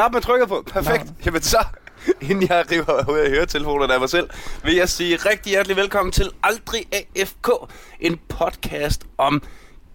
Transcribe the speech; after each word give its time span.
Knap 0.00 0.12
man 0.12 0.22
trykker 0.22 0.46
på. 0.46 0.62
Perfekt. 0.66 1.06
Nå. 1.06 1.12
Jamen 1.26 1.42
så, 1.42 1.64
inden 2.30 2.48
jeg 2.48 2.64
river 2.70 3.10
ud 3.10 3.18
af 3.18 3.30
høretelefonerne 3.30 3.94
af 3.94 4.00
mig 4.00 4.10
selv, 4.10 4.30
vil 4.64 4.74
jeg 4.74 4.88
sige 4.88 5.16
rigtig 5.16 5.50
hjertelig 5.50 5.76
velkommen 5.76 6.12
til 6.12 6.30
Aldrig 6.42 6.84
AFK, 6.92 7.48
en 8.00 8.20
podcast 8.28 9.04
om 9.18 9.42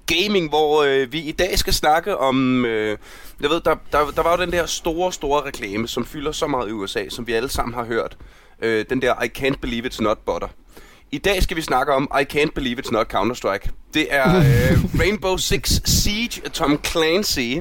gaming, 0.05 0.49
hvor 0.49 0.83
øh, 0.83 1.13
vi 1.13 1.19
i 1.19 1.31
dag 1.31 1.59
skal 1.59 1.73
snakke 1.73 2.17
om... 2.17 2.65
Øh, 2.65 2.97
jeg 3.41 3.49
ved, 3.49 3.61
der, 3.61 3.75
der, 3.91 4.11
der 4.11 4.23
var 4.23 4.37
jo 4.37 4.41
den 4.43 4.51
der 4.51 4.65
store, 4.65 5.13
store 5.13 5.41
reklame, 5.45 5.87
som 5.87 6.05
fylder 6.05 6.31
så 6.31 6.47
meget 6.47 6.69
i 6.69 6.71
USA, 6.71 7.09
som 7.09 7.27
vi 7.27 7.33
alle 7.33 7.49
sammen 7.49 7.73
har 7.73 7.85
hørt. 7.85 8.17
Øh, 8.61 8.85
den 8.89 9.01
der 9.01 9.23
I 9.23 9.29
can't 9.37 9.59
believe 9.61 9.87
it's 9.87 10.01
not 10.01 10.17
butter. 10.17 10.47
I 11.11 11.17
dag 11.17 11.43
skal 11.43 11.57
vi 11.57 11.61
snakke 11.61 11.93
om 11.93 12.11
I 12.21 12.37
can't 12.37 12.51
believe 12.55 12.81
it's 12.85 12.91
not 12.91 13.13
Counter-Strike. 13.13 13.69
Det 13.93 14.07
er 14.09 14.37
øh, 14.45 14.99
Rainbow 14.99 15.37
Six 15.37 15.81
Siege 15.85 16.41
af 16.45 16.51
Tom 16.51 16.79
Clancy, 16.85 17.57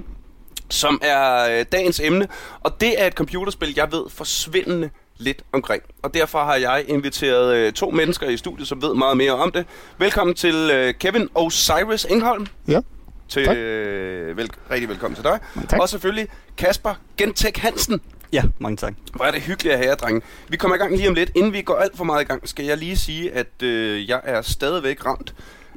som 0.70 1.00
er 1.02 1.58
øh, 1.58 1.64
dagens 1.72 2.00
emne. 2.00 2.28
Og 2.60 2.80
det 2.80 3.02
er 3.02 3.06
et 3.06 3.12
computerspil, 3.12 3.72
jeg 3.76 3.92
ved 3.92 4.04
forsvindende 4.08 4.90
lidt 5.18 5.42
omkring. 5.52 5.82
Og 6.02 6.14
derfor 6.14 6.44
har 6.44 6.56
jeg 6.56 6.84
inviteret 6.88 7.54
øh, 7.54 7.72
to 7.72 7.90
mennesker 7.90 8.28
i 8.28 8.36
studiet, 8.36 8.68
som 8.68 8.82
ved 8.82 8.94
meget 8.94 9.16
mere 9.16 9.32
om 9.32 9.52
det. 9.52 9.66
Velkommen 9.98 10.34
til 10.36 10.70
øh, 10.72 10.94
Kevin 10.94 11.28
Osiris 11.34 12.04
Engholm. 12.04 12.46
Ja. 12.68 12.80
Til, 13.28 13.44
Tak. 13.44 13.56
øh, 13.56 14.36
vel, 14.36 14.50
rigtig 14.70 14.88
velkommen 14.88 15.14
til 15.14 15.24
dig. 15.24 15.38
Tak. 15.68 15.80
Og 15.80 15.88
selvfølgelig 15.88 16.28
Kasper 16.56 16.94
Gentek 17.16 17.56
Hansen. 17.58 18.00
Ja, 18.32 18.42
mange 18.58 18.76
tak. 18.76 18.94
Hvor 19.14 19.24
er 19.24 19.30
det 19.30 19.42
hyggeligt 19.42 19.72
at 19.72 19.78
have 19.78 19.88
jer, 19.90 19.94
drenge. 19.96 20.22
Vi 20.48 20.56
kommer 20.56 20.74
i 20.76 20.78
gang 20.78 20.96
lige 20.96 21.08
om 21.08 21.14
lidt. 21.14 21.30
Inden 21.34 21.52
vi 21.52 21.62
går 21.62 21.76
alt 21.76 21.96
for 21.96 22.04
meget 22.04 22.22
i 22.22 22.24
gang, 22.24 22.48
skal 22.48 22.64
jeg 22.64 22.78
lige 22.78 22.96
sige, 22.96 23.32
at 23.32 23.62
øh, 23.62 24.08
jeg 24.08 24.20
er 24.24 24.42
stadigvæk 24.42 25.06
ramt 25.06 25.34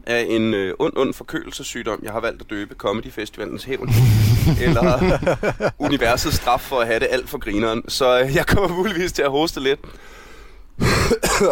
af 0.07 0.25
en 0.29 0.53
øh, 0.53 0.73
ond, 0.79 0.93
ond 0.95 1.13
forkølelsessygdom. 1.13 1.99
Jeg 2.03 2.11
har 2.11 2.19
valgt 2.19 2.41
at 2.41 2.49
døbe 2.49 2.75
Comedy 2.75 3.11
Festivalens 3.11 3.63
hævn. 3.63 3.89
eller 4.65 5.17
universets 5.79 6.35
straf 6.35 6.61
for 6.61 6.79
at 6.79 6.87
have 6.87 6.99
det 6.99 7.07
alt 7.11 7.29
for 7.29 7.37
grineren. 7.37 7.89
Så 7.89 8.19
øh, 8.21 8.35
jeg 8.35 8.45
kommer 8.47 8.77
muligvis 8.77 9.11
til 9.11 9.21
at 9.21 9.29
hoste 9.31 9.59
lidt. 9.59 9.79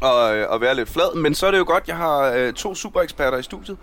og, 0.00 0.36
øh, 0.36 0.50
og 0.50 0.60
være 0.60 0.74
lidt 0.74 0.88
flad. 0.88 1.16
Men 1.16 1.34
så 1.34 1.46
er 1.46 1.50
det 1.50 1.58
jo 1.58 1.64
godt, 1.66 1.88
jeg 1.88 1.96
har 1.96 2.32
øh, 2.32 2.52
to 2.52 2.74
supereksperter 2.74 3.38
i 3.38 3.42
studiet. 3.42 3.76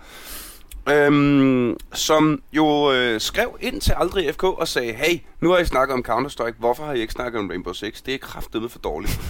Øhm, 0.88 1.76
som 1.92 2.42
jo 2.52 2.92
øh, 2.92 3.20
skrev 3.20 3.58
ind 3.60 3.80
til 3.80 3.94
Aldrig 3.96 4.34
FK 4.34 4.44
og 4.44 4.68
sagde, 4.68 4.92
hey, 4.92 5.18
nu 5.40 5.50
har 5.50 5.58
I 5.58 5.64
snakket 5.64 5.94
om 5.94 6.04
Counter-Strike, 6.08 6.58
hvorfor 6.58 6.84
har 6.84 6.92
I 6.92 7.00
ikke 7.00 7.12
snakket 7.12 7.38
om 7.38 7.48
Rainbow 7.48 7.72
Six? 7.72 8.02
Det 8.02 8.14
er 8.14 8.18
kraftedeme 8.18 8.68
for 8.68 8.78
dårligt. 8.78 9.20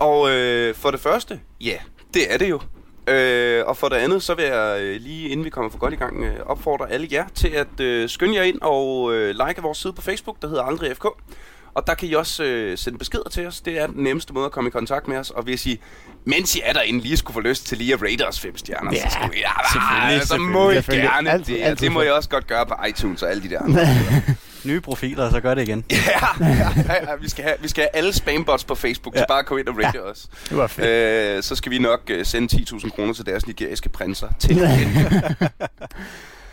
og 0.00 0.30
øh, 0.30 0.74
for 0.74 0.90
det 0.90 1.00
første, 1.00 1.40
ja, 1.60 1.76
det 2.14 2.32
er 2.34 2.38
det 2.38 2.50
jo. 2.50 2.60
Øh, 3.06 3.66
og 3.66 3.76
for 3.76 3.88
det 3.88 3.96
andet, 3.96 4.22
så 4.22 4.34
vil 4.34 4.44
jeg 4.44 4.78
øh, 4.80 5.00
lige 5.00 5.28
inden 5.28 5.44
vi 5.44 5.50
kommer 5.50 5.70
for 5.70 5.78
godt 5.78 5.92
i 5.92 5.96
gang, 5.96 6.24
øh, 6.24 6.36
opfordre 6.46 6.90
alle 6.90 7.08
jer 7.10 7.24
til 7.34 7.48
at 7.48 7.80
øh, 7.80 8.08
skynde 8.08 8.36
jer 8.36 8.42
ind 8.42 8.58
og 8.60 9.14
øh, 9.14 9.34
like 9.46 9.62
vores 9.62 9.78
side 9.78 9.92
på 9.92 10.02
Facebook, 10.02 10.42
der 10.42 10.48
hedder 10.48 10.62
Aldrig 10.62 10.96
FK. 10.96 11.06
Og 11.74 11.86
der 11.86 11.94
kan 11.94 12.08
I 12.08 12.12
også 12.12 12.44
øh, 12.44 12.78
sende 12.78 12.98
beskeder 12.98 13.28
til 13.30 13.46
os. 13.46 13.60
Det 13.60 13.78
er 13.80 13.86
den 13.86 14.04
nemmeste 14.04 14.32
måde 14.32 14.46
at 14.46 14.52
komme 14.52 14.68
i 14.68 14.70
kontakt 14.70 15.08
med 15.08 15.16
os. 15.16 15.30
Og 15.30 15.42
hvis 15.42 15.66
I, 15.66 15.80
mens 16.24 16.56
I 16.56 16.60
er 16.64 16.72
derinde, 16.72 17.00
lige 17.00 17.16
skulle 17.16 17.34
få 17.34 17.40
lyst 17.40 17.66
til 17.66 17.78
lige 17.78 17.94
at 17.94 18.02
rate 18.02 18.28
os 18.28 18.40
fem 18.40 18.56
stjerner, 18.58 18.92
Ja, 18.92 19.08
så, 19.08 19.14
skal 19.14 19.30
vi, 19.32 19.38
ja, 19.38 19.50
selvfølgelig, 19.72 20.26
så 20.28 20.36
må 20.36 20.70
I 20.70 20.74
gerne 20.96 21.30
Altid, 21.30 21.54
det. 21.54 21.62
altid 21.62 21.86
det 21.86 21.92
må 21.92 22.02
I 22.02 22.10
også 22.10 22.28
godt 22.28 22.46
gøre 22.46 22.66
på 22.66 22.74
iTunes 22.88 23.22
og 23.22 23.30
alle 23.30 23.42
de 23.42 23.50
der. 23.50 23.60
andre. 23.62 23.86
Nye 24.64 24.80
profiler, 24.80 25.30
så 25.30 25.40
gør 25.40 25.54
det 25.54 25.62
igen. 25.68 25.84
ja, 25.90 25.96
ja, 26.40 26.46
ja, 26.46 27.10
ja, 27.10 27.14
vi, 27.20 27.28
skal 27.28 27.44
have, 27.44 27.56
vi 27.60 27.68
skal 27.68 27.82
have 27.82 27.96
alle 27.96 28.12
spambots 28.12 28.64
på 28.64 28.74
Facebook, 28.74 29.14
ja. 29.14 29.20
Til 29.20 29.24
bare 29.28 29.44
komme 29.44 29.60
ind 29.60 29.68
og 29.68 29.76
rate 29.84 29.98
ja. 29.98 30.00
os. 30.10 30.28
Det 30.48 30.56
var 30.56 30.66
fedt. 30.66 30.86
Øh, 31.36 31.42
så 31.42 31.56
skal 31.56 31.72
vi 31.72 31.78
nok 31.78 32.00
øh, 32.08 32.26
sende 32.26 32.56
10.000 32.56 32.90
kroner 32.90 33.12
til 33.12 33.26
deres 33.26 33.46
nigeriske 33.46 33.88
prinser 33.88 34.28
til 34.38 34.50
igen. 34.56 34.96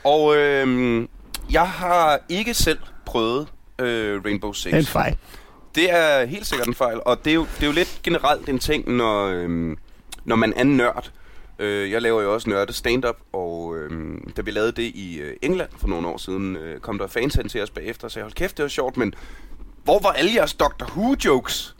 Og 0.03 0.37
øh, 0.37 1.07
jeg 1.51 1.67
har 1.69 2.19
ikke 2.29 2.53
selv 2.53 2.79
prøvet 3.05 3.47
øh, 3.79 4.25
Rainbow 4.25 4.53
Six. 4.53 4.73
En 4.73 4.85
fejl. 4.85 5.17
Det 5.75 5.91
er 5.91 6.25
helt 6.25 6.47
sikkert 6.47 6.67
en 6.67 6.75
fejl, 6.75 6.99
og 7.05 7.25
det 7.25 7.31
er 7.31 7.35
jo, 7.35 7.47
det 7.55 7.63
er 7.63 7.67
jo 7.67 7.73
lidt 7.73 7.99
generelt 8.03 8.49
en 8.49 8.59
ting, 8.59 8.89
når, 8.89 9.25
øhm, 9.25 9.77
når 10.25 10.35
man 10.35 10.53
er 10.55 10.63
nørd. 10.63 11.11
Øh, 11.59 11.91
jeg 11.91 12.01
laver 12.01 12.21
jo 12.21 12.33
også 12.33 12.49
nørde 12.49 12.73
stand-up, 12.73 13.17
og 13.33 13.77
øhm, 13.77 14.31
da 14.37 14.41
vi 14.41 14.51
lavede 14.51 14.71
det 14.71 14.83
i 14.83 15.19
øh, 15.19 15.35
England 15.41 15.69
for 15.77 15.87
nogle 15.87 16.07
år 16.07 16.17
siden, 16.17 16.55
øh, 16.55 16.79
kom 16.79 16.97
der 16.97 17.07
fans 17.07 17.33
hen 17.33 17.49
til 17.49 17.63
os 17.63 17.69
bagefter 17.69 18.05
og 18.05 18.11
sagde, 18.11 18.23
hold 18.23 18.33
kæft, 18.33 18.57
det 18.57 18.63
var 18.63 18.69
sjovt, 18.69 18.97
men 18.97 19.13
hvor 19.83 19.99
var 19.99 20.09
alle 20.09 20.31
jeres 20.35 20.53
Doctor 20.53 20.85
Who-jokes? 20.85 21.75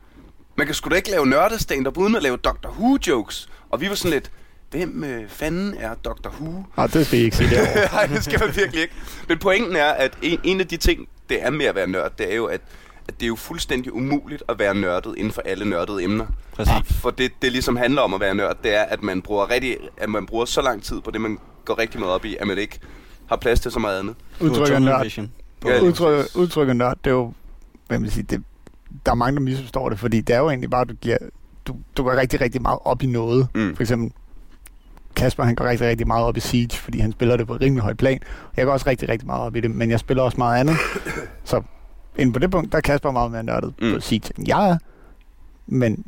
Man 0.56 0.68
kan 0.68 0.76
sgu 0.76 0.90
da 0.90 0.96
ikke 0.96 1.12
lave 1.12 1.26
nørde 1.26 1.60
stand-up 1.60 1.98
uden 1.98 2.16
at 2.16 2.24
lave 2.24 2.38
Doctor 2.38 2.70
Who-jokes. 2.70 3.50
Og 3.70 3.82
vi 3.82 3.90
var 3.90 3.96
sådan 3.96 4.12
lidt, 4.12 4.32
hvem 4.72 5.04
øh, 5.04 5.30
fanden 5.30 5.76
er 5.80 5.96
Doctor 5.96 6.30
Who? 6.30 6.64
Nej, 6.78 6.88
det 6.88 7.08
skal 7.08 7.20
I 7.20 7.24
ikke 7.24 7.38
sige 7.38 7.50
derovre. 7.50 7.92
Nej, 7.96 8.06
det 8.06 8.24
skal 8.24 8.40
man 8.40 8.56
virkelig 8.56 8.82
ikke. 8.82 8.94
Men 9.28 9.38
pointen 9.38 9.76
er, 9.76 9.90
at 9.90 10.18
en, 10.22 10.40
en 10.44 10.60
af 10.60 10.68
de 10.68 10.78
ting, 10.78 11.08
det 11.30 11.44
er 11.46 11.50
med 11.50 11.66
at 11.66 11.76
være 11.76 11.88
nørd, 11.88 12.12
det 12.18 12.32
er 12.32 12.36
jo, 12.36 12.46
at, 12.46 12.62
at 13.08 13.14
det 13.20 13.24
er 13.24 13.28
jo 13.28 13.36
fuldstændig 13.36 13.94
umuligt 13.94 14.44
at 14.50 14.60
være 14.60 14.76
nørdet 14.76 15.14
inden 15.18 15.34
for 15.34 15.42
alle 15.46 15.70
nørdede 15.70 16.04
emner. 16.04 16.26
Præcis. 16.54 16.74
For 17.02 17.10
det, 17.10 17.32
det 17.42 17.52
ligesom 17.52 17.76
handler 17.76 18.02
om 18.02 18.14
at 18.14 18.20
være 18.20 18.36
nørd, 18.36 18.58
det 18.64 18.76
er, 18.76 18.84
at 18.84 19.04
man 19.04 19.22
bruger, 19.22 19.50
rigtig, 19.50 19.78
at 19.98 20.10
man 20.10 20.26
bruger 20.26 20.46
så 20.46 20.62
lang 20.62 20.84
tid 20.84 21.02
på 21.02 21.12
det, 21.12 21.22
man 21.22 21.38
går 21.66 21.80
rigtig 21.80 22.00
meget 22.00 22.14
op 22.14 22.26
i, 22.26 22.38
at 22.40 22.48
man 22.48 22.58
ikke 22.58 22.80
har 23.26 23.36
plads 23.36 23.60
til 23.60 23.72
så 23.72 23.80
meget 23.80 24.00
andet. 24.00 24.16
Tunnel 24.40 24.82
nørd. 24.82 25.02
Ja, 25.66 25.80
præcis. 26.18 26.36
udtrykket 26.36 26.76
nørd, 26.76 26.98
det 27.04 27.10
er 27.10 27.14
jo, 27.16 27.34
hvad 27.88 27.98
vil 27.98 28.06
jeg 28.06 28.14
sige, 28.14 28.24
det, 28.24 28.44
der 29.06 29.12
er 29.12 29.16
mange, 29.16 29.36
der 29.36 29.42
misforstår 29.42 29.90
det, 29.90 30.00
fordi 30.00 30.22
det 30.22 30.36
er 30.36 30.40
jo 30.40 30.50
egentlig 30.50 30.70
bare, 30.70 30.82
at 30.82 30.90
du, 30.90 30.94
giver, 30.94 31.18
du, 31.68 31.76
du 31.98 32.04
går 32.04 32.12
rigtig, 32.16 32.42
rigtig 32.42 32.62
meget 32.62 32.80
op 32.86 33.04
i 33.04 33.06
noget. 33.06 33.48
Mm. 33.56 33.76
For 33.76 33.84
eksempel, 33.84 34.12
Kasper, 35.20 35.44
han 35.44 35.56
går 35.56 35.66
rigtig, 35.66 35.88
rigtig 35.88 36.08
meget 36.08 36.26
op 36.26 36.38
i 36.38 36.40
Siege, 36.40 36.78
fordi 36.78 37.00
han 37.00 37.12
spiller 37.12 37.38
det 37.38 37.48
på 37.48 37.56
et 37.56 37.62
rimelig 37.62 37.84
højt 37.84 37.98
plan. 37.98 38.20
Jeg 38.58 38.66
går 38.66 38.74
også 38.74 38.90
rigtig, 38.90 39.10
rigtig 39.10 39.28
meget 39.28 39.42
op 39.42 39.56
i 39.56 39.60
det, 39.60 39.72
men 39.72 39.92
jeg 39.92 40.00
spiller 40.00 40.24
også 40.24 40.38
meget 40.38 40.60
andet. 40.60 40.76
Så 41.44 41.62
inden 42.18 42.34
på 42.34 42.40
det 42.40 42.52
punkt, 42.52 42.72
der 42.72 42.78
er 42.78 42.82
Kasper 42.82 43.12
meget 43.12 43.32
mere 43.32 43.44
nørdet 43.44 43.74
Mm. 43.82 43.94
på 43.94 44.00
Siege, 44.00 44.32
end 44.38 44.48
jeg 44.48 44.70
er. 44.70 44.78
Men 45.68 46.04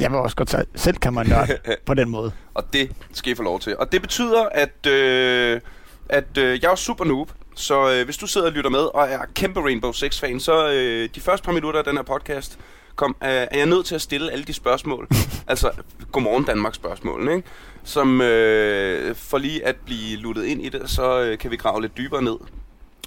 jeg 0.00 0.10
vil 0.10 0.18
også 0.18 0.36
godt 0.36 0.54
selv 0.74 0.96
kan 0.96 1.12
man 1.14 1.26
nørde 1.26 1.56
på 1.86 1.94
den 1.94 2.08
måde. 2.08 2.32
Og 2.54 2.64
det 2.72 2.92
skal 3.12 3.32
I 3.32 3.34
få 3.34 3.42
lov 3.42 3.60
til. 3.60 3.76
Og 3.78 3.92
det 3.92 4.00
betyder, 4.02 4.44
at, 4.52 4.86
øh, 4.86 5.60
at 6.08 6.38
øh, 6.38 6.62
jeg 6.62 6.70
er 6.72 6.74
super 6.74 7.04
noob. 7.04 7.30
Så 7.54 7.92
øh, 7.92 8.04
hvis 8.04 8.16
du 8.16 8.26
sidder 8.26 8.46
og 8.46 8.52
lytter 8.52 8.70
med 8.70 8.78
og 8.94 9.08
er 9.08 9.18
kæmpe 9.34 9.60
Rainbow 9.60 9.92
Six-fan, 9.92 10.40
så 10.40 10.72
øh, 10.72 11.08
de 11.14 11.20
første 11.20 11.44
par 11.44 11.52
minutter 11.52 11.78
af 11.78 11.84
den 11.84 11.96
her 11.96 12.02
podcast 12.02 12.58
kom, 12.96 13.16
øh, 13.22 13.28
er 13.28 13.46
jeg 13.58 13.66
nødt 13.66 13.86
til 13.86 13.94
at 13.94 14.02
stille 14.02 14.32
alle 14.32 14.44
de 14.44 14.52
spørgsmål. 14.52 15.08
altså, 15.48 15.70
godmorgen 16.12 16.44
Danmark 16.44 16.74
spørgsmålene, 16.74 17.34
ikke? 17.36 17.48
Som 17.84 18.20
øh, 18.20 19.14
for 19.14 19.38
lige 19.38 19.66
at 19.66 19.76
blive 19.86 20.16
luttet 20.16 20.44
ind 20.44 20.62
i 20.62 20.68
det, 20.68 20.90
så 20.90 21.20
øh, 21.20 21.38
kan 21.38 21.50
vi 21.50 21.56
grave 21.56 21.82
lidt 21.82 21.96
dybere 21.96 22.22
ned 22.22 22.36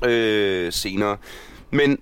øh, 0.05 0.73
senere. 0.73 1.17
Men 1.71 1.99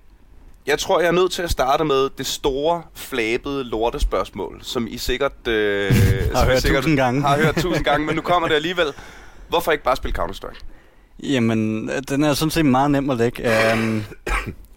jeg 0.66 0.78
tror, 0.78 1.00
jeg 1.00 1.08
er 1.08 1.12
nødt 1.12 1.32
til 1.32 1.42
at 1.42 1.50
starte 1.50 1.84
med 1.84 2.08
det 2.18 2.26
store, 2.26 2.82
flabede 2.94 3.64
lortespørgsmål, 3.64 4.60
som 4.62 4.86
I 4.90 4.98
sikkert, 4.98 5.48
øh, 5.48 5.94
som 6.34 6.48
I 6.48 6.50
hørt 6.50 6.62
sikkert 6.62 6.82
tusind 6.82 6.96
gange. 6.96 7.22
har 7.22 7.36
hørt 7.36 7.54
tusind 7.62 7.84
gange, 7.84 8.06
men 8.06 8.16
nu 8.16 8.22
kommer 8.22 8.48
det 8.48 8.54
alligevel. 8.54 8.86
Hvorfor 9.48 9.72
ikke 9.72 9.84
bare 9.84 9.96
spille 9.96 10.22
Counter-Strike? 10.22 10.60
Jamen, 11.22 11.90
den 12.08 12.24
er 12.24 12.34
sådan 12.34 12.50
set 12.50 12.66
meget 12.66 12.90
nem 12.90 13.10
at 13.10 13.16
lægge. 13.16 13.50
Um, 13.72 14.04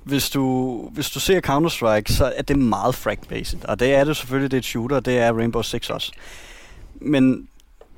hvis, 0.03 0.29
du, 0.29 0.89
hvis 0.93 1.09
du 1.09 1.19
ser 1.19 1.41
Counter-Strike, 1.41 2.13
så 2.17 2.33
er 2.35 2.41
det 2.41 2.59
meget 2.59 2.95
frag-based. 2.95 3.59
Og 3.63 3.79
det 3.79 3.93
er 3.93 4.03
det 4.03 4.17
selvfølgelig, 4.17 4.51
det 4.51 4.57
er 4.57 4.61
et 4.61 4.65
shooter, 4.65 4.99
det 4.99 5.17
er 5.17 5.33
Rainbow 5.33 5.61
Six 5.61 5.89
også. 5.89 6.11
Men 7.01 7.47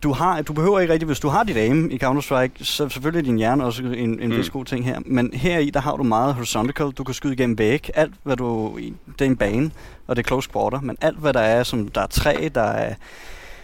du, 0.04 0.14
har, 0.14 0.42
du 0.42 0.54
behøver 0.54 0.80
ikke 0.80 0.94
rigtig, 0.94 1.06
hvis 1.08 1.20
du 1.20 1.28
har 1.28 1.44
dit 1.44 1.58
aim 1.58 1.90
i 1.92 2.00
Counter-Strike, 2.04 2.64
så 2.64 2.90
selvfølgelig 2.90 3.26
din 3.26 3.38
hjerne 3.38 3.64
også 3.64 3.84
en, 3.84 4.20
en 4.20 4.30
Mm. 4.30 4.38
vis 4.38 4.50
god 4.50 4.66
ting 4.66 4.86
her. 4.86 5.00
Men 5.06 5.34
her 5.34 5.60
i, 5.60 5.70
der 5.70 5.80
har 5.80 5.96
du 5.96 6.04
meget 6.04 6.34
horizontal. 6.34 6.92
Du 6.92 7.04
kan 7.04 7.14
skyde 7.14 7.34
igennem 7.34 7.58
væg. 7.58 7.90
Alt, 7.96 8.14
hvad 8.24 8.36
du... 8.36 8.80
Det 9.20 9.22
er 9.22 9.30
en 9.30 9.38
bane, 9.38 9.72
og 10.08 10.16
det 10.16 10.24
er 10.24 10.28
close 10.28 10.50
quarter. 10.52 10.82
Men 10.82 10.98
alt, 11.02 11.18
hvad 11.18 11.34
der 11.34 11.40
er, 11.40 11.64
som 11.64 11.88
der 11.88 12.02
er 12.02 12.08
træ, 12.08 12.50
der 12.56 12.62
er 12.62 12.94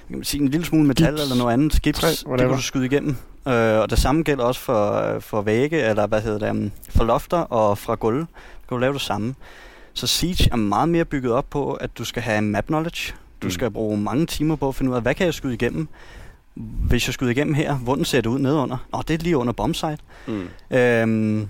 kan 0.07 0.17
man 0.17 0.23
sige, 0.23 0.41
en 0.41 0.47
lille 0.49 0.65
smule 0.65 0.87
metal 0.87 1.11
Gips. 1.11 1.21
eller 1.23 1.35
noget 1.35 1.53
andet, 1.53 1.81
gips, 1.81 1.99
Træ, 1.99 2.07
det 2.31 2.39
kan 2.39 2.49
du 2.49 2.61
skyde 2.61 2.85
igennem. 2.85 3.15
Øh, 3.47 3.79
og 3.79 3.89
det 3.89 3.99
samme 3.99 4.23
gælder 4.23 4.43
også 4.43 4.61
for, 4.61 5.15
for 5.19 5.41
vægge, 5.41 5.81
eller 5.83 6.07
hvad 6.07 6.21
hedder 6.21 6.39
det, 6.39 6.49
um, 6.49 6.71
for 6.89 7.03
lofter 7.03 7.37
og 7.37 7.77
fra 7.77 7.95
gulv. 7.95 8.19
Du 8.19 8.25
kan 8.67 8.75
du 8.75 8.77
lave 8.77 8.93
det 8.93 9.01
samme. 9.01 9.35
Så 9.93 10.07
Siege 10.07 10.49
er 10.51 10.55
meget 10.55 10.89
mere 10.89 11.05
bygget 11.05 11.31
op 11.33 11.45
på, 11.49 11.73
at 11.73 11.97
du 11.97 12.03
skal 12.05 12.21
have 12.21 12.41
map 12.41 12.65
knowledge. 12.65 13.13
Du 13.41 13.47
Mm. 13.47 13.51
skal 13.51 13.71
bruge 13.71 13.97
mange 13.97 14.25
timer 14.25 14.55
på 14.55 14.67
at 14.67 14.75
finde 14.75 14.91
ud 14.91 14.95
af, 14.95 15.01
hvad 15.01 15.13
kan 15.15 15.25
jeg 15.25 15.33
skyde 15.33 15.53
igennem? 15.53 15.87
Hvis 16.55 17.07
jeg 17.07 17.13
skyder 17.13 17.31
igennem 17.31 17.53
her, 17.53 17.75
hvordan 17.75 18.05
ser 18.05 18.21
det 18.21 18.29
ud 18.29 18.39
nedunder? 18.39 18.77
Nå, 18.93 19.01
det 19.07 19.13
er 19.13 19.17
lige 19.17 19.37
under 19.37 19.53
bombsite. 19.53 19.97
Mm. 20.27 20.47
Øhm, 20.71 21.47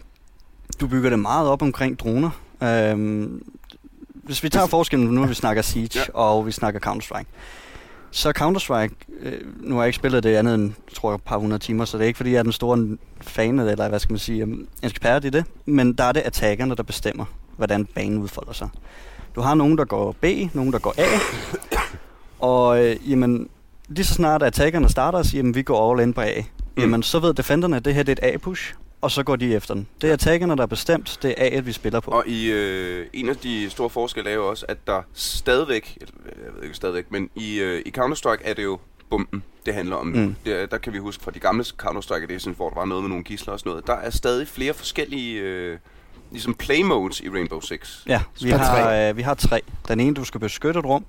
du 0.81 0.87
bygger 0.87 1.09
det 1.09 1.19
meget 1.19 1.47
op 1.49 1.61
omkring 1.61 1.99
droner. 1.99 2.29
Øhm, 2.63 3.43
hvis 4.13 4.43
vi 4.43 4.49
tager 4.49 4.67
forskellen, 4.67 5.07
nu 5.09 5.25
vi 5.25 5.33
snakker 5.33 5.61
Siege 5.61 5.99
Ja. 5.99 6.03
og 6.13 6.45
vi 6.45 6.51
snakker 6.51 6.79
Counter-Strike. 6.79 7.25
Så 8.11 8.33
Counter-Strike, 8.39 8.93
øh, 9.19 9.39
nu 9.61 9.75
har 9.75 9.81
jeg 9.81 9.87
ikke 9.87 9.95
spillet 9.95 10.23
det 10.23 10.35
andet 10.35 10.55
end, 10.55 10.73
tror 10.95 11.11
jeg, 11.11 11.15
et 11.15 11.21
par 11.21 11.37
hundrede 11.37 11.63
timer, 11.63 11.85
så 11.85 11.97
det 11.97 12.03
er 12.03 12.07
ikke 12.07 12.17
fordi, 12.17 12.31
jeg 12.31 12.39
er 12.39 12.43
den 12.43 12.51
store 12.51 12.97
fan, 13.21 13.59
eller 13.59 13.89
hvad 13.89 13.99
skal 13.99 14.13
man 14.13 14.19
sige, 14.19 14.41
øhm, 14.41 14.67
ekspert 14.83 15.25
i 15.25 15.29
det. 15.29 15.45
Men 15.65 15.93
der 15.93 16.03
er 16.03 16.11
det 16.11 16.21
attackerne, 16.25 16.75
der 16.75 16.83
bestemmer, 16.83 17.25
hvordan 17.57 17.85
banen 17.85 18.17
udfolder 18.17 18.53
sig. 18.53 18.69
Du 19.35 19.41
har 19.41 19.55
nogen, 19.55 19.77
der 19.77 19.85
går 19.85 20.15
B, 20.21 20.25
nogen, 20.53 20.73
der 20.73 20.79
går 20.79 20.93
A. 20.97 21.05
Og 22.45 22.85
øh, 22.85 23.11
jamen, 23.11 23.49
lige 23.87 24.05
så 24.05 24.13
snart 24.13 24.43
attackerne 24.43 24.89
starter 24.89 25.17
og 25.19 25.25
siger, 25.25 25.49
at 25.49 25.55
vi 25.55 25.61
går 25.61 25.91
all 25.91 26.01
in 26.01 26.13
på 26.13 26.21
A, 26.21 26.41
Mm. 26.77 26.81
jamen 26.81 27.03
så 27.03 27.19
ved 27.19 27.33
defenderne, 27.33 27.75
at 27.75 27.85
det 27.85 27.93
her 27.95 28.03
det 28.03 28.19
er 28.21 28.27
et 28.27 28.33
A-push. 28.33 28.73
og 29.01 29.11
så 29.11 29.23
går 29.23 29.35
de 29.35 29.55
efter 29.55 29.73
den. 29.73 29.87
Det 30.01 30.09
er 30.09 30.13
attackerne, 30.13 30.55
der 30.57 30.63
er 30.63 30.67
bestemt. 30.67 31.19
Det 31.21 31.35
er 31.37 31.49
A'et, 31.49 31.61
vi 31.61 31.71
spiller 31.71 31.99
på. 31.99 32.11
Og 32.11 32.23
i 32.27 32.51
øh, 32.51 33.07
en 33.13 33.29
af 33.29 33.35
de 33.35 33.69
store 33.69 33.89
forskelle 33.89 34.29
er 34.29 34.33
jo 34.33 34.49
også, 34.49 34.65
at 34.69 34.77
der 34.87 35.01
stadigvæk, 35.13 35.97
eller, 36.01 36.13
jeg 36.45 36.53
ved 36.55 36.63
ikke 36.63 36.75
stadigvæk, 36.75 37.05
men 37.11 37.29
i, 37.35 37.59
øh, 37.59 37.81
i 37.85 37.93
Counter-Strike 37.97 38.41
er 38.49 38.53
det 38.53 38.63
jo 38.63 38.79
bomben, 39.09 39.43
det 39.65 39.73
handler 39.73 39.95
om. 39.95 40.07
Mm. 40.07 40.35
Det, 40.45 40.71
der 40.71 40.77
kan 40.77 40.93
vi 40.93 40.97
huske 40.97 41.23
fra 41.23 41.31
de 41.31 41.39
gamle 41.39 41.65
Counter-Strike 41.83 42.23
Editions, 42.23 42.57
hvor 42.57 42.69
der 42.69 42.75
var 42.75 42.85
noget 42.85 43.03
med 43.03 43.09
nogle 43.09 43.23
gisler 43.23 43.53
og 43.53 43.59
sådan 43.59 43.69
noget. 43.69 43.87
Der 43.87 43.93
er 43.95 44.09
stadig 44.09 44.47
flere 44.47 44.73
forskellige 44.73 45.39
øh, 45.39 45.77
ligesom 46.31 46.53
play 46.53 46.81
modes 46.81 47.21
i 47.21 47.29
Rainbow 47.29 47.59
Six. 47.59 47.99
Ja, 48.07 48.21
vi 48.41 48.49
Der 48.49 48.57
har, 48.57 49.09
øh, 49.09 49.17
vi 49.17 49.21
har 49.21 49.33
tre. 49.33 49.61
Den 49.87 49.99
ene, 49.99 50.15
du 50.15 50.23
skal 50.23 50.39
beskytte 50.39 50.79
et 50.79 50.85
rum, 50.85 51.05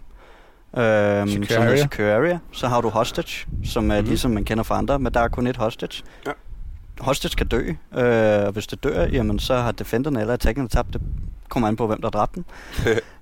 øhm, 0.76 1.28
Secure 1.28 1.58
area. 1.58 1.76
Secure 1.76 2.12
Area. 2.14 2.38
Så 2.52 2.68
har 2.68 2.80
du 2.80 2.88
Hostage, 2.88 3.46
som 3.64 3.84
er 3.84 3.86
Mhm. 3.88 3.96
mm-hmm. 3.96 4.08
ligesom 4.08 4.30
man 4.30 4.44
kender 4.44 4.64
fra 4.64 4.78
andre, 4.78 4.98
men 4.98 5.14
der 5.14 5.20
er 5.20 5.28
kun 5.28 5.46
et 5.46 5.56
Hostage. 5.56 6.02
Ja. 6.26 6.32
Hostage 7.00 7.34
kan 7.36 7.46
dø, 7.46 7.68
øh, 7.98 8.46
og 8.46 8.52
hvis 8.52 8.66
det 8.66 8.84
dør, 8.84 9.06
jamen 9.06 9.38
så 9.38 9.56
har 9.56 9.72
defenderne 9.72 10.20
eller 10.20 10.34
attackerne 10.34 10.68
tabt 10.68 10.92
det. 10.92 11.00
Kommer 11.48 11.68
an 11.68 11.76
på, 11.76 11.86
hvem 11.86 12.00
der 12.02 12.10
dræbte 12.10 12.34
den. 12.34 12.44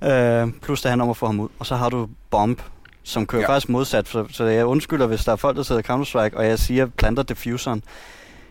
øh, 0.10 0.48
plus 0.62 0.82
det 0.82 0.88
handler 0.90 1.04
om 1.04 1.10
at 1.10 1.16
få 1.16 1.26
ham 1.26 1.40
ud. 1.40 1.48
Og 1.58 1.66
så 1.66 1.76
har 1.76 1.88
du 1.88 2.08
Bomb, 2.30 2.62
som 3.02 3.26
kører 3.26 3.42
ja. 3.42 3.48
faktisk 3.48 3.68
modsat. 3.68 4.08
Så, 4.08 4.26
så 4.30 4.44
jeg 4.44 4.64
undskylder, 4.66 5.06
hvis 5.06 5.24
der 5.24 5.32
er 5.32 5.36
folk, 5.36 5.56
der 5.56 5.62
sidder 5.62 5.80
i 5.80 5.84
Counter-Strike, 5.84 6.36
og 6.36 6.46
jeg 6.46 6.58
siger, 6.58 6.86
planter 6.86 7.22
diffuseren. 7.22 7.82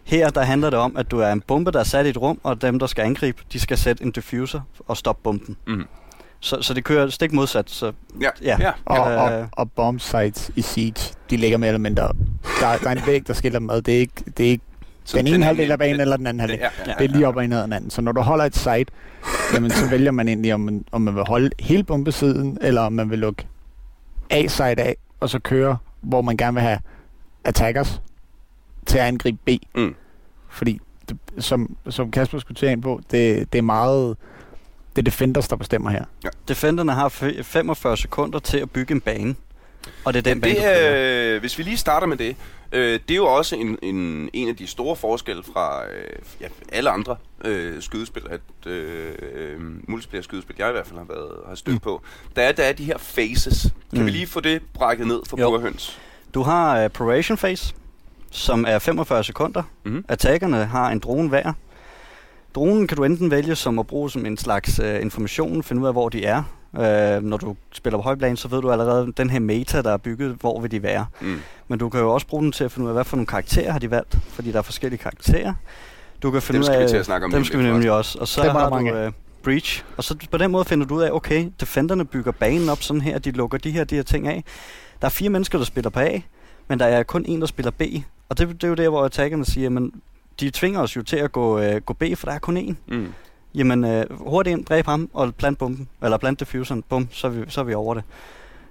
Her 0.04 0.30
der 0.30 0.42
handler 0.44 0.70
det 0.70 0.80
om, 0.80 0.98
at 0.98 1.12
du 1.12 1.20
er 1.20 1.32
en 1.32 1.42
bombe, 1.42 1.72
der 1.72 1.80
er 1.80 1.84
sat 1.84 2.06
i 2.06 2.10
et 2.10 2.18
rum, 2.18 2.40
og 2.44 2.62
dem, 2.62 2.80
der 2.80 2.88
skal 2.88 3.02
angribe, 3.06 3.44
de 3.54 3.60
skal 3.60 3.78
sætte 3.78 4.04
en 4.04 4.12
diffuser 4.12 4.62
og 4.88 4.98
stoppe 4.98 5.22
bomben. 5.24 5.58
Mm. 5.68 5.86
Så, 6.44 6.62
så 6.62 6.74
det 6.74 6.84
kører 6.84 7.10
stik 7.10 7.32
modsat. 7.34 7.70
Så 7.70 7.92
Ja, 8.22 8.30
Ja. 8.42 8.58
ja. 8.60 8.72
Og, 8.86 9.12
Øh. 9.12 9.18
og, 9.42 9.48
og 9.52 9.72
bomb 9.72 10.02
sites 10.02 10.52
i 10.56 10.62
Siege, 10.62 11.14
de 11.30 11.38
ligger 11.38 11.58
mere 11.58 11.68
eller 11.68 11.80
mindre... 11.80 12.04
Der, 12.60 12.78
der 12.84 12.90
er 12.90 12.92
en 12.96 13.02
væg, 13.08 13.28
der 13.28 13.34
skiller 13.34 13.60
dem 13.60 13.70
ad. 13.70 13.82
Det 13.82 13.96
er 13.96 14.00
ikke, 14.00 14.14
det 14.38 14.46
er 14.46 14.50
ikke 14.50 14.64
Så 15.04 15.18
den 15.18 15.28
ene 15.28 15.46
halvdel 15.46 15.72
af 15.72 15.80
banen 15.80 16.00
eller 16.02 16.18
den 16.18 16.28
anden 16.28 16.40
halvdel. 16.40 16.60
Ja, 16.60 16.70
ja, 16.88 16.94
Det 17.00 17.06
er 17.06 17.10
lige 17.10 17.28
op 17.28 17.36
og 17.36 17.44
ind 17.44 17.54
ad 17.54 17.64
den 17.64 17.74
anden. 17.74 17.90
Så 17.90 18.02
når 18.02 18.12
du 18.12 18.22
holder 18.22 18.46
et 18.46 18.56
site, 18.56 18.86
jamen, 19.54 19.72
så 19.72 19.90
vælger 19.90 20.12
man 20.12 20.28
egentlig, 20.28 20.54
om 20.54 20.60
man, 20.60 20.86
om 20.92 21.02
man 21.02 21.16
vil 21.16 21.24
holde 21.28 21.50
hele 21.60 21.84
bombesiden, 21.84 22.58
eller 22.62 22.82
om 22.82 22.94
man 22.94 23.10
vil 23.10 23.20
lukke 23.20 23.48
A-site 24.30 24.82
af, 24.82 24.96
og 25.20 25.30
så 25.30 25.40
køre, 25.40 25.78
hvor 26.02 26.22
man 26.22 26.38
gerne 26.38 26.54
vil 26.54 26.62
have 26.64 26.80
attackers 27.44 28.02
til 28.86 28.98
at 28.98 29.04
angribe 29.06 29.38
B. 29.46 29.50
Mm. 29.76 29.96
Fordi, 30.50 30.80
det, 31.10 31.18
som, 31.40 31.76
som 31.90 32.12
Kasper 32.12 32.40
skulle 32.40 32.56
tage 32.56 32.72
ind 32.72 32.82
på, 32.82 33.02
det, 33.12 33.54
det 33.54 33.58
er 33.60 33.64
meget... 33.64 34.18
Det 34.96 35.02
er 35.02 35.04
defenders, 35.04 35.48
der 35.48 35.56
bestemmer 35.56 35.90
her. 35.90 36.06
defenderne 36.48 36.92
har 36.92 37.10
f- 37.10 37.42
45 37.42 37.98
sekunder 37.98 38.40
til 38.40 38.58
at 38.58 38.72
bygge 38.72 38.92
en 38.94 39.02
bane. 39.02 39.36
Og 40.06 40.14
det 40.14 40.20
er 40.20 40.24
den 40.24 40.34
Men 40.38 40.42
bane, 40.42 40.54
det 40.56 40.62
spiller. 40.62 41.36
er, 41.36 41.40
hvis 41.40 41.58
vi 41.58 41.64
lige 41.64 41.78
starter 41.78 42.08
med 42.08 42.18
det, 42.18 42.36
øh, 42.72 43.00
det 43.08 43.12
er 43.12 43.16
jo 43.16 43.26
også 43.26 43.56
en, 43.56 43.78
en, 43.82 44.30
en 44.34 44.50
af 44.50 44.56
de 44.56 44.68
store 44.68 44.96
forskelle 44.96 45.44
fra 45.54 45.84
øh, 45.86 46.10
ja, 46.42 46.48
alle 46.72 46.90
andre 46.90 47.16
øh, 47.46 47.82
skydespil, 47.82 48.22
at 48.30 48.72
øh, 48.72 49.12
øh, 49.34 49.60
multiplayer 49.90 50.22
skydespil, 50.24 50.56
jeg 50.60 50.70
i 50.70 50.72
hvert 50.72 50.88
fald 50.88 50.98
har 51.00 51.06
været 51.10 51.32
har 51.48 51.56
stødt 51.56 51.74
Mm. 51.74 51.76
mm. 51.76 51.80
på, 51.80 52.02
der 52.36 52.42
er, 52.42 52.52
der 52.52 52.64
er 52.64 52.74
de 52.74 52.84
her 52.86 52.98
phases. 52.98 53.62
Kan 53.94 54.00
Mm. 54.00 54.06
vi 54.06 54.12
lige 54.12 54.28
få 54.28 54.40
det 54.40 54.62
brækket 54.74 55.08
ned 55.08 55.20
for 55.28 55.38
burhøns? 55.38 56.00
Du 56.34 56.42
har 56.42 56.84
uh, 56.86 56.92
Probation 56.92 57.38
Phase, 57.38 57.74
som 58.32 58.66
er 58.68 58.80
45 58.80 59.24
sekunder. 59.24 59.64
Mhm. 59.84 60.06
Attackerne 60.08 60.66
har 60.66 60.90
en 60.90 61.00
drone 61.00 61.30
hver. 61.30 61.54
Dronen 62.56 62.88
kan 62.88 62.98
du 62.98 63.04
enten 63.04 63.32
vælge 63.32 63.56
som 63.56 63.80
at 63.80 63.88
bruge 63.88 64.12
som 64.12 64.26
en 64.26 64.38
slags 64.38 64.80
uh, 64.80 65.02
information, 65.02 65.64
finde 65.64 65.82
ud 65.82 65.88
af, 65.88 65.94
hvor 65.94 66.10
de 66.10 66.26
er. 66.26 66.44
Uh, 66.74 67.24
når 67.24 67.38
du 67.38 67.56
spiller 67.72 67.98
på 67.98 68.04
højplan, 68.04 68.38
så 68.38 68.48
ved 68.48 68.62
du 68.62 68.72
allerede, 68.72 69.14
den 69.18 69.30
her 69.30 69.40
meta, 69.40 69.82
der 69.82 69.92
er 69.92 69.98
bygget, 69.98 70.36
hvor 70.40 70.62
vil 70.62 70.72
de 70.72 70.84
være. 70.84 71.06
Mm. 71.22 71.40
Men 71.68 71.80
du 71.80 71.90
kan 71.90 72.00
jo 72.00 72.14
også 72.14 72.28
bruge 72.28 72.44
den 72.44 72.52
til 72.52 72.64
at 72.64 72.72
finde 72.72 72.86
ud 72.86 72.90
af, 72.90 72.96
hvad 72.96 73.04
for 73.04 73.18
nogle 73.18 73.28
karakterer 73.28 73.72
har 73.72 73.80
de 73.80 73.92
valgt, 73.92 74.18
fordi 74.28 74.52
der 74.52 74.58
er 74.58 74.62
forskellige 74.62 75.00
karakterer. 75.00 75.54
Du 76.24 76.32
kan 76.32 76.42
finde 76.42 76.56
Dem 76.56 76.62
ud 76.62 76.66
skal 76.66 76.78
vi 76.78 76.84
af, 76.84 76.90
til 76.90 76.98
at 76.98 77.06
snakke 77.06 77.26
om 77.26 77.32
Dem 77.32 77.44
skal 77.44 77.60
vi 77.60 77.64
nemlig 77.64 77.92
også. 77.92 78.20
Og 78.20 78.28
så 78.28 78.42
Dem 78.42 78.50
er 78.50 78.60
har 78.60 78.70
mange 78.70 78.92
du 78.92 79.08
uh, 79.08 79.14
Breach. 79.44 79.84
Og 79.98 80.04
så 80.04 80.16
på 80.32 80.38
den 80.38 80.52
måde 80.52 80.66
finder 80.66 80.86
du 80.86 80.96
ud 80.96 81.02
af, 81.02 81.12
okay, 81.12 81.50
defenderne 81.60 82.06
bygger 82.06 82.32
banen 82.32 82.70
op 82.70 82.84
sådan 82.84 83.02
her, 83.02 83.20
de 83.20 83.32
lukker 83.32 83.58
de 83.58 83.72
her, 83.72 83.84
de 83.84 83.96
her 83.96 84.04
ting 84.04 84.28
af. 84.28 84.44
Der 85.02 85.06
er 85.06 85.10
fire 85.10 85.30
mennesker, 85.30 85.58
der 85.58 85.66
spiller 85.66 85.90
på 85.90 86.00
A, 86.00 86.20
men 86.68 86.80
der 86.80 86.86
er 86.86 87.04
kun 87.04 87.26
en, 87.26 87.42
der 87.42 87.48
spiller 87.48 87.72
B. 87.72 87.82
Og 88.30 88.38
det, 88.38 88.48
det 88.48 88.64
er 88.64 88.68
jo 88.68 88.74
der, 88.74 88.90
hvor 88.90 89.06
attackerne 89.06 89.46
siger, 89.46 89.70
men 89.70 89.92
de 90.42 90.50
tvinger 90.52 90.80
os 90.82 90.96
jo 90.96 91.02
til 91.04 91.18
at 91.18 91.32
gå, 91.32 91.60
uh, 91.60 91.76
gå 91.78 91.94
B, 91.94 92.04
for 92.16 92.28
der 92.28 92.34
er 92.34 92.40
kun 92.40 92.58
én. 92.58 92.94
Mm. 92.96 93.14
Jamen, 93.56 93.84
uh, 93.84 94.02
hurtigt 94.28 94.58
ind, 94.58 94.66
dræb 94.66 94.86
ham, 94.86 95.10
og 95.14 95.36
plant 95.36 95.58
bomben, 95.58 95.90
eller 96.04 96.18
plant 96.18 96.40
diffuseren, 96.40 96.84
bum, 96.90 97.08
så 97.12 97.28
er 97.28 97.32
vi, 97.32 97.44
så 97.48 97.60
er 97.62 97.66
vi 97.66 97.74
over 97.74 97.94
det. 97.94 98.04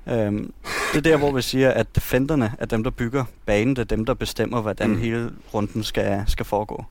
Um, 0.06 0.52
det 0.92 0.96
er 0.98 1.00
der, 1.00 1.16
hvor 1.16 1.32
vi 1.32 1.42
siger, 1.42 1.70
at 1.70 1.94
defenderne 1.94 2.52
er 2.58 2.66
dem, 2.66 2.84
der 2.84 2.90
bygger 2.90 3.24
banen, 3.46 3.76
det 3.76 3.82
er 3.82 3.96
dem, 3.96 4.04
der 4.04 4.14
bestemmer, 4.14 4.60
hvordan 4.60 4.90
Mm. 4.90 4.98
hele 4.98 5.30
runden 5.54 5.82
skal, 5.84 6.24
skal 6.26 6.46
foregå. 6.46 6.84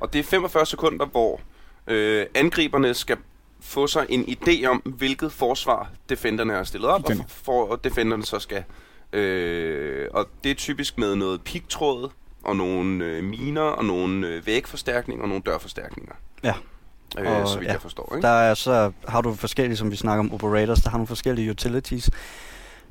Og 0.00 0.12
det 0.12 0.18
er 0.18 0.22
45 0.22 0.66
sekunder, 0.66 1.06
hvor 1.06 1.40
øh, 1.86 2.26
angriberne 2.34 2.94
skal 2.94 3.16
få 3.60 3.86
sig 3.86 4.06
en 4.08 4.24
idé 4.24 4.66
om, 4.66 4.76
hvilket 4.76 5.32
forsvar 5.32 5.90
defenderne 6.08 6.52
har 6.52 6.64
stillet 6.64 6.90
op, 6.90 7.04
og 7.04 7.12
for, 7.28 7.66
og 7.66 7.84
defenderne 7.84 8.24
så 8.24 8.38
skal... 8.38 8.64
Øh, 9.12 10.06
og 10.10 10.26
det 10.44 10.50
er 10.50 10.54
typisk 10.54 10.98
med 10.98 11.14
noget 11.16 11.40
pigtråd, 11.42 12.10
og 12.48 12.56
nogle 12.56 13.04
øh, 13.04 13.24
miner, 13.24 13.60
og 13.62 13.84
nogle 13.84 14.26
øh, 14.26 14.46
vægforstærkninger, 14.46 15.22
og 15.22 15.28
nogle 15.28 15.42
dørforstærkninger. 15.46 16.12
Ja. 16.44 16.54
Øh, 17.18 17.40
Og, 17.42 17.48
så 17.48 17.58
vidt 17.58 17.68
ja. 17.68 17.72
jeg 17.72 17.82
forstår, 17.82 18.12
ikke? 18.16 18.26
Der 18.26 18.32
er 18.32 18.54
så 18.54 18.92
har 19.08 19.20
du 19.20 19.34
forskellige, 19.34 19.76
som 19.76 19.90
vi 19.90 19.96
snakker 19.96 20.20
om, 20.20 20.32
operators, 20.34 20.80
der 20.80 20.90
har 20.90 20.98
nogle 20.98 21.06
forskellige 21.06 21.50
utilities. 21.50 22.10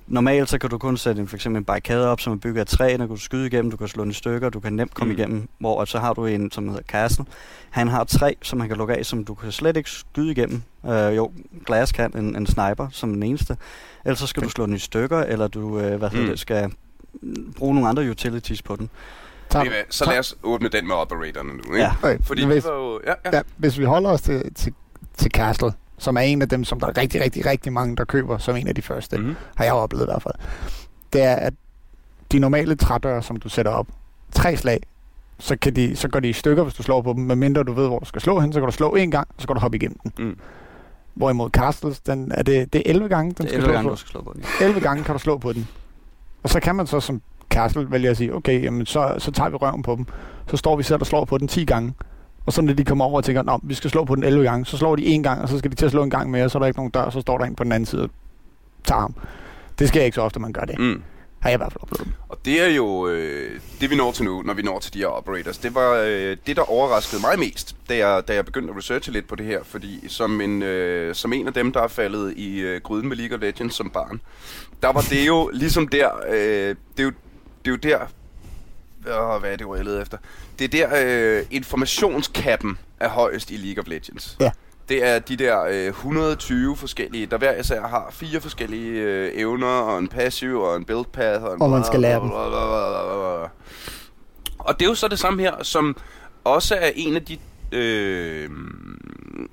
Normalt 0.08 0.50
så 0.50 0.58
kan 0.58 0.70
du 0.70 0.78
kun 0.78 0.98
sætte 0.98 1.22
en, 1.22 1.28
for 1.28 1.36
eksempel 1.36 1.58
en 1.60 1.66
barrikade 1.66 2.08
op, 2.10 2.22
som 2.22 2.34
er 2.34 2.38
bygget 2.38 2.60
af 2.62 2.68
træ, 2.68 2.92
der 2.92 2.98
kan 2.98 3.08
du 3.08 3.16
skyde 3.18 3.48
igennem, 3.48 3.72
du 3.72 3.78
kan 3.78 3.88
slå 3.88 4.04
den 4.04 4.12
i 4.12 4.14
stykker, 4.14 4.50
du 4.50 4.60
kan 4.60 4.74
nemt 4.74 4.94
komme 4.94 5.14
Mm. 5.14 5.20
igennem, 5.20 5.50
hvor 5.60 5.86
så 5.86 6.00
har 6.00 6.14
du 6.14 6.26
en, 6.26 6.52
som 6.52 6.68
hedder 6.68 6.84
Castle. 6.84 7.26
Han 7.70 7.88
har 7.88 8.04
tre, 8.04 8.36
som 8.42 8.60
han 8.60 8.70
kan 8.70 8.78
lukke 8.78 8.94
af, 8.94 9.06
som 9.06 9.26
du 9.26 9.34
kan 9.34 9.52
slet 9.52 9.78
ikke 9.78 9.90
skyde 9.90 10.32
igennem. 10.32 10.62
Øh, 10.88 11.16
jo, 11.16 11.32
Glass 11.66 11.92
kan 11.92 12.18
en, 12.18 12.36
en 12.36 12.46
sniper 12.48 12.88
som 12.92 13.14
den 13.14 13.24
eneste. 13.24 13.58
Ellers 14.06 14.20
så 14.20 14.28
skal 14.28 14.44
du 14.44 14.50
slå 14.50 14.66
den 14.66 14.74
i 14.76 14.80
stykker, 14.80 15.20
eller 15.20 15.48
du 15.48 15.80
øh, 15.80 15.98
hvad 15.98 16.10
Mm. 16.14 16.26
det, 16.26 16.40
skal 16.40 16.72
bruge 17.58 17.74
nogle 17.76 17.90
andre 17.90 18.10
utilities 18.10 18.62
på 18.62 18.76
den. 18.76 18.90
Ved 19.54 19.68
hvad, 19.70 19.84
Så 19.90 20.06
lad 20.06 20.20
os 20.20 20.36
åbne 20.44 20.70
den 20.70 20.88
med 20.88 20.96
operatorerne 20.96 21.50
nu, 21.54 21.64
ikke? 21.64 21.78
Ja. 21.78 21.92
Okay, 22.04 22.18
Fordi 22.24 22.46
hvis, 22.46 22.64
det 22.64 22.72
var 22.74 22.78
jo... 22.80 23.00
Ja, 23.08 23.14
ja. 23.26 23.30
ja, 23.38 23.42
hvis 23.58 23.80
vi 23.80 23.84
holder 23.84 24.10
os 24.10 24.22
til, 24.22 24.54
til, 24.56 24.74
til 25.18 25.32
Castle, 25.32 25.74
som 25.98 26.18
er 26.18 26.22
en 26.22 26.42
af 26.42 26.50
dem, 26.50 26.64
som 26.64 26.80
der 26.80 26.88
er 26.88 26.98
rigtig, 26.98 27.22
rigtig, 27.22 27.46
rigtig 27.46 27.74
mange, 27.74 27.96
der 27.96 28.06
køber 28.06 28.38
som 28.38 28.56
en 28.56 28.68
af 28.68 28.76
de 28.76 28.82
første, 28.82 29.18
Mm-hmm. 29.18 29.36
har 29.56 29.64
jeg 29.66 29.74
oplevet 29.74 30.04
i 30.06 30.10
hvert 30.12 30.22
fald, 30.24 30.34
det 31.14 31.22
er, 31.24 31.36
at 31.36 31.54
de 32.32 32.40
normale 32.40 32.76
trædøre, 32.76 33.24
som 33.24 33.38
du 33.38 33.50
sætter 33.50 33.72
op, 33.72 33.88
tre 34.32 34.58
slag, 34.58 34.80
så, 35.40 35.58
kan 35.62 35.76
de, 35.76 35.96
så 35.96 36.08
går 36.08 36.20
de 36.20 36.30
i 36.30 36.34
stykker, 36.34 36.64
hvis 36.64 36.74
du 36.74 36.84
slår 36.84 37.02
på 37.02 37.14
dem. 37.14 37.24
Men 37.24 37.40
mindre 37.40 37.64
du 37.64 37.74
ved, 37.74 37.88
hvor 37.88 38.00
du 38.00 38.06
skal 38.06 38.22
slå 38.22 38.40
hen, 38.40 38.54
så 38.54 38.60
kan 38.60 38.66
du 38.70 38.72
slå 38.76 38.96
en 38.96 39.12
gang, 39.12 39.28
og 39.30 39.42
så 39.42 39.48
kan 39.48 39.56
du 39.56 39.60
hoppe 39.60 39.78
igennem 39.78 39.98
den. 40.04 40.12
Mm. 40.26 40.38
Hvorimod 41.14 41.50
Castles, 41.50 42.00
den, 42.00 42.32
er 42.32 42.44
det, 42.44 42.74
det 42.74 42.80
er 42.86 42.90
11 42.92 43.10
gange, 43.10 43.34
den 43.34 43.36
Det 43.38 43.44
er 43.44 43.48
skal 43.48 43.56
11 43.60 43.66
slå 43.68 43.74
gange, 43.74 43.88
på. 43.90 43.92
du 43.92 43.96
skal 44.00 44.12
slå 44.12 44.22
på 44.22 44.34
den. 44.36 44.44
11 44.62 44.80
gange 44.82 45.04
kan 45.04 45.14
du 45.14 45.20
slå 45.20 45.38
på 45.38 45.54
den. 45.54 45.68
Og 46.44 46.50
så 46.50 46.60
kan 46.60 46.76
man 46.76 46.88
så 46.88 47.00
som 47.00 47.22
Castle 47.58 47.92
vælge 47.92 48.10
at 48.10 48.18
sige, 48.18 48.36
okay, 48.36 48.64
jamen 48.64 48.86
så, 48.86 49.16
så 49.18 49.32
tager 49.32 49.50
vi 49.50 49.56
røven 49.56 49.84
på 49.84 49.96
dem. 49.96 50.06
Så 50.50 50.58
står 50.58 50.76
vi 50.76 50.84
selv 50.84 51.02
og 51.02 51.08
slår 51.08 51.26
på 51.26 51.38
den 51.38 51.48
10 51.48 51.66
gange. 51.66 51.94
Og 52.46 52.54
så 52.54 52.62
når 52.62 52.74
de 52.74 52.84
kommer 52.84 53.06
over 53.06 53.18
og 53.18 53.24
tænker, 53.24 53.54
at 53.54 53.60
vi 53.64 53.74
skal 53.74 53.90
slå 53.90 54.06
på 54.06 54.16
den 54.16 54.24
11 54.24 54.44
gange, 54.44 54.66
så 54.66 54.78
slår 54.78 54.96
de 54.96 55.06
en 55.06 55.24
gang, 55.24 55.42
og 55.42 55.50
så 55.50 55.58
skal 55.58 55.72
de 55.72 55.76
til 55.76 55.86
at 55.86 55.92
slå 55.92 56.04
en 56.04 56.10
gang 56.10 56.32
mere, 56.32 56.46
og 56.46 56.52
så 56.52 56.58
er 56.58 56.60
der 56.60 56.68
ikke 56.68 56.80
nogen 56.80 56.92
dør, 56.92 57.10
så 57.10 57.22
står 57.22 57.38
der 57.38 57.46
en 57.46 57.56
på 57.56 57.64
den 57.64 57.72
anden 57.72 57.86
side 57.86 58.04
og 58.04 58.10
tager 58.84 59.02
ham. 59.02 59.16
Det 59.80 59.88
sker 59.88 60.04
ikke 60.04 60.16
så 60.16 60.22
ofte, 60.22 60.40
man 60.40 60.54
gør 60.54 60.62
det. 60.62 60.80
Mm. 60.80 61.02
Har 61.40 61.50
jeg 61.50 61.58
i 61.58 61.58
hvert 61.58 61.72
fald 61.72 61.82
oplevet. 61.82 62.14
Og 62.30 62.38
det 62.46 62.62
er 62.62 62.68
jo 62.68 63.08
øh, 63.08 63.60
det, 63.82 63.90
vi 63.90 63.96
når 63.96 64.12
til 64.12 64.26
nu, 64.26 64.42
når 64.42 64.54
vi 64.54 64.62
når 64.62 64.80
til 64.80 64.94
de 64.94 65.00
her 65.00 65.08
operators. 65.08 65.58
Det 65.58 65.76
var 65.76 65.94
øh, 65.94 66.38
det, 66.48 66.56
der 66.56 66.72
overraskede 66.72 67.22
mig 67.22 67.40
mest, 67.40 67.76
da 67.90 67.98
jeg, 67.98 68.28
da 68.28 68.34
jeg 68.34 68.46
begyndte 68.46 68.72
at 68.72 68.78
researche 68.78 69.14
lidt 69.14 69.28
på 69.28 69.36
det 69.36 69.46
her. 69.46 69.60
Fordi 69.64 70.08
som 70.08 70.42
en, 70.42 70.62
øh, 70.62 71.16
som 71.16 71.34
en 71.34 71.48
af 71.48 71.54
dem, 71.54 71.72
der 71.72 71.82
er 71.82 71.88
faldet 71.88 72.34
i 72.38 72.60
øh, 72.60 72.82
gryden 72.82 73.08
med 73.08 73.18
League 73.18 73.38
of 73.38 73.42
Legends 73.42 73.76
som 73.76 73.90
barn, 73.90 74.22
der 74.84 74.92
var 74.94 75.02
det 75.02 75.28
jo 75.28 75.50
ligesom 75.54 75.88
der... 75.88 76.10
Øh, 76.30 76.76
det, 76.98 77.00
er 77.00 77.04
jo, 77.04 77.12
det 77.68 77.86
er 77.86 77.92
jo 77.92 78.00
der... 78.00 78.06
Åh, 79.36 79.40
hvad 79.40 79.52
er 79.52 79.56
det, 79.56 79.66
jeg 79.76 79.86
leder 79.86 80.02
efter? 80.02 80.18
Det 80.60 80.66
er 80.74 80.88
der, 80.88 81.38
øh, 81.40 81.46
informationskappen 81.52 82.78
er 83.00 83.10
højest 83.10 83.52
i 83.52 83.58
League 83.58 83.84
of 83.84 83.88
Legends. 83.88 84.38
Ja. 84.40 84.52
Det 84.90 85.06
er 85.06 85.20
de 85.20 85.36
der 85.36 85.64
øh, 85.64 85.88
120 85.88 86.78
forskellige, 86.78 87.26
der 87.26 87.38
hver 87.38 87.60
især 87.60 87.82
har 87.82 88.08
fire 88.12 88.42
forskellige 88.42 89.02
øh, 89.02 89.32
evner, 89.34 89.68
og 89.68 90.00
en 90.00 90.08
passive, 90.08 90.68
og 90.68 90.76
en 90.76 90.86
build 90.86 91.06
path, 91.06 91.44
og 91.44 91.54
en 91.54 91.62
Og 91.62 91.70
man 91.70 91.84
skal 91.84 92.00
lære 92.00 92.20
dem. 92.20 92.32
Og 94.60 94.80
det 94.80 94.86
er 94.86 94.90
jo 94.90 94.96
så 94.96 95.08
det 95.08 95.20
samme 95.20 95.42
her, 95.42 95.64
som 95.64 95.98
også 96.44 96.76
er 96.76 96.92
en 96.96 97.16
af 97.16 97.26
de, 97.26 97.38
øh, 97.72 98.50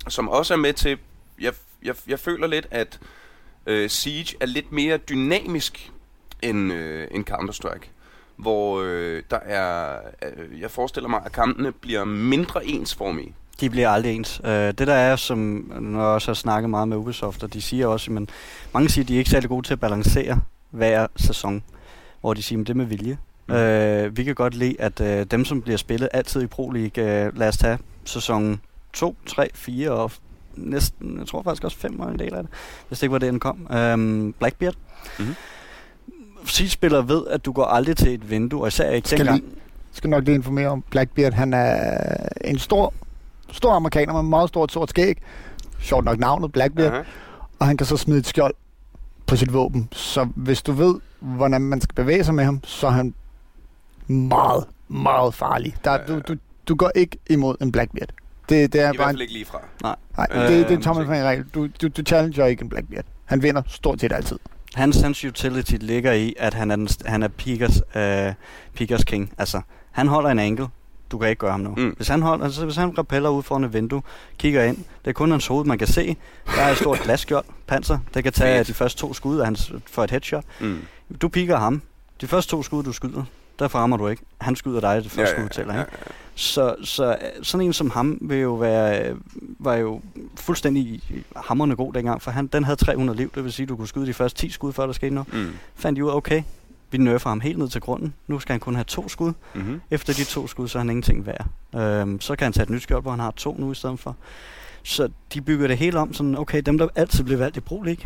som 0.07 0.29
også 0.29 0.53
er 0.53 0.57
med 0.57 0.73
til, 0.73 0.97
jeg, 1.41 1.53
jeg, 1.83 1.95
jeg 2.07 2.19
føler 2.19 2.47
lidt, 2.47 2.67
at 2.71 2.99
øh, 3.65 3.89
Siege 3.89 4.37
er 4.39 4.45
lidt 4.45 4.71
mere 4.71 4.97
dynamisk 4.97 5.91
end, 6.41 6.73
øh, 6.73 7.07
end 7.11 7.25
Counter-Strike. 7.29 7.94
Hvor 8.37 8.81
øh, 8.81 9.23
der 9.31 9.39
er, 9.39 9.97
øh, 10.23 10.61
jeg 10.61 10.71
forestiller 10.71 11.09
mig, 11.09 11.21
at 11.25 11.31
kampene 11.31 11.71
bliver 11.71 12.03
mindre 12.05 12.65
ensformige. 12.65 13.33
De 13.59 13.69
bliver 13.69 13.89
aldrig 13.89 14.15
ens. 14.15 14.41
Uh, 14.43 14.49
det 14.49 14.77
der 14.79 14.93
er, 14.93 15.15
som 15.15 15.37
når 15.81 15.99
jeg 15.99 16.07
også 16.07 16.27
har 16.27 16.33
snakket 16.33 16.69
meget 16.69 16.87
med 16.87 16.97
Ubisoft, 16.97 17.43
og 17.43 17.53
de 17.53 17.61
siger 17.61 17.87
også, 17.87 18.11
at 18.11 18.29
mange 18.73 18.89
siger, 18.89 19.03
at 19.03 19.07
de 19.07 19.13
er 19.13 19.17
ikke 19.17 19.29
særlig 19.29 19.49
gode 19.49 19.67
til 19.67 19.73
at 19.73 19.79
balancere 19.79 20.41
hver 20.69 21.07
sæson. 21.15 21.63
Hvor 22.21 22.33
de 22.33 22.43
siger, 22.43 22.61
at 22.61 22.67
det 22.67 22.73
er 22.73 22.77
med 22.77 22.85
vilje. 22.85 23.17
Mm. 23.47 23.53
Øh, 23.53 24.17
vi 24.17 24.23
kan 24.23 24.35
godt 24.35 24.55
lide, 24.55 24.75
at 24.81 25.01
øh, 25.01 25.25
dem, 25.25 25.45
som 25.45 25.61
bliver 25.61 25.77
spillet 25.77 26.09
altid 26.13 26.41
i 26.41 26.47
Pro 26.47 26.69
League, 26.69 27.03
øh, 27.03 27.37
lad 27.37 27.47
os 27.47 27.57
tage 27.57 27.77
sæson 28.05 28.61
2, 28.93 29.15
3, 29.25 29.49
4 29.53 29.91
og 29.91 30.11
næsten, 30.55 31.19
jeg 31.19 31.27
tror 31.27 31.43
faktisk 31.43 31.63
også 31.63 31.77
5 31.77 31.99
var 31.99 32.07
en 32.07 32.19
del 32.19 32.33
af 32.33 32.43
det, 32.43 32.51
hvis 32.87 32.99
det 32.99 33.03
ikke 33.03 33.11
var 33.11 33.19
det, 33.19 33.31
den 33.31 33.39
kom. 33.39 33.67
Øhm, 33.71 34.33
Blackbeard. 34.39 34.75
Mhm. 35.19 35.35
C-spillere 36.49 37.07
ved, 37.07 37.27
at 37.27 37.45
du 37.45 37.51
går 37.51 37.63
aldrig 37.65 37.97
til 37.97 38.13
et 38.13 38.29
vindue, 38.29 38.61
og 38.61 38.67
især 38.67 38.89
ikke 38.89 39.07
Skal 39.07 39.19
dengang. 39.19 39.39
lige- 39.39 39.51
skal 39.91 40.09
nok 40.09 40.23
lige 40.23 40.35
informere 40.35 40.67
om 40.67 40.83
Blackbeard. 40.89 41.33
Han 41.33 41.53
er 41.53 41.77
en 42.45 42.59
stor, 42.59 42.93
stor 43.51 43.71
amerikaner 43.73 44.13
med 44.13 44.21
meget 44.23 44.49
stort 44.49 44.71
sort 44.71 44.89
skæg. 44.89 45.17
Sjovt 45.79 46.05
nok 46.05 46.19
navnet, 46.19 46.51
Blackbeard. 46.51 46.91
Aha. 46.93 47.03
Og 47.59 47.67
han 47.67 47.77
kan 47.77 47.85
så 47.87 47.97
smide 47.97 48.19
et 48.19 48.27
skjold 48.27 48.53
på 49.27 49.35
sit 49.35 49.53
våben. 49.53 49.89
Så 49.91 50.27
hvis 50.35 50.61
du 50.61 50.71
ved, 50.71 50.95
hvordan 51.19 51.61
man 51.61 51.81
skal 51.81 51.95
bevæge 51.95 52.23
sig 52.23 52.33
med 52.35 52.43
ham, 52.43 52.59
så 52.63 52.87
er 52.87 52.91
han 52.91 53.13
meget, 54.07 54.63
meget 54.87 55.33
farlig. 55.33 55.75
Der, 55.83 56.05
du, 56.05 56.19
du, 56.19 56.35
du 56.67 56.75
går 56.75 56.91
ikke 56.95 57.17
imod 57.29 57.55
en 57.61 57.71
Blackbeard. 57.71 58.09
Det, 58.49 58.73
det 58.73 58.81
er 58.81 58.93
I 58.93 58.97
bare 58.97 59.05
hvert 59.05 59.09
en, 59.09 59.13
fald 59.13 59.21
ikke 59.21 59.33
lige 59.33 59.45
fra. 59.45 59.59
nej, 59.83 60.27
Øh, 60.31 60.41
det, 60.41 60.49
det 60.49 60.59
er 60.59 60.69
måske. 60.69 60.83
tommelfingerregel. 60.83 61.45
Du, 61.53 61.67
du, 61.81 61.87
du 61.87 62.01
challenger 62.03 62.45
ikke 62.45 62.61
en 62.63 62.69
Blackbeard. 62.69 63.05
Han 63.25 63.43
vinder 63.43 63.61
stort 63.67 64.01
set 64.01 64.11
altid. 64.13 64.39
Hans, 64.75 65.01
hans 65.01 65.25
utility 65.25 65.75
ligger 65.79 66.11
i, 66.11 66.33
at 66.39 66.53
han 66.53 66.71
er, 66.71 66.75
den, 66.75 66.87
han 67.05 67.23
er 67.23 67.27
Pickers, 67.27 67.81
øh, 67.95 68.33
Pickers 68.73 69.03
king. 69.03 69.33
Altså, 69.37 69.61
han 69.91 70.07
holder 70.07 70.29
en 70.29 70.39
angle. 70.39 70.67
Du 71.11 71.17
kan 71.17 71.29
ikke 71.29 71.39
gøre 71.39 71.51
ham 71.51 71.59
noget. 71.59 71.77
Mm. 71.77 71.93
Hvis 71.97 72.07
han 72.07 72.21
holder, 72.21 72.45
altså, 72.45 72.65
hvis 72.65 72.75
han 72.75 72.97
repeller 72.97 73.29
ud 73.29 73.43
foran 73.43 73.63
et 73.63 73.73
vindue, 73.73 74.01
kigger 74.37 74.63
ind, 74.63 74.77
det 74.77 75.09
er 75.09 75.13
kun 75.13 75.31
hans 75.31 75.47
hoved, 75.47 75.65
man 75.65 75.77
kan 75.77 75.87
se. 75.87 76.17
Der 76.55 76.61
er 76.61 76.71
et 76.71 76.77
stort 76.77 76.99
glasskjold, 77.05 77.45
panser. 77.67 77.99
Det 78.13 78.23
kan 78.23 78.33
tage 78.33 78.63
de 78.63 78.73
første 78.73 78.99
to 78.99 79.13
skud 79.13 79.37
af 79.37 79.45
hans, 79.45 79.71
for 79.91 80.03
et 80.03 80.11
headshot. 80.11 80.43
Mm. 80.59 80.81
Du 81.21 81.27
piker 81.27 81.57
ham. 81.57 81.81
De 82.21 82.27
første 82.27 82.51
to 82.51 82.63
skud, 82.63 82.83
du 82.83 82.91
skyder, 82.93 83.23
der 83.59 83.75
rammer 83.75 83.97
du 83.97 84.07
ikke. 84.07 84.23
Han 84.41 84.55
skyder 84.55 84.79
dig, 84.79 85.03
det 85.03 85.11
første 85.11 85.35
skud 85.35 85.49
tæller, 85.49 85.79
ikke? 85.79 85.91
Så, 86.35 86.75
så 86.83 87.11
øh, 87.11 87.43
sådan 87.43 87.65
en 87.65 87.73
som 87.73 87.89
ham 87.89 88.17
vil 88.21 88.37
jo 88.37 88.53
være, 88.53 89.09
øh, 89.09 89.15
var 89.59 89.75
jo 89.75 90.01
fuldstændig 90.35 91.01
hammerne 91.35 91.75
god 91.75 91.93
dengang, 91.93 92.21
for 92.21 92.31
han, 92.31 92.47
den 92.47 92.63
havde 92.63 92.75
300 92.75 93.17
liv, 93.17 93.31
det 93.35 93.43
vil 93.43 93.53
sige, 93.53 93.65
du 93.65 93.75
kunne 93.75 93.87
skyde 93.87 94.05
de 94.05 94.13
første 94.13 94.39
10 94.39 94.49
skud, 94.49 94.73
før 94.73 94.85
der 94.85 94.93
skete 94.93 95.13
noget. 95.15 95.33
Mm. 95.33 95.49
Fandt 95.75 95.97
de 95.97 96.05
ud 96.05 96.09
af, 96.09 96.15
okay, 96.15 96.43
vi 96.91 96.97
nerfer 96.97 97.29
ham 97.29 97.39
helt 97.39 97.57
ned 97.57 97.69
til 97.69 97.81
grunden. 97.81 98.13
Nu 98.27 98.39
skal 98.39 98.53
han 98.53 98.59
kun 98.59 98.75
have 98.75 98.83
to 98.83 99.09
skud. 99.09 99.33
Mm-hmm. 99.55 99.81
Efter 99.91 100.13
de 100.13 100.23
to 100.23 100.47
skud, 100.47 100.67
så 100.67 100.77
er 100.77 100.79
han 100.79 100.89
ingenting 100.89 101.25
værd. 101.25 101.45
Øhm, 101.75 102.21
så 102.21 102.35
kan 102.35 102.45
han 102.45 102.53
tage 102.53 102.63
et 102.63 102.69
nyt 102.69 102.81
skjold, 102.81 103.01
hvor 103.01 103.11
han 103.11 103.19
har 103.19 103.31
to 103.31 103.55
nu 103.59 103.71
i 103.71 103.75
stedet 103.75 103.99
for. 103.99 104.15
Så 104.83 105.09
de 105.33 105.41
bygger 105.41 105.67
det 105.67 105.77
hele 105.77 105.99
om 105.99 106.13
sådan, 106.13 106.37
okay, 106.37 106.61
dem 106.65 106.77
der 106.77 106.87
altid 106.95 107.23
bliver 107.23 107.37
valgt 107.37 107.57
i 107.57 107.59
Pro 107.59 107.81
League, 107.81 108.05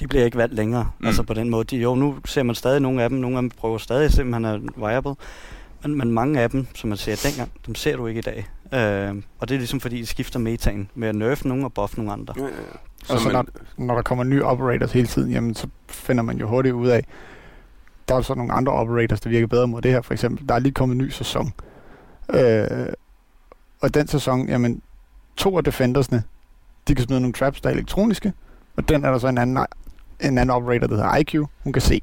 de 0.00 0.08
bliver 0.08 0.24
ikke 0.24 0.36
valgt 0.36 0.54
længere. 0.54 0.82
Mm. 0.84 0.90
Mm. 0.98 1.06
Altså 1.06 1.22
på 1.22 1.34
den 1.34 1.50
måde. 1.50 1.64
De, 1.64 1.76
jo, 1.76 1.94
nu 1.94 2.16
ser 2.24 2.42
man 2.42 2.54
stadig 2.54 2.80
nogle 2.80 3.02
af 3.02 3.08
dem, 3.08 3.18
nogle 3.18 3.36
af 3.36 3.42
dem 3.42 3.50
prøver 3.50 3.78
stadig 3.78 4.04
at 4.04 4.12
se, 4.12 4.22
om 4.22 4.32
han 4.32 4.44
er 4.44 4.58
viable. 4.76 5.14
Men, 5.82 5.94
men 5.98 6.10
mange 6.10 6.40
af 6.40 6.50
dem, 6.50 6.66
som 6.74 6.88
man 6.88 6.96
ser 6.98 7.28
dengang, 7.28 7.50
dem 7.66 7.74
ser 7.74 7.96
du 7.96 8.06
ikke 8.06 8.18
i 8.18 8.22
dag. 8.22 8.46
Øhm, 8.74 9.22
og 9.38 9.48
det 9.48 9.54
er 9.54 9.58
ligesom 9.58 9.80
fordi, 9.80 10.00
de 10.00 10.06
skifter 10.06 10.38
metaen 10.38 10.90
med 10.94 11.08
at 11.08 11.14
nerfe 11.14 11.48
nogle 11.48 11.64
og 11.64 11.72
buff 11.72 11.96
nogle 11.96 12.12
andre. 12.12 12.34
Ja, 12.36 12.42
ja, 12.42 12.48
ja. 12.48 13.14
Og 13.14 13.20
så 13.20 13.28
man- 13.32 13.46
når 13.86 13.94
der 13.94 14.02
kommer 14.02 14.24
nye 14.24 14.44
operators 14.44 14.92
hele 14.92 15.06
tiden, 15.06 15.30
jamen, 15.32 15.54
så 15.54 15.68
finder 15.88 16.22
man 16.22 16.38
jo 16.38 16.48
hurtigt 16.48 16.74
ud 16.74 16.88
af, 16.88 17.04
der 18.08 18.14
er 18.14 18.20
så 18.22 18.34
nogle 18.34 18.52
andre 18.52 18.72
operators, 18.72 19.20
der 19.20 19.30
virker 19.30 19.46
bedre 19.46 19.66
mod 19.68 19.82
det 19.82 19.90
her. 19.90 20.02
For 20.02 20.12
eksempel, 20.14 20.48
der 20.48 20.54
er 20.54 20.58
lige 20.58 20.72
kommet 20.72 20.94
en 20.94 20.98
ny 20.98 21.08
sæson. 21.10 21.52
Øh, 22.34 22.86
og 23.80 23.94
den 23.94 24.08
sæson, 24.08 24.48
jamen, 24.48 24.82
to 25.36 25.56
af 25.58 25.64
defendersne, 25.64 26.22
de 26.88 26.94
kan 26.94 27.04
smide 27.04 27.20
nogle 27.20 27.32
traps, 27.32 27.60
der 27.60 27.68
er 27.70 27.74
elektroniske, 27.74 28.32
og 28.76 28.88
den 28.88 29.04
er 29.04 29.10
der 29.10 29.18
så 29.18 29.28
en 29.28 29.38
anden, 29.38 29.56
en 30.20 30.38
anden 30.38 30.50
operator, 30.50 30.86
der 30.86 30.94
hedder 30.96 31.16
IQ, 31.16 31.34
hun 31.64 31.72
kan 31.72 31.82
se. 31.82 32.00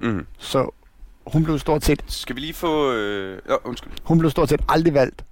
Mm. 0.00 0.26
Så 0.38 0.70
hun 1.26 1.44
blev 1.44 1.58
stort 1.58 1.84
set, 1.84 2.02
Skal 2.06 2.36
vi 2.36 2.40
lige 2.40 2.54
få... 2.54 2.92
Øh... 2.92 3.38
Oh, 3.48 3.56
undskyld. 3.64 3.92
hun 4.04 4.18
blev 4.18 4.30
stort 4.30 4.48
set 4.48 4.60
aldrig 4.68 4.94
valgt, 4.94 5.24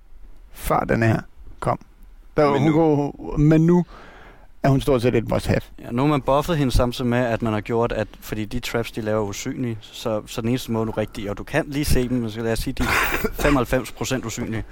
før 0.52 0.80
den 0.80 1.02
her 1.02 1.21
kom. 1.61 1.78
Der, 2.37 2.50
Men 2.50 2.62
hun 2.62 2.71
nu- 2.73 3.12
Kunne, 3.18 3.38
men 3.49 3.66
nu 3.66 3.85
er 4.62 4.68
hun 4.68 4.80
stort 4.80 5.02
set 5.02 5.14
et 5.14 5.28
must 5.30 5.47
have. 5.47 5.61
Ja, 5.78 5.90
nu 5.90 6.02
har 6.02 6.09
man 6.09 6.21
buffet 6.23 6.57
hende 6.59 6.73
samtidig 6.73 7.07
med, 7.11 7.18
at 7.18 7.42
man 7.42 7.52
har 7.52 7.61
gjort, 7.61 7.92
at 7.92 8.09
fordi 8.21 8.45
de 8.45 8.61
traps, 8.61 8.92
de 8.92 9.00
laver 9.00 9.18
er 9.21 9.25
usynlige, 9.28 9.78
så, 9.80 10.23
så 10.26 10.40
den 10.40 10.49
eneste 10.49 10.73
måde, 10.73 10.87
du 10.87 10.90
rigtig, 10.90 11.30
og 11.30 11.38
du 11.38 11.45
kan 11.45 11.64
lige 11.68 11.85
se 11.85 12.09
dem, 12.09 12.16
men 12.18 12.30
så 12.30 12.40
lad 12.40 12.52
os 12.52 12.59
sige, 12.59 12.73
de 12.75 12.83
er 12.83 14.18
95% 14.23 14.26
usynlige. 14.26 14.64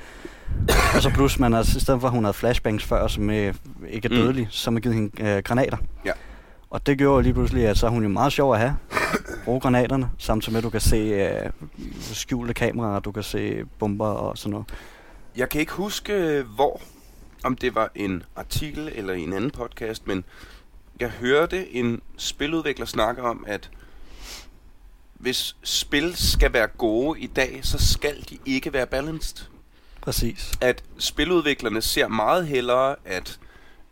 Og 0.97 1.03
så 1.03 1.11
plus, 1.15 1.39
man 1.39 1.53
har, 1.53 1.61
i 1.63 1.81
stedet 1.81 2.01
for, 2.01 2.09
at 2.09 2.13
hun 2.15 2.25
havde 2.25 2.35
flashbangs 2.35 2.85
før, 2.85 3.07
som 3.07 3.31
øh, 3.31 3.55
ikke 3.89 4.07
er 4.09 4.11
Mm. 4.11 4.17
dødelig, 4.17 4.49
så 4.51 4.71
har 4.71 4.73
man 4.73 4.83
givet 4.83 4.95
hende 4.95 5.23
øh, 5.23 5.43
granater. 5.43 5.77
Ja. 6.05 6.13
Og 6.71 6.87
det 6.87 6.99
gjorde 6.99 7.23
lige 7.23 7.35
pludselig, 7.35 7.67
at 7.67 7.79
så 7.79 7.87
er 7.87 7.91
hun 7.91 8.03
jo 8.03 8.09
meget 8.09 8.33
sjov 8.33 8.55
at 8.55 8.61
have. 8.61 8.77
Bruge 9.45 9.61
granaterne, 9.61 10.11
samtidig 10.19 10.53
med, 10.53 10.59
at 10.59 10.65
du 10.65 10.71
kan 10.71 10.81
se 10.81 10.97
øh, 10.97 11.51
skjulte 12.01 12.55
kameraer, 12.55 13.01
du 13.01 13.13
kan 13.13 13.23
se 13.23 13.65
bomber 13.79 14.07
og 14.07 14.39
sådan 14.39 14.51
noget. 14.51 14.67
Jeg 15.37 15.49
kan 15.49 15.61
ikke 15.61 15.73
huske, 15.73 16.45
hvor, 16.55 16.81
om 17.45 17.57
det 17.57 17.75
var 17.75 17.91
en 17.95 18.23
artikel 18.37 18.93
eller 18.95 19.15
en 19.15 19.33
anden 19.33 19.51
podcast, 19.51 20.07
men 20.07 20.25
jeg 21.01 21.09
hørte 21.09 21.75
en 21.75 22.03
spiludvikler 22.17 22.87
snakke 22.87 23.23
om, 23.23 23.45
at 23.49 23.71
hvis 25.15 25.57
spil 25.63 26.17
skal 26.17 26.53
være 26.53 26.67
gode 26.67 27.21
i 27.21 27.27
dag, 27.27 27.61
så 27.63 27.93
skal 27.93 28.25
de 28.31 28.39
ikke 28.47 28.73
være 28.73 28.87
balanced. 28.87 29.47
Præcis. 30.01 30.53
At 30.61 30.85
spiludviklerne 30.99 31.83
ser 31.83 32.09
meget 32.09 32.47
hellere 32.47 32.97
at 33.05 33.39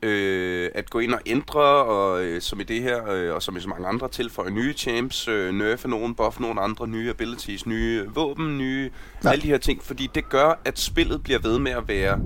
øh, 0.04 0.70
at 0.74 0.90
gå 0.90 0.98
ind 0.98 1.14
og 1.14 1.20
ændre, 1.26 1.60
og 1.60 2.24
øh, 2.24 2.40
som 2.40 2.60
i 2.60 2.62
det 2.62 2.82
her, 2.82 3.10
øh, 3.10 3.34
og 3.34 3.42
som 3.42 3.56
i 3.56 3.60
så 3.60 3.68
mange 3.68 3.88
andre, 3.88 4.08
tilføje 4.08 4.50
nye 4.50 4.72
champs, 4.72 5.28
øh, 5.28 5.54
nerfe 5.54 5.88
nogen, 5.88 6.14
buff 6.14 6.40
nogle 6.40 6.60
andre, 6.60 6.88
nye 6.88 7.10
abilities, 7.10 7.66
nye 7.66 8.04
våben, 8.14 8.58
nye, 8.58 8.90
ja. 9.24 9.30
Alle 9.30 9.42
de 9.42 9.48
her 9.48 9.58
ting, 9.58 9.82
fordi 9.82 10.10
det 10.14 10.28
gør, 10.28 10.60
at 10.64 10.78
spillet 10.78 11.22
bliver 11.22 11.38
ved 11.38 11.58
med 11.58 11.72
at 11.72 11.88
være 11.88 12.20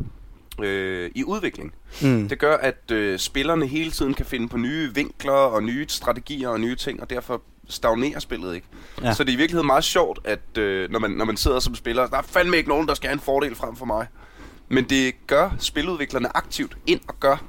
øh, 0.62 1.10
i 1.14 1.24
udvikling. 1.24 1.72
Mm. 2.02 2.28
Det 2.28 2.38
gør, 2.38 2.56
at 2.56 2.90
øh, 2.90 3.18
spillerne 3.18 3.66
hele 3.66 3.90
tiden 3.90 4.14
kan 4.14 4.26
finde 4.26 4.48
på 4.48 4.56
nye 4.56 4.94
vinkler 4.94 5.32
og 5.32 5.62
nye 5.62 5.86
strategier 5.88 6.48
og 6.48 6.60
nye 6.60 6.76
ting, 6.76 7.00
og 7.00 7.10
derfor 7.10 7.42
stagnerer 7.68 8.18
spillet 8.18 8.54
ikke. 8.54 8.66
Ja. 9.02 9.14
Så 9.14 9.24
det 9.24 9.30
er 9.30 9.34
i 9.34 9.36
virkeligheden 9.36 9.66
meget 9.66 9.84
sjovt, 9.84 10.18
at 10.24 10.58
øh, 10.58 10.90
når, 10.90 10.98
man, 10.98 11.10
når 11.10 11.24
man 11.24 11.36
sidder 11.36 11.60
som 11.60 11.74
spiller, 11.74 12.06
der 12.06 12.16
er 12.16 12.22
fandme 12.22 12.56
ikke 12.56 12.68
nogen, 12.68 12.88
der 12.88 12.94
skal 12.94 13.08
have 13.08 13.14
en 13.14 13.20
fordel 13.20 13.54
frem 13.54 13.76
for 13.76 13.86
mig. 13.86 14.06
Men 14.68 14.84
det 14.84 15.14
gør 15.26 15.50
spiludviklerne 15.58 16.36
aktivt 16.36 16.76
ind 16.86 17.00
og 17.08 17.20
gør, 17.20 17.44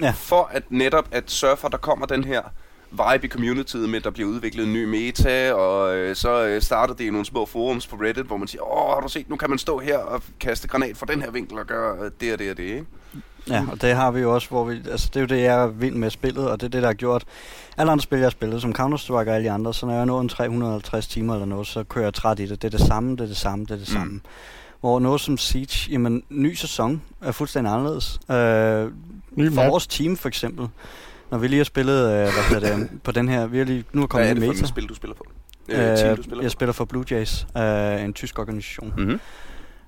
Ja. 0.00 0.10
for 0.10 0.50
at 0.52 0.62
netop 0.70 1.08
at 1.10 1.30
sørge 1.30 1.56
for, 1.56 1.66
at 1.68 1.72
der 1.72 1.78
kommer 1.78 2.06
den 2.06 2.24
her 2.24 2.40
vibe 2.90 3.26
i 3.26 3.28
communityet 3.28 3.88
med, 3.88 3.96
at 3.98 4.04
der 4.04 4.10
bliver 4.10 4.28
udviklet 4.28 4.66
en 4.66 4.72
ny 4.72 4.84
meta, 4.84 5.52
og 5.52 5.96
øh, 5.96 6.16
så 6.16 6.44
øh, 6.46 6.62
starter 6.62 6.94
det 6.94 7.04
i 7.04 7.10
nogle 7.10 7.24
små 7.26 7.46
forums 7.46 7.86
på 7.86 7.96
Reddit, 7.96 8.26
hvor 8.26 8.36
man 8.36 8.48
siger, 8.48 8.62
åh, 8.62 8.94
har 8.94 9.00
du 9.00 9.08
set, 9.08 9.30
nu 9.30 9.36
kan 9.36 9.50
man 9.50 9.58
stå 9.58 9.78
her 9.78 9.98
og 9.98 10.22
kaste 10.40 10.68
granat 10.68 10.96
fra 10.96 11.06
den 11.06 11.22
her 11.22 11.30
vinkel 11.30 11.58
og 11.58 11.66
gøre 11.66 11.96
øh, 12.04 12.10
det 12.20 12.32
og 12.32 12.38
det 12.38 12.50
og 12.50 12.56
det, 12.56 12.62
ikke? 12.62 12.84
Ja, 13.48 13.64
og 13.70 13.80
det 13.82 13.94
har 13.94 14.10
vi 14.10 14.20
jo 14.20 14.34
også, 14.34 14.48
hvor 14.48 14.64
vi, 14.64 14.80
altså 14.90 15.08
det 15.14 15.16
er 15.16 15.20
jo 15.20 15.26
det, 15.26 15.42
jeg 15.42 15.62
er 15.62 15.66
vild 15.66 15.94
med 15.94 16.10
spillet, 16.10 16.50
og 16.50 16.60
det 16.60 16.66
er 16.66 16.70
det, 16.70 16.82
der 16.82 16.88
har 16.88 16.94
gjort 16.94 17.24
alle 17.76 17.92
andre 17.92 18.02
spil, 18.02 18.18
jeg 18.18 18.24
har 18.26 18.30
spillet, 18.30 18.62
som 18.62 18.74
Counter-Strike 18.78 19.12
og 19.12 19.26
alle 19.28 19.44
de 19.44 19.50
andre, 19.50 19.74
så 19.74 19.86
når 19.86 19.94
jeg 19.94 20.06
når 20.06 20.20
en 20.20 20.28
350 20.28 21.06
timer 21.08 21.34
eller 21.34 21.46
noget, 21.46 21.66
så 21.66 21.84
kører 21.84 22.04
jeg 22.04 22.14
træt 22.14 22.40
i 22.40 22.46
det. 22.46 22.62
Det 22.62 22.74
er 22.74 22.78
det 22.78 22.86
samme, 22.86 23.10
det 23.12 23.20
er 23.20 23.26
det 23.26 23.36
samme, 23.36 23.64
det 23.64 23.70
er 23.70 23.74
det 23.76 23.88
Mm. 23.88 23.94
samme. 23.94 24.20
Hvor 24.80 24.98
noget 25.00 25.20
som 25.20 25.38
Siege, 25.38 25.90
jamen, 25.92 26.22
ny 26.30 26.54
sæson 26.54 27.02
er 27.20 27.32
fuldstændig 27.32 27.72
anderledes. 27.72 28.20
Øh, 28.30 28.92
Ny 29.36 29.48
for 29.48 29.54
map. 29.62 29.70
vores 29.70 29.86
team 29.86 30.16
for 30.16 30.28
eksempel, 30.28 30.66
når 31.30 31.38
vi 31.38 31.48
lige 31.48 31.58
har 31.58 31.64
spillet, 31.64 32.04
øh, 32.06 32.28
hvad 32.50 32.60
det, 32.60 32.88
på 33.04 33.12
den 33.12 33.28
her, 33.28 33.46
vi 33.46 33.58
har 33.58 33.64
lige, 33.64 33.84
nu 33.92 34.00
er 34.02 34.06
Hvad 34.06 34.08
kommet 34.08 34.26
er 34.26 34.30
en 34.30 34.36
det 34.36 34.44
for 34.44 34.52
meta. 34.52 34.62
et 34.62 34.68
spil, 34.68 34.86
du 34.88 34.94
spiller 34.94 35.14
på? 35.14 35.24
Øh, 35.68 35.76
team, 35.76 36.16
du 36.16 36.22
spiller 36.22 36.42
jeg 36.42 36.48
på? 36.50 36.52
spiller 36.52 36.72
for 36.72 36.84
Blue 36.84 37.04
Jays, 37.10 37.46
øh, 37.56 38.04
en 38.04 38.12
tysk 38.12 38.38
organisation. 38.38 38.92
Mm-hmm. 38.96 39.20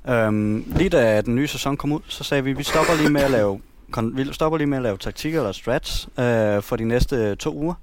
Øhm, 0.09 0.65
lige 0.77 0.89
da 0.91 1.21
den 1.21 1.35
nye 1.35 1.47
sæson 1.47 1.77
kom 1.77 1.93
ud, 1.93 2.01
så 2.09 2.25
sagde 2.25 2.45
vi, 2.45 2.53
vi 2.53 2.63
stopper 2.63 2.95
lige 2.97 3.11
med 3.11 3.21
at 3.21 3.31
lave, 3.31 3.61
kon- 3.97 4.17
vi 4.17 4.33
stopper 4.33 4.59
lige 4.59 4.67
med 4.67 4.77
at 4.79 4.83
lave 4.83 4.97
taktikker 4.99 5.39
eller 5.41 5.53
strats 5.53 6.09
øh, 6.19 6.63
for 6.63 6.77
de 6.77 6.85
næste 6.85 7.35
to 7.35 7.55
uger. 7.57 7.75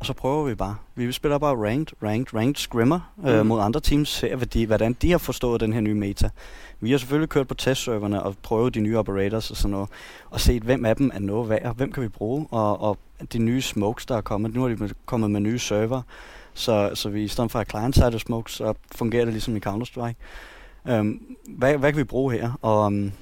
Og 0.00 0.06
så 0.06 0.12
prøver 0.12 0.44
vi 0.44 0.54
bare. 0.54 0.76
Vi 0.94 1.12
spiller 1.12 1.38
bare 1.38 1.56
ranked, 1.68 1.96
ranked, 2.02 2.34
ranked 2.34 2.54
scrimmer 2.54 3.00
øh, 3.26 3.40
Mm. 3.40 3.46
mod 3.46 3.60
andre 3.60 3.80
teams, 3.80 4.08
ser 4.08 4.36
hvad 4.36 4.46
de, 4.46 4.66
hvordan 4.66 4.92
de 4.92 5.10
har 5.10 5.18
forstået 5.18 5.60
den 5.60 5.72
her 5.72 5.80
nye 5.80 5.94
meta. 5.94 6.30
Vi 6.80 6.90
har 6.90 6.98
selvfølgelig 6.98 7.28
kørt 7.28 7.48
på 7.48 7.54
testserverne 7.54 8.22
og 8.22 8.36
prøvet 8.42 8.74
de 8.74 8.80
nye 8.80 8.98
operators 8.98 9.50
og 9.50 9.56
sådan 9.56 9.70
noget, 9.70 9.88
og 10.30 10.40
set, 10.40 10.62
hvem 10.62 10.84
af 10.84 10.96
dem 10.96 11.10
er 11.14 11.18
noget 11.18 11.48
værd, 11.48 11.76
hvem 11.76 11.92
kan 11.92 12.02
vi 12.02 12.08
bruge, 12.08 12.46
og, 12.50 12.80
og 12.82 12.98
de 13.32 13.38
nye 13.38 13.62
smokes, 13.62 14.06
der 14.06 14.16
er 14.16 14.20
kommet. 14.20 14.54
Nu 14.54 14.64
er 14.64 14.68
de 14.68 14.94
kommet 15.06 15.30
med 15.30 15.40
nye 15.40 15.58
server, 15.58 16.02
så, 16.54 16.90
så 16.94 17.08
vi 17.08 17.22
i 17.24 17.28
stedet 17.28 17.50
for 17.50 17.58
at 17.58 17.70
client-side 17.70 18.18
smokes, 18.18 18.52
så 18.52 18.74
fungerer 18.94 19.24
det 19.24 19.34
ligesom 19.34 19.56
i 19.56 19.60
Counter-Strike. 19.66 20.14
Øhm, 20.88 21.20
hvad, 21.48 21.76
hvad 21.76 21.92
kan 21.92 21.98
vi 21.98 22.04
bruge 22.04 22.32
her? 22.32 22.52
Og, 22.62 22.86
um, 22.86 23.12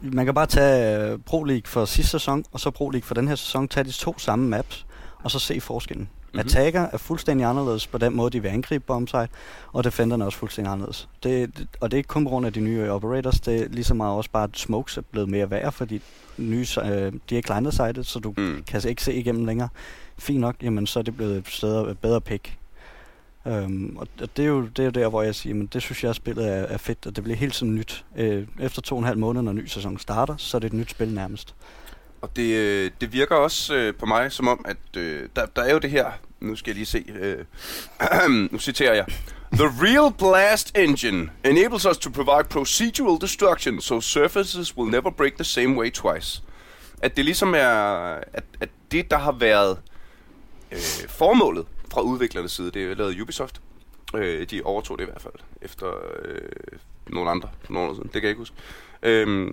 man 0.00 0.24
kan 0.24 0.34
bare 0.34 0.46
tage 0.46 1.14
uh, 1.14 1.20
Pro 1.26 1.44
League 1.44 1.66
for 1.66 1.84
sidste 1.84 2.10
sæson, 2.10 2.44
og 2.52 2.60
så 2.60 2.70
Pro 2.70 2.90
League 2.90 3.06
for 3.06 3.14
den 3.14 3.28
her 3.28 3.34
sæson, 3.34 3.68
tage 3.68 3.84
de 3.84 3.92
to 3.92 4.18
samme 4.18 4.48
maps, 4.48 4.86
og 5.24 5.30
så 5.30 5.38
se 5.38 5.60
forskellen. 5.60 6.02
Mhm. 6.02 6.08
Mm-hmm. 6.34 6.48
Attacker 6.48 6.86
er 6.92 6.96
fuldstændig 6.96 7.46
anderledes 7.46 7.86
på 7.86 7.98
den 7.98 8.16
måde, 8.16 8.30
de 8.30 8.42
vil 8.42 8.48
angribe 8.48 8.84
bombsite, 8.86 9.28
og 9.72 9.84
Defenderne 9.84 10.24
er 10.24 10.26
også 10.26 10.38
fuldstændig 10.38 10.72
anderledes. 10.72 11.08
Det, 11.22 11.58
det, 11.58 11.66
og 11.80 11.90
det 11.90 11.96
er 11.96 11.98
ikke 11.98 12.08
kun 12.08 12.24
på 12.24 12.30
grund 12.30 12.46
af 12.46 12.52
de 12.52 12.60
nye 12.60 12.90
operators, 12.90 13.40
det 13.40 13.62
er 13.62 13.68
lige 13.68 13.84
så 13.84 13.94
meget 13.94 14.16
også 14.16 14.30
bare, 14.30 14.44
at 14.44 14.58
smokes 14.58 14.96
er 14.96 15.00
blevet 15.10 15.28
mere 15.28 15.50
værd, 15.50 15.72
fordi 15.72 16.02
nye, 16.38 16.66
øh, 16.84 17.12
de 17.30 17.38
er 17.38 17.42
client 17.42 17.74
sited, 17.74 18.04
så 18.04 18.18
du 18.18 18.34
Mm. 18.36 18.62
kan 18.66 18.82
ikke 18.88 19.04
se 19.04 19.14
igennem 19.14 19.44
længere. 19.44 19.68
Fint 20.18 20.40
nok, 20.40 20.56
jamen 20.62 20.86
så 20.86 20.98
er 20.98 21.02
det 21.02 21.16
blevet 21.16 21.36
et 21.36 21.48
steder, 21.48 21.94
bedre 21.94 22.20
pick. 22.20 22.58
Øhm, 23.46 23.96
og 23.96 24.06
det 24.36 24.42
er, 24.42 24.48
jo, 24.48 24.62
det 24.66 24.78
er 24.78 24.84
jo 24.84 24.90
der, 24.90 25.08
hvor 25.08 25.22
jeg 25.22 25.34
siger, 25.34 25.54
men 25.54 25.66
det 25.66 25.82
synes 25.82 26.02
jeg, 26.04 26.10
at 26.10 26.16
spillet 26.16 26.48
er, 26.48 26.52
er 26.52 26.76
fedt, 26.78 27.06
og 27.06 27.16
det 27.16 27.24
bliver 27.24 27.36
helt 27.36 27.54
tiden 27.54 27.74
nyt. 27.74 28.04
Øh, 28.16 28.46
efter 28.60 28.82
to 28.82 28.94
og 28.94 28.98
en 28.98 29.04
halv 29.06 29.18
måned, 29.18 29.42
når 29.42 29.50
en 29.50 29.56
ny 29.56 29.66
sæson 29.66 29.98
starter, 29.98 30.34
så 30.36 30.56
er 30.56 30.58
det 30.58 30.66
et 30.66 30.72
nyt 30.72 30.90
spil 30.90 31.08
nærmest. 31.14 31.54
Og 32.22 32.36
det, 32.36 32.56
øh, 32.56 32.90
det 33.00 33.12
virker 33.12 33.36
også 33.36 33.74
øh, 33.74 33.94
på 33.94 34.06
mig 34.06 34.32
som 34.32 34.48
om, 34.48 34.64
at 34.68 34.96
øh, 34.96 35.28
der, 35.36 35.46
der 35.46 35.62
er 35.62 35.72
jo 35.72 35.78
det 35.78 35.90
her, 35.90 36.10
nu 36.40 36.56
skal 36.56 36.70
jeg 36.70 36.74
lige 36.74 36.86
se, 36.86 37.04
øh, 37.08 37.44
nu 38.52 38.58
citerer 38.58 38.94
jeg. 38.94 39.06
The 39.52 39.66
real 39.66 40.12
blast 40.18 40.78
engine 40.78 41.30
enables 41.44 41.86
us 41.86 41.98
to 41.98 42.10
provide 42.10 42.48
procedural 42.48 43.20
destruction, 43.20 43.80
so 43.80 44.00
surfaces 44.00 44.76
will 44.76 44.90
never 44.90 45.10
break 45.10 45.34
the 45.34 45.44
same 45.44 45.78
way 45.78 45.90
twice. 45.92 46.42
At 47.02 47.16
det 47.16 47.24
ligesom 47.24 47.54
er, 47.54 47.68
at, 48.32 48.44
at 48.60 48.68
det 48.92 49.10
der 49.10 49.18
har 49.18 49.32
været 49.32 49.78
øh, 50.72 50.78
formålet 51.08 51.66
fra 51.92 52.00
udviklernes 52.00 52.52
side, 52.52 52.70
det 52.70 52.90
er 52.90 52.94
lavet 52.94 53.20
Ubisoft. 53.20 53.60
Øh, 54.14 54.46
de 54.50 54.62
overtog 54.64 54.98
det 54.98 55.04
i 55.04 55.06
hvert 55.06 55.22
fald, 55.22 55.34
efter 55.62 55.86
øh, 56.24 56.48
nogle 57.06 57.30
andre 57.30 57.48
for 57.64 57.72
nogle 57.72 57.90
år 57.90 57.94
siden, 57.94 58.06
det 58.06 58.12
kan 58.12 58.22
jeg 58.22 58.30
ikke 58.30 58.40
huske. 58.40 58.56
Øh, 59.02 59.48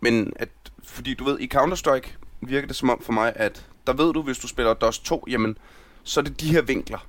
men 0.00 0.32
at, 0.36 0.48
fordi 0.86 1.14
du 1.14 1.24
ved, 1.24 1.38
i 1.40 1.50
Counter-Strike 1.54 2.08
virker 2.40 2.66
det 2.66 2.76
som 2.76 2.90
om 2.90 3.02
for 3.02 3.12
mig, 3.12 3.32
at 3.36 3.66
der 3.86 3.92
ved 3.92 4.12
du, 4.12 4.22
hvis 4.22 4.38
du 4.38 4.48
spiller 4.48 4.74
DOS 4.74 4.98
2, 4.98 5.24
jamen, 5.30 5.58
så 6.02 6.20
er 6.20 6.24
det 6.24 6.40
de 6.40 6.52
her 6.52 6.62
vinkler. 6.62 7.06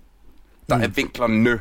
Der 0.69 0.77
mm. 0.77 0.83
er 0.83 0.87
vinklerne. 0.87 1.59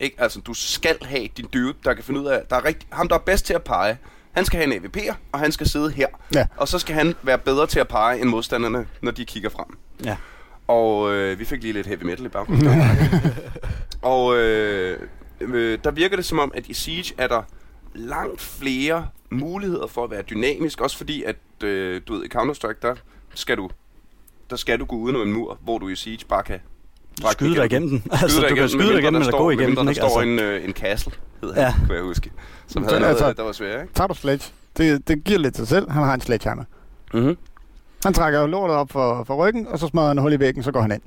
Ikke? 0.00 0.16
Altså, 0.18 0.40
du 0.40 0.54
skal 0.54 0.96
have 1.02 1.28
din 1.36 1.46
dude, 1.52 1.74
der 1.84 1.94
kan 1.94 2.04
finde 2.04 2.20
ud 2.20 2.26
af, 2.26 2.42
der 2.50 2.56
er 2.56 2.64
rigtig, 2.64 2.88
ham, 2.92 3.08
der 3.08 3.14
er 3.14 3.20
bedst 3.20 3.46
til 3.46 3.54
at 3.54 3.62
pege. 3.62 3.98
Han 4.32 4.44
skal 4.44 4.60
have 4.60 4.76
en 4.76 4.84
AVP'er, 4.84 5.14
og 5.32 5.38
han 5.38 5.52
skal 5.52 5.68
sidde 5.68 5.90
her. 5.90 6.06
Ja. 6.34 6.46
Og 6.56 6.68
så 6.68 6.78
skal 6.78 6.94
han 6.94 7.14
være 7.22 7.38
bedre 7.38 7.66
til 7.66 7.80
at 7.80 7.88
pege 7.88 8.20
end 8.20 8.28
modstanderne, 8.28 8.86
når 9.02 9.10
de 9.10 9.24
kigger 9.24 9.50
frem. 9.50 9.78
Ja. 10.04 10.16
Og 10.68 11.12
øh, 11.12 11.38
vi 11.38 11.44
fik 11.44 11.62
lige 11.62 11.72
lidt 11.72 11.86
heavy 11.86 12.02
metal 12.02 12.26
i 12.26 12.28
baggrunden. 12.28 12.68
og 14.02 14.36
øh, 14.36 14.98
øh, 15.40 15.78
der 15.84 15.90
virker 15.90 16.16
det 16.16 16.24
som 16.24 16.38
om, 16.38 16.52
at 16.54 16.66
i 16.66 16.74
Siege 16.74 17.14
er 17.18 17.26
der 17.26 17.42
langt 17.94 18.40
flere 18.40 19.08
muligheder 19.32 19.86
for 19.86 20.04
at 20.04 20.10
være 20.10 20.22
dynamisk. 20.22 20.80
Også 20.80 20.96
fordi, 20.96 21.22
at 21.22 21.36
øh, 21.64 22.00
du 22.08 22.14
ved, 22.14 22.24
i 22.24 22.28
Counter-Strike, 22.34 22.78
der 22.82 22.94
skal 23.34 23.56
du, 23.56 23.70
der 24.50 24.56
skal 24.56 24.78
du 24.80 24.84
gå 24.84 24.96
uden 24.96 25.16
om 25.16 25.22
en 25.22 25.32
mur, 25.32 25.58
hvor 25.64 25.78
du 25.78 25.88
i 25.88 25.96
Siege 25.96 26.24
bare 26.28 26.42
kan 26.42 26.60
brække 27.22 27.34
Skyde 27.34 27.54
dig 27.56 27.64
igennem 27.64 27.88
den. 27.88 28.02
Altså, 28.10 28.46
du 28.48 28.54
kan 28.54 28.68
skyde 28.68 28.92
dig 28.92 28.98
igennem, 28.98 29.20
eller 29.22 29.38
gå 29.38 29.50
igennem 29.50 29.76
den, 29.76 29.86
der 29.86 29.92
står 29.92 30.04
Altså, 30.04 30.20
en, 30.20 30.38
øh, 30.38 30.64
en 30.64 30.72
castle, 30.72 31.12
hed 31.42 31.54
Ja. 31.54 31.68
han, 31.70 31.86
kunne 31.86 31.96
jeg 31.96 32.04
huske. 32.04 32.32
Som 32.66 32.82
havde 32.84 33.00
noget, 33.00 33.10
altså- 33.10 33.32
der 33.32 33.42
var 33.42 33.52
svært, 33.52 33.82
ikke? 33.82 33.94
Tager 33.94 34.08
du 34.08 34.14
sledge, 34.14 34.52
det, 34.76 35.08
det 35.08 35.24
giver 35.24 35.38
lidt 35.38 35.56
sig 35.56 35.68
selv. 35.68 35.90
Han 35.90 36.02
har 36.02 36.14
en 36.14 36.20
sledgehammer. 36.20 36.64
Mm-hmm. 37.14 37.36
Han 38.04 38.14
trækker 38.14 38.40
jo 38.40 38.46
lortet 38.46 38.76
op 38.76 38.92
for, 38.92 39.24
for 39.24 39.34
ryggen, 39.46 39.66
og 39.68 39.78
så 39.78 39.86
smadrer 39.86 40.08
han 40.08 40.18
hul 40.18 40.32
i 40.32 40.38
væggen, 40.40 40.62
så 40.62 40.72
går 40.72 40.80
han 40.80 40.92
ind. 40.92 41.02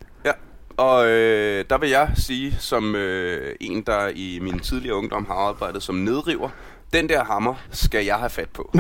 Og 0.78 1.08
øh, 1.08 1.66
der 1.70 1.78
vil 1.78 1.90
jeg 1.90 2.12
sige, 2.16 2.56
som 2.60 2.96
øh, 2.96 3.56
en, 3.62 3.82
der 3.82 4.08
i 4.16 4.40
min 4.42 4.60
tidligere 4.60 4.96
ungdom 4.96 5.26
har 5.26 5.34
arbejdet 5.34 5.84
som 5.84 5.96
nedriver, 5.96 6.50
den 6.96 7.10
der 7.10 7.24
hammer 7.24 7.54
skal 7.72 8.06
jeg 8.06 8.16
have 8.16 8.30
fat 8.30 8.50
på. 8.54 8.72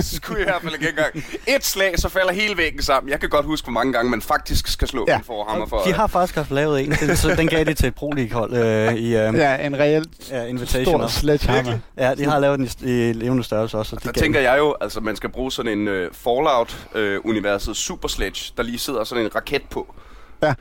så 0.00 0.16
skulle 0.16 0.38
jeg 0.40 0.46
i 0.48 0.50
hvert 0.50 0.62
fald 0.62 0.74
ikke 0.74 0.88
engang. 0.88 1.24
Et 1.56 1.64
slag, 1.64 1.98
så 1.98 2.08
falder 2.08 2.32
hele 2.32 2.56
væggen 2.56 2.82
sammen. 2.82 3.10
Jeg 3.10 3.20
kan 3.20 3.28
godt 3.28 3.46
huske, 3.46 3.64
hvor 3.64 3.72
mange 3.72 3.92
gange 3.92 4.10
man 4.10 4.22
faktisk 4.22 4.68
skal 4.68 4.88
slå 4.88 5.04
Ja. 5.08 5.16
en 5.16 5.24
forhammer 5.24 5.66
for. 5.66 5.82
de 5.86 5.92
har 5.92 6.06
faktisk 6.06 6.34
haft 6.34 6.50
lavet 6.50 6.80
en, 6.84 6.90
den, 6.90 7.16
så 7.16 7.34
den 7.34 7.46
gav 7.48 7.64
de 7.64 7.74
til 7.74 7.86
et 7.88 7.94
Pro 7.94 8.10
League-hold 8.10 8.52
øh, 8.54 8.94
i 8.94 9.06
øh, 9.16 9.34
Ja, 9.34 9.56
en 9.66 9.78
reelt 9.78 10.08
ja, 10.18 10.24
stor 10.24 10.36
Invitational. 10.36 11.10
sledgehammer. 11.10 11.78
Ja, 11.98 12.14
de 12.14 12.24
har 12.24 12.38
lavet 12.38 12.58
den 12.58 12.68
i, 12.82 13.08
i 13.08 13.12
levende 13.12 13.44
størrelse 13.44 13.78
også. 13.78 13.96
og 13.96 14.02
de 14.02 14.08
der 14.08 14.12
tænker 14.20 14.40
jeg 14.40 14.58
jo, 14.58 14.76
altså 14.80 15.00
man 15.00 15.16
skal 15.16 15.30
bruge 15.30 15.52
sådan 15.52 15.78
en 15.78 15.88
øh, 15.88 16.10
Fallout-universet 16.12 17.76
Super 17.76 18.08
Sledge, 18.08 18.52
der 18.56 18.62
lige 18.62 18.78
sidder 18.78 19.04
sådan 19.04 19.24
en 19.24 19.34
raket 19.34 19.62
på. 19.70 19.94
Ja. 20.42 20.54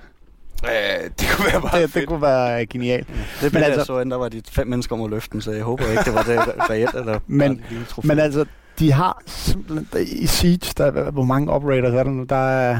Øh, 0.65 1.09
det 1.19 1.27
kunne 1.35 1.45
være 1.51 1.61
meget 1.61 1.73
Det, 1.73 1.81
det 1.81 1.91
fedt. 1.91 2.07
kunne 2.07 2.21
være 2.21 2.65
genialt. 2.65 3.07
Det 3.41 3.53
Men 3.53 3.63
altså, 3.63 3.79
jeg 3.79 3.85
så 3.85 3.99
ind, 3.99 4.11
der 4.11 4.17
var 4.17 4.29
de 4.29 4.41
fem 4.51 4.67
mennesker 4.67 4.95
om 4.95 5.01
at 5.03 5.09
løfte 5.09 5.31
den, 5.33 5.41
så 5.41 5.51
jeg 5.51 5.63
håber 5.63 5.85
ikke, 5.85 6.03
det 6.03 6.13
var 6.13 6.23
det 6.23 6.39
reelt. 6.69 6.95
Eller 6.95 7.19
Men- 7.27 7.57
bare. 7.57 8.01
Men 8.03 8.19
altså, 8.19 8.45
de 8.79 8.91
har 8.91 9.21
simpelthen... 9.25 9.87
I 10.07 10.25
Siege, 10.27 10.73
der, 10.77 10.85
er- 10.85 11.11
hvor 11.11 11.23
mange 11.23 11.51
operators 11.51 11.93
er 11.93 12.03
der 12.03 12.11
nu? 12.11 12.23
Der 12.23 12.35
er, 12.49 12.79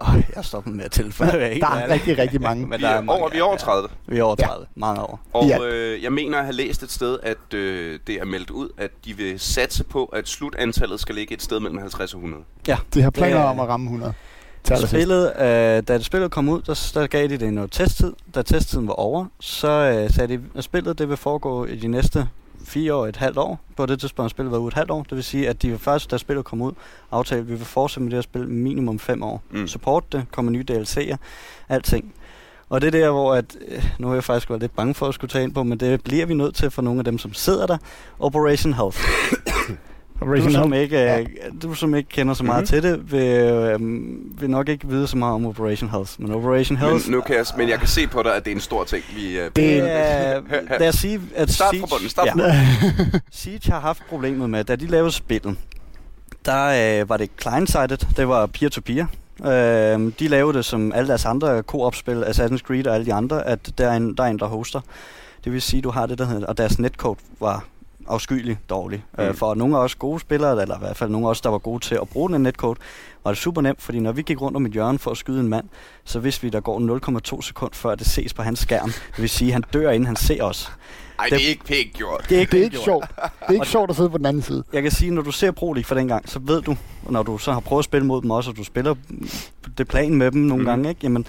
Øj, 0.00 0.14
jeg 0.14 0.24
er 0.36 0.42
stoppet 0.42 0.74
med 0.74 0.84
at 0.84 0.90
tilføje. 0.90 1.30
der 1.60 1.66
er 1.66 1.88
rigtig, 1.90 2.18
rigtig 2.18 2.40
mange. 2.42 2.66
Men 2.66 2.78
Vi 2.80 2.84
der 2.84 2.90
er, 2.90 3.00
mange, 3.00 3.20
over, 3.22 3.30
vi 3.30 3.38
er 3.38 3.42
over 3.42 3.56
30. 3.56 3.88
Ja, 4.08 4.12
vi 4.12 4.18
er 4.18 4.22
over 4.22 4.36
Ja. 4.38 4.46
30. 4.46 4.66
Mange 4.74 5.00
over. 5.02 5.16
Og 5.32 5.46
Ja. 5.46 5.58
øh, 5.66 6.02
jeg 6.02 6.12
mener 6.12 6.38
at 6.38 6.44
have 6.44 6.54
læst 6.54 6.82
et 6.82 6.90
sted, 6.92 7.18
at 7.22 7.54
øh, 7.54 7.98
det 8.06 8.14
er 8.14 8.24
meldt 8.24 8.50
ud, 8.50 8.68
at 8.78 8.90
de 9.04 9.16
vil 9.16 9.40
satse 9.40 9.84
på, 9.84 10.04
at 10.04 10.28
slutantallet 10.28 11.00
skal 11.00 11.14
ligge 11.14 11.34
et 11.34 11.42
sted 11.42 11.60
mellem 11.60 11.78
50 11.78 12.14
og 12.14 12.18
100. 12.18 12.42
De 12.94 13.02
har 13.02 13.10
planer 13.10 13.34
Det 13.36 13.42
er- 13.44 13.48
om 13.48 13.60
at 13.60 13.68
ramme 13.68 13.84
100. 13.86 14.12
Spillet, 14.74 15.32
øh, 15.36 15.44
da 15.44 15.80
det 15.80 16.04
spillet 16.04 16.30
kom 16.30 16.48
ud, 16.48 16.62
der, 16.62 16.90
der 16.94 17.06
gav 17.06 17.28
de 17.28 17.36
det 17.36 17.52
noget 17.52 17.72
testtid. 17.72 18.12
Da 18.34 18.42
testtiden 18.42 18.88
var 18.88 18.94
over, 18.94 19.26
så 19.40 19.68
øh, 19.68 20.10
sagde 20.10 20.36
de, 20.36 20.42
at 20.54 20.64
spillet 20.64 20.98
det 20.98 21.08
vil 21.08 21.16
foregå 21.16 21.64
i 21.64 21.76
de 21.76 21.88
næste 21.88 22.28
fire 22.64 22.94
år, 22.94 23.06
et 23.06 23.16
halvt 23.16 23.38
år. 23.38 23.60
På 23.76 23.86
det 23.86 24.00
tidspunkt 24.00 24.24
har 24.24 24.28
spillet 24.28 24.52
været 24.52 24.60
ude 24.60 24.68
et 24.68 24.74
halvt 24.74 24.90
år. 24.90 25.02
Det 25.02 25.16
vil 25.16 25.24
sige, 25.24 25.48
at 25.48 25.62
de 25.62 25.78
først, 25.78 26.10
da 26.10 26.18
spillet 26.18 26.44
kom 26.44 26.62
ud, 26.62 26.72
aftale, 27.12 27.40
at 27.40 27.48
vi 27.48 27.54
vil 27.54 27.64
fortsætte 27.64 28.02
med 28.02 28.10
det 28.10 28.16
her 28.16 28.22
spil 28.22 28.48
minimum 28.48 28.98
fem 28.98 29.22
år. 29.22 29.42
Mm. 29.50 29.68
Support 29.68 30.12
det, 30.12 30.24
kommer 30.32 30.52
nye 30.52 30.64
DLC'er, 30.70 31.16
alting. 31.68 32.14
Og 32.68 32.80
det 32.80 32.86
er 32.86 32.90
der, 32.90 33.10
hvor 33.10 33.34
at, 33.34 33.56
øh, 33.68 33.84
nu 33.98 34.06
har 34.06 34.14
jeg 34.14 34.24
faktisk 34.24 34.50
været 34.50 34.60
lidt 34.62 34.76
bange 34.76 34.94
for 34.94 35.08
at 35.08 35.14
skulle 35.14 35.30
tage 35.30 35.44
ind 35.44 35.54
på, 35.54 35.62
men 35.62 35.80
det 35.80 36.02
bliver 36.04 36.26
vi 36.26 36.34
nødt 36.34 36.54
til 36.54 36.70
for 36.70 36.82
nogle 36.82 37.00
af 37.00 37.04
dem, 37.04 37.18
som 37.18 37.34
sidder 37.34 37.66
der. 37.66 37.76
Operation 38.18 38.72
Health. 38.72 38.98
Du 40.20 40.24
Operation 40.24 40.52
som, 40.52 40.72
Help. 40.72 40.82
ikke, 40.82 41.18
øh, 41.20 41.26
du 41.62 41.74
som 41.74 41.94
ikke 41.94 42.08
kender 42.08 42.34
så 42.34 42.44
meget 42.44 42.72
Mhm. 42.72 42.78
mm-hmm. 42.84 43.06
til 43.08 43.12
det, 43.12 43.12
vil, 43.12 43.52
øh, 43.52 44.40
vil 44.40 44.50
nok 44.50 44.68
ikke 44.68 44.88
vide 44.88 45.06
så 45.06 45.16
meget 45.16 45.34
om 45.34 45.46
Operation 45.46 45.90
Health. 45.90 46.12
Men 46.18 46.32
Operation 46.32 46.76
Health... 46.78 47.06
Men, 47.06 47.12
nu 47.14 47.20
kan 47.20 47.36
jeg, 47.36 47.44
men 47.56 47.68
jeg 47.68 47.78
kan 47.78 47.88
se 47.88 48.06
på 48.06 48.22
dig, 48.22 48.36
at 48.36 48.44
det 48.44 48.50
er 48.50 48.54
en 48.54 48.60
stor 48.60 48.84
ting. 48.84 49.04
Vi, 49.16 49.38
øh, 49.38 49.50
det 49.56 49.78
er... 49.78 50.40
Lad 50.80 50.88
os 50.88 50.94
sige, 50.94 51.20
at 51.34 51.50
Start 51.50 51.70
Siege, 51.70 51.80
fra 51.88 51.94
bunden, 51.96 52.08
start 52.08 52.26
ja, 52.36 52.66
Siege 53.30 53.72
har 53.72 53.80
haft 53.80 54.02
problemet 54.08 54.50
med, 54.50 54.64
da 54.64 54.76
de 54.76 54.86
lavede 54.86 55.12
spillet, 55.12 55.56
der 56.46 57.00
øh, 57.00 57.08
var 57.08 57.16
det 57.16 57.30
client-sided, 57.42 57.96
det 58.16 58.28
var 58.28 58.46
peer-to-peer. 58.46 59.06
Øh, 59.46 60.12
de 60.20 60.28
lavede 60.28 60.56
det 60.56 60.64
som 60.64 60.92
alle 60.92 61.08
deres 61.08 61.24
andre 61.24 61.62
co-op-spil, 61.62 62.24
Assassin's 62.24 62.58
Creed 62.58 62.86
og 62.86 62.94
alle 62.94 63.06
de 63.06 63.14
andre, 63.14 63.46
at 63.46 63.78
der 63.78 63.88
er 63.88 63.96
en, 63.96 64.14
der, 64.14 64.24
er 64.24 64.28
en, 64.28 64.38
der 64.38 64.46
hoster. 64.46 64.80
Det 65.44 65.52
vil 65.52 65.62
sige, 65.62 65.82
du 65.82 65.90
har 65.90 66.06
det, 66.06 66.18
der 66.18 66.26
hedder, 66.26 66.46
og 66.46 66.58
deres 66.58 66.78
netcode 66.78 67.18
var 67.40 67.64
afskyelig 68.08 68.58
dårlig. 68.70 69.04
Mm. 69.12 69.22
Mm. 69.22 69.28
Øh, 69.28 69.34
for 69.34 69.54
nogle 69.54 69.76
af 69.76 69.80
os 69.80 69.94
gode 69.94 70.20
spillere, 70.20 70.62
eller 70.62 70.76
i 70.76 70.78
hvert 70.78 70.96
fald 70.96 71.10
nogle 71.10 71.26
af 71.26 71.30
os, 71.30 71.40
der 71.40 71.50
var 71.50 71.58
gode 71.58 71.84
til 71.84 71.94
at 71.94 72.08
bruge 72.08 72.30
den 72.30 72.42
netcode, 72.42 72.78
var 73.24 73.30
det 73.30 73.38
super 73.38 73.60
nemt, 73.60 73.82
fordi 73.82 73.98
når 73.98 74.12
vi 74.12 74.22
gik 74.22 74.40
rundt 74.40 74.56
om 74.56 74.66
et 74.66 74.72
hjørne 74.72 74.98
for 74.98 75.10
at 75.10 75.16
skyde 75.16 75.40
en 75.40 75.48
mand, 75.48 75.68
så 76.04 76.20
vidste 76.20 76.42
vi, 76.42 76.48
der 76.48 76.60
går 76.60 77.36
0,2 77.36 77.42
sekund 77.42 77.72
før 77.74 77.94
det 77.94 78.06
ses 78.06 78.34
på 78.34 78.42
hans 78.42 78.58
skærm. 78.58 78.90
Det 78.90 79.20
vil 79.20 79.28
sige, 79.28 79.48
at 79.48 79.52
han 79.52 79.64
dør, 79.72 79.90
inden 79.90 80.06
han 80.06 80.16
ser 80.16 80.42
os. 80.42 80.72
Ej, 81.18 81.26
det 81.30 81.44
er 81.44 81.48
ikke 81.48 81.64
pænt 81.64 81.92
gjort. 81.92 82.26
Det 82.28 82.36
er 82.36 82.40
ikke, 82.40 82.52
Det 82.52 82.60
er 82.60 82.64
ikke 82.64 82.78
sjovt. 82.78 83.04
Det 83.16 83.48
er 83.48 83.52
ikke 83.52 83.66
sjovt 83.66 83.90
at 83.90 83.96
sidde 83.96 84.10
på 84.10 84.18
den 84.18 84.26
anden 84.26 84.42
side. 84.42 84.64
Jeg 84.72 84.82
kan 84.82 84.90
sige, 84.90 85.10
når 85.10 85.22
du 85.22 85.30
ser 85.30 85.50
Pro 85.50 85.72
League 85.72 85.84
for 85.84 85.94
den 85.94 86.08
gang, 86.08 86.28
så 86.28 86.38
ved 86.38 86.62
du, 86.62 86.76
og 87.06 87.12
når 87.12 87.22
du 87.22 87.38
så 87.38 87.52
har 87.52 87.60
prøvet 87.60 87.80
at 87.80 87.84
spille 87.84 88.06
mod 88.06 88.22
dem 88.22 88.30
også, 88.30 88.50
og 88.50 88.56
du 88.56 88.64
spiller 88.64 88.94
det 89.78 89.88
plan 89.88 90.14
med 90.14 90.30
dem 90.30 90.40
nogle 90.40 90.62
mm. 90.62 90.66
gange, 90.66 90.88
ikke? 90.88 91.00
Jamen, 91.02 91.26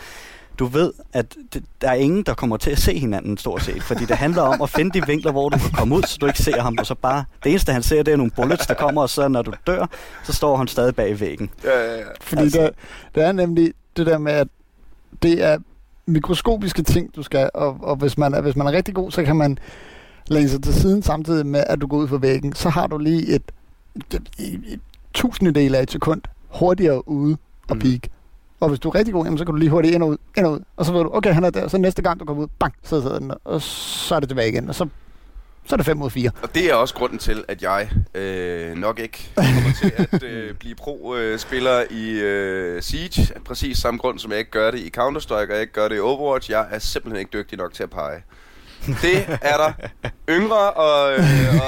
du 0.60 0.66
ved, 0.66 0.94
at 1.14 1.36
det, 1.54 1.64
der 1.82 1.90
er 1.90 1.94
ingen, 1.94 2.24
der 2.24 2.34
kommer 2.34 2.58
til 2.58 2.72
at 2.72 2.78
se 2.80 3.00
hinanden 3.00 3.38
stort 3.38 3.62
set, 3.64 3.84
fordi 3.84 4.06
det 4.06 4.18
handler 4.18 4.42
om 4.42 4.62
at 4.62 4.70
finde 4.70 5.00
de 5.02 5.08
vinkler, 5.08 5.32
hvor 5.32 5.50
du 5.50 5.58
kan 5.58 5.72
komme 5.72 5.96
ud, 5.96 6.04
så 6.04 6.18
du 6.22 6.26
ikke 6.26 6.40
ser 6.40 6.62
ham, 6.62 6.76
og 6.80 6.86
så 6.86 6.96
bare, 6.96 7.24
det 7.44 7.50
eneste 7.50 7.72
han 7.74 7.84
ser, 7.84 8.04
det 8.04 8.12
er 8.12 8.18
nogle 8.18 8.32
bullets, 8.36 8.68
der 8.68 8.74
kommer, 8.74 9.02
og 9.02 9.10
så 9.10 9.28
når 9.28 9.42
du 9.42 9.54
dør, 9.68 9.86
så 10.24 10.34
står 10.34 10.58
han 10.58 10.68
stadig 10.68 10.96
bag 10.96 11.20
væggen. 11.20 11.50
Ja, 11.64 11.80
ja, 11.84 11.98
ja. 11.98 12.04
Fordi 12.22 12.42
Altså- 12.42 12.60
der, 12.62 12.70
der 13.16 13.28
er 13.28 13.32
nemlig 13.32 13.74
det 13.98 14.06
der 14.06 14.18
med, 14.18 14.32
at 14.34 14.48
det 15.24 15.44
er 15.44 15.58
mikroskopiske 16.06 16.84
ting, 16.84 17.16
du 17.16 17.24
skal, 17.24 17.50
og, 17.54 17.78
og 17.82 17.96
hvis, 17.96 18.18
man 18.18 18.34
er, 18.34 18.42
hvis 18.42 18.56
man 18.56 18.68
er 18.68 18.72
rigtig 18.72 18.94
god, 18.96 19.12
så 19.12 19.24
kan 19.24 19.36
man 19.36 19.58
lægge 20.28 20.50
sig 20.50 20.64
til 20.64 20.74
siden 20.74 21.04
samtidig 21.04 21.46
med, 21.46 21.64
at 21.68 21.82
du 21.82 21.88
går 21.88 21.98
ud 21.98 22.08
for 22.08 22.18
væggen. 22.18 22.54
Så 22.56 22.70
har 22.70 22.88
du 22.88 22.98
lige 22.98 23.28
et, 23.36 23.42
et, 23.96 24.14
et, 24.40 24.62
et 24.68 24.80
tusindedel 25.14 25.76
af 25.76 25.82
et 25.84 25.92
sekund 25.92 26.22
hurtigere 26.50 27.08
ude 27.08 27.38
og 27.70 27.76
Mm. 27.76 27.80
Og 28.60 28.70
hvis 28.70 28.80
du 28.80 28.90
er 28.90 28.96
rigtig 28.96 29.14
god, 29.14 29.24
jamen, 29.26 29.38
så 29.38 29.46
kan 29.46 29.54
du 29.54 29.60
lige 29.60 29.70
hurtigt 29.70 29.96
ind 29.96 30.04
og 30.04 30.10
ud, 30.10 30.18
ind 30.38 30.46
og 30.46 30.52
ud. 30.52 30.60
Og 30.78 30.86
så 30.86 30.92
ved 30.92 31.02
du, 31.04 31.10
okay, 31.14 31.34
han 31.34 31.44
er 31.44 31.50
der. 31.50 31.68
Så 31.68 31.78
næste 31.78 32.02
gang, 32.02 32.20
du 32.20 32.26
kommer 32.26 32.44
ud, 32.44 32.48
bang, 32.60 32.74
så 32.84 33.02
sidder 33.02 33.20
den 33.20 33.30
der. 33.30 33.36
Og 33.44 33.62
så 33.62 34.16
er 34.16 34.20
det 34.20 34.30
tilbage 34.30 34.50
igen. 34.50 34.70
Og 34.70 34.76
så, 34.76 34.88
så 35.66 35.76
er 35.76 35.78
det 35.78 35.86
5 35.86 35.98
mod 35.98 36.10
4. 36.10 36.32
Og 36.42 36.56
det 36.56 36.72
er 36.72 36.74
også 36.74 36.94
grunden 36.94 37.18
til, 37.18 37.44
at 37.48 37.62
jeg 37.62 37.90
øh, 38.16 38.76
nok 38.76 39.00
ikke 39.00 39.32
kommer 39.36 39.74
til 39.82 39.94
at 39.98 40.24
øh, 40.30 40.54
blive 40.56 40.76
pro-spiller 40.76 41.84
i 41.90 42.10
øh, 42.10 42.82
Siege. 42.82 43.34
Præcis 43.46 43.78
samme 43.78 44.00
grund, 44.00 44.20
som 44.20 44.32
jeg 44.32 44.40
ikke 44.40 44.52
gør 44.52 44.72
det 44.72 44.80
i 44.80 44.92
Counter-Strike, 44.98 45.34
og 45.34 45.54
jeg 45.54 45.62
ikke 45.62 45.74
gør 45.74 45.88
det 45.88 45.96
i 45.96 46.00
Overwatch. 46.00 46.52
Jeg 46.52 46.68
er 46.72 46.80
simpelthen 46.80 47.20
ikke 47.20 47.32
dygtig 47.34 47.58
nok 47.58 47.74
til 47.74 47.84
at 47.84 47.90
pege. 47.90 48.24
Det 49.02 49.38
er 49.42 49.58
der 49.58 49.72
yngre 50.30 50.72
og, 50.72 51.12
øh, 51.14 51.20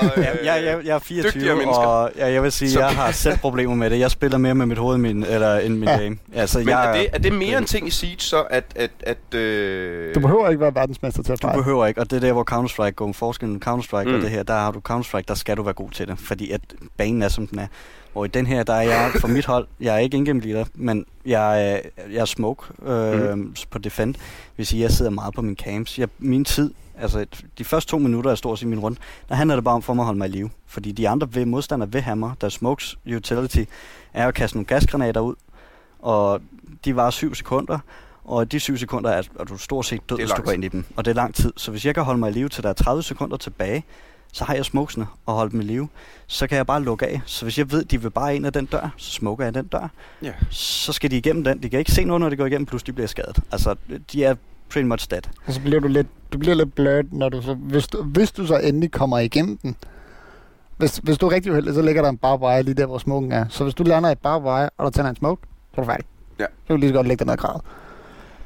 og 0.02 0.12
øh, 0.18 0.24
Ja, 0.46 0.54
jeg, 0.54 0.64
jeg, 0.66 0.86
jeg 0.86 0.96
er 0.96 1.00
24, 1.00 1.32
dygtigere 1.32 1.56
mennesker. 1.56 1.84
og 1.86 2.12
jeg, 2.18 2.34
jeg 2.34 2.44
vil 2.44 2.52
sige, 2.52 2.72
Så- 2.72 2.80
jeg 2.80 2.90
har 2.90 3.12
selv 3.12 3.38
problemer 3.38 3.76
med 3.76 3.90
det. 3.90 4.00
Jeg 4.00 4.12
spiller 4.12 4.38
mere 4.38 4.56
med 4.56 4.66
mit 4.66 4.78
hoved 4.78 4.96
end 4.96 5.02
min, 5.04 5.24
eller, 5.24 5.58
end 5.58 5.74
min 5.78 5.90
Ja. 5.90 5.98
game. 5.98 6.18
Altså, 6.34 6.60
Men 6.60 6.68
jeg, 6.70 6.90
er 6.90 6.98
det, 7.02 7.08
er 7.14 7.18
det 7.18 7.34
mere 7.34 7.58
en 7.58 7.66
ting 7.66 7.88
i 7.88 7.92
Siege, 7.92 8.20
så 8.20 8.42
at... 8.50 8.64
at, 8.76 8.92
at 9.04 9.36
øh, 9.40 10.16
Du 10.16 10.20
behøver 10.20 10.50
ikke 10.50 10.62
være 10.62 10.76
verdensmester 10.76 11.24
til 11.24 11.32
at 11.34 11.42
Du 11.42 11.48
fejle. 11.48 11.64
behøver 11.64 11.86
ikke, 11.86 12.02
og 12.02 12.10
det 12.12 12.18
er 12.18 12.22
der, 12.22 12.32
hvor 12.34 12.46
Counter-Strike 12.52 12.92
går 12.92 13.12
forskellen. 13.14 13.62
Counter-Strike 13.66 14.10
mm. 14.10 14.16
Og 14.16 14.22
det 14.22 14.30
her, 14.30 14.44
der 14.44 14.54
har 14.54 14.72
du 14.72 14.82
Counter-Strike, 14.90 15.24
der 15.28 15.34
skal 15.34 15.58
du 15.58 15.64
være 15.64 15.74
god 15.74 15.90
til 15.90 16.08
det, 16.08 16.20
fordi 16.20 16.52
at 16.52 16.62
banen 16.98 17.22
er, 17.22 17.28
som 17.30 17.48
den 17.48 17.60
er. 17.60 17.68
Og 18.16 18.26
i 18.26 18.28
den 18.28 18.48
her, 18.48 18.64
der 18.64 18.74
er 18.74 18.82
jeg 18.82 19.12
for 19.20 19.28
mit 19.28 19.46
hold, 19.46 19.68
jeg 19.82 19.96
er 19.96 20.00
ikke 20.00 20.18
in-game 20.18 20.40
leader, 20.40 20.66
men 20.76 21.06
jeg 21.26 21.72
er, 21.72 21.80
jeg 22.12 22.20
er 22.22 22.26
smoke 22.26 22.64
øh, 22.86 23.34
mm. 23.38 23.54
på 23.70 23.80
defend. 23.80 24.16
Vil 24.58 24.66
sige, 24.66 24.82
jeg 24.82 24.92
sidder 24.92 25.12
meget 25.12 25.34
på 25.34 25.42
min 25.42 25.56
camps. 25.56 26.00
Jeg, 26.00 26.08
min 26.20 26.46
tid, 26.46 26.72
altså 27.00 27.26
de 27.58 27.64
første 27.64 27.92
to 27.92 27.98
minutter, 27.98 28.32
jeg 28.32 28.38
står 28.38 28.64
i 28.64 28.66
min 28.66 28.80
runde, 28.80 29.00
der 29.30 29.36
handler 29.36 29.56
det 29.56 29.64
bare 29.64 29.76
om 29.76 29.82
for 29.82 29.94
mig 29.94 30.04
at 30.04 30.06
holde 30.06 30.18
mig 30.18 30.28
i 30.28 30.32
live. 30.32 30.50
Fordi 30.68 30.92
de 30.92 31.10
andre 31.10 31.28
ved, 31.34 31.46
modstandere 31.46 31.94
ved 31.94 32.02
hammer, 32.02 32.32
der 32.42 32.50
smokes 32.50 32.98
utility, 33.16 33.64
er 34.14 34.28
at 34.28 34.34
kaste 34.34 34.58
nogle 34.58 34.66
gasgranater 34.66 35.22
ud, 35.22 35.36
og 36.00 36.42
de 36.86 36.96
var 36.96 37.10
syv 37.10 37.36
sekunder, 37.36 37.80
og 38.24 38.52
de 38.52 38.60
syv 38.60 38.78
sekunder 38.78 39.10
er, 39.10 39.24
er 39.40 39.44
du 39.44 39.58
stort 39.58 39.86
set 39.86 40.10
død, 40.10 40.18
er 40.18 40.22
hvis 40.22 40.32
du 40.32 40.42
går 40.42 40.52
ind 40.52 40.66
i 40.66 40.68
dem. 40.68 40.86
Og 40.96 41.06
det 41.06 41.12
er 41.12 41.16
lang 41.16 41.36
tid. 41.36 41.54
Så 41.58 41.72
hvis 41.72 41.86
jeg 41.86 41.96
kan 41.96 42.04
holde 42.04 42.20
mig 42.20 42.30
i 42.30 42.34
live 42.34 42.50
til 42.50 42.64
der 42.64 42.70
er 42.70 42.74
30 42.74 43.04
sekunder 43.04 43.38
tilbage, 43.38 43.84
så 44.32 44.44
har 44.44 44.54
jeg 44.54 44.66
smokesene 44.66 45.08
og 45.26 45.34
holdt 45.34 45.52
dem 45.52 45.62
i 45.62 45.64
live. 45.64 45.88
Så 46.28 46.48
kan 46.48 46.58
jeg 46.58 46.66
bare 46.68 46.84
lukke 46.84 47.08
af. 47.08 47.22
Så 47.26 47.46
hvis 47.46 47.58
jeg 47.58 47.72
ved, 47.72 47.86
de 47.86 48.02
vil 48.02 48.10
bare 48.10 48.36
ind 48.36 48.46
ad 48.46 48.52
den 48.52 48.66
dør, 48.66 48.90
så 48.98 49.12
smoker 49.12 49.44
jeg 49.44 49.54
den 49.54 49.68
dør. 49.68 49.88
Ja. 50.22 50.34
Så 50.50 50.94
skal 50.94 51.12
de 51.12 51.18
igennem 51.18 51.44
den. 51.44 51.64
De 51.64 51.70
kan 51.70 51.80
ikke 51.80 51.92
se 51.92 52.04
noget, 52.04 52.22
når 52.22 52.30
de 52.30 52.36
går 52.36 52.46
igennem, 52.46 52.66
plus 52.66 52.84
de 52.84 52.94
bliver 52.94 53.08
skadet. 53.08 53.40
Altså, 53.52 53.76
de 54.12 54.24
er 54.24 54.36
pretty 54.70 54.88
much 54.88 55.08
dead. 55.12 55.22
Og 55.46 55.54
så 55.54 55.62
bliver 55.62 55.80
du 55.80 55.88
lidt, 55.88 56.08
du 56.34 56.38
bliver 56.38 56.56
lidt 56.56 56.76
blurred, 56.76 57.04
når 57.12 57.30
du 57.30 57.42
så, 57.42 57.54
hvis, 57.54 57.88
du, 57.88 58.04
hvis 58.04 58.32
du 58.32 58.46
så 58.46 58.58
endelig 58.58 58.92
kommer 58.92 59.20
igennem 59.20 59.58
den. 59.58 59.76
Hvis, 60.78 60.98
hvis 60.98 61.18
du 61.18 61.28
er 61.28 61.32
rigtig 61.32 61.52
uheldig, 61.52 61.74
så 61.74 61.82
ligger 61.82 62.02
der 62.02 62.10
en 62.10 62.18
barbwire 62.18 62.64
lige 62.64 62.74
der, 62.76 62.86
hvor 62.86 62.98
smoken 62.98 63.32
er. 63.32 63.46
Så 63.50 63.64
hvis 63.64 63.74
du 63.74 63.84
lander 63.84 64.12
i 64.12 64.16
barbwire, 64.16 64.70
og 64.78 64.84
der 64.86 64.90
tænder 64.90 65.10
en 65.10 65.16
smoke, 65.16 65.42
så 65.76 65.82
er 65.82 65.86
du 65.86 65.92
færdig. 65.92 66.06
Ja. 66.40 66.46
Så 66.46 66.68
kan 66.68 66.76
du 66.76 66.80
lige 66.80 66.90
så 66.90 66.94
godt 66.94 67.08
lægge 67.08 67.20
dig 67.20 67.26
ned 67.28 67.34
og 67.34 67.40
græde. 67.40 67.62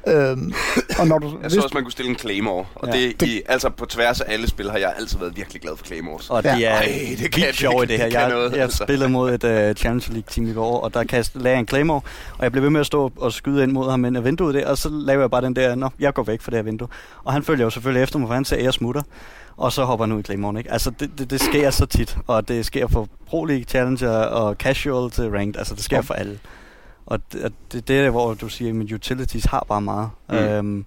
Øhm, 0.06 0.52
og 0.98 1.06
når 1.06 1.18
du, 1.18 1.26
Jeg 1.28 1.36
hvis, 1.40 1.52
så 1.52 1.60
også, 1.60 1.74
man 1.74 1.82
kunne 1.82 1.92
stille 1.92 2.10
en 2.10 2.18
Claymore. 2.18 2.64
Og 2.74 2.88
Ja. 2.88 2.92
det, 2.92 3.22
i, 3.22 3.42
altså 3.48 3.70
på 3.70 3.86
tværs 3.86 4.20
af 4.20 4.32
alle 4.32 4.48
spil 4.48 4.70
har 4.70 4.78
jeg 4.78 4.94
altid 4.98 5.18
været 5.18 5.36
virkelig 5.36 5.62
glad 5.62 5.76
for 5.76 5.84
Claymores. 5.86 6.30
Og 6.30 6.42
Ja. 6.44 6.56
de 6.56 6.64
er 6.64 6.74
Ej, 6.76 6.98
det 7.18 7.32
kan- 7.32 7.42
vildt 7.42 7.56
sjove 7.56 7.78
i 7.78 7.80
det 7.80 7.88
det 7.88 7.98
her. 7.98 8.20
Jeg, 8.20 8.28
noget, 8.30 8.52
jeg 8.52 8.62
altså. 8.62 8.84
spillede 8.84 9.08
mod 9.10 9.32
et 9.34 9.44
uh, 9.44 9.74
Challenge 9.76 10.06
League 10.12 10.24
team 10.30 10.46
i 10.48 10.52
går, 10.52 10.80
og 10.80 10.94
der 10.94 11.04
kast, 11.04 11.34
lagde 11.36 11.50
jeg 11.50 11.58
en 11.60 11.68
Claymore, 11.68 12.00
og 12.38 12.42
jeg 12.44 12.52
blev 12.52 12.62
ved 12.62 12.70
med 12.70 12.80
at 12.80 12.86
stå 12.86 13.12
og 13.16 13.32
skyde 13.32 13.62
ind 13.62 13.72
mod 13.72 13.90
ham 13.90 14.04
ind 14.04 14.16
af 14.16 14.24
vinduet 14.24 14.54
der, 14.54 14.66
og 14.66 14.78
så 14.78 14.88
lavede 14.92 15.22
jeg 15.22 15.30
bare 15.30 15.42
den 15.42 15.56
der, 15.56 15.74
nå, 15.74 15.88
jeg 16.00 16.14
går 16.14 16.22
væk 16.22 16.40
fra 16.42 16.50
det 16.50 16.56
her 16.56 16.62
vindue. 16.62 16.88
Og 17.24 17.32
han 17.32 17.42
følger 17.42 17.64
jo 17.64 17.70
selvfølgelig 17.70 18.02
efter 18.02 18.18
mig, 18.18 18.28
for 18.28 18.34
han 18.34 18.44
ser, 18.44 18.56
at 18.56 18.62
jeg 18.64 18.72
smutter. 18.72 19.02
Og 19.56 19.72
så 19.72 19.84
hopper 19.84 20.06
han 20.06 20.12
ud 20.14 20.20
i 20.20 20.22
Claymoren, 20.22 20.56
ikke? 20.56 20.72
Altså, 20.72 20.90
det, 21.00 21.10
det, 21.18 21.30
det 21.30 21.40
sker 21.40 21.70
så 21.70 21.86
tit, 21.86 22.16
og 22.26 22.48
det 22.48 22.66
sker 22.66 22.86
for 22.86 23.08
Pro 23.26 23.44
League 23.44 23.64
Challenger 23.64 24.10
og 24.10 24.54
Casual 24.54 25.10
til 25.10 25.30
Ranked. 25.30 25.56
Altså, 25.56 25.74
det 25.74 25.84
sker 25.84 26.02
for 26.02 26.14
alle. 26.14 26.38
Og 27.06 27.20
det, 27.32 27.52
det, 27.72 27.88
det 27.88 27.98
er 27.98 28.02
der, 28.02 28.10
hvor 28.10 28.34
du 28.34 28.48
siger, 28.48 28.80
at 28.82 28.92
utilities 28.92 29.44
har 29.44 29.64
bare 29.68 29.80
meget. 29.80 30.10
Mm. 30.28 30.34
Øhm, 30.36 30.84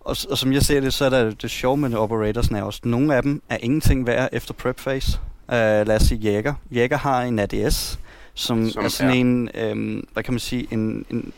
og, 0.00 0.16
og 0.30 0.38
som 0.38 0.52
jeg 0.52 0.62
ser 0.62 0.80
det, 0.80 0.94
så 0.94 1.04
er 1.04 1.10
der 1.10 1.30
det 1.30 1.50
sjove 1.50 1.76
med 1.76 1.94
operatorsne 1.94 2.58
er 2.58 2.62
også, 2.62 2.80
nogle 2.84 3.14
af 3.16 3.22
dem 3.22 3.42
er 3.48 3.56
ingenting 3.60 4.06
værd 4.06 4.28
efter 4.32 4.54
prep 4.54 4.76
phase. 4.76 5.18
Uh, 5.48 5.52
lad 5.54 5.90
os 5.96 6.02
sige 6.02 6.18
Jæger. 6.18 6.54
Jæger 6.70 6.96
har 6.96 7.22
en 7.22 7.38
ADS, 7.38 7.98
som, 8.34 8.70
Som 8.70 8.84
er 8.84 8.88
sådan 8.88 9.10
er- 9.10 9.14
en, 9.14 9.48
øhm, 9.54 10.06
hvad 10.12 10.22
kan 10.22 10.32
man 10.34 10.40
sige, 10.40 10.66
en, 10.70 11.04
en, 11.10 11.32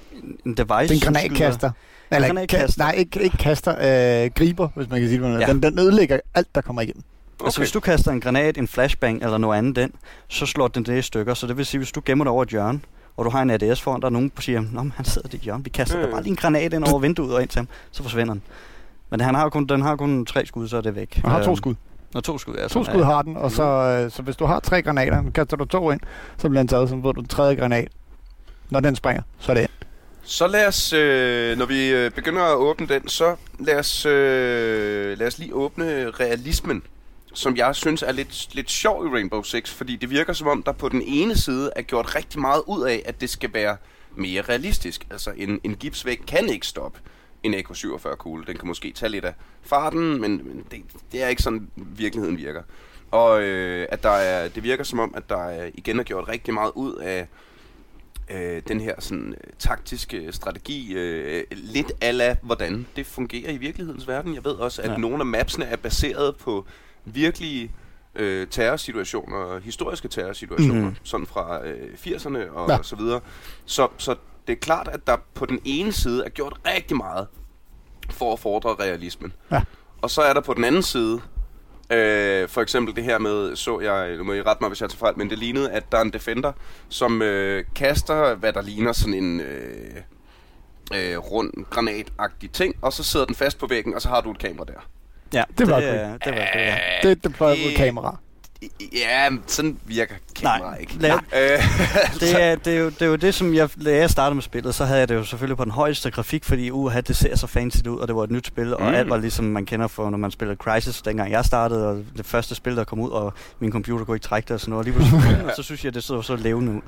en 0.47 0.55
device. 0.55 0.95
en 0.95 1.01
granatkaster. 1.01 1.71
Eller, 2.11 2.29
granatkaster. 2.29 2.85
Ka- 2.85 2.87
nej, 2.87 2.95
ikke, 2.99 3.23
ikke 3.23 3.37
kaster, 3.37 3.73
øh, 4.25 4.31
griber, 4.35 4.69
hvis 4.75 4.91
man 4.91 5.01
kan 5.01 5.09
sige 5.09 5.23
det. 5.23 5.33
Ja. 5.33 5.39
Ja. 5.39 5.47
Den, 5.47 5.63
den 5.63 5.79
ødelægger 5.79 6.19
alt, 6.35 6.55
der 6.55 6.61
kommer 6.61 6.83
igennem. 6.83 7.03
Okay. 7.41 7.47
Altså 7.47 7.61
hvis 7.61 7.71
du 7.71 7.81
kaster 7.81 8.13
en 8.13 8.21
granat, 8.21 8.59
en 8.59 8.69
flashbang 8.69 9.23
eller 9.23 9.39
noget 9.39 9.59
andet 9.59 9.77
den, 9.77 9.93
så 10.29 10.47
slår 10.47 10.69
den 10.69 10.83
det 10.83 10.99
i 10.99 11.03
stykker. 11.03 11.35
Så 11.35 11.47
det 11.47 11.57
vil 11.57 11.67
sige, 11.67 11.79
hvis 11.79 11.93
du 11.93 12.03
gemmer 12.05 12.25
dig 12.25 12.31
over 12.33 12.43
et 12.43 12.49
hjørne, 12.49 12.81
og 13.19 13.25
du 13.25 13.31
har 13.31 13.43
en 13.43 13.51
ADS 13.51 13.81
foran, 13.81 14.01
der 14.01 14.07
er 14.07 14.11
nogen, 14.11 14.33
der 14.37 14.43
siger, 14.43 14.61
Nå, 14.73 14.83
men 14.83 14.93
han 14.97 15.05
sidder 15.05 15.29
i 15.29 15.31
det 15.33 15.41
hjørne, 15.41 15.65
vi 15.65 15.71
kaster 15.71 16.01
ja. 16.01 16.07
bare 16.07 16.23
lige 16.23 16.31
en 16.31 16.37
granat 16.37 16.73
ind 16.73 16.85
over 16.85 16.99
vinduet 16.99 17.35
og 17.35 17.43
ind 17.43 17.49
til 17.49 17.59
ham, 17.59 17.69
så 17.91 18.03
forsvinder 18.03 18.33
den. 18.35 18.43
Men 19.11 19.21
han 19.21 19.35
har 19.35 19.49
kun, 19.49 19.67
den 19.67 19.83
har 19.83 19.97
kun 19.97 20.27
tre 20.27 20.47
skud, 20.47 20.69
så 20.69 20.77
er 20.77 20.81
det 20.81 20.95
væk. 20.97 21.21
Og 21.25 21.31
har 21.31 21.43
to 21.43 21.51
Øhm, 21.51 21.57
skud. 21.57 21.75
Og 22.15 22.25
to 22.25 22.39
skud, 22.39 22.55
ja. 22.55 22.69
To 22.69 22.85
skud 22.85 23.03
har 23.03 23.23
den, 23.23 23.37
og 23.37 23.51
så, 23.51 23.63
øh, 23.63 24.11
så 24.11 24.23
hvis 24.23 24.37
du 24.37 24.45
har 24.47 24.61
tre 24.61 24.83
granater, 24.83 25.23
kaster 25.35 25.57
du 25.57 25.65
to 25.65 25.91
ind, 25.91 26.01
så 26.39 26.49
bliver 26.49 26.61
den 26.63 26.69
taget, 26.69 26.89
så 26.89 26.95
ved 26.97 27.03
du 27.15 27.21
den 27.21 27.29
tredje 27.29 27.55
granat. 27.55 27.89
Når 28.71 28.81
den 28.81 28.97
springer, 28.97 29.23
så 29.39 29.53
er 29.53 29.55
det 29.55 29.63
ind. 29.63 29.71
Så 30.23 30.47
lad 30.47 30.67
os, 30.67 30.93
øh, 30.93 31.59
når 31.59 31.67
vi 31.67 31.89
øh, 31.89 32.11
begynder 32.11 32.43
at 32.43 32.55
åbne 32.57 32.87
den, 32.87 33.09
så 33.09 33.37
lad 33.59 33.79
os, 33.79 34.07
øh, 34.07 35.19
lad 35.19 35.27
os 35.27 35.39
lige 35.39 35.55
åbne 35.55 36.11
realismen, 36.11 36.83
som 37.39 37.57
jeg 37.57 37.75
synes 37.75 38.03
er 38.03 38.13
lidt, 38.13 38.55
lidt 38.55 38.71
sjov 38.71 39.07
i 39.07 39.09
Rainbow 39.09 39.43
Six, 39.43 39.71
fordi 39.71 39.97
det 39.97 40.11
virker 40.11 40.33
som 40.33 40.47
om, 40.47 40.63
der 40.63 40.73
på 40.73 40.89
den 40.89 41.03
ene 41.03 41.37
side 41.37 41.71
er 41.77 41.83
gjort 41.83 42.15
rigtig 42.15 42.41
meget 42.41 42.63
ud 42.67 42.83
af, 42.83 43.03
at 43.05 43.21
det 43.21 43.31
skal 43.31 43.55
være 43.55 43.77
mere 44.17 44.43
realistisk. 44.43 45.07
Altså 45.11 45.31
en, 45.37 45.61
en 45.65 45.75
gipsvæg 45.75 46.21
kan 46.27 46.49
ikke 46.49 46.67
stoppe 46.67 47.01
en 47.43 47.55
AK-47 47.55 48.15
kugle. 48.15 48.45
Den 48.47 48.57
kan 48.57 48.69
måske 48.69 48.93
tage 48.93 49.11
lidt 49.11 49.25
af 49.25 49.35
farten, 49.63 50.21
men, 50.21 50.31
men 50.49 50.67
det, 50.71 50.83
det 51.13 51.23
er 51.23 51.29
ikke 51.29 51.43
sådan, 51.43 51.69
virkeligheden 51.77 52.39
virker. 52.39 52.63
Og 53.11 53.43
øh, 53.43 53.87
at 53.89 54.03
der 54.03 54.11
er, 54.11 54.49
det 54.49 54.63
virker 54.63 54.85
som 54.85 54.99
om, 54.99 55.15
at 55.17 55.29
der 55.29 55.45
er, 55.45 55.71
igen 55.75 55.99
er 55.99 56.03
gjort 56.03 56.29
rigtig 56.29 56.55
meget 56.55 56.73
ud 56.75 56.95
af 56.95 57.29
øh, 58.31 58.63
den 58.69 58.81
her 58.81 58.95
sådan, 58.99 59.35
øh, 59.45 59.53
taktiske 59.59 60.33
strategi, 60.33 60.93
øh, 60.95 61.45
lidt 61.51 61.93
ala 62.01 62.37
hvordan 62.43 62.87
det 62.97 63.07
fungerer 63.07 63.53
i 63.53 63.57
virkelighedens 63.57 64.09
verden. 64.09 64.35
Jeg 64.35 64.45
ved 64.45 64.53
også, 64.53 64.83
at 64.83 64.91
ja. 64.91 64.97
nogle 64.97 65.19
af 65.19 65.27
mapsene 65.27 65.65
er 65.65 65.77
baseret 65.77 66.37
på 66.37 66.67
virkelige 67.15 67.73
øh, 68.15 68.47
terrorsituationer, 68.51 69.61
historiske 69.61 70.09
terrorsituationer, 70.09 70.75
mm-hmm. 70.75 70.97
sådan 71.03 71.27
fra 71.27 71.67
øh, 71.67 71.89
80'erne 71.95 72.51
og, 72.51 72.69
ja. 72.69 72.79
og 72.79 72.85
så 72.85 72.97
videre. 72.97 73.21
Så, 73.65 73.89
så 73.99 74.15
det 74.47 74.53
er 74.53 74.61
klart, 74.61 74.89
at 74.89 75.07
der 75.07 75.17
på 75.35 75.47
den 75.47 75.61
ene 75.65 75.93
side 75.93 76.25
er 76.25 76.29
gjort 76.29 76.61
rigtig 76.67 76.97
meget 76.97 77.27
for 78.11 78.33
at 78.33 78.39
fordre 78.39 78.75
realismen. 78.75 79.33
Ja. 79.53 79.63
Og 80.03 80.11
så 80.11 80.23
er 80.23 80.33
der 80.33 80.41
på 80.41 80.55
den 80.55 80.65
anden 80.65 80.83
side, 80.83 81.21
øh, 81.91 82.49
for 82.49 82.61
eksempel 82.61 82.97
det 82.97 83.05
her 83.05 83.19
med, 83.19 83.57
så 83.57 83.81
jeg, 83.81 84.17
nu 84.17 84.25
må 84.25 84.33
I 84.33 84.43
rette 84.43 84.63
mig, 84.63 84.69
hvis 84.69 84.81
jeg 84.81 84.91
tager 84.91 84.99
fejl, 84.99 85.19
men 85.19 85.31
det 85.31 85.39
lignede, 85.39 85.71
at 85.71 85.93
der 85.93 85.99
er 85.99 86.03
en 86.03 86.13
defender, 86.13 86.53
som 86.89 87.23
øh, 87.23 87.65
kaster, 87.75 88.35
hvad 88.35 88.53
der 88.53 88.63
ligner 88.63 88.93
sådan 88.93 89.15
en 89.15 89.41
øh, 89.41 90.03
øh, 90.95 91.19
rund 91.19 91.65
granatagtig 91.71 92.51
ting, 92.51 92.75
og 92.83 92.93
så 92.93 93.05
sidder 93.05 93.27
den 93.27 93.35
fast 93.35 93.59
på 93.59 93.67
væggen, 93.67 93.95
og 93.95 94.03
så 94.03 94.09
har 94.09 94.21
du 94.21 94.31
et 94.31 94.39
kamera 94.39 94.65
der. 94.65 94.89
Ja, 95.33 95.43
Det 95.59 95.69
var 95.71 95.81
det, 95.81 95.93
det. 95.93 96.25
det 96.25 96.33
var 96.33 96.39
det, 96.55 96.61
ja. 96.61 96.75
Det 97.03 97.09
er 97.09 97.13
et 97.13 97.25
deployable 97.25 97.65
det- 97.65 97.77
kamera. 97.77 98.17
Ja, 98.93 99.29
sådan 99.47 99.79
virker 99.85 100.15
kamera 100.37 100.59
Nej, 100.71 100.79
ikke. 100.81 100.95
lad- 101.01 101.11
Øh, 101.13 101.63
det, 102.21 102.43
er, 102.43 102.57
det, 102.57 102.75
er 102.75 102.79
jo, 102.79 102.87
det 102.89 103.03
er 103.03 103.07
jo 103.07 103.17
det, 103.17 103.35
som 103.35 103.55
jeg, 103.55 103.69
da 103.85 103.97
jeg 103.97 104.11
startede 104.11 104.35
med 104.35 104.43
spillet, 104.43 104.75
så 104.75 104.85
havde 104.85 104.99
jeg 105.01 105.09
det 105.09 105.15
jo 105.15 105.25
selvfølgelig 105.25 105.57
på 105.57 105.65
den 105.65 105.73
højeste 105.73 106.11
grafik, 106.11 106.45
fordi 106.45 106.71
uha, 106.71 107.01
det 107.01 107.17
ser 107.17 107.37
så 107.37 107.47
fancy 107.47 107.79
ud, 107.89 107.99
og 107.99 108.09
det 108.09 108.17
var 108.17 108.25
et 108.25 108.31
nyt 108.31 108.47
spil, 108.47 108.75
og 108.75 108.83
Mm. 108.83 108.89
alt 108.95 109.11
var 109.11 109.17
ligesom 109.17 109.45
man 109.45 109.67
kender 109.67 109.87
for, 109.87 110.11
når 110.11 110.19
man 110.19 110.31
spillede 110.31 110.57
Crisis, 110.57 111.03
dengang 111.03 111.31
jeg 111.33 111.45
startede, 111.45 111.89
og 111.89 112.05
det 112.17 112.27
første 112.27 112.55
spil, 112.55 112.77
der 112.77 112.85
kom 112.85 113.01
ud, 113.01 113.11
og 113.11 113.33
min 113.61 113.73
computer 113.73 114.05
kunne 114.05 114.17
ikke 114.17 114.25
trække 114.27 114.47
det 114.47 114.55
og 114.55 114.61
sådan 114.61 114.71
noget, 114.71 114.81
og 114.81 114.85
lige 114.85 114.95
pludselig, 114.95 115.45
og 115.45 115.51
så 115.57 115.63
synes 115.63 115.85
jeg, 115.85 115.95
det 115.95 116.05
så 116.05 116.23
så 116.23 116.37
levende 116.37 116.73
ud. 116.73 116.81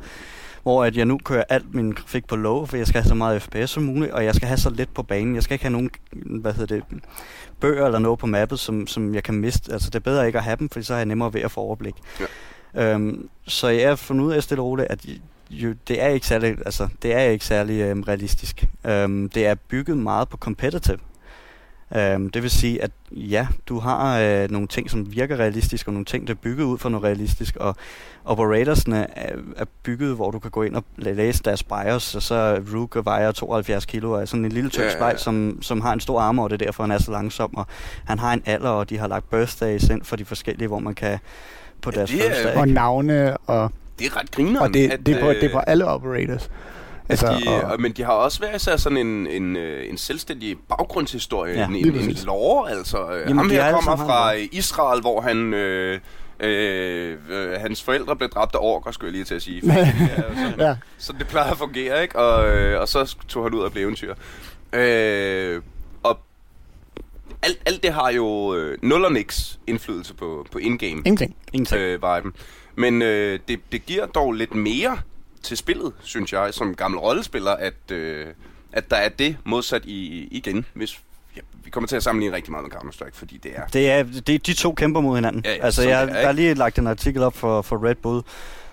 Hvor 0.63 0.85
at 0.85 0.97
jeg 0.97 1.05
nu 1.05 1.19
kører 1.19 1.45
alt 1.49 1.75
min 1.75 1.93
grafik 1.93 2.27
på 2.27 2.37
low, 2.37 2.67
for 2.67 2.77
jeg 2.77 2.87
skal 2.87 3.01
have 3.01 3.09
så 3.09 3.15
meget 3.15 3.43
FPS 3.43 3.71
som 3.71 3.83
muligt, 3.83 4.13
og 4.13 4.25
jeg 4.25 4.35
skal 4.35 4.49
have 4.49 4.59
så 4.59 4.71
lidt 4.71 4.95
på 4.95 5.03
banen. 5.03 5.35
Jeg 5.35 5.43
skal 5.43 5.55
ikke 5.55 5.65
have 5.65 5.73
nogen, 5.73 5.91
hvad 6.13 6.53
hedder 6.53 6.77
det, 6.77 6.85
bøger 7.61 7.87
eller 7.87 7.99
noget 7.99 8.19
på 8.19 8.27
mappet, 8.27 8.59
som, 8.59 8.87
som 8.87 9.15
jeg 9.15 9.23
kan 9.23 9.35
miste. 9.35 9.73
Altså 9.73 9.91
det 9.91 9.95
er 9.95 10.01
bedre 10.01 10.27
ikke 10.27 10.39
at 10.39 10.45
have 10.45 10.57
dem, 10.57 10.69
for 10.69 10.81
så 10.81 10.95
er 10.95 10.99
jeg 10.99 11.07
nemmere 11.07 11.35
ved 11.35 11.41
at 11.41 11.51
få 11.51 11.61
overblik. 11.61 11.95
Ja. 12.75 12.95
Øhm, 12.95 13.29
så 13.47 13.69
jeg 13.69 13.89
har 13.89 13.97
fundet 13.97 14.25
ud 14.25 14.33
af 14.33 14.43
stille 14.43 14.63
og 14.63 14.67
roligt, 14.67 14.89
at 14.91 15.07
jo, 15.51 15.75
det 15.89 16.03
er 16.03 16.09
ikke 16.09 16.27
særlig, 16.27 16.57
altså, 16.65 16.89
det 17.03 17.15
er 17.15 17.21
ikke 17.21 17.45
særlig 17.45 17.81
øhm, 17.81 18.03
realistisk. 18.03 18.65
Øhm, 18.87 19.29
det 19.29 19.47
er 19.47 19.55
bygget 19.55 19.99
meget 19.99 20.29
på 20.29 20.37
competitive. 20.37 20.99
Øhm, 21.97 22.31
det 22.31 22.43
vil 22.43 22.51
sige, 22.51 22.83
at 22.83 22.91
ja, 23.11 23.47
du 23.69 23.79
har 23.79 24.21
øh, 24.21 24.51
nogle 24.51 24.69
ting, 24.69 24.91
som 24.91 25.13
virker 25.13 25.37
realistisk, 25.37 25.87
og 25.87 25.93
nogle 25.93 26.05
ting, 26.05 26.27
der 26.27 26.33
er 26.33 26.39
bygget 26.43 26.65
ud 26.65 26.79
for 26.79 26.89
noget 26.89 27.05
realistisk, 27.05 27.57
og 27.57 27.77
operatorsne 28.25 29.07
er, 29.19 29.37
er 29.57 29.65
bygget, 29.83 30.15
hvor 30.17 30.31
du 30.31 30.39
kan 30.39 30.51
gå 30.51 30.63
ind 30.63 30.77
og 30.77 30.85
læ- 30.97 31.13
læse 31.13 31.43
deres 31.43 31.63
BIOS, 31.63 32.15
og 32.15 32.23
så 32.23 32.61
Rook 32.75 32.97
vejer 33.05 33.33
72 33.33 33.85
kilo, 33.87 34.13
og 34.13 34.21
er 34.21 34.25
sådan 34.25 34.45
en 34.45 34.53
lille 34.53 34.71
tyk 34.71 34.79
Ja, 34.81 34.85
ja, 34.87 34.91
ja. 34.93 34.97
spejl, 34.99 35.19
som, 35.19 35.59
som 35.63 35.81
har 35.81 35.93
en 35.93 36.01
stor 36.01 36.21
armor, 36.21 36.45
og 36.45 36.51
det 36.51 36.63
er 36.63 36.67
derfor, 36.67 36.83
han 36.83 36.91
er 36.91 36.99
så 36.99 37.11
langsom, 37.11 37.57
og 37.57 37.67
han 38.05 38.19
har 38.19 38.33
en 38.33 38.43
alder, 38.47 38.69
og 38.71 38.91
de 38.91 38.99
har 38.99 39.09
lagt 39.09 39.31
birthdays 39.31 39.85
ind 39.85 40.05
for 40.05 40.17
de 40.17 40.25
forskellige, 40.25 40.69
hvor 40.69 40.79
man 40.79 40.95
kan 40.95 41.19
på 41.83 41.91
Ja, 41.95 41.99
deres 41.99 42.15
er- 42.15 42.19
fødselsdag. 42.23 42.57
Og 42.57 42.69
navne, 42.69 43.37
og, 43.37 43.71
det 43.99 44.07
er 44.07 44.17
ret 44.21 44.31
grineren. 44.31 44.57
og 44.69 44.75
det, 44.75 44.91
at, 44.91 45.07
det, 45.07 45.17
er 45.17 45.21
på, 45.21 45.29
øh, 45.29 45.35
det 45.35 45.45
er 45.45 45.53
på 45.53 45.59
alle 45.59 45.87
operators. 45.87 46.51
Altså, 47.11 47.27
de, 47.27 47.49
og- 47.49 47.63
og, 47.71 47.81
men 47.81 47.93
de 47.93 48.03
har 48.05 48.13
også 48.13 48.41
været 48.41 48.57
især 48.57 48.77
sådan 48.77 48.99
en, 48.99 49.27
en, 49.27 49.57
øh, 49.57 49.89
en 49.91 49.99
selvstændig 49.99 50.57
baggrundshistorie, 50.69 51.55
Ja, 51.59 51.65
en, 51.67 51.75
en, 51.77 51.95
en 51.95 52.17
lore, 52.25 52.71
altså. 52.71 52.99
Jamen, 52.99 53.19
Jamen, 53.29 53.37
Ham 53.39 53.51
er 53.51 53.55
her 53.63 53.73
kommer 53.73 53.97
fra 53.97 54.29
ham, 54.31 54.37
øh, 54.37 54.49
Israel, 54.53 55.01
hvor 55.01 55.21
han... 55.21 55.55
Øh, 55.55 56.01
Øh, 56.43 57.17
øh, 57.31 57.53
hans 57.61 57.83
forældre 57.83 58.17
blev 58.17 58.29
dræbt 58.29 58.55
af 58.55 58.59
orker, 58.63 58.91
skulle 58.91 59.09
jeg 59.09 59.13
lige 59.13 59.25
til 59.25 59.35
at 59.35 59.43
sige. 59.43 59.63
ja, 59.67 59.85
så, 59.93 60.53
ja. 60.59 60.77
så 60.99 61.13
det 61.19 61.27
plejer 61.29 61.51
at 61.51 61.59
fungere, 61.59 62.03
ikke? 62.03 62.19
Og, 62.19 62.49
øh, 62.49 62.81
og 62.81 62.89
så 62.89 63.17
tog 63.29 63.45
han 63.45 63.55
ud 63.55 63.61
og 63.61 63.73
blev 63.73 63.83
eventyr. 63.83 64.15
Øh, 64.73 65.63
og 66.03 66.19
alt, 67.43 67.59
alt 67.67 67.83
det 67.83 67.93
har 67.93 68.11
jo 68.11 68.55
øh, 68.55 68.79
nul 68.83 69.05
og 69.05 69.13
niks 69.13 69.59
indflydelse 69.67 70.15
på, 70.15 70.47
på 70.53 70.59
in-game 70.59 70.91
Ingenting. 70.91 71.37
Ingenting. 71.53 71.81
øh, 71.83 72.03
viben. 72.03 72.33
Men 72.77 73.03
øh, 73.03 73.39
det, 73.49 73.61
det 73.73 73.87
giver 73.87 74.07
dog 74.07 74.33
lidt 74.33 74.55
mere 74.55 74.99
til 75.43 75.57
spillet, 75.57 75.93
synes 76.03 76.33
jeg, 76.33 76.55
som 76.55 76.75
gammel 76.75 77.01
rollespiller, 77.01 77.51
at, 77.51 77.91
øh, 77.93 78.27
at 78.73 78.91
der 78.91 78.97
er 78.97 79.09
det 79.09 79.37
modsat 79.45 79.85
i, 79.85 80.29
igen, 80.31 80.67
hvis 80.75 81.01
ja, 81.37 81.41
vi 81.65 81.71
kommer 81.71 81.89
til 81.89 81.97
at 81.97 82.03
sammenligne 82.03 82.37
rigtig 82.37 82.51
meget 82.51 82.65
med 82.65 82.73
Counter-Strike, 82.73 83.15
fordi 83.15 83.37
det 83.37 83.53
er... 83.57 83.67
Det 83.67 83.91
er, 83.91 84.03
det, 84.03 84.47
de 84.47 84.55
to 84.55 84.75
kæmper 84.75 85.01
mod 85.01 85.17
hinanden. 85.17 85.43
Ja, 85.45 85.55
ja, 85.55 85.65
altså, 85.65 85.89
jeg, 85.89 86.09
er 86.11 86.21
ikke? 86.21 86.33
lige 86.33 86.55
lagt 86.55 86.79
en 86.79 86.87
artikel 86.87 87.23
op 87.23 87.37
for, 87.37 87.63
for 87.63 87.85
Red 87.89 87.95
Bull, 87.95 88.23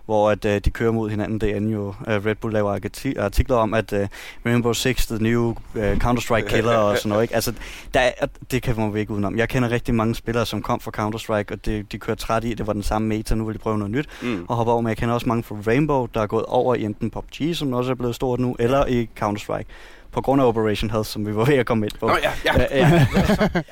hvor 0.08 0.30
at, 0.32 0.46
uh, 0.46 0.52
de 0.52 0.70
kører 0.70 0.92
mod 0.92 1.10
hinanden. 1.10 1.42
Det 1.42 1.56
er 1.56 1.60
jo 1.62 1.88
uh, 1.88 1.96
Red 2.08 2.36
Bull 2.36 2.54
laver 2.54 2.76
arti- 2.80 3.22
artikler 3.22 3.56
om, 3.56 3.74
at 3.74 3.94
uh, 3.94 4.00
Rainbow 4.46 4.74
Six, 4.74 5.08
the 5.08 5.18
new 5.24 5.56
uh, 5.76 5.82
Counter-Strike 5.84 6.48
killer 6.50 6.74
og 6.78 6.98
sådan 6.98 7.10
noget. 7.10 7.24
Ikke? 7.24 7.36
Altså, 7.36 7.54
der 7.94 8.00
er, 8.00 8.26
det 8.52 8.64
kan 8.64 8.94
vi 8.94 9.00
ikke 9.00 9.12
udenom. 9.12 9.38
Jeg 9.38 9.50
kender 9.50 9.70
rigtig 9.72 9.96
mange 9.96 10.16
spillere, 10.16 10.46
som 10.46 10.62
kom 10.62 10.80
fra 10.80 10.92
Counter-Strike, 10.98 11.54
og 11.54 11.66
det, 11.66 11.92
de 11.92 12.00
kører 12.00 12.16
træt 12.18 12.44
i, 12.44 12.54
det 12.54 12.68
var 12.68 12.74
den 12.74 12.84
samme 12.84 13.08
meta, 13.08 13.36
nu 13.36 13.46
vil 13.46 13.54
de 13.54 13.60
prøve 13.60 13.78
noget 13.78 13.92
nyt 13.92 14.08
Mm. 14.22 14.46
og 14.50 14.56
hoppe 14.56 14.72
over. 14.72 14.82
Men 14.82 14.90
jeg 14.90 14.98
kender 14.98 15.14
også 15.14 15.28
mange 15.28 15.44
fra 15.44 15.56
Rainbow, 15.68 16.06
der 16.14 16.22
er 16.22 16.28
gået 16.28 16.46
over 16.46 16.76
i 16.76 16.84
enten 16.84 17.10
PUBG, 17.10 17.56
som 17.56 17.74
også 17.74 17.92
er 17.92 17.96
blevet 17.96 18.16
stort 18.16 18.40
nu, 18.40 18.56
eller 18.60 18.86
i 18.86 19.10
Counter-Strike. 19.24 19.64
På 20.12 20.22
grund 20.22 20.42
af 20.42 20.46
Operation 20.46 20.90
Health, 20.92 21.08
som 21.10 21.28
vi 21.28 21.36
var 21.36 21.46
ved 21.46 21.56
at 21.56 21.66
komme 21.66 21.86
ind 21.86 21.94
på. 22.00 22.08
Nå 22.08 22.18
ja, 22.24 22.32
ja. 22.46 22.62
Ja, 22.62 22.78
ja. 22.78 22.88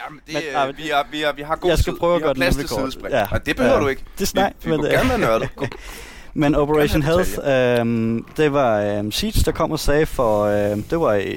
Jamen, 0.02 0.20
det, 0.28 0.34
Men, 0.34 0.36
øh, 0.70 0.78
vi, 0.78 0.84
har, 0.94 1.06
vi, 1.12 1.24
vi 1.36 1.42
har 1.42 1.56
god 1.56 1.70
Jeg 1.70 1.78
skal 1.80 1.94
tid. 1.94 2.00
prøve 2.00 2.16
at 2.16 2.20
vi 2.20 2.24
gøre 2.24 2.30
det 2.34 2.38
plads 2.38 2.56
til 2.56 2.68
sidespring. 2.70 3.10
Ja. 3.14 3.28
Og 3.32 3.46
det 3.46 3.56
behøver 3.56 3.76
Ja. 3.76 3.82
du 3.82 3.88
ikke. 3.88 4.04
Det 4.20 4.28
snak, 4.28 4.52
vi, 4.64 4.66
vi 4.66 4.72
men, 4.72 4.80
må 4.80 4.86
øh, 4.86 4.92
gerne 4.92 5.10
være 5.10 5.20
nørdet. 5.28 5.50
Men 6.38 6.56
Operation 6.56 7.02
Health, 7.02 7.32
øhm, 7.48 8.26
det 8.38 8.54
var 8.54 8.82
øhm, 8.82 9.12
Siege, 9.12 9.42
der 9.46 9.52
kom 9.52 9.72
og 9.72 9.80
sagde 9.80 10.06
for, 10.06 10.44
øhm, 10.44 10.84
det 10.84 11.00
var 11.00 11.14
i, 11.14 11.30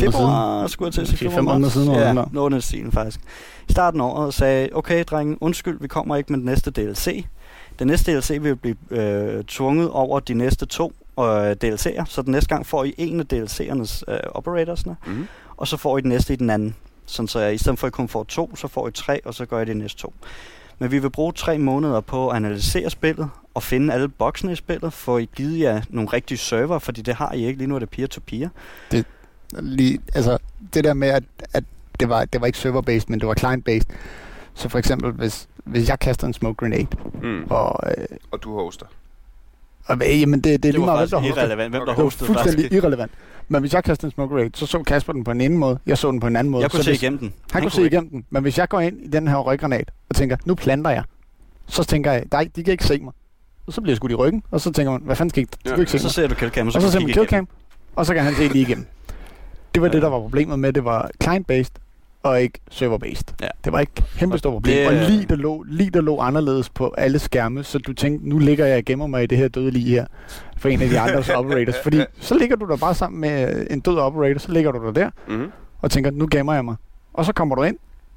februar, 0.00 0.66
skulle 0.66 0.86
jeg 0.86 0.92
til 0.94 1.00
at 1.00 1.08
sige. 1.08 1.30
Fem 1.30 1.44
måneder 1.44 1.70
siden, 1.70 1.88
Ja, 1.92 2.12
noget 2.32 2.52
den 2.52 2.60
stil 2.60 2.92
faktisk. 2.92 3.20
I 3.68 3.72
starten 3.72 4.00
af 4.00 4.04
året 4.04 4.34
sagde, 4.34 4.68
okay 4.72 5.04
drenge, 5.04 5.36
undskyld, 5.40 5.80
vi 5.80 5.88
kommer 5.88 6.16
ikke 6.16 6.32
med 6.32 6.38
den 6.38 6.46
næste 6.46 6.70
DLC. 6.70 7.26
Den 7.78 7.86
næste 7.86 8.12
DLC 8.12 8.38
vil 8.42 8.56
blive 8.56 8.76
øh, 8.90 9.44
tvunget 9.44 9.90
over 9.90 10.20
de 10.20 10.34
næste 10.34 10.66
to 10.66 10.92
øh, 11.20 11.50
DLC'er, 11.64 12.04
så 12.08 12.22
den 12.22 12.32
næste 12.32 12.48
gang 12.48 12.66
får 12.66 12.84
I 12.84 12.94
en 12.98 13.20
af 13.20 13.24
DLC'ernes 13.32 14.02
øh, 14.08 14.18
operatorsne, 14.34 14.96
Mm. 15.06 15.26
og 15.56 15.68
så 15.68 15.76
får 15.76 15.98
I 15.98 16.00
den 16.00 16.08
næste 16.08 16.32
i 16.32 16.36
den 16.36 16.50
anden. 16.50 16.74
Sådan 17.06 17.28
så 17.28 17.40
i 17.46 17.58
stedet 17.58 17.78
for 17.78 17.86
at 17.86 17.90
I 17.90 17.92
kun 17.92 18.08
får 18.08 18.24
to, 18.24 18.56
så 18.56 18.68
får 18.68 18.88
I 18.88 18.90
tre, 18.92 19.20
og 19.26 19.34
så 19.34 19.46
gør 19.46 19.60
I 19.60 19.64
de 19.64 19.74
næste 19.74 19.98
to. 19.98 20.14
Men 20.78 20.90
vi 20.90 20.98
vil 20.98 21.10
bruge 21.10 21.32
tre 21.32 21.58
måneder 21.58 22.00
på 22.00 22.28
at 22.28 22.36
analysere 22.36 22.90
spillet 22.90 23.28
og 23.56 23.62
finde 23.62 23.94
alle 23.94 24.08
boksene 24.08 24.52
i 24.52 24.56
spillet, 24.56 24.92
for 24.92 25.18
I 25.18 25.28
givet 25.36 25.60
jer 25.60 25.80
nogle 25.88 26.08
rigtige 26.12 26.38
server, 26.38 26.78
fordi 26.78 27.02
det 27.02 27.14
har 27.14 27.32
I 27.32 27.46
ikke. 27.46 27.58
Lige 27.58 27.68
nu 27.68 27.74
er 27.74 27.78
det 27.78 27.90
peer-to-peer. 27.90 28.48
Lige, 29.60 29.98
altså, 30.14 30.38
det 30.74 30.84
der 30.84 30.94
med, 30.94 31.08
at, 31.08 31.22
at 31.52 31.64
det, 32.00 32.08
var, 32.08 32.24
det 32.24 32.40
var 32.40 32.46
ikke 32.46 32.58
server-based, 32.58 33.04
men 33.08 33.20
det 33.20 33.28
var 33.28 33.34
client-based. 33.34 33.94
Så 34.54 34.68
for 34.68 34.78
eksempel, 34.78 35.10
hvis, 35.12 35.48
hvis 35.64 35.88
jeg 35.88 35.98
kaster 35.98 36.26
en 36.26 36.32
smoke 36.32 36.56
grenade, 36.56 36.86
Mm. 37.22 37.44
og, 37.50 37.90
øh, 37.98 38.04
Og 38.30 38.42
du 38.42 38.54
hoster. 38.54 38.86
og 39.86 39.96
øh, 39.96 40.20
jamen 40.20 40.40
det, 40.40 40.44
det 40.44 40.54
er 40.54 40.58
Det 40.58 40.74
lige 40.74 40.84
meget, 40.84 40.98
hvem 41.00 41.08
der 41.08 41.18
hoster. 41.18 41.36
irrelevant, 41.42 41.70
hvem 41.72 41.72
der 41.72 41.80
Okay. 41.80 41.90
Det 41.92 41.96
var 41.98 42.02
hostede 42.04 42.26
fuldstændig 42.26 42.64
faktisk. 42.64 42.82
irrelevant. 42.82 43.12
Men 43.48 43.60
hvis 43.60 43.74
jeg 43.74 43.84
kaster 43.84 44.04
en 44.04 44.10
smoke 44.12 44.34
grenade, 44.34 44.50
så 44.58 44.66
så 44.66 44.82
Kasper 44.82 45.12
den 45.12 45.24
på 45.24 45.30
en 45.30 45.40
ene 45.40 45.58
måde, 45.58 45.78
jeg 45.86 45.98
så 45.98 46.10
den 46.10 46.20
på 46.20 46.26
en 46.26 46.36
anden 46.36 46.50
måde. 46.50 46.62
Jeg 46.62 46.70
kunne 46.70 46.78
så 46.78 46.84
se 46.84 46.90
hvis, 46.90 47.02
igennem 47.02 47.18
den. 47.18 47.32
Han, 47.52 47.62
kunne 47.62 47.70
se 47.70 47.82
ikke. 47.84 47.94
igennem 47.94 48.10
den. 48.10 48.24
Men 48.30 48.42
hvis 48.42 48.58
jeg 48.58 48.68
går 48.68 48.80
ind 48.80 49.00
i 49.00 49.08
den 49.08 49.28
her 49.28 49.36
røggranat 49.36 49.90
og 50.08 50.16
tænker, 50.16 50.36
nu 50.44 50.54
planter 50.54 50.90
jeg, 50.90 51.04
så 51.66 51.84
tænker 51.84 52.12
jeg, 52.12 52.24
der 52.32 52.38
er, 52.38 52.44
de 52.44 52.64
kan 52.64 52.72
ikke 52.72 52.84
se 52.84 52.98
mig. 52.98 53.12
Og 53.66 53.72
så 53.72 53.80
bliver 53.80 53.92
jeg 53.92 53.96
skudt 53.96 54.12
i 54.12 54.14
ryggen, 54.14 54.42
og 54.50 54.60
så 54.60 54.72
tænker 54.72 54.92
man, 54.92 55.00
hvad 55.04 55.16
fanden 55.16 55.30
skete 55.30 55.46
der? 55.64 55.70
De 55.70 55.74
Ja, 55.74 55.80
ikke 55.80 55.90
se 55.92 55.98
Så 55.98 56.08
ser 56.08 56.26
du 56.26 56.34
killcam, 56.34 56.66
og 56.66 56.72
så, 56.72 56.78
Og 56.78 56.82
så 56.82 56.90
ser 56.90 57.00
man 57.00 57.08
killcam, 57.08 57.48
og 57.96 58.06
så 58.06 58.14
kan 58.14 58.22
han 58.22 58.34
se 58.34 58.48
lige 58.48 58.62
igennem. 58.62 58.86
Det 59.74 59.82
var 59.82 59.88
Ja. 59.88 59.92
det, 59.92 60.02
der 60.02 60.08
var 60.08 60.18
problemet 60.20 60.58
med, 60.58 60.72
det 60.72 60.84
var 60.84 61.10
client-based 61.24 61.72
og 62.22 62.42
ikke 62.42 62.58
server-based. 62.70 63.34
Ja. 63.40 63.48
Det 63.64 63.72
var 63.72 63.80
ikke 63.80 63.92
kæmpe 64.18 64.38
stort 64.38 64.52
problem. 64.52 64.74
Det- 64.76 64.86
Og 64.86 65.10
lige 65.10 65.26
der, 65.28 65.36
lå, 65.36 65.62
lige 65.62 65.90
der 65.90 66.00
lå 66.00 66.20
anderledes 66.20 66.68
på 66.68 66.94
alle 66.98 67.18
skærme, 67.18 67.64
så 67.64 67.78
du 67.78 67.92
tænkte, 67.92 68.28
nu 68.28 68.38
ligger 68.38 68.66
jeg 68.66 68.76
og 68.78 68.84
gemmer 68.84 69.06
mig 69.06 69.22
i 69.22 69.26
det 69.26 69.38
her 69.38 69.48
døde 69.48 69.70
lige 69.70 69.90
her 69.90 70.06
for 70.56 70.68
en 70.68 70.82
af 70.82 70.88
de 70.88 71.00
andres 71.00 71.28
operators. 71.40 71.74
Fordi 71.82 72.00
så 72.20 72.38
ligger 72.38 72.56
du 72.56 72.66
der 72.66 72.76
bare 72.76 72.94
sammen 72.94 73.20
med 73.20 73.66
en 73.70 73.80
død 73.80 73.96
operator, 73.98 74.38
så 74.38 74.52
ligger 74.52 74.72
du 74.72 74.86
der 74.86 74.92
der 74.92 75.10
Mm. 75.28 75.50
og 75.80 75.90
tænker, 75.90 76.10
nu 76.10 76.28
gemmer 76.30 76.54
jeg 76.54 76.64
mig. 76.64 76.76
Og 77.14 77.24
så 77.24 77.32
kommer 77.32 77.54
du 77.54 77.62
ind, 77.62 77.76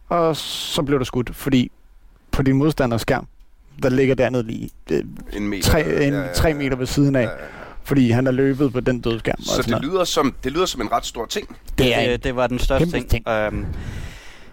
og 0.09 0.35
så 0.35 0.81
bliver 0.83 0.99
du 0.99 1.05
skudt, 1.05 1.35
fordi 1.35 1.71
på 2.31 2.43
din 2.43 2.55
modstanders 2.55 3.01
skærm, 3.01 3.27
der 3.83 3.89
ligger 3.89 4.15
dernede 4.15 4.43
lige 4.43 4.69
øh, 4.91 5.03
En 5.33 5.47
meter. 5.47 5.63
tre, 5.63 5.81
en, 5.83 5.89
Ja, 6.13 6.19
ja, 6.19 6.25
ja. 6.25 6.33
tre 6.33 6.53
meter 6.53 6.75
ved 6.77 6.85
siden 6.85 7.15
af, 7.15 7.21
Ja, 7.21 7.27
ja. 7.29 7.35
fordi 7.83 8.11
han 8.11 8.27
er 8.27 8.31
løbet 8.31 8.73
på 8.73 8.79
den 8.79 8.99
døde 9.01 9.19
skærm. 9.19 9.35
og 9.39 9.45
Så 9.45 9.71
det 9.71 9.81
lyder, 9.81 10.03
som, 10.03 10.33
det 10.43 10.51
lyder 10.51 10.65
som 10.65 10.81
en 10.81 10.91
ret 10.91 11.05
stor 11.05 11.25
ting. 11.25 11.55
det 11.77 11.95
er 11.95 12.09
det, 12.11 12.23
det 12.23 12.35
var 12.35 12.47
den 12.47 12.59
største 12.59 12.91
kæmpe 12.91 13.09
ting. 13.09 13.27
Øhm, 13.29 13.65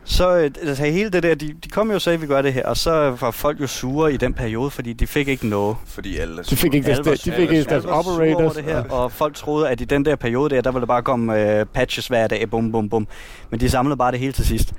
så 0.09 0.37
øh, 0.37 0.51
altså, 0.63 0.85
hele 0.85 1.11
det 1.11 1.23
der, 1.23 1.35
de, 1.35 1.55
de 1.65 1.69
kom 1.69 1.89
jo 1.89 1.95
og 1.95 2.03
sagde, 2.03 2.15
at 2.15 2.23
vi 2.23 2.27
gør 2.27 2.43
det 2.43 2.53
her, 2.53 2.67
og 2.67 2.77
så 2.77 2.91
var 3.21 3.31
folk 3.31 3.61
jo 3.61 3.67
sure 3.67 4.13
i 4.15 4.17
den 4.17 4.35
periode, 4.35 4.71
fordi 4.71 4.93
de 4.93 5.07
fik 5.07 5.29
ikke 5.29 5.49
noget. 5.49 5.77
Fordi 5.87 6.17
alle 6.17 6.43
De 6.51 6.57
fik 6.57 6.75
ikke 6.75 6.87
deres, 6.87 7.21
de 7.21 7.33
fik 7.33 7.51
ikke 7.51 7.65
deres 7.65 7.85
operators. 7.85 8.41
over 8.43 8.53
det 8.53 8.65
her, 8.65 8.83
og 8.91 9.13
folk 9.13 9.35
troede, 9.37 9.69
at 9.69 9.81
i 9.81 9.85
den 9.85 10.05
der 10.05 10.17
periode 10.17 10.55
der, 10.55 10.61
der 10.61 10.73
ville 10.73 10.87
bare 10.87 11.03
komme 11.03 11.59
øh, 11.61 11.67
patches 11.67 12.07
hver 12.07 12.27
dag, 12.27 12.51
bum 12.51 12.73
bum 12.73 12.89
bum. 12.89 13.07
Men 13.51 13.61
de 13.61 13.71
samlede 13.71 13.97
bare 13.97 14.13
det 14.13 14.21
hele 14.21 14.33
til 14.33 14.47
sidst. 14.47 14.73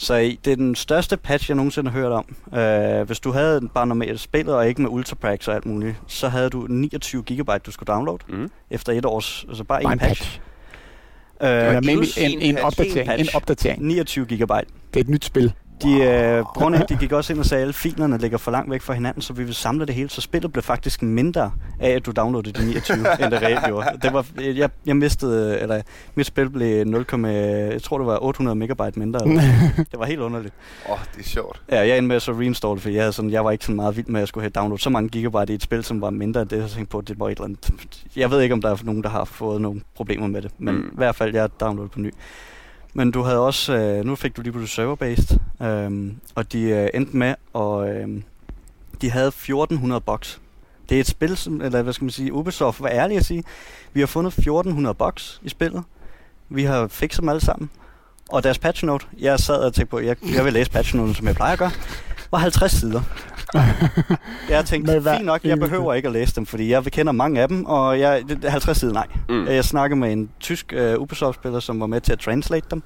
Så 0.00 0.14
i- 0.14 0.38
det 0.44 0.52
er 0.52 0.56
den 0.56 0.74
største 0.74 1.16
patch, 1.16 1.50
jeg 1.50 1.56
nogensinde 1.56 1.90
har 1.90 1.98
hørt 2.00 2.12
om. 2.12 2.36
Øh, 2.58 3.06
hvis 3.06 3.20
du 3.20 3.30
havde 3.32 3.60
bare 3.74 3.86
normalt 3.86 4.20
spillet, 4.20 4.54
og 4.54 4.68
ikke 4.68 4.82
med 4.82 4.90
ultrapacks 4.90 5.48
og 5.48 5.54
alt 5.54 5.66
muligt, 5.66 5.96
så 6.06 6.28
havde 6.28 6.50
du 6.50 6.66
29 6.68 7.22
gigabyte, 7.22 7.58
du 7.58 7.70
skulle 7.70 7.86
downloade 7.94 8.18
Mm. 8.28 8.50
efter 8.70 8.92
et 8.92 9.04
års, 9.04 9.44
altså 9.48 9.64
bare 9.64 9.82
Bare 9.82 9.92
en 9.92 9.96
en 9.96 9.98
patch. 9.98 10.40
patch. 11.40 11.70
Øh, 11.70 11.76
en- 11.76 11.86
maybe 11.86 12.06
en 12.18 12.30
en, 12.30 12.40
en, 12.40 12.54
patch. 12.54 12.66
opdatering, 12.66 13.08
En 13.08 13.12
en 13.12 13.18
patch. 13.18 13.36
opdatering. 13.36 13.82
29 13.86 14.26
gigabyte. 14.26 14.66
Det 14.94 15.00
er 15.00 15.04
et 15.04 15.08
nyt 15.08 15.24
spil. 15.24 15.52
De, 15.82 15.92
øh, 16.02 16.44
at 16.80 16.88
de 16.88 16.96
gik 16.96 17.12
også 17.12 17.32
ind 17.32 17.40
og 17.40 17.46
sagde, 17.46 17.60
at 17.60 17.62
alle 17.62 17.72
filerne 17.72 18.18
ligger 18.18 18.38
for 18.38 18.50
langt 18.50 18.70
væk 18.70 18.82
fra 18.82 18.94
hinanden, 18.94 19.22
så 19.22 19.32
vi 19.32 19.44
vil 19.44 19.54
samle 19.54 19.86
det 19.86 19.94
hele. 19.94 20.10
Så 20.10 20.20
spillet 20.20 20.52
blev 20.52 20.62
faktisk 20.62 21.02
mindre 21.02 21.52
af, 21.80 21.90
at 21.90 22.06
du 22.06 22.10
downloadede 22.10 22.60
de 22.60 22.66
29, 22.66 22.96
end 23.24 23.30
det 23.30 23.42
reelt 23.42 23.64
gjorde. 23.64 23.86
Det 24.02 24.12
var, 24.12 24.26
jeg, 24.40 24.70
jeg 24.86 24.96
mistede, 24.96 25.60
eller 25.60 25.82
mit 26.14 26.26
spil 26.26 26.50
blev 26.50 26.86
0, 26.86 27.06
jeg 27.24 27.82
tror 27.82 27.98
det 27.98 28.06
var 28.06 28.18
800 28.22 28.56
megabyte 28.58 28.98
mindre. 28.98 29.20
Eller, 29.28 29.42
det 29.90 29.98
var 29.98 30.06
helt 30.06 30.20
underligt. 30.20 30.54
Åh, 30.86 30.92
oh, 30.92 30.98
det 31.16 31.20
er 31.20 31.28
sjovt. 31.28 31.62
Ja, 31.70 31.76
jeg 31.78 31.98
endte 31.98 32.08
med 32.08 32.16
at 32.16 32.22
så 32.22 32.32
reinstalle, 32.32 32.80
for 32.80 32.88
jeg, 32.88 33.02
havde 33.02 33.12
sådan, 33.12 33.30
jeg 33.30 33.44
var 33.44 33.50
ikke 33.50 33.64
så 33.64 33.72
meget 33.72 33.96
vild 33.96 34.06
med, 34.06 34.20
at 34.20 34.22
jeg 34.22 34.28
skulle 34.28 34.42
have 34.44 34.50
downloadet 34.50 34.82
så 34.82 34.90
mange 34.90 35.08
gigabyte 35.08 35.52
i 35.52 35.54
et 35.54 35.62
spil, 35.62 35.84
som 35.84 36.00
var 36.00 36.10
mindre 36.10 36.42
end 36.42 36.48
det. 36.48 36.58
Jeg 36.60 36.68
tænkte 36.70 36.90
på, 36.90 37.00
det 37.00 37.20
var 37.20 37.26
et 37.26 37.30
eller 37.30 37.44
andet. 37.44 37.70
Jeg 38.16 38.30
ved 38.30 38.40
ikke, 38.40 38.52
om 38.52 38.60
der 38.60 38.70
er 38.70 38.76
nogen, 38.84 39.02
der 39.02 39.08
har 39.08 39.24
fået 39.24 39.60
nogle 39.60 39.80
problemer 39.96 40.26
med 40.26 40.42
det, 40.42 40.50
men 40.58 40.74
Mm. 40.74 40.86
i 40.92 40.96
hvert 40.96 41.14
fald, 41.16 41.32
jeg 41.34 41.42
har 41.42 41.48
downloadet 41.48 41.92
på 41.92 42.00
ny. 42.00 42.14
Men 42.94 43.10
du 43.10 43.22
havde 43.22 43.38
også, 43.38 43.74
øh, 43.76 44.04
nu 44.04 44.16
fik 44.16 44.36
du 44.36 44.42
lige 44.42 44.52
pludselig 44.52 44.74
server-based, 44.74 45.38
øh, 45.66 46.12
og 46.34 46.52
de 46.52 46.60
øh, 46.60 46.88
endte 46.94 47.16
med, 47.16 47.34
og 47.52 47.88
øh, 47.88 48.08
de 49.00 49.10
havde 49.10 49.28
1400 49.28 50.00
bucks. 50.00 50.40
Det 50.88 50.96
er 50.96 51.00
et 51.00 51.06
spil, 51.06 51.36
som, 51.36 51.60
eller 51.60 51.82
hvad 51.82 51.92
skal 51.92 52.04
man 52.04 52.10
sige, 52.10 52.32
Ubisoft 52.32 52.82
var 52.82 52.88
ærlig 52.88 53.16
at 53.16 53.24
sige, 53.24 53.44
vi 53.92 54.00
har 54.00 54.06
fundet 54.06 54.32
1400 54.38 54.94
bucks 54.94 55.40
i 55.42 55.48
spillet. 55.48 55.82
Vi 56.48 56.64
har 56.64 56.88
fikset 56.88 57.20
dem 57.20 57.28
alle 57.28 57.40
sammen. 57.40 57.70
Og 58.30 58.44
deres 58.44 58.58
patch 58.58 58.84
note, 58.84 59.06
jeg 59.18 59.38
sad 59.38 59.56
og 59.56 59.74
tænkte 59.74 59.90
på, 59.90 59.98
jeg, 59.98 60.16
jeg 60.34 60.44
vil 60.44 60.52
læse 60.52 60.70
patch 60.70 60.96
note, 60.96 61.14
som 61.14 61.26
jeg 61.26 61.34
plejer 61.34 61.52
at 61.52 61.58
gøre, 61.58 61.70
var 62.30 62.38
50 62.38 62.72
sider. 62.72 63.02
jeg 64.50 64.64
tænkte, 64.64 65.02
fint 65.16 65.24
nok, 65.24 65.44
jeg 65.44 65.58
behøver 65.58 65.94
ikke 65.94 66.06
at 66.06 66.12
læse 66.12 66.34
dem, 66.34 66.46
fordi 66.46 66.70
jeg 66.70 66.84
kender 66.84 67.12
mange 67.12 67.40
af 67.40 67.48
dem, 67.48 67.64
og 67.64 68.00
jeg, 68.00 68.22
det, 68.28 68.44
er 68.44 68.50
50 68.50 68.78
sider 68.78 68.92
nej. 68.92 69.06
Mm. 69.28 69.46
Jeg 69.46 69.64
snakkede 69.64 70.00
med 70.00 70.12
en 70.12 70.30
tysk 70.40 70.74
uh, 70.76 71.02
Ubisoft-spiller, 71.02 71.60
som 71.60 71.80
var 71.80 71.86
med 71.86 72.00
til 72.00 72.12
at 72.12 72.18
translate 72.18 72.66
dem 72.70 72.82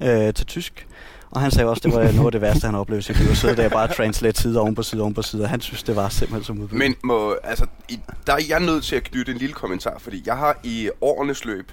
uh, 0.00 0.08
til 0.08 0.46
tysk. 0.46 0.86
Og 1.30 1.40
han 1.40 1.50
sagde 1.50 1.70
også, 1.70 1.82
det 1.84 1.94
var 1.94 2.12
noget 2.12 2.26
af 2.26 2.32
det 2.32 2.40
værste, 2.40 2.66
han 2.66 2.74
oplevede 2.74 2.98
i 2.98 3.02
sit 3.02 3.18
liv. 3.18 3.30
At 3.30 3.36
sidde 3.36 3.56
der 3.56 3.64
og 3.64 3.70
bare 3.70 3.88
translate 3.88 4.42
side 4.42 4.60
oven 4.60 4.74
på 4.74 4.82
side 4.82 5.02
oven 5.02 5.14
på 5.14 5.22
side. 5.22 5.46
Han 5.46 5.60
synes, 5.60 5.82
det 5.82 5.96
var 5.96 6.08
simpelthen 6.08 6.44
så 6.44 6.52
modbydeligt. 6.52 6.78
Men 6.78 6.96
må, 7.04 7.36
altså, 7.44 7.66
i, 7.88 8.00
der 8.26 8.32
er 8.32 8.42
jeg 8.48 8.60
nødt 8.60 8.84
til 8.84 8.96
at 8.96 9.02
knytte 9.02 9.32
en 9.32 9.38
lille 9.38 9.54
kommentar, 9.54 9.98
fordi 9.98 10.22
jeg 10.26 10.36
har 10.36 10.58
i 10.62 10.90
årenes 11.00 11.44
løb, 11.44 11.72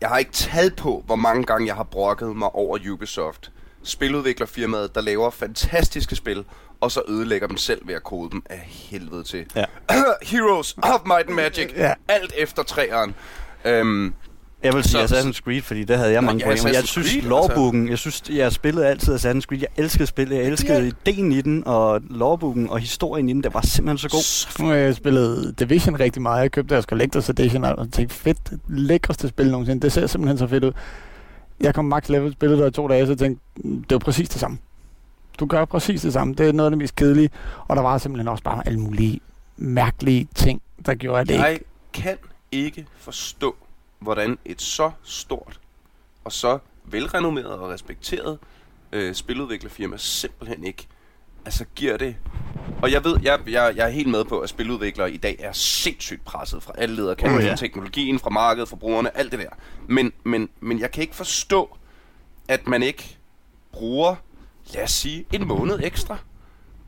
jeg 0.00 0.08
har 0.08 0.18
ikke 0.18 0.32
taget 0.32 0.76
på, 0.76 1.02
hvor 1.06 1.16
mange 1.16 1.44
gange 1.44 1.66
jeg 1.66 1.74
har 1.74 1.82
brokket 1.82 2.36
mig 2.36 2.54
over 2.54 2.78
Ubisoft. 2.92 3.50
Spiludviklerfirmaet, 3.84 4.94
der 4.94 5.00
laver 5.00 5.30
fantastiske 5.30 6.16
spil, 6.16 6.44
og 6.80 6.90
så 6.90 7.02
ødelægger 7.08 7.48
dem 7.48 7.56
selv 7.56 7.88
ved 7.88 7.94
at 7.94 8.02
kode 8.04 8.30
dem 8.30 8.42
af 8.50 8.62
helvede 8.68 9.22
til. 9.24 9.44
Ja. 9.56 9.64
Heroes 10.22 10.76
of 10.82 11.00
Might 11.06 11.26
and 11.26 11.34
Magic, 11.34 11.68
Ja. 11.76 11.92
alt 12.08 12.32
efter 12.38 12.62
træeren. 12.62 13.14
Øhm, 13.64 14.14
Jeg 14.62 14.74
vil 14.74 14.84
sige 14.84 15.08
Så- 15.08 15.14
Assassin's 15.16 15.40
Creed, 15.40 15.62
fordi 15.62 15.84
det 15.84 15.96
havde 15.98 16.12
jeg 16.12 16.24
mange 16.24 16.44
ja, 16.44 16.50
problemer. 16.54 16.78
Jeg 16.78 16.84
synes, 16.88 17.10
Creed, 17.10 17.22
lawbooken, 17.22 17.88
jeg 17.88 17.98
synes, 17.98 18.22
jeg 18.30 18.52
spillede 18.52 18.86
altid 18.86 19.14
Assassin's 19.14 19.40
Creed. 19.40 19.60
Jeg 19.60 19.68
elskede 19.76 20.06
spillet, 20.06 20.36
jeg 20.36 20.44
elskede 20.44 20.86
ideen 21.06 21.32
i 21.32 21.40
den, 21.40 21.62
og 21.66 22.00
lawbooken 22.10 22.70
og 22.70 22.78
historien 22.78 23.28
i 23.28 23.32
den, 23.32 23.42
det 23.42 23.54
var 23.54 23.60
simpelthen 23.60 23.98
så 23.98 24.08
god. 24.08 24.62
Nu 24.62 24.68
har 24.68 24.74
jeg 24.76 24.94
spillet 24.94 25.54
Division 25.58 26.00
rigtig 26.00 26.22
meget. 26.22 26.42
Jeg 26.42 26.50
købte 26.52 26.74
deres 26.74 26.86
Collector's 26.92 27.30
Edition, 27.30 27.64
og 27.64 27.92
tænkte, 27.92 28.14
fedt, 28.16 28.38
lækreste 28.68 29.28
spil 29.28 29.50
nogensinde. 29.50 29.82
Det 29.82 29.92
ser 29.92 30.06
simpelthen 30.06 30.38
så 30.38 30.46
fedt 30.46 30.64
ud. 30.64 30.72
Jeg 31.64 31.74
kom 31.74 31.84
max 31.84 32.08
level, 32.08 32.32
spillede 32.32 32.60
der 32.60 32.66
i 32.66 32.70
to 32.70 32.88
dage, 32.88 33.06
så 33.06 33.14
tænkte, 33.14 33.44
"Mm, 33.56 33.84
det 33.84 33.94
var 33.94 33.98
præcis 33.98 34.28
det 34.28 34.40
samme. 34.40 34.58
Du 35.40 35.46
gør 35.46 35.64
præcis 35.64 36.02
det 36.02 36.12
samme. 36.12 36.34
Det 36.34 36.48
er 36.48 36.52
noget 36.52 36.66
af 36.66 36.70
det 36.70 36.78
mest 36.78 36.96
kedelige. 36.96 37.30
Og 37.68 37.76
der 37.76 37.82
var 37.82 37.98
simpelthen 37.98 38.28
også 38.28 38.44
bare 38.44 38.66
alle 38.66 38.80
mulige 38.80 39.20
mærkelige 39.56 40.28
ting, 40.34 40.62
der 40.86 40.94
gjorde, 40.94 41.20
at 41.20 41.28
det 41.28 41.34
jeg 41.34 41.52
ikke... 41.52 41.64
kan 41.92 42.16
ikke 42.52 42.86
forstå, 42.98 43.56
hvordan 43.98 44.38
et 44.44 44.62
så 44.62 44.90
stort 45.02 45.60
og 46.24 46.32
så 46.32 46.58
velrenommeret 46.84 47.52
og 47.52 47.68
respekteret 47.70 48.38
øh, 48.92 49.14
spiludviklerfirma 49.14 49.96
simpelthen 49.96 50.64
ikke 50.64 50.86
altså 51.44 51.64
giver 51.74 51.96
det... 51.96 52.16
Og 52.82 52.92
jeg 52.92 53.04
ved, 53.04 53.16
jeg, 53.22 53.38
jeg, 53.46 53.72
jeg 53.76 53.86
er 53.86 53.90
helt 53.90 54.08
med 54.08 54.24
på, 54.24 54.38
at 54.38 54.48
spiludviklere 54.48 55.12
i 55.12 55.16
dag 55.16 55.36
er 55.38 55.52
sindssygt 55.52 56.24
presset 56.24 56.62
fra 56.62 56.72
alle 56.78 56.96
ledere, 56.96 57.14
kan 57.14 57.34
Oh, 57.34 57.44
ja. 57.44 57.54
teknologien, 57.56 58.18
fra 58.18 58.30
markedet, 58.30 58.68
fra 58.68 58.76
brugerne, 58.76 59.16
alt 59.16 59.32
det 59.32 59.40
der. 59.40 59.48
Men, 59.88 60.12
men, 60.24 60.48
men 60.60 60.80
jeg 60.80 60.90
kan 60.90 61.02
ikke 61.02 61.16
forstå, 61.16 61.76
at 62.48 62.68
man 62.68 62.82
ikke 62.82 63.18
bruger, 63.72 64.14
lad 64.74 64.82
os 64.82 64.90
sige, 64.90 65.26
en 65.32 65.48
måned 65.48 65.80
ekstra 65.82 66.16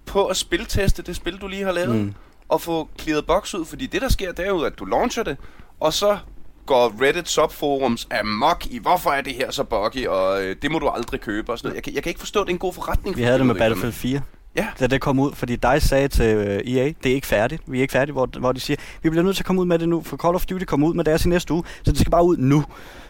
på 0.07 0.27
at 0.27 0.37
spilteste 0.37 1.03
det 1.03 1.17
spil, 1.17 1.37
du 1.37 1.49
lige 1.49 1.65
har 1.65 1.73
lavet, 1.73 1.97
mm. 1.97 2.15
Og 2.49 2.61
få 2.61 2.89
clearet 3.01 3.27
box 3.27 3.55
ud, 3.55 3.65
fordi 3.65 3.87
det 3.87 4.03
der 4.03 4.09
sker, 4.09 4.33
det 4.33 4.45
er 4.45 4.49
jo, 4.49 4.61
at 4.61 4.79
du 4.79 4.85
launcher 4.85 5.23
det, 5.23 5.37
og 5.81 5.93
så 5.93 6.19
går 6.67 7.03
Reddit 7.03 7.29
subforums 7.29 8.09
amok 8.11 8.67
i, 8.67 8.79
hvorfor 8.79 9.11
er 9.11 9.21
det 9.21 9.35
her 9.35 9.51
så 9.51 9.65
buggy, 9.65 10.07
og 10.07 10.43
øh, 10.43 10.57
det 10.63 10.71
må 10.71 10.79
du 10.79 10.89
aldrig 10.89 11.21
købe 11.21 11.53
og 11.53 11.59
sådan 11.59 11.69
noget. 11.69 11.77
Jeg 11.77 11.83
kan, 11.83 11.95
jeg 11.95 12.03
kan 12.03 12.11
ikke 12.11 12.21
forstå, 12.21 12.41
at 12.41 12.47
det 12.47 12.51
er 12.51 12.55
en 12.55 12.59
god 12.59 12.73
forretning 12.73 13.17
Vi 13.17 13.23
for 13.23 13.27
havde 13.27 13.39
det 13.39 13.47
med. 13.47 13.55
Battlefield 13.55 13.93
4. 13.93 14.21
Ja. 14.57 14.67
Da 14.81 14.87
det 14.87 15.01
kom 15.01 15.19
ud, 15.19 15.33
fordi 15.35 15.57
dig 15.57 15.83
sagde 15.83 16.09
til 16.09 16.37
øh, 16.37 16.47
EA, 16.47 16.93
det 17.03 17.11
er 17.11 17.15
ikke 17.15 17.27
færdigt, 17.27 17.63
vi 17.67 17.79
er 17.79 17.83
ikke 17.83 17.93
færdige, 17.93 18.13
hvor, 18.13 18.29
hvor 18.39 18.53
de 18.53 18.61
siger, 18.61 18.77
vi 19.03 19.11
bliver 19.11 19.25
nødt 19.25 19.37
til 19.37 19.43
at 19.43 19.47
komme 19.47 19.61
ud 19.61 19.67
med 19.67 19.79
det 19.79 19.89
nu, 19.89 20.03
for 20.03 20.17
Call 20.17 20.35
of 20.35 20.47
Duty 20.47 20.65
kommer 20.65 20.89
ud 20.89 20.95
med 20.95 21.05
deres 21.05 21.25
i 21.25 21.29
næste 21.29 21.55
uge, 21.55 21.63
så 21.83 21.93
det 21.93 22.01
skal 22.01 22.11
bare 22.11 22.25
ud 22.25 22.37
nu, 22.37 22.65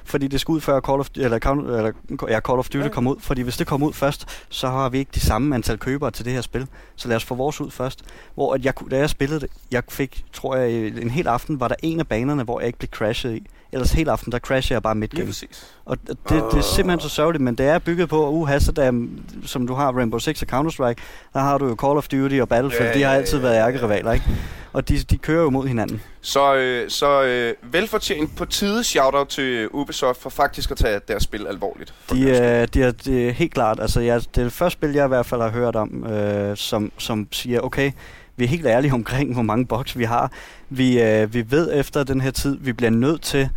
fordi 0.06 0.28
det 0.28 0.40
skal 0.40 0.52
ud 0.52 0.60
før 0.60 0.80
Call 0.80 1.00
of, 1.00 1.08
eller, 1.16 1.38
eller, 1.76 1.92
ja, 2.28 2.40
Call 2.40 2.58
of 2.58 2.66
Duty 2.66 2.76
Ja. 2.76 2.82
ja. 2.82 2.88
kommer 2.88 3.10
ud, 3.10 3.16
fordi 3.20 3.42
hvis 3.42 3.56
det 3.56 3.66
kommer 3.66 3.86
ud 3.86 3.92
først, 3.92 4.26
så 4.48 4.68
har 4.68 4.88
vi 4.88 4.98
ikke 4.98 5.10
de 5.14 5.20
samme 5.20 5.54
antal 5.54 5.78
købere 5.78 6.10
til 6.10 6.24
det 6.24 6.32
her 6.32 6.40
spil, 6.40 6.66
så 6.96 7.08
lad 7.08 7.16
os 7.16 7.24
få 7.24 7.34
vores 7.34 7.60
ud 7.60 7.70
først. 7.70 8.02
Hvor 8.34 8.54
at 8.54 8.64
jeg, 8.64 8.74
kunne- 8.74 8.90
da 8.90 8.98
jeg 8.98 9.10
spillede 9.10 9.40
det, 9.40 9.48
jeg 9.70 9.82
fik, 9.88 10.24
tror 10.32 10.56
jeg, 10.56 10.86
en 10.86 11.10
hel 11.10 11.26
aften, 11.28 11.60
var 11.60 11.68
der 11.68 11.74
en 11.82 12.00
af 12.00 12.06
banerne, 12.06 12.42
hvor 12.42 12.60
jeg 12.60 12.66
ikke 12.66 12.78
blev 12.78 12.88
crashet 12.88 13.34
i. 13.34 13.46
Ellers 13.72 13.92
hele 13.92 14.10
aften, 14.10 14.32
der 14.32 14.38
crashede 14.38 14.74
jeg 14.74 14.82
bare 14.82 14.94
midt 14.94 15.12
Lige 15.12 15.20
game. 15.20 15.28
præcis. 15.28 15.66
Og 15.84 15.98
det, 16.00 16.08
det, 16.28 16.44
det 16.52 16.58
er 16.58 16.62
simpelthen 16.62 17.00
så 17.00 17.08
sørgeligt, 17.08 17.44
men 17.44 17.54
det 17.54 17.66
er 17.66 17.78
bygget 17.78 18.08
på, 18.08 18.26
at 18.28 18.32
uha, 18.32 18.58
så 18.58 18.72
der, 18.72 19.06
som 19.44 19.66
du 19.66 19.74
har 19.74 19.92
Rainbow 19.92 20.18
Six 20.18 20.42
og 20.42 20.48
Counter-Strike, 20.60 21.02
der 21.32 21.38
har 21.40 21.58
du 21.58 21.66
jo 21.68 21.76
Call 21.80 21.96
of 21.98 22.08
Duty 22.08 22.34
og 22.40 22.48
Battlefield, 22.48 22.86
Ja, 22.86 22.98
de 22.98 23.02
har 23.02 23.10
ja, 23.12 23.16
altid 23.18 23.36
ja, 23.38 23.42
været 23.42 23.54
ja. 23.54 23.66
ærkerivaler, 23.66 24.12
ikke? 24.12 24.26
Og 24.76 24.88
de, 24.88 24.98
de 24.98 25.18
kører 25.18 25.42
jo 25.42 25.50
mod 25.50 25.66
hinanden. 25.66 26.02
Så, 26.20 26.54
øh, 26.54 26.90
så 26.90 27.22
øh, 27.22 27.72
velfortjent 27.72 28.36
på 28.36 28.44
tide 28.44 28.84
shoutout 28.84 29.28
til 29.28 29.68
Ubisoft 29.72 30.22
for 30.22 30.30
faktisk 30.30 30.70
at 30.70 30.76
tage 30.76 31.00
deres 31.08 31.22
spil 31.22 31.46
alvorligt. 31.46 31.94
De, 32.12 32.22
øh, 32.22 32.68
de 32.74 32.82
er, 32.82 32.90
de 32.90 33.28
er 33.28 33.32
helt 33.32 33.54
klart, 33.54 33.80
altså 33.80 34.00
jeg, 34.00 34.20
det 34.20 34.38
er 34.38 34.42
det 34.42 34.52
første 34.52 34.78
spil, 34.78 34.92
jeg 34.92 35.04
i 35.04 35.08
hvert 35.08 35.26
fald 35.26 35.40
har 35.40 35.50
hørt 35.50 35.76
om, 35.76 36.06
øh, 36.06 36.56
som, 36.56 36.92
som 36.98 37.28
siger, 37.32 37.60
okay, 37.60 37.92
vi 38.36 38.44
er 38.44 38.48
helt 38.48 38.66
ærlige 38.66 38.92
omkring, 39.00 39.32
hvor 39.32 39.42
mange 39.42 39.66
boks 39.66 39.98
vi 39.98 40.04
har. 40.04 40.32
Vi, 40.68 41.02
øh, 41.02 41.34
vi 41.34 41.50
ved 41.50 41.74
efter 41.74 42.04
den 42.04 42.20
her 42.20 42.30
tid, 42.30 42.58
vi 42.60 42.72
bliver 42.72 42.90
nødt 42.90 43.22
til 43.22 43.48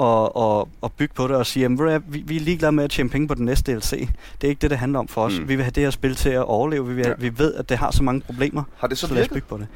at, 0.00 0.28
at, 0.36 0.64
at 0.82 0.92
bygge 0.92 1.14
på 1.14 1.28
det 1.28 1.36
og 1.36 1.46
sige, 1.46 1.62
jamen, 1.62 2.02
vi, 2.08 2.22
vi 2.26 2.36
er 2.36 2.40
ligeglade 2.40 2.72
med 2.72 2.84
at 2.84 2.90
tjene 2.90 3.08
penge 3.10 3.28
på 3.28 3.34
den 3.34 3.44
næste 3.44 3.72
DLC. 3.72 3.90
Det 4.40 4.46
er 4.46 4.48
ikke 4.48 4.60
det, 4.60 4.70
det 4.70 4.78
handler 4.78 4.98
om 4.98 5.08
for 5.08 5.22
os. 5.22 5.38
Mm. 5.38 5.48
Vi 5.48 5.56
vil 5.56 5.64
have 5.64 5.70
det 5.70 5.82
her 5.82 5.90
spil 5.90 6.14
til 6.14 6.28
at 6.30 6.44
overleve. 6.44 6.88
Vi, 6.88 6.94
vil, 6.94 7.02
Ja. 7.02 7.08
ja. 7.08 7.14
vi 7.18 7.38
ved, 7.38 7.54
at 7.54 7.68
det 7.68 7.78
har 7.78 7.90
så 7.90 8.02
mange 8.02 8.20
problemer, 8.20 8.62
Har 8.76 8.86
det 8.88 8.98
så, 8.98 9.06
så 9.06 9.14
lad 9.14 9.22
os 9.22 9.28
bygge 9.28 9.46
på 9.48 9.58
det. 9.58 9.66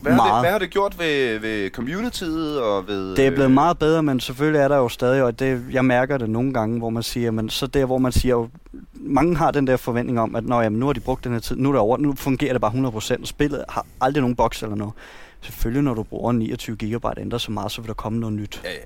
Hvad 0.00 0.12
har, 0.12 0.20
det, 0.20 0.30
meget. 0.30 0.42
hvad 0.42 0.50
har 0.50 0.58
det 0.58 0.70
gjort 0.70 0.98
ved, 0.98 1.38
ved 1.38 1.70
communityet 1.70 2.62
og 2.62 2.88
ved... 2.88 3.16
Det 3.16 3.26
er 3.26 3.30
blevet 3.30 3.48
øh, 3.48 3.54
meget 3.54 3.78
bedre, 3.78 4.02
men 4.02 4.20
selvfølgelig 4.20 4.60
er 4.60 4.68
der 4.68 4.76
jo 4.76 4.88
stadig, 4.88 5.22
og 5.22 5.38
det, 5.38 5.64
jeg 5.72 5.84
mærker 5.84 6.18
det 6.18 6.30
nogle 6.30 6.52
gange, 6.52 6.78
hvor 6.78 6.90
man 6.90 7.02
siger, 7.02 7.30
men 7.30 7.50
så 7.50 7.66
der, 7.66 7.84
hvor 7.84 7.98
man 7.98 8.12
siger, 8.12 8.34
jo, 8.34 8.48
mange 8.92 9.36
har 9.36 9.50
den 9.50 9.66
der 9.66 9.76
forventning 9.76 10.20
om, 10.20 10.36
at 10.36 10.44
Nå, 10.44 10.60
jamen, 10.60 10.80
nu 10.80 10.86
har 10.86 10.92
de 10.92 11.00
brugt 11.00 11.24
den 11.24 11.32
her 11.32 11.40
tid, 11.40 11.56
nu 11.56 11.68
er 11.68 11.72
det 11.72 11.80
over, 11.80 11.96
nu 11.96 12.14
fungerer 12.14 12.52
det 12.52 12.60
bare 12.60 12.72
100%, 12.72 13.20
og 13.20 13.26
spillet 13.26 13.64
har 13.68 13.86
aldrig 14.00 14.20
nogen 14.20 14.36
boks 14.36 14.62
eller 14.62 14.76
noget. 14.76 14.92
Selvfølgelig, 15.40 15.82
når 15.82 15.94
du 15.94 16.02
bruger 16.02 16.32
29 16.32 16.76
GB 16.76 17.06
ændrer 17.18 17.38
så 17.38 17.50
meget, 17.52 17.72
så 17.72 17.80
vil 17.80 17.88
der 17.88 17.94
komme 17.94 18.20
noget 18.20 18.36
nyt. 18.36 18.60
Ja, 18.64 18.70
ja. 18.70 18.76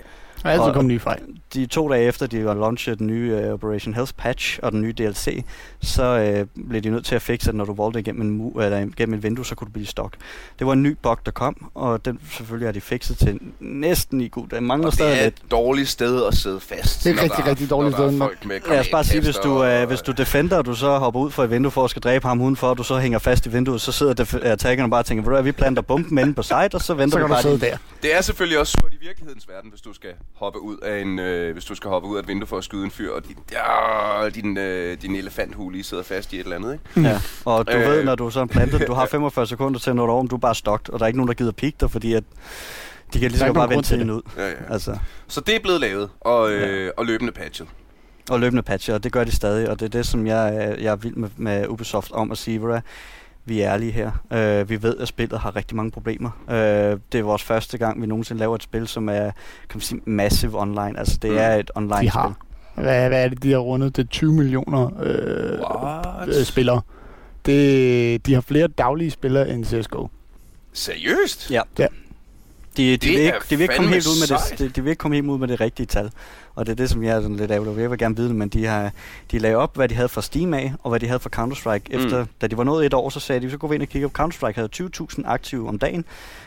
Er 0.45 0.59
Og- 0.61 0.75
kommet 0.75 0.93
nye 0.93 1.01
fejl. 1.01 1.21
De 1.55 1.67
to 1.67 1.89
dage 1.93 2.05
efter, 2.09 2.27
de 2.27 2.41
har 2.41 2.55
launchet 2.55 2.99
den 2.99 3.07
nye 3.07 3.43
uh, 3.47 3.53
Operation 3.53 3.95
Health 3.95 4.13
Patch 4.17 4.59
og 4.63 4.73
den 4.73 4.81
nye 4.83 4.93
DLC, 4.99 5.45
så 5.81 6.45
uh, 6.57 6.67
blev 6.69 6.83
de 6.83 6.91
nødt 6.91 7.05
til 7.05 7.15
at 7.15 7.23
fikse, 7.23 7.49
at 7.49 7.55
når 7.55 7.65
du 7.65 7.75
valgte 7.83 8.01
igennem, 8.01 8.23
en, 8.23 8.41
mu- 8.41 8.63
eller 8.63 8.79
igennem 8.79 9.15
et 9.15 9.23
vindue, 9.23 9.47
så 9.47 9.55
kunne 9.55 9.67
du 9.67 9.73
blive 9.73 9.87
stok. 9.87 10.13
Det 10.59 10.67
var 10.67 10.73
en 10.73 10.83
ny 10.83 10.97
bug, 11.03 11.19
der 11.27 11.31
kom, 11.33 11.71
og 11.75 12.05
den 12.05 12.21
selvfølgelig 12.37 12.67
har 12.69 12.73
de 12.73 12.81
fikset 12.81 13.19
til 13.19 13.39
næsten 13.61 14.21
i 14.21 14.29
god. 14.29 14.47
Der 14.49 14.61
mangler 14.61 14.87
Og 14.87 14.93
stadig 14.93 15.13
det 15.13 15.21
er 15.21 15.25
lidt. 15.25 15.35
et 15.45 15.51
dårligt 15.51 15.89
sted 15.89 16.25
at 16.27 16.35
sidde 16.35 16.61
fast. 16.61 17.05
Det 17.05 17.11
er 17.19 17.23
rigtig, 17.23 17.45
der, 17.45 17.51
rigtig 17.51 17.71
dårligt 17.71 17.95
sted, 17.97 18.05
er 18.15 18.19
folk 18.19 18.45
med 18.47 18.61
Lad 18.69 18.81
os 18.81 18.89
bare 18.89 19.05
sige, 19.05 19.21
hvis 19.23 19.37
du, 19.37 19.65
øh, 19.65 19.87
hvis 19.89 20.01
du 20.03 20.13
defender, 20.13 20.59
og 20.59 20.67
du 20.67 20.75
så 20.75 20.99
hopper 20.99 21.21
ud 21.21 21.31
fra 21.31 21.45
et 21.45 21.51
vindue 21.51 21.71
for 21.71 21.85
at 21.85 21.91
skal 21.91 22.03
dræbe 22.03 22.27
ham 22.29 22.41
udenfor, 22.41 22.67
og 22.69 22.79
du 22.79 22.83
så 22.83 22.99
hænger 22.99 23.19
fast 23.19 23.47
i 23.47 23.51
vinduet, 23.51 23.81
så 23.81 23.93
sidder 23.93 24.25
def- 24.25 24.47
attackerne 24.47 24.91
bare 24.91 25.01
og 25.01 25.07
tænker, 25.07 25.25
hvad, 25.25 25.43
vi 25.43 25.53
planter 25.53 25.83
bomben 25.83 26.19
inde 26.19 26.35
på 26.35 26.43
site, 26.43 26.55
og 26.75 26.81
så 26.81 26.95
venter 26.95 27.19
Så 27.19 27.19
vi 27.19 27.35
kan 27.35 27.51
du 27.53 27.59
bare 27.59 27.71
der. 27.71 27.77
Det 28.03 28.17
er 28.17 28.21
selvfølgelig 28.21 28.59
også 28.59 28.77
surt 28.81 28.93
i 28.93 28.97
virkelighedens 29.07 29.49
verden, 29.49 29.71
hvis 29.71 29.81
du 29.81 29.95
skal 29.95 30.11
hoppe 30.35 30.61
ud 30.61 30.77
af 30.77 31.01
en, 31.01 31.19
øh, 31.19 31.53
hvis 31.53 31.65
du 31.65 31.75
skal 31.75 31.91
hoppe 31.91 32.09
ud 32.09 32.17
af 32.17 32.23
et 32.23 32.29
vindue 32.29 32.47
for 32.47 32.59
at 32.59 32.65
skyde 32.65 32.85
en 32.85 32.91
fyr, 32.91 33.11
og 33.13 33.25
din, 33.29 33.37
ja, 33.53 34.29
din, 34.29 34.57
øh, 34.59 34.97
din 35.03 35.15
elefanthule 35.17 35.73
lige 35.73 35.85
sidder 35.85 36.03
fast 36.03 36.33
i 36.33 36.37
et 36.37 36.43
eller 36.45 36.57
andet, 36.57 36.73
ikke? 36.97 37.09
Ja. 37.09 37.21
Og 37.45 37.67
du 37.67 37.73
Øh. 37.73 37.81
øh. 37.83 37.89
ved, 37.89 38.05
når 38.05 38.15
du 38.15 38.31
så 38.31 38.41
er 38.41 38.45
plantet, 38.47 38.87
du 38.87 38.93
har 38.93 39.07
45 39.07 39.47
sekunder 39.47 39.81
til 39.81 39.91
at 39.91 39.97
nå 39.97 40.07
dig 40.07 40.15
men 40.17 40.27
du 40.29 40.35
er 40.37 40.41
bare 40.41 40.55
stokt, 40.55 40.89
og 40.89 40.99
der 40.99 41.05
er 41.05 41.07
ikke 41.07 41.19
nogen, 41.19 41.29
der 41.29 41.35
gider 41.35 41.53
pikke 41.53 41.77
dig, 41.81 41.91
fordi 41.91 42.13
at 42.15 42.25
de 43.15 43.21
kan 43.21 43.31
lige 43.31 43.39
så 43.39 43.53
bare 43.53 43.69
vente 43.71 43.89
tiden 43.89 44.11
ud. 44.11 44.23
Ja, 44.37 44.49
ja. 44.49 44.55
Altså, 44.71 44.99
Så 45.29 45.41
det 45.41 45.57
er 45.57 45.61
blevet 45.61 45.81
lavet, 45.81 46.11
og, 46.21 46.53
øh, 46.53 46.91
og 46.97 47.07
løbende 47.07 47.33
patchet. 47.33 47.69
og 48.31 48.41
løbende 48.41 48.63
patcher, 48.63 48.95
og 48.95 49.05
det 49.05 49.13
gør 49.13 49.25
de 49.25 49.33
stadig, 49.33 49.71
og 49.71 49.81
det 49.81 49.87
er 49.87 49.91
det, 49.91 50.07
som 50.07 50.27
jeg, 50.27 50.57
er- 50.57 50.75
jeg 50.81 50.93
er 50.93 50.97
vild 50.97 51.15
med, 51.17 51.29
med 51.37 51.69
Ubisoft 51.69 52.13
om 52.13 52.31
at 52.31 52.39
sige, 52.39 52.59
vi 53.45 53.61
er 53.61 53.73
ærlige 53.73 53.93
her. 53.93 54.11
Uh, 54.63 54.71
vi 54.71 54.83
ved, 54.83 54.97
at 54.99 55.09
spillet 55.09 55.39
har 55.41 55.57
rigtig 55.57 55.77
mange 55.77 55.91
problemer. 55.91 56.31
Uh, 56.49 56.55
det 56.55 57.15
er 57.15 57.23
vores 57.23 57.43
første 57.43 57.79
gang, 57.79 58.03
vi 58.03 58.07
nogensinde 58.07 58.39
laver 58.39 58.55
et 58.55 58.63
spil, 58.63 58.89
som 58.89 59.09
er 59.09 59.23
kan 59.23 59.33
man 59.75 59.81
sige, 59.81 60.01
massive 60.07 60.61
online. 60.61 60.99
Altså, 60.99 61.19
det 61.23 61.31
Mm. 61.31 61.37
er 61.39 61.55
et 61.55 61.71
online 61.75 61.91
De 61.95 61.97
spil. 61.99 62.11
har. 62.11 62.35
Hvad, 62.75 63.09
hvad 63.09 63.25
er 63.25 63.29
det, 63.29 63.43
de 63.43 63.51
har 63.53 63.59
rundet? 63.59 63.97
Det 63.97 64.03
er 64.05 64.07
20 64.09 64.33
millioner 64.33 64.91
øh, 65.03 65.61
What? 65.61 66.29
øh, 66.39 66.45
spillere. 66.45 66.81
Det, 67.47 68.27
de 68.27 68.35
har 68.35 68.41
flere 68.41 68.67
daglige 68.69 69.11
spillere 69.11 69.49
end 69.51 69.65
CSGO. 69.65 70.09
Seriøst? 70.73 71.51
Ja. 71.51 71.61
Ja. 71.79 71.87
De, 72.77 72.83
de, 72.91 72.97
Det 72.97 73.09
vil 73.11 73.19
ikke, 73.21 73.39
de 73.51 73.57
vil 73.57 73.61
ikke 73.63 73.75
komme 73.77 73.91
helt 73.91 74.07
ud 74.07 74.21
med 74.21 74.39
det, 74.51 74.59
de, 74.59 74.69
de 74.69 74.83
vil 74.83 74.91
ikke 74.91 75.01
komme 75.01 75.15
helt 75.17 75.27
ud 75.29 75.39
med 75.39 75.49
det 75.49 75.61
rigtige 75.61 75.87
tal. 75.87 76.11
Og 76.55 76.67
det 76.67 76.73
er 76.73 76.77
det, 76.77 76.91
som 76.91 77.03
jeg 77.03 77.17
er 77.17 77.21
sådan 77.21 77.37
lidt 77.37 77.51
ærgerlig 77.51 77.71
over. 77.73 77.81
Jeg 77.81 77.91
vil 77.91 77.99
gerne 77.99 78.17
vide 78.17 78.29
det, 78.29 78.37
men 78.37 78.49
de, 78.49 78.67
har, 78.67 78.91
de 79.31 79.39
lagde 79.39 79.57
op, 79.57 79.77
hvad 79.77 79.89
de 79.89 79.95
havde 79.95 80.09
fra 80.09 80.23
Steam 80.23 80.55
af, 80.55 80.73
og 80.83 80.91
hvad 80.91 81.01
de 81.01 81.07
havde 81.07 81.21
fra 81.21 81.31
Counter-Strike. 81.37 81.97
Mm. 81.99 82.05
Efter, 82.05 82.27
da 82.41 82.47
de 82.47 82.57
var 82.57 82.65
nået 82.65 82.87
et 82.87 82.95
år, 82.95 83.11
så 83.11 83.21
sagde 83.21 83.41
de, 83.41 83.51
så 83.51 83.57
går 83.59 83.69
vi 83.69 83.75
ind 83.75 83.83
og 83.83 83.89
kigger 83.89 84.09
på 84.09 84.23
Counter-Strike, 84.23 84.55
havde 84.55 84.69
20.000 84.77 85.23
aktive 85.25 85.69
om 85.69 85.79
dagen 85.79 86.05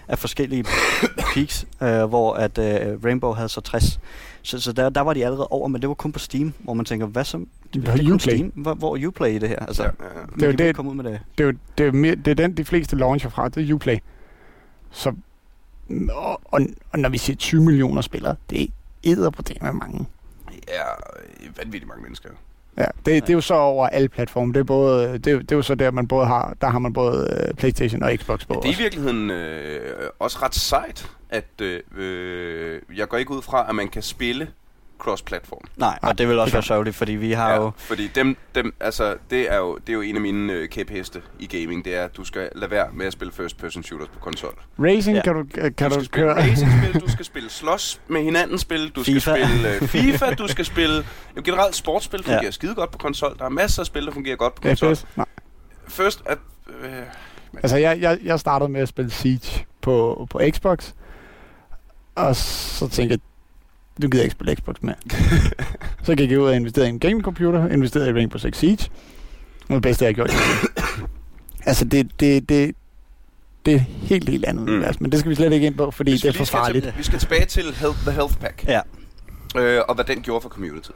af 0.08 0.20
forskellige 0.20 0.64
peaks, 1.34 1.68
øh, 1.82 2.04
hvor 2.04 2.34
at 2.34 2.58
øh, 2.58 3.04
Rainbow 3.06 3.34
havde 3.34 3.50
så 3.50 3.62
60. 3.62 4.00
Så, 4.42 4.60
så 4.60 4.72
der, 4.72 4.90
der 4.90 5.02
var 5.02 5.14
de 5.14 5.26
allerede 5.26 5.48
over, 5.48 5.68
men 5.68 5.82
det 5.82 5.88
var 5.88 5.96
kun 5.96 6.12
på 6.12 6.20
Steam, 6.20 6.54
hvor 6.60 6.74
man 6.74 6.86
tænker, 6.86 7.06
hvad 7.06 7.24
så? 7.24 7.38
Det, 7.74 7.88
har 7.88 7.96
det 7.96 8.04
er 8.04 8.08
kun 8.08 8.14
Uplay. 8.14 8.36
Steam. 8.36 8.52
Hvor, 8.56 8.74
hvor 8.74 8.96
er 8.98 9.08
Uplay 9.08 9.30
i 9.36 9.38
det 9.40 9.50
her? 9.50 9.60
Altså, 9.60 9.84
Ja, 9.84 9.90
Det 10.36 10.42
er 10.44 10.46
jo 10.48 10.52
de 10.52 10.58
det- 10.58 10.76
komme 10.76 10.92
ud 10.92 10.96
med 10.96 11.04
det. 11.04 11.20
Det 11.38 11.44
er 11.44 11.48
jo 11.48 11.54
det 11.78 11.88
er, 11.88 11.92
mere, 11.92 12.16
det 12.16 12.28
er 12.28 12.36
den, 12.36 12.58
de 12.58 12.66
fleste 12.66 12.96
launcher 12.96 13.30
fra. 13.30 13.50
Det 13.50 13.70
er 13.70 13.74
Uplay. 13.74 13.98
Så, 14.92 15.14
og, 16.12 16.42
og, 16.46 16.62
og 16.92 17.00
når 17.00 17.10
vi 17.10 17.18
siger 17.18 17.38
20 17.38 17.64
millioner 17.64 18.02
spillere, 18.02 18.36
det 18.50 18.62
er 18.62 18.68
æder 19.04 19.30
på 19.30 19.42
det 19.42 19.62
med 19.62 19.72
mange. 19.72 20.06
ja, 20.68 20.84
vanvittigt 21.58 21.88
mange 21.88 22.04
mennesker. 22.04 22.30
Ja, 22.78 22.86
det, 23.06 23.06
det 23.06 23.30
er 23.30 23.34
jo 23.34 23.42
så 23.42 23.54
over 23.54 23.88
alle 23.88 24.10
platforme. 24.10 24.54
Det 24.54 24.60
er, 24.60 24.64
både, 24.64 25.14
det, 25.14 25.26
det 25.26 25.52
er 25.52 25.56
jo 25.56 25.62
så 25.62 25.76
der, 25.76 25.92
man 25.92 26.08
både 26.08 26.26
har, 26.26 26.58
der 26.62 26.68
har 26.68 26.80
man 26.80 26.94
både 26.94 27.46
øh, 27.48 27.54
Playstation 27.54 28.04
og 28.04 28.12
Xbox 28.18 28.48
på. 28.48 28.54
Ja, 28.54 28.60
det 28.60 28.66
er 28.66 28.70
i 28.70 28.72
også. 28.72 28.82
virkeligheden 28.82 29.30
øh, 29.30 30.10
også 30.20 30.38
ret 30.42 30.56
sejt, 30.56 31.12
at 31.30 31.62
øh, 31.62 31.80
øh, 31.98 32.82
jeg 32.96 33.08
går 33.08 33.18
ikke 33.18 33.32
ud 33.32 33.42
fra, 33.42 33.66
at 33.70 33.76
man 33.76 33.88
kan 33.88 34.02
spille 34.02 34.48
cross-platform. 35.00 35.62
Nej, 35.78 35.98
Nej, 36.02 36.10
og 36.12 36.18
det 36.18 36.28
vil 36.30 36.40
også 36.40 36.54
være 36.54 36.64
sørgeligt, 36.64 36.96
fordi 36.96 37.12
vi 37.12 37.32
har 37.32 37.56
jo... 37.56 37.72
fordi 37.78 38.08
dem, 38.08 38.38
dem, 38.56 38.74
altså, 38.80 39.16
det 39.30 39.52
er, 39.52 39.58
jo, 39.58 39.78
det 39.78 39.90
er 39.90 39.94
jo 39.94 40.02
en 40.02 40.16
af 40.16 40.22
mine 40.22 40.54
øh, 40.54 40.70
kæpheste 40.70 41.22
i 41.40 41.46
gaming, 41.48 41.86
det 41.86 41.96
er, 41.96 42.04
at 42.04 42.18
du 42.18 42.24
skal 42.24 42.50
lade 42.56 42.72
være 42.72 42.88
med 42.94 43.06
at 43.06 43.14
spille 43.14 43.34
first-person 43.34 43.84
shooters 43.84 44.08
på 44.08 44.20
konsol. 44.20 44.54
Racing 44.80 45.16
Ja. 45.18 45.22
kan 45.24 45.34
du, 45.34 45.44
kan 45.78 45.90
du 45.90 45.96
du, 45.96 46.04
skal 46.04 46.06
spille 46.06 46.10
køre. 46.34 46.36
racing-spil, 46.36 47.02
du 47.02 47.12
skal 47.12 47.26
spille 47.26 47.50
slås 47.50 48.02
med 48.08 48.24
hinanden 48.24 48.58
spil, 48.60 48.90
du 48.90 49.04
FIFA. 49.04 49.20
skal 49.20 49.46
spille 49.48 49.76
øh, 49.76 49.88
FIFA, 49.88 50.34
du 50.34 50.48
skal 50.48 50.66
spille... 50.66 51.06
Jo, 51.38 51.42
generelt 51.46 51.76
sportsspil 51.76 52.24
fungerer 52.24 52.44
Ja. 52.44 52.52
skide 52.52 52.76
godt 52.76 52.92
på 52.92 52.98
konsol. 52.98 53.36
Der 53.40 53.46
er 53.46 53.50
masser 53.50 53.82
af 53.82 53.86
spil, 53.86 54.06
der 54.06 54.12
fungerer 54.12 54.36
godt 54.36 54.56
på 54.56 54.62
konsol. 54.62 54.96
FPS? 54.96 55.06
Nej. 55.16 55.26
First, 55.88 56.22
at... 56.26 56.38
Øh, 56.84 56.90
Altså, 57.64 57.78
jeg, 57.78 58.02
jeg, 58.02 58.18
jeg 58.24 58.40
startede 58.40 58.70
med 58.72 58.82
at 58.82 58.88
spille 58.88 59.12
Siege 59.12 59.66
på, 59.82 60.28
på 60.30 60.42
Xbox, 60.52 60.92
og 62.16 62.36
så 62.36 62.88
tænkte 62.90 63.14
jeg, 63.14 63.20
nu 64.00 64.08
gider 64.10 64.18
jeg 64.18 64.24
ikke 64.26 64.32
spille 64.32 64.56
Xbox 64.56 64.76
mere. 64.82 64.96
så 66.04 66.16
gik 66.16 66.32
jeg 66.32 66.40
ud 66.40 66.48
og 66.48 66.56
investerede 66.56 66.88
i 66.90 66.94
en 66.94 67.00
gaming-computer, 67.00 67.68
investerede 67.74 68.10
i 68.10 68.14
Rainbow 68.14 68.38
Six 68.40 68.58
Siege, 68.58 68.90
og 69.70 69.74
det 69.76 69.82
bedste, 69.82 70.06
jeg 70.06 70.10
har 70.10 70.14
gjort. 70.14 70.32
altså, 71.70 71.86
det, 71.86 72.20
det, 72.20 72.50
det, 72.50 72.76
det 73.66 73.72
er 73.74 73.78
et 73.78 73.82
helt, 74.02 74.30
helt 74.30 74.46
andet 74.46 74.66
Mm. 74.66 74.74
univers, 74.74 75.02
men 75.02 75.12
det 75.12 75.20
skal 75.20 75.30
vi 75.30 75.36
slet 75.36 75.54
ikke 75.54 75.68
ind 75.68 75.76
på, 75.76 75.92
fordi 75.92 76.12
det 76.12 76.26
er 76.26 76.32
for 76.34 76.46
farligt. 76.46 76.84
Til, 76.86 76.94
vi 76.98 77.04
skal 77.04 77.20
tilbage 77.20 77.46
til 77.46 77.64
health, 77.64 77.98
The 78.02 78.12
Health 78.12 78.38
Pack, 78.38 78.66
Ja. 78.68 78.82
øh, 79.58 79.82
og 79.88 79.96
hvad 79.96 80.06
den 80.06 80.22
gjorde 80.22 80.42
for 80.42 80.50
communityet. 80.50 80.96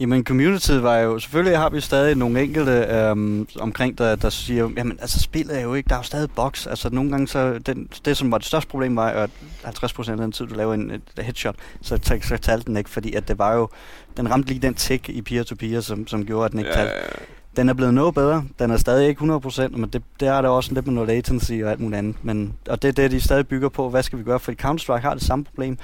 Jamen, 0.00 0.24
community 0.24 0.70
var 0.72 0.98
jo... 0.98 1.18
Selvfølgelig 1.18 1.58
har 1.58 1.70
vi 1.70 1.80
stadig 1.80 2.14
nogle 2.14 2.42
enkelte 2.42 2.72
øhm, 2.72 3.48
omkring, 3.60 3.98
der, 3.98 4.16
der 4.16 4.30
siger, 4.30 4.70
jamen, 4.76 4.98
altså, 5.00 5.20
spillet 5.20 5.58
er 5.58 5.60
jo 5.60 5.74
ikke... 5.74 5.88
Der 5.88 5.94
er 5.94 5.98
jo 5.98 6.02
stadig 6.02 6.30
box. 6.30 6.66
Altså, 6.66 6.90
nogle 6.90 7.10
gange 7.10 7.28
så... 7.28 7.58
Den, 7.58 7.88
det, 8.04 8.16
som 8.16 8.30
var 8.30 8.38
det 8.38 8.46
største 8.46 8.70
problem, 8.70 8.96
var, 8.96 9.08
at 9.08 9.30
50% 9.64 10.10
af 10.10 10.16
den 10.16 10.32
tid, 10.32 10.46
du 10.46 10.54
laver 10.54 10.74
en 10.74 10.90
et 10.90 11.02
headshot, 11.18 11.54
så, 11.82 11.98
så, 12.02 12.18
så 12.22 12.36
talte 12.36 12.66
den 12.66 12.76
ikke, 12.76 12.90
fordi 12.90 13.14
at 13.14 13.28
det 13.28 13.38
var 13.38 13.54
jo... 13.54 13.68
Den 14.16 14.30
ramte 14.30 14.48
lige 14.48 14.62
den 14.62 14.74
tick 14.74 15.08
i 15.08 15.22
peer-to-peer, 15.22 15.80
som, 15.80 16.06
som 16.06 16.26
gjorde, 16.26 16.44
at 16.44 16.52
den 16.52 16.58
ikke 16.58 16.72
talte. 16.72 16.92
Den 17.56 17.68
er 17.68 17.74
blevet 17.74 17.94
noget 17.94 18.14
bedre. 18.14 18.44
Den 18.58 18.70
er 18.70 18.76
stadig 18.76 19.08
ikke 19.08 19.20
100%, 19.20 19.68
men 19.68 19.90
det, 19.90 20.02
det 20.20 20.28
er 20.28 20.42
der 20.42 20.48
også 20.48 20.74
lidt 20.74 20.86
med 20.86 20.94
noget 20.94 21.08
latency 21.08 21.52
og 21.52 21.70
alt 21.70 21.80
muligt 21.80 21.98
andet. 21.98 22.16
Men, 22.22 22.54
og 22.68 22.82
det 22.82 22.88
er 22.88 22.92
det, 22.92 23.10
de 23.10 23.20
stadig 23.20 23.48
bygger 23.48 23.68
på. 23.68 23.90
Hvad 23.90 24.02
skal 24.02 24.18
vi 24.18 24.24
gøre? 24.24 24.38
Fordi 24.38 24.56
Counter-Strike 24.62 25.00
har 25.00 25.14
det 25.14 25.22
samme 25.22 25.44
problem. 25.44 25.78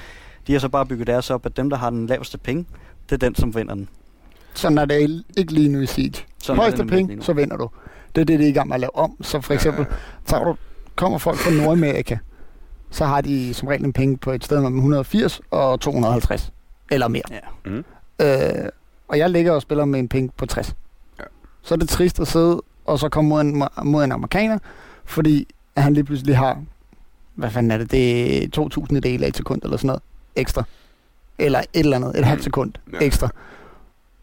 De 0.47 0.53
har 0.53 0.59
så 0.59 0.69
bare 0.69 0.87
bygget 0.87 1.07
deres 1.07 1.31
op, 1.31 1.47
at 1.47 1.57
dem, 1.57 1.71
der 1.71 1.77
har 1.77 1.91
den 1.91 2.07
laveste 2.07 2.39
penge, 2.39 2.67
det 3.11 3.13
er 3.13 3.27
den, 3.27 3.35
som 3.35 3.55
vinder 3.55 3.75
den. 3.75 3.89
Sådan 4.55 4.79
er 4.79 4.85
det 4.85 5.25
ikke 5.37 5.53
lige 5.53 5.69
nu 5.69 5.81
i 5.81 5.87
Siege. 5.87 6.25
Sådan 6.43 6.59
Højeste 6.61 6.85
penge, 6.87 7.23
så 7.23 7.33
vinder 7.33 7.57
du. 7.57 7.69
Det 8.15 8.21
er 8.21 8.25
det, 8.25 8.39
de 8.39 8.45
er 8.45 8.49
i 8.49 8.53
gang 8.53 8.69
med 8.69 8.75
at 8.75 8.81
lave 8.81 8.97
om. 8.97 9.17
Så 9.23 9.41
for 9.41 9.55
eksempel, 9.55 9.87
tager 10.27 10.45
du, 10.45 10.57
kommer 10.97 11.19
folk 11.19 11.39
fra 11.39 11.51
Nordamerika, 11.51 12.17
så 12.91 13.05
har 13.05 13.21
de 13.21 13.55
som 13.55 13.69
regel 13.69 13.85
en 13.85 13.93
penge 13.93 14.17
på 14.17 14.31
et 14.33 14.45
sted 14.45 14.57
mellem 14.61 14.77
180 14.77 15.41
og 15.51 15.81
250. 15.81 16.53
Eller 16.91 17.09
mere. 17.09 17.23
Ja. 17.31 17.71
Mm. 17.71 17.85
Øh, 18.21 18.69
og 19.09 19.19
jeg 19.19 19.31
ligger 19.31 19.53
og 19.53 19.63
spiller 19.63 19.85
med 19.85 19.99
en 20.01 20.09
penge 20.09 20.31
på 20.37 20.47
60. 20.47 20.75
Ja. 21.19 21.25
Så 21.63 21.75
er 21.75 21.79
det 21.79 21.89
trist 21.89 22.21
at 22.21 22.29
sidde 22.29 22.63
og 22.85 22.99
så 22.99 23.09
komme 23.09 23.29
mod 23.29 23.41
en, 23.41 23.65
mod 23.85 24.05
en 24.05 24.13
amerikaner, 24.13 24.59
fordi 25.05 25.47
han 25.77 25.95
lige 25.95 26.05
pludselig 26.05 26.37
har, 26.37 26.63
hvad 27.35 27.51
fanden 27.51 27.71
er 27.71 27.79
det, 27.79 27.91
det 27.91 28.45
er 28.45 28.69
2.000 28.93 29.01
dele 29.01 29.25
af 29.25 29.29
et 29.29 29.37
sekund 29.37 29.61
eller 29.65 29.77
sådan 29.77 29.87
noget 29.87 30.03
ekstra. 30.37 30.63
Eller 31.39 31.59
et 31.59 31.67
eller 31.75 31.97
andet, 31.97 32.19
et 32.19 32.25
halvt 32.25 32.45
sekund 32.45 32.73
Ja. 32.93 32.99
ekstra. 33.01 33.29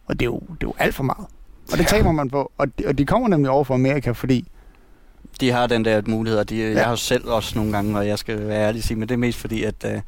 Og 0.09 0.19
det 0.19 0.21
er 0.21 0.29
jo, 0.29 0.39
det 0.39 0.63
er 0.63 0.67
jo 0.67 0.73
alt 0.77 0.95
for 0.95 1.03
meget. 1.03 1.27
Og 1.71 1.77
det 1.77 1.87
taber 1.87 2.11
man 2.11 2.29
på. 2.29 2.51
Og 2.57 2.67
de, 2.79 2.83
og 2.87 2.97
de 2.97 3.05
kommer 3.05 3.27
nemlig 3.27 3.51
over 3.51 3.63
fra 3.63 3.73
Amerika, 3.73 4.11
fordi 4.11 4.47
De 5.41 5.51
har 5.51 5.67
den 5.67 5.85
der 5.85 6.01
mulighed, 6.07 6.39
og 6.39 6.49
de, 6.49 6.55
ja. 6.55 6.71
Jeg 6.71 6.83
har 6.83 6.89
jo 6.89 6.95
selv 6.95 7.27
også 7.27 7.57
nogle 7.57 7.71
gange, 7.71 7.97
og 7.97 8.07
jeg 8.07 8.19
skal 8.19 8.47
være 8.47 8.67
ærlig 8.67 8.83
sige, 8.83 8.97
men 8.97 9.09
det 9.09 9.13
er 9.13 9.17
mest 9.17 9.37
fordi, 9.39 9.63
at 9.63 9.85
øh, 9.85 10.01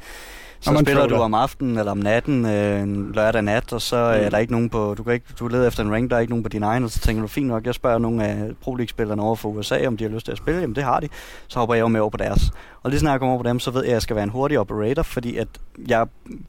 så 0.60 0.72
man 0.72 0.86
spiller 0.86 1.08
du 1.08 1.16
om 1.16 1.34
aftenen 1.34 1.78
eller 1.78 1.91
om 1.91 1.97
natten, 1.97 2.45
øh, 2.45 2.82
en 2.82 3.12
lørdag 3.16 3.41
nat, 3.41 3.74
og 3.74 3.82
så 3.82 3.95
mm. 3.95 4.26
er 4.26 4.30
der 4.30 4.38
ikke 4.38 4.52
nogen 4.52 4.70
på, 4.70 4.95
du 4.97 5.04
kan 5.04 5.14
ikke, 5.14 5.26
du 5.39 5.47
leder 5.47 5.68
efter 5.68 5.84
en 5.84 5.91
rank, 5.91 6.10
der 6.10 6.16
er 6.16 6.20
ikke 6.20 6.32
nogen 6.32 6.43
på 6.43 6.49
din 6.49 6.64
egen, 6.64 6.84
og 6.84 6.89
så 6.89 6.99
tænker 6.99 7.22
du, 7.22 7.28
fint 7.28 7.47
nok, 7.47 7.66
jeg 7.66 7.74
spørger 7.74 7.97
nogle 7.97 8.28
af 8.28 8.52
Pro 8.62 8.76
League-spillerne 8.76 9.22
over 9.22 9.36
for 9.36 9.49
USA, 9.49 9.88
om 9.88 9.97
de 9.97 10.04
har 10.04 10.12
lyst 10.12 10.26
til 10.26 10.32
at 10.32 10.38
spille, 10.38 10.62
jamen 10.62 10.76
det 10.76 10.84
har 10.84 10.99
de, 10.99 11.10
så 11.47 11.60
hopper 11.60 11.76
jeg 11.76 11.82
jo 11.82 11.88
med 11.88 11.99
over 12.02 12.10
på 12.10 12.18
deres. 12.18 12.52
Og 12.84 12.89
lige 12.89 12.99
snart 12.99 13.12
jeg 13.12 13.20
kommer 13.20 13.34
over 13.34 13.43
på 13.43 13.49
dem, 13.49 13.60
så 13.60 13.72
ved 13.72 13.82
jeg, 13.82 13.89
at 13.89 13.93
jeg 13.93 14.02
skal 14.02 14.16
være 14.16 14.24
en 14.24 14.30
hurtig 14.30 14.60
operator, 14.60 15.04
fordi 15.04 15.38
at 15.38 15.47
jeg 15.88 16.08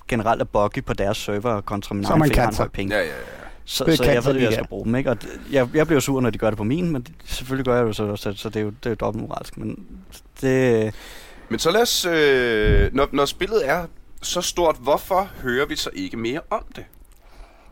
generelt 0.08 0.42
er 0.42 0.46
buggy 0.46 0.84
på 0.84 0.92
deres 0.92 1.16
server 1.16 1.60
kontra 1.60 1.94
min 1.94 2.04
Så 2.04 2.10
egen, 2.10 2.18
man 2.18 2.28
fordi 2.28 2.38
jeg 2.38 2.44
har 2.44 2.52
kan 2.52 2.70
ping. 2.70 2.90
Ja, 2.90 2.98
ja, 2.98 3.04
ja. 3.04 3.41
Så, 3.64 3.84
så 3.96 4.04
jeg 4.04 4.24
ved, 4.24 4.36
at 4.36 4.42
jeg 4.42 4.52
skal 4.52 4.66
bruge 4.68 4.84
dem, 4.84 4.94
ikke? 4.94 5.10
Og 5.10 5.22
det- 5.22 5.40
jeg, 5.52 5.68
jeg 5.74 5.86
bliver 5.86 6.00
sur, 6.00 6.20
når 6.20 6.30
de 6.30 6.38
gør 6.38 6.50
det 6.50 6.56
på 6.56 6.64
min, 6.64 6.90
men 6.90 7.02
det, 7.02 7.12
selvfølgelig 7.24 7.64
gør 7.64 7.76
jeg 7.76 7.86
det 7.86 7.96
så, 7.96 8.16
så, 8.16 8.32
så 8.36 8.48
det 8.48 8.56
er 8.56 8.60
jo, 8.60 8.70
det 8.70 8.86
er 8.86 8.90
jo 8.90 8.94
dobbelt 9.00 9.28
moralsk. 9.28 9.58
Men 9.58 9.86
det, 10.40 10.94
Men 11.48 11.58
så 11.58 11.70
lad 11.70 11.82
os, 11.82 12.04
øh, 12.04 12.94
når, 12.94 13.08
når 13.12 13.24
spillet 13.24 13.68
er 13.68 13.84
så 14.22 14.40
stort, 14.40 14.76
hvorfor 14.80 15.28
hører 15.42 15.66
vi 15.66 15.76
så 15.76 15.90
ikke 15.94 16.16
mere 16.16 16.40
om 16.50 16.64
det? 16.76 16.84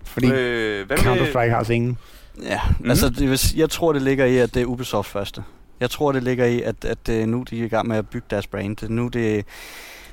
fordi 0.04 0.26
øh, 0.30 0.86
Counter-Strike 0.90 1.50
har 1.50 1.70
ingen. 1.70 1.98
ja, 2.42 2.60
mm. 2.80 2.90
altså 2.90 3.08
det, 3.08 3.30
vil 3.30 3.38
s- 3.38 3.54
jeg 3.54 3.70
tror, 3.70 3.92
det 3.92 4.02
ligger 4.02 4.24
i, 4.24 4.38
at 4.38 4.54
det 4.54 4.62
er 4.62 4.66
Ubisoft 4.66 5.08
første. 5.08 5.42
Jeg 5.80 5.90
tror, 5.90 6.12
det 6.12 6.22
ligger 6.22 6.44
i, 6.46 6.62
at, 6.62 6.84
at 6.84 7.08
er 7.08 7.26
nu, 7.26 7.44
de 7.50 7.60
er 7.60 7.64
i 7.64 7.68
gang 7.68 7.88
med 7.88 7.96
at 7.96 8.08
bygge 8.08 8.26
deres 8.30 8.46
brand. 8.46 8.76
Det 8.76 8.86
er 8.86 8.92
nu, 8.92 9.08
det 9.08 9.44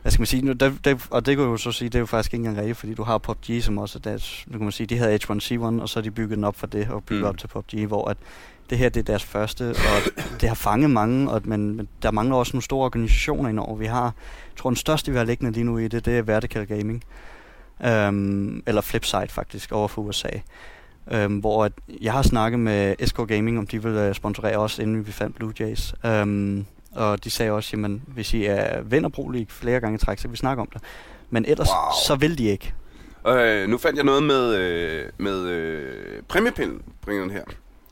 hvad 0.07 0.11
skal 0.11 0.21
man 0.21 0.25
sige, 0.27 0.41
nu, 0.41 0.53
det, 0.53 0.85
det, 0.85 1.07
og 1.11 1.25
det 1.25 1.35
kan 1.37 1.43
jeg 1.45 1.51
jo 1.51 1.57
så 1.57 1.71
sige, 1.71 1.89
det 1.89 1.95
er 1.95 1.99
jo 1.99 2.05
faktisk 2.05 2.33
ikke 2.33 2.41
engang 2.41 2.57
rigtigt, 2.57 2.77
fordi 2.77 2.93
du 2.93 3.03
har 3.03 3.17
PUBG, 3.17 3.63
som 3.63 3.77
også 3.77 3.99
er 3.99 4.01
deres, 4.01 4.45
nu 4.47 4.57
kan 4.57 4.63
man 4.65 4.71
sige, 4.71 4.87
de 4.87 4.97
havde 4.97 5.19
H1C1, 5.23 5.81
og 5.81 5.89
så 5.89 5.99
har 5.99 6.01
de 6.01 6.11
bygget 6.11 6.35
den 6.35 6.43
op 6.43 6.55
for 6.55 6.67
det, 6.67 6.89
og 6.89 7.03
bygget 7.03 7.19
Mm. 7.19 7.23
mm. 7.23 7.29
op 7.29 7.37
til 7.37 7.47
PUBG, 7.47 7.87
hvor 7.87 8.07
at 8.09 8.17
det 8.69 8.77
her 8.77 8.89
det 8.89 8.99
er 8.99 9.03
deres 9.03 9.23
første, 9.23 9.69
og 9.69 10.23
det 10.41 10.49
har 10.49 10.55
fanget 10.55 10.89
mange, 10.89 11.31
og, 11.31 11.41
men, 11.45 11.75
men 11.77 11.87
der 12.01 12.11
mangler 12.11 12.35
også 12.35 12.53
nogle 12.53 12.63
store 12.63 12.85
organisationer 12.85 13.49
indover. 13.49 13.75
Vi 13.75 13.85
har, 13.85 14.03
jeg 14.03 14.57
tror 14.57 14.69
den 14.69 14.77
største, 14.77 15.11
vi 15.11 15.17
har 15.17 15.23
liggende 15.25 15.51
lige 15.51 15.63
nu 15.63 15.77
i 15.77 15.87
det, 15.87 16.05
det 16.05 16.17
er 16.17 16.21
Vertical 16.21 16.65
Gaming, 16.65 17.03
øhm, 17.85 18.63
eller 18.67 18.81
Flipside 18.81 19.27
faktisk, 19.29 19.71
over 19.71 19.87
for 19.87 20.01
USA. 20.01 20.29
Øhm, 21.11 21.37
hvor 21.37 21.65
at 21.65 21.71
jeg 22.01 22.13
har 22.13 22.21
snakket 22.21 22.59
med 22.59 22.95
SK 23.05 23.17
Gaming, 23.27 23.57
om 23.57 23.67
de 23.67 23.83
vil 23.83 23.91
øh, 23.91 24.15
sponsorere 24.15 24.57
os, 24.57 24.79
inden 24.79 25.07
vi 25.07 25.11
fandt 25.11 25.35
Blue 25.35 25.53
Jays. 25.59 25.95
Øhm, 26.05 26.65
og 26.95 27.23
de 27.23 27.29
sagde 27.29 27.51
også, 27.51 27.69
jamen, 27.73 28.03
hvis 28.07 28.33
I 28.33 28.45
er 28.45 28.81
vinder 28.81 29.09
Pro 29.09 29.29
League 29.29 29.49
flere 29.49 29.79
gange 29.79 29.95
i 29.95 29.99
træk, 29.99 30.17
så 30.17 30.21
kan 30.23 30.31
vi 30.31 30.37
snakke 30.37 30.61
om 30.61 30.67
det. 30.73 30.81
Men 31.29 31.45
ellers, 31.45 31.67
Wow. 31.69 31.91
så 32.07 32.15
vil 32.15 32.37
de 32.37 32.43
ikke. 32.49 32.73
Øh, 33.27 33.69
nu 33.69 33.77
fandt 33.77 33.97
jeg 33.97 34.05
noget 34.05 34.23
med, 34.23 34.55
øh, 34.55 35.05
med 35.17 35.45
øh, 35.47 36.23
præmiepindringen 36.27 37.31
her. 37.31 37.43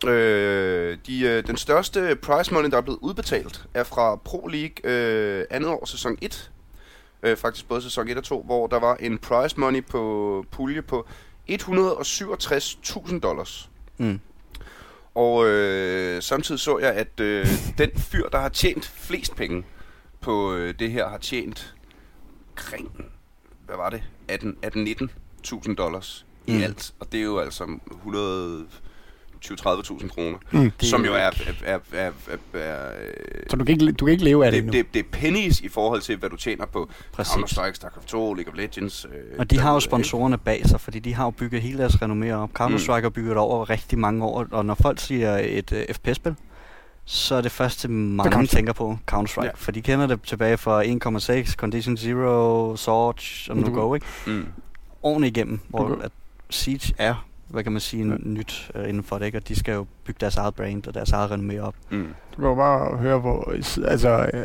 Øh, 0.07 0.97
de, 1.07 1.21
øh, 1.21 1.47
den 1.47 1.57
største 1.57 2.15
prize 2.21 2.53
money, 2.53 2.69
der 2.71 2.77
er 2.77 2.81
blevet 2.81 2.99
udbetalt, 3.01 3.65
er 3.73 3.83
fra 3.83 4.15
Pro 4.15 4.47
League 4.47 4.75
øh, 4.83 5.45
andet 5.49 5.69
år, 5.69 5.85
sæson 5.85 6.17
1. 6.21 6.51
Øh, 7.23 7.37
faktisk 7.37 7.67
både 7.67 7.81
sæson 7.81 8.07
1 8.09 8.17
og 8.17 8.23
2, 8.23 8.43
hvor 8.45 8.67
der 8.67 8.79
var 8.79 8.95
en 8.95 9.17
prize 9.17 9.59
money 9.59 9.85
på 9.85 10.45
pulje 10.51 10.81
på 10.81 11.07
167.000 11.51 13.19
dollars. 13.19 13.69
Mm. 13.97 14.19
Og 15.15 15.45
øh, 15.47 16.21
samtidig 16.21 16.59
så 16.59 16.77
jeg, 16.77 16.93
at 16.93 17.19
øh, 17.19 17.47
den 17.77 17.91
fyr, 17.97 18.29
der 18.29 18.39
har 18.39 18.49
tjent 18.49 18.85
flest 18.85 19.35
penge 19.35 19.63
på 20.21 20.53
øh, 20.53 20.73
det 20.79 20.91
her, 20.91 21.09
har 21.09 21.17
tjent 21.17 21.75
kring, 22.55 23.05
hvad 23.65 23.75
var 23.75 23.89
det, 23.89 24.03
18 24.27 24.57
18-19.000 24.65 25.75
dollars 25.75 26.25
i 26.47 26.51
Mm. 26.51 26.61
alt. 26.63 26.93
Og 26.99 27.11
det 27.11 27.19
er 27.19 27.23
jo 27.23 27.39
altså 27.39 27.79
100 27.91 28.65
20-30.000 29.45 30.07
kroner, 30.09 30.37
Mm. 30.51 30.71
Som 30.79 31.05
jo 31.05 31.13
er, 31.13 31.17
er, 31.17 31.31
er, 31.65 31.79
er, 31.93 32.11
er, 32.53 32.91
Så 33.49 33.55
du 33.57 33.65
kan, 33.65 33.73
ikke, 33.81 33.91
du 33.91 34.05
kan 34.05 34.11
ikke 34.11 34.23
leve 34.23 34.45
af 34.45 34.51
det, 34.51 34.63
det, 34.63 34.67
endnu. 34.67 34.77
det, 34.77 34.93
det 34.93 34.99
er 34.99 35.19
pennies 35.19 35.59
i 35.61 35.67
forhold 35.69 36.01
til, 36.01 36.17
hvad 36.17 36.29
du 36.29 36.35
tjener 36.35 36.65
på. 36.65 36.89
Counter-Strike, 37.19 37.73
StarCraft 37.73 38.07
2, 38.07 38.33
League 38.33 38.53
of 38.53 38.57
Legends. 38.57 39.05
Øh, 39.05 39.11
Og 39.39 39.51
de 39.51 39.59
har 39.59 39.73
jo 39.73 39.79
sponsorerne 39.79 40.37
bag 40.37 40.67
sig, 40.67 40.81
fordi 40.81 40.99
de 40.99 41.13
har 41.13 41.23
jo 41.25 41.29
bygget 41.31 41.61
hele 41.61 41.77
deres 41.77 41.95
renommé 41.95 42.31
op. 42.31 42.49
Counter-Strike 42.59 43.01
har 43.01 43.09
bygget 43.09 43.37
over 43.37 43.69
rigtig 43.69 43.99
mange 43.99 44.25
år, 44.25 44.45
og 44.51 44.65
når 44.65 44.75
folk 44.81 44.99
siger 44.99 45.37
et 45.37 45.71
uh, 45.71 45.95
FPS-spil, 45.95 46.35
så 47.05 47.35
er 47.35 47.41
det 47.41 47.51
første, 47.51 47.87
mange 47.87 48.47
tænker 48.47 48.73
på 48.73 48.97
Counter-Strike. 49.11 49.43
Ja. 49.45 49.49
For 49.55 49.71
de 49.71 49.81
kender 49.81 50.07
det 50.07 50.21
tilbage 50.21 50.57
fra 50.57 50.83
1,6, 51.43 51.53
Condition 51.55 51.97
Zero, 51.97 52.75
Sword, 52.75 53.21
og 53.49 53.57
nu 53.57 53.65
du- 53.65 53.73
go, 53.73 53.93
ikke? 53.93 54.05
Mm. 54.27 54.45
Ordentligt 55.03 55.37
igennem, 55.37 55.59
hvor 55.67 55.87
Du 55.87 55.95
kan- 55.95 56.03
at 56.05 56.11
Siege 56.49 56.93
er, 56.97 57.25
hvad 57.55 57.63
kan 57.63 57.71
man 57.71 57.81
sige, 57.81 58.05
Ja. 58.07 58.13
nyt 58.23 58.71
uh, 58.75 58.89
inden 58.89 59.03
for 59.03 59.17
det, 59.17 59.25
ikke? 59.25 59.37
Og 59.37 59.47
de 59.47 59.59
skal 59.59 59.73
jo 59.73 59.85
bygge 60.05 60.17
deres 60.21 60.35
eget 60.35 60.55
brand 60.55 60.87
og 60.87 60.93
deres 60.93 61.11
eget 61.11 61.31
renommé 61.31 61.59
op. 61.59 61.75
Mm. 61.89 62.07
Du 62.31 62.41
kan 62.41 62.45
jo 62.49 62.55
bare 62.55 62.97
høre, 62.97 63.19
hvor 63.19 63.53
altså, 63.87 64.29
øh, 64.33 64.39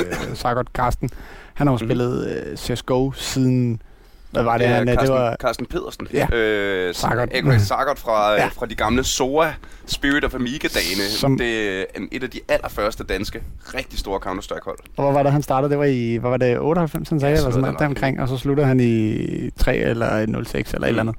øh, 0.00 0.34
Sargot 0.36 0.72
Karsten, 0.72 1.10
han 1.54 1.66
har 1.66 1.74
jo 1.74 1.78
Mhm. 1.78 1.86
spillet 1.88 2.44
øh, 2.50 2.56
CSGO 2.56 3.12
siden, 3.12 3.82
hvad 4.30 4.42
var 4.42 4.58
det, 4.58 4.64
Ja, 4.64 4.68
han, 4.70 4.88
øh, 4.88 4.94
Carsten, 4.94 5.14
det 5.14 5.22
var, 5.22 5.36
Carsten 5.40 5.66
Pedersen. 5.66 6.08
Ja. 6.12 6.26
Øh. 6.36 6.94
Sargot. 6.94 7.28
Sargot 7.60 7.98
fra, 7.98 8.30
Ja. 8.32 8.40
ja. 8.42 8.46
fra 8.46 8.66
de 8.66 8.74
gamle 8.74 9.04
SOA 9.04 9.52
Spirit 9.86 10.24
of 10.24 10.34
Amiga-dagene. 10.34 11.02
Som- 11.10 11.18
Som... 11.18 11.38
Det 11.38 11.80
er 11.80 11.84
en- 11.96 12.08
et 12.12 12.22
af 12.22 12.30
de 12.30 12.40
allerførste 12.48 13.04
danske, 13.04 13.42
rigtig 13.74 13.98
store 13.98 14.20
Counter-Strike-hold. 14.20 14.78
og 14.96 15.04
hvor 15.04 15.12
var 15.12 15.22
det, 15.22 15.32
han 15.32 15.42
startede, 15.42 15.70
det 15.70 15.78
var 15.78 15.84
i, 15.84 16.16
hvad 16.16 16.30
var 16.30 16.36
det, 16.36 16.58
98, 16.60 17.08
han 17.08 17.20
sagde, 17.20 17.32
Ja, 17.32 17.38
eller 17.38 17.50
sådan 17.50 17.60
noget 17.62 17.78
deromkring, 17.78 18.20
og 18.20 18.28
så 18.28 18.36
sluttede 18.36 18.66
han 18.66 18.80
i 18.80 19.50
3 19.50 19.76
eller 19.76 20.26
06 20.44 20.74
eller 20.74 20.86
et 20.88 20.94
Mm. 20.94 20.98
eller 20.98 21.02
andet. 21.02 21.16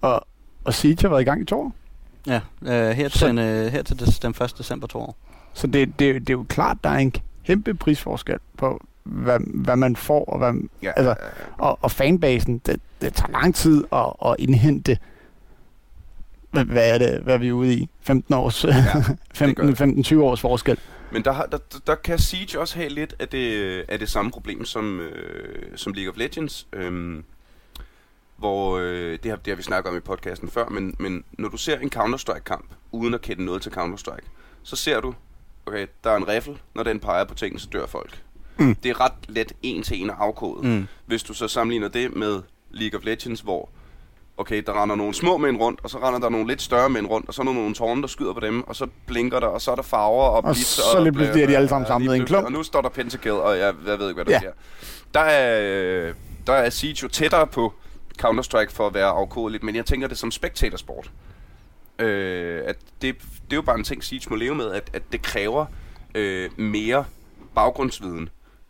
Og, 0.00 0.26
og 0.64 0.74
Siege 0.74 0.96
har 1.02 1.08
været 1.08 1.20
i 1.20 1.24
gang 1.24 1.42
i 1.42 1.44
to 1.44 1.60
år. 1.60 1.72
Ja, 2.26 2.40
uh, 2.60 2.68
her 2.96 3.08
til, 3.08 3.18
Så- 3.20 3.28
den, 3.28 3.38
uh, 3.38 3.44
her 3.44 3.82
til 3.82 4.00
des, 4.00 4.18
den 4.18 4.30
1. 4.30 4.54
december 4.58 4.86
to 4.86 4.98
år. 4.98 5.16
Så 5.54 5.66
det, 5.66 5.98
det, 5.98 6.14
det 6.20 6.30
er 6.30 6.34
jo 6.34 6.46
klart, 6.48 6.76
der 6.84 6.90
er 6.90 6.98
en 6.98 7.12
kæmpe 7.46 7.74
prisforskel 7.74 8.36
på, 8.56 8.86
hvad, 9.02 9.38
hvad 9.54 9.76
man 9.76 9.96
får, 9.96 10.24
og, 10.24 10.38
hvad, 10.38 10.52
Ja, 10.82 10.92
Altså, 10.96 11.10
ja, 11.10 11.14
og, 11.58 11.78
og 11.82 11.90
fanbasen, 11.90 12.58
det, 12.58 12.80
det 13.00 13.14
tager 13.14 13.30
lang 13.32 13.54
tid 13.54 13.84
at, 13.92 14.12
at 14.26 14.36
indhente, 14.38 14.98
hvad, 16.50 16.64
hvad 16.64 16.94
er 16.94 16.98
det, 16.98 17.20
hvad 17.22 17.34
er 17.34 17.38
vi 17.38 17.52
ude 17.52 17.74
i? 17.74 17.88
15 18.00 18.34
års. 18.34 18.66
15, 19.34 19.68
15-20 20.00 20.16
års 20.28 20.40
forskel. 20.40 20.78
Men 21.12 21.24
der, 21.24 21.32
har, 21.32 21.46
der, 21.46 21.58
der 21.86 21.94
kan 21.94 22.18
Siege 22.18 22.60
også 22.60 22.76
have 22.76 22.88
lidt 22.88 23.14
af 23.18 23.28
det, 23.28 23.84
af 23.88 23.98
det 23.98 24.08
samme 24.08 24.30
problem 24.30 24.64
som, 24.64 25.00
øh, 25.00 25.76
som 25.76 25.92
League 25.92 26.10
of 26.12 26.16
Legends. 26.18 26.66
Øhm, 26.72 27.24
hvor 28.38 28.78
øh, 28.78 29.18
det, 29.22 29.30
har, 29.30 29.36
det 29.36 29.50
har 29.50 29.56
vi 29.56 29.62
snakket 29.62 29.90
om 29.90 29.96
i 29.96 30.00
podcasten 30.00 30.50
før, 30.50 30.68
men, 30.68 30.94
men 30.98 31.24
når 31.38 31.48
du 31.48 31.56
ser 31.56 31.78
en 31.78 31.90
Counter-Strike-kamp, 31.96 32.66
uden 32.92 33.14
at 33.14 33.20
kende 33.20 33.44
noget 33.44 33.62
til 33.62 33.70
Counter-Strike, 33.70 34.26
så 34.62 34.76
ser 34.76 35.00
du, 35.00 35.14
okay, 35.66 35.86
der 36.04 36.10
er 36.10 36.16
en 36.16 36.28
riffel, 36.28 36.58
når 36.74 36.82
den 36.82 37.00
peger 37.00 37.24
på 37.24 37.34
ting, 37.34 37.60
så 37.60 37.68
dør 37.72 37.86
folk. 37.86 38.22
Mm. 38.56 38.74
Det 38.74 38.90
er 38.90 39.00
ret 39.00 39.12
let 39.28 39.52
en 39.62 39.82
til 39.82 40.02
en 40.02 40.10
at 40.10 40.16
afkode. 40.18 40.66
Mm. 40.68 40.86
Hvis 41.06 41.22
du 41.22 41.34
så 41.34 41.48
sammenligner 41.48 41.88
det 41.88 42.16
med 42.16 42.42
League 42.70 42.98
of 42.98 43.04
Legends, 43.04 43.40
hvor 43.40 43.68
okay, 44.36 44.62
der 44.66 44.82
render 44.82 44.96
nogle 44.96 45.14
små 45.14 45.36
mænd 45.36 45.56
rundt, 45.60 45.80
og 45.82 45.90
så 45.90 45.98
render 45.98 46.18
der 46.20 46.28
nogle 46.28 46.46
lidt 46.46 46.62
større 46.62 46.90
mænd 46.90 47.06
rundt, 47.06 47.28
og 47.28 47.34
så 47.34 47.42
er 47.42 47.46
der 47.46 47.52
nogle 47.52 47.74
tårne, 47.74 48.02
der 48.02 48.08
skyder 48.08 48.32
på 48.32 48.40
dem, 48.40 48.62
og 48.68 48.76
så 48.76 48.86
blinker 49.06 49.40
der, 49.40 49.46
og 49.46 49.60
så 49.60 49.70
er 49.70 49.74
der 49.74 49.82
farver 49.82 50.24
og 50.24 50.42
blitz. 50.44 50.64
så 50.66 51.00
lige 51.02 51.12
pludselig 51.12 51.42
er 51.42 51.46
de 51.46 51.56
alle 51.56 51.68
sammen 51.68 51.86
samlet 51.86 52.16
i 52.16 52.18
en 52.20 52.26
klump. 52.26 52.46
Og 52.46 52.52
nu 52.52 52.62
står 52.62 52.80
der 52.82 52.88
Pentakill, 52.88 53.34
og 53.34 53.58
jeg, 53.58 53.74
jeg 53.86 53.98
ved 53.98 54.08
ikke, 54.08 54.14
hvad 54.14 54.24
der 54.24 54.30
Ja. 54.32 54.38
sker. 54.38 54.52
Der 55.14 55.20
er, 55.20 55.60
øh, 56.08 56.14
der 56.46 56.52
er 56.52 56.70
Siege 56.70 56.98
jo 57.02 57.08
tættere 57.08 57.46
på 57.46 57.74
Counter-Strike 58.24 58.72
for 58.72 58.86
at 58.86 58.94
være 58.94 59.06
afkodeligt, 59.06 59.62
men 59.62 59.76
jeg 59.76 59.86
tænker 59.86 60.08
det 60.08 60.18
som 60.18 60.30
spectatorsport. 60.30 61.10
Øh, 61.98 62.62
at 62.64 62.76
det, 63.02 63.20
det 63.20 63.52
er 63.52 63.56
jo 63.56 63.62
bare 63.62 63.78
en 63.78 63.84
ting, 63.84 64.04
Siege 64.04 64.30
må 64.30 64.36
leve 64.36 64.54
med, 64.54 64.72
at, 64.72 64.90
at 64.92 65.02
det 65.12 65.22
kræver 65.22 65.66
øh, 66.14 66.50
mere 66.60 67.04
baggrundsviden. 67.54 68.28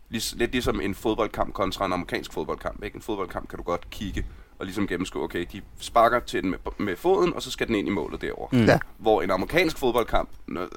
Lig, 0.09 0.21
lidt 0.35 0.51
ligesom 0.51 0.81
en 0.81 0.95
fodboldkamp 0.95 1.53
kontra 1.53 1.85
en 1.85 1.93
amerikansk 1.93 2.33
fodboldkamp. 2.33 2.83
Ikke? 2.83 2.95
En 2.95 3.01
fodboldkamp 3.01 3.49
kan 3.49 3.57
du 3.57 3.63
godt 3.63 3.89
kigge 3.89 4.25
og 4.59 4.65
ligesom 4.65 4.87
gennemskue, 4.87 5.23
okay, 5.23 5.45
de 5.53 5.61
sparker 5.79 6.19
til 6.19 6.41
den 6.43 6.49
med, 6.49 6.57
med 6.77 6.95
foden, 6.95 7.33
og 7.33 7.41
så 7.41 7.51
skal 7.51 7.67
den 7.67 7.75
ind 7.75 7.87
i 7.87 7.91
målet 7.91 8.21
derovre. 8.21 8.57
Mm. 8.57 8.65
Ja. 8.65 8.79
Hvor 8.97 9.21
en 9.21 9.31
amerikansk 9.31 9.77
fodboldkamp... 9.77 10.29
Nø, 10.47 10.61
øh, 10.61 10.67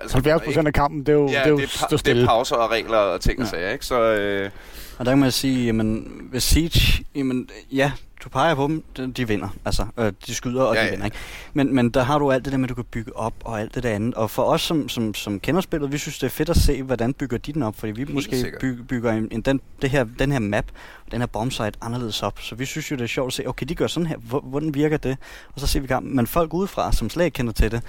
altså, 0.00 0.16
70 0.16 0.42
procent 0.44 0.66
af 0.66 0.72
kampen, 0.74 1.00
det 1.00 1.08
er 1.08 1.12
jo, 1.12 1.28
Ja, 1.28 1.38
det 1.38 1.44
er 1.46 1.48
jo 1.48 1.56
det, 1.56 1.64
er, 1.64 1.68
pa- 1.68 1.96
det 2.04 2.18
er 2.22 2.26
pauser 2.26 2.56
og 2.56 2.70
regler 2.70 2.96
og 2.98 3.20
ting 3.20 3.38
og 3.38 3.44
Ja. 3.44 3.50
sager, 3.50 3.70
ikke? 3.70 3.86
Så 3.86 4.00
øh, 4.00 4.50
Og 4.98 5.06
der 5.06 5.12
kan 5.12 5.18
man 5.18 5.32
sige, 5.32 5.64
jamen, 5.66 6.12
ved 6.32 6.40
Siege, 6.40 7.04
jamen, 7.14 7.48
ja, 7.72 7.92
du 8.24 8.28
peger 8.28 8.54
på 8.54 8.66
dem, 8.66 8.84
de, 8.96 9.12
de 9.12 9.28
vinder. 9.28 9.48
Altså, 9.64 9.86
øh, 9.98 10.12
de 10.26 10.34
skyder, 10.34 10.62
og 10.62 10.74
Ja, 10.74 10.80
de 10.80 10.84
ja. 10.84 10.90
vinder, 10.90 11.04
ikke? 11.04 11.16
Men, 11.52 11.74
men 11.74 11.90
der 11.90 12.02
har 12.02 12.18
du 12.18 12.30
alt 12.30 12.44
det 12.44 12.52
der 12.52 12.58
med, 12.58 12.64
at 12.64 12.68
du 12.68 12.74
kan 12.74 12.84
bygge 12.84 13.16
op, 13.16 13.34
og 13.44 13.60
alt 13.60 13.74
det 13.74 13.82
der 13.82 13.90
andet. 13.94 14.14
Og 14.14 14.30
for 14.30 14.42
os, 14.42 14.60
som, 14.62 14.88
som, 14.88 15.14
som 15.14 15.40
kender 15.40 15.60
spillet, 15.60 15.92
vi 15.92 15.98
synes, 15.98 16.18
det 16.18 16.26
er 16.26 16.30
fedt 16.30 16.48
at 16.48 16.56
se, 16.56 16.82
hvordan 16.82 17.12
bygger 17.12 17.38
de 17.38 17.52
den 17.52 17.62
op. 17.62 17.76
Fordi 17.78 17.92
vi 17.92 18.04
måske 18.12 18.36
sikkert. 18.40 18.60
bygger, 18.60 18.84
bygger 18.84 19.12
en, 19.12 19.28
en, 19.30 19.40
den, 19.40 19.60
det 19.82 19.90
her, 19.90 20.04
den 20.18 20.32
her 20.32 20.38
map, 20.38 20.64
den 21.10 21.20
her 21.20 21.26
bombsite 21.26 21.72
anderledes 21.82 22.22
op. 22.22 22.40
Så 22.40 22.54
vi 22.54 22.64
synes 22.64 22.90
jo, 22.90 22.96
det 22.96 23.02
er 23.02 23.08
sjovt 23.08 23.26
at 23.26 23.32
se, 23.32 23.46
okay, 23.48 23.66
de 23.66 23.74
gør 23.74 23.86
sådan 23.86 24.06
her, 24.06 24.16
Hvor- 24.16 24.40
hvordan 24.46 24.74
virker 24.74 24.96
det? 24.96 25.16
Og 25.54 25.60
så 25.60 25.66
ser 25.66 25.80
vi 25.80 25.86
kampen. 25.86 26.16
Men 26.16 26.26
folk 26.26 26.54
udefra, 26.54 26.92
som 26.92 27.10
slet 27.10 27.24
ikke 27.24 27.34
kender 27.34 27.52
til 27.52 27.70
det, 27.70 27.82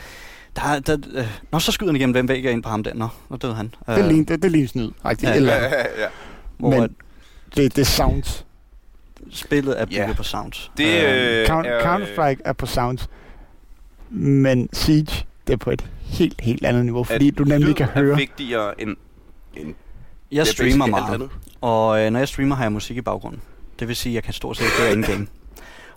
der, 0.56 0.80
der, 0.80 0.98
øh, 1.14 1.28
nå, 1.52 1.60
så 1.60 1.72
skyder 1.72 1.92
han 1.92 1.96
igennem 1.96 2.14
den 2.14 2.28
væg 2.28 2.46
og 2.46 2.52
ind 2.52 2.64
på 2.64 2.70
ham 2.70 2.84
der. 2.84 2.94
Nå, 2.94 3.08
nu 3.30 3.38
døde 3.42 3.56
han. 3.56 3.66
Det 3.68 3.98
er 3.98 4.08
lige, 4.08 4.20
det, 4.20 4.30
det 4.30 4.46
er 4.46 4.50
lige 4.50 4.68
snyd. 4.68 4.92
Rigtig. 5.06 5.24
Ja, 5.26 5.30
Ja, 5.32 5.36
Eller, 5.36 5.54
ja, 5.54 5.64
ja, 5.70 6.02
ja. 6.02 6.08
hvor 6.58 6.70
men- 6.70 6.96
det, 7.56 7.76
det 7.76 7.88
sounds. 7.88 8.46
Spillet 9.30 9.82
er 9.82 9.86
bygget 9.86 9.98
Ja. 10.08 10.14
på 10.14 10.24
sounds. 10.24 10.72
Det, 10.78 11.04
øh, 11.06 11.48
Count, 11.48 11.68
er, 11.68 11.80
Counter-Strike 11.98 12.42
er 12.46 12.54
på 12.54 12.66
sounds. 12.66 13.10
Men 14.10 14.70
Siege, 14.74 15.26
det 15.48 15.54
er 15.54 15.58
på 15.58 15.72
et 15.72 15.86
helt, 16.04 16.42
helt 16.42 16.66
andet 16.66 16.86
niveau, 16.86 17.04
fordi 17.04 17.32
du 17.32 17.44
nemlig 17.44 17.76
kan 17.76 17.88
er 17.96 18.00
høre. 18.02 18.16
vigtigere 18.18 18.82
end, 18.82 18.96
end 19.58 19.74
Jeg 20.32 20.48
streamer 20.48 20.86
meget. 20.86 21.14
andet. 21.14 21.30
Og 21.62 22.02
øh, 22.02 22.10
når 22.12 22.20
jeg 22.20 22.28
streamer, 22.28 22.56
har 22.56 22.64
jeg 22.64 22.72
musik 22.72 22.98
i 22.98 23.02
baggrunden. 23.02 23.42
Det 23.80 23.88
vil 23.88 23.96
sige, 23.96 24.12
at 24.12 24.16
jeg 24.16 24.24
kan 24.24 24.34
stort 24.34 24.58
set 24.58 24.64
ikke 24.64 24.76
høre 24.82 24.92
in-game. 24.94 25.28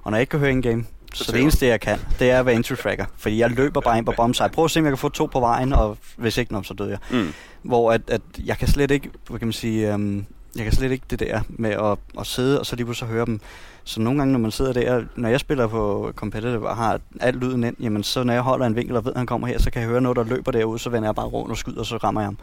Og 0.03 0.11
når 0.11 0.19
jeg 0.19 0.21
ikke 0.23 0.31
kan 0.31 0.41
høre 0.41 0.51
in-game, 0.51 0.85
så, 1.15 1.25
Så 1.25 1.33
det 1.33 1.41
eneste, 1.41 1.67
jeg 1.67 1.81
kan, 1.81 1.99
det 2.19 2.31
er 2.31 2.39
at 2.41 2.47
være 2.47 2.55
entry 2.55 2.75
tracker. 2.75 3.05
Fordi 3.17 3.39
jeg 3.39 3.51
løber 3.51 3.81
bare 3.81 3.99
ind 3.99 4.07
på 4.07 4.13
bombsite. 4.17 4.49
Prøv 4.49 4.65
at 4.65 4.71
se, 4.71 4.81
om 4.81 4.85
jeg 4.87 4.91
kan 4.91 4.99
få 4.99 5.09
to 5.09 5.27
på 5.27 5.41
vejen, 5.41 5.73
og 5.73 5.99
hvis 6.17 6.39
ikke, 6.39 6.57
så 6.63 6.75
døde 6.75 6.91
jeg. 6.91 6.99
Mm. 7.11 7.33
Hvor 7.63 7.93
at, 7.93 8.01
at 8.09 8.21
jeg 8.45 8.59
kan 8.59 8.69
slet 8.69 8.91
ikke, 8.91 9.11
hvad 9.29 9.39
kan 9.39 9.49
man 9.49 9.53
sige, 9.53 9.95
um, 9.95 10.27
jeg 10.57 10.65
kan 10.65 10.73
slet 10.73 10.93
ikke 10.93 11.05
det 11.11 11.21
der 11.21 11.41
med 11.49 11.71
at, 11.71 11.99
at 12.21 12.27
sidde, 12.27 12.61
og 12.61 12.67
så 12.67 12.77
lige 12.77 12.87
pludselig 12.87 13.11
høre 13.11 13.27
dem. 13.27 13.41
Så 13.85 14.01
nogle 14.01 14.19
gange, 14.19 14.33
når 14.33 14.39
man 14.39 14.51
sidder 14.51 14.73
der, 14.73 15.05
når 15.17 15.29
jeg 15.29 15.41
spiller 15.41 15.67
på 15.67 16.13
competitive 16.15 16.69
og 16.69 16.77
har 16.77 17.01
alt 17.21 17.37
lyden 17.37 17.65
ind, 17.65 17.77
jamen 17.81 18.03
så 18.03 18.25
når 18.25 18.33
jeg 18.33 18.43
holder 18.43 18.67
en 18.67 18.77
vinkel 18.77 18.97
og 18.97 19.05
ved, 19.05 19.13
at 19.13 19.19
han 19.19 19.27
kommer 19.27 19.47
her, 19.47 19.59
så 19.59 19.71
kan 19.71 19.83
jeg 19.83 19.89
høre 19.89 20.01
noget, 20.01 20.17
der 20.17 20.25
løber 20.25 20.53
derude, 20.53 20.79
så 20.79 20.91
vender 20.91 21.09
jeg 21.09 21.15
bare 21.15 21.27
rundt 21.27 21.51
og 21.51 21.57
skyder, 21.57 21.81
og 21.81 21.87
så 21.87 21.97
rammer 21.97 22.21
jeg 22.21 22.27
ham. 22.27 22.39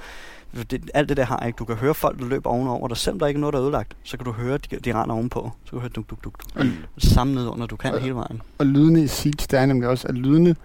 Det, 0.71 0.91
alt 0.93 1.09
det 1.09 1.17
der 1.17 1.23
har 1.23 1.39
jeg 1.39 1.47
ikke. 1.47 1.57
Du 1.57 1.65
kan 1.65 1.75
høre 1.75 1.93
folk, 1.93 2.19
der 2.19 2.25
løber 2.25 2.49
ovenover 2.49 2.87
dig, 2.87 2.97
selvom 2.97 3.19
der 3.19 3.27
ikke 3.27 3.37
er 3.37 3.41
noget, 3.41 3.53
der 3.53 3.59
er 3.59 3.63
ødelagt, 3.63 3.97
så 4.03 4.17
kan 4.17 4.25
du 4.25 4.31
høre, 4.31 4.57
de, 4.57 4.75
de 4.75 4.93
render 4.93 5.15
ovenpå. 5.15 5.51
Så 5.65 5.69
kan 5.69 5.77
du 5.77 5.81
høre 5.81 5.89
duk, 5.89 6.09
duk, 6.09 6.23
duk, 6.23 6.33
duk. 6.55 6.63
Mm. 6.65 6.71
Samme 6.97 7.33
ned 7.33 7.47
under, 7.47 7.67
du 7.67 7.75
kan 7.75 7.99
hele 7.99 8.15
vejen. 8.15 8.41
Og 8.57 8.65
lydene 8.65 9.03
i 9.03 9.07
Siege, 9.07 9.47
det 9.51 9.53
er 9.53 9.65
nemlig 9.65 9.89
også, 9.89 10.07
at 10.07 10.15
lydene 10.15 10.55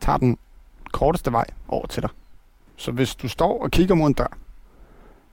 tager 0.00 0.18
den 0.18 0.38
korteste 0.92 1.32
vej 1.32 1.44
over 1.68 1.86
til 1.86 2.02
dig. 2.02 2.10
Så 2.76 2.92
hvis 2.92 3.14
du 3.14 3.28
står 3.28 3.62
og 3.62 3.70
kigger 3.70 3.94
mod 3.94 4.06
en 4.06 4.12
dør, 4.12 4.36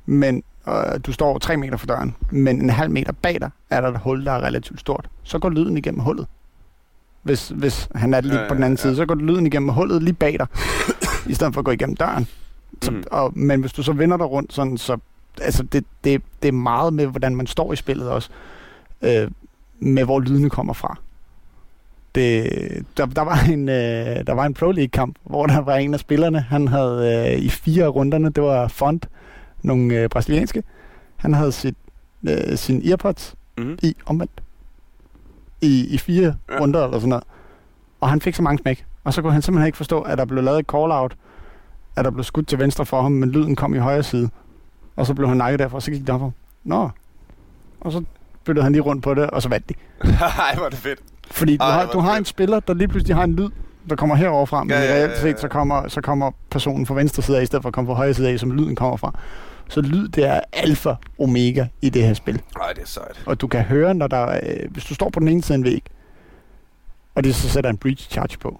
men 0.05 0.43
øh, 0.67 0.99
du 1.05 1.11
står 1.13 1.37
tre 1.37 1.57
meter 1.57 1.77
fra 1.77 1.85
døren, 1.85 2.15
men 2.31 2.61
en 2.61 2.69
halv 2.69 2.91
meter 2.91 3.11
bag 3.21 3.37
dig 3.41 3.49
er 3.69 3.81
der 3.81 3.87
et 3.91 3.99
hul, 4.03 4.25
der 4.25 4.31
er 4.31 4.41
relativt 4.43 4.79
stort, 4.79 5.07
så 5.23 5.39
går 5.39 5.49
lyden 5.49 5.77
igennem 5.77 5.99
hullet. 6.01 6.27
Hvis, 7.23 7.49
hvis 7.49 7.87
han 7.95 8.13
er 8.13 8.21
lige 8.21 8.41
Ja, 8.41 8.47
på 8.47 8.53
den 8.55 8.63
anden 8.63 8.77
ja, 8.77 8.81
side, 8.81 8.93
ja. 8.93 8.97
så 8.97 9.05
går 9.05 9.15
lyden 9.15 9.45
igennem 9.45 9.69
hullet 9.69 10.03
lige 10.03 10.13
bag 10.13 10.35
dig, 10.39 10.47
i 11.29 11.33
stedet 11.33 11.53
for 11.53 11.61
at 11.61 11.65
gå 11.65 11.71
igennem 11.71 11.95
døren. 11.95 12.27
Så, 12.81 12.91
Mhm. 12.91 13.03
og, 13.11 13.31
men 13.37 13.59
hvis 13.61 13.73
du 13.73 13.83
så 13.83 13.93
vender 13.93 14.17
dig 14.17 14.29
rundt, 14.29 14.53
sådan, 14.53 14.77
så 14.77 14.97
altså 15.41 15.63
det, 15.63 15.85
det, 16.03 16.21
det 16.41 16.47
er 16.47 16.51
meget 16.51 16.93
med, 16.93 17.05
hvordan 17.07 17.35
man 17.35 17.47
står 17.47 17.73
i 17.73 17.75
spillet 17.75 18.09
også, 18.09 18.29
øh, 19.01 19.31
med 19.79 20.03
hvor 20.03 20.19
lydene 20.19 20.49
kommer 20.49 20.73
fra. 20.73 20.97
Det, 22.15 22.49
der, 22.97 23.05
der, 23.05 23.21
var 23.21 23.39
en, 23.51 23.69
øh, 23.69 24.27
der 24.27 24.33
var 24.33 24.45
en 24.45 24.53
Pro 24.53 24.71
League-kamp, 24.71 25.15
hvor 25.23 25.45
der 25.45 25.59
var 25.61 25.75
en 25.75 25.93
af 25.93 25.99
spillerne, 25.99 26.39
han 26.41 26.67
havde 26.67 27.31
øh, 27.33 27.39
i 27.39 27.49
fire 27.49 27.87
runderne, 27.87 28.29
det 28.29 28.43
var 28.43 28.67
Font, 28.67 29.09
nogle 29.65 29.95
øh, 29.95 30.09
brasilianske, 30.09 30.63
han 31.15 31.33
havde 31.33 31.51
sit, 31.51 31.75
øh, 32.29 32.57
sin 32.57 32.89
Earpods 32.89 33.35
Mm. 33.57 33.77
i 33.83 33.95
omvendt. 34.05 34.41
I, 35.61 35.87
i 35.89 35.97
fire 35.97 36.35
Ja. 36.51 36.59
runder 36.59 36.83
eller 36.83 36.99
sådan 36.99 37.09
noget. 37.09 37.23
Og 38.01 38.09
han 38.09 38.21
fik 38.21 38.35
så 38.35 38.41
mange 38.41 38.57
smæk. 38.61 38.85
Og 39.03 39.13
så 39.13 39.21
kunne 39.21 39.33
han 39.33 39.41
simpelthen 39.41 39.65
ikke 39.67 39.77
forstå, 39.77 40.01
at 40.01 40.17
der 40.17 40.25
blev 40.25 40.43
lavet 40.43 40.59
et 40.59 40.65
call-out, 40.71 41.15
at 41.95 42.05
der 42.05 42.11
blev 42.11 42.23
skudt 42.23 42.47
til 42.47 42.59
venstre 42.59 42.85
for 42.85 43.01
ham, 43.01 43.11
men 43.11 43.29
lyden 43.31 43.55
kom 43.55 43.75
i 43.75 43.77
højre 43.77 44.03
side. 44.03 44.29
Og 44.95 45.05
så 45.05 45.13
blev 45.13 45.27
han 45.27 45.37
nakket 45.37 45.59
derfra, 45.59 45.75
og 45.75 45.81
så 45.81 45.91
gik 45.91 46.01
det 46.01 46.09
op 46.09 46.19
for. 46.19 46.33
Nå. 46.63 46.89
Og 47.81 47.91
så 47.91 48.03
byttede 48.45 48.63
han 48.63 48.71
lige 48.71 48.81
rundt 48.81 49.03
på 49.03 49.13
det, 49.13 49.29
og 49.29 49.41
så 49.41 49.49
vandt 49.49 49.69
de. 49.69 49.73
Ej, 50.39 50.55
hvor 50.55 50.65
er 50.65 50.69
det 50.69 50.79
fedt. 50.79 50.99
Fordi 51.31 51.57
du, 51.57 51.63
Ej, 51.63 51.71
har, 51.71 51.85
du 51.91 51.99
har 51.99 52.09
fedt. 52.11 52.19
en 52.19 52.25
spiller, 52.25 52.59
der 52.59 52.73
lige 52.73 52.87
pludselig 52.87 53.15
har 53.15 53.23
en 53.23 53.33
lyd, 53.35 53.49
der 53.89 53.95
kommer 53.95 54.15
herover 54.15 54.45
fra, 54.45 54.63
men 54.63 54.69
Ja, 54.71 54.79
ja, 54.79 54.85
ja, 54.85 54.95
ja, 54.99 55.05
reelt 55.05 55.17
set, 55.19 55.39
så 55.39 55.47
kommer, 55.47 55.87
så 55.87 56.01
kommer 56.01 56.31
personen 56.49 56.85
fra 56.85 56.95
venstre 56.95 57.23
side 57.23 57.37
af, 57.37 57.43
i 57.43 57.45
stedet 57.45 57.61
for 57.63 57.67
at 57.69 57.73
komme 57.73 57.87
fra 57.87 57.93
højre 57.93 58.13
side 58.13 58.29
af, 58.29 58.39
som 58.39 58.51
lyden 58.51 58.75
kommer 58.75 58.97
fra. 58.97 59.19
Så 59.69 59.81
lyd, 59.81 60.07
det 60.07 60.23
er 60.25 60.39
alfa 60.53 60.93
omega 61.19 61.65
i 61.81 61.89
det 61.89 62.03
her 62.03 62.13
spil. 62.13 62.41
Ej, 62.61 62.73
det 62.73 62.81
er 62.83 62.87
sejt. 62.87 63.23
Og 63.25 63.41
du 63.41 63.47
kan 63.47 63.61
høre, 63.61 63.93
når 63.93 64.07
der 64.07 64.27
øh, 64.31 64.71
hvis 64.71 64.85
du 64.85 64.93
står 64.93 65.09
på 65.09 65.19
den 65.19 65.27
ene 65.27 65.43
side 65.43 65.53
af 65.53 65.57
en 65.57 65.63
væg, 65.65 65.83
og 67.15 67.23
det 67.23 67.35
så 67.35 67.49
sætter 67.49 67.69
en 67.69 67.77
breach 67.77 68.09
charge 68.09 68.37
på. 68.39 68.59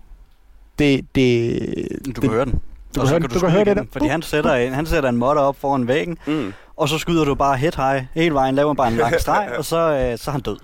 Det, 0.80 1.16
det, 1.16 1.60
Du 2.06 2.12
det, 2.12 2.22
kan 2.22 2.30
høre 2.30 2.46
den. 2.46 2.62
du 2.96 3.02
og 3.02 3.08
så 3.08 3.14
kan 3.14 3.22
høre- 3.22 3.22
kan 3.22 3.30
du 3.30 3.36
du, 3.36 3.40
kan 3.40 3.50
høre 3.52 3.66
det 3.66 3.78
der. 3.78 3.84
Fordi 3.92 4.08
han 4.08 4.22
sætter, 4.22 4.54
en, 4.54 4.74
han 4.74 4.86
sætter 4.86 5.10
en 5.10 5.18
modder 5.18 5.42
op 5.42 5.56
foran 5.60 5.88
væggen, 5.88 6.18
Mm. 6.28 6.54
og 6.78 6.90
så 6.90 6.98
skyder 6.98 7.26
du 7.26 7.36
bare 7.36 7.58
hit 7.58 7.76
high 7.76 8.04
hele 8.14 8.34
vejen, 8.34 8.56
laver 8.56 8.74
bare 8.74 8.88
en 8.88 8.98
lang 8.98 9.20
streg, 9.22 9.50
og 9.58 9.66
så, 9.66 9.78
øh, 10.12 10.18
så 10.18 10.30
er 10.30 10.32
han 10.32 10.42
død. 10.42 10.58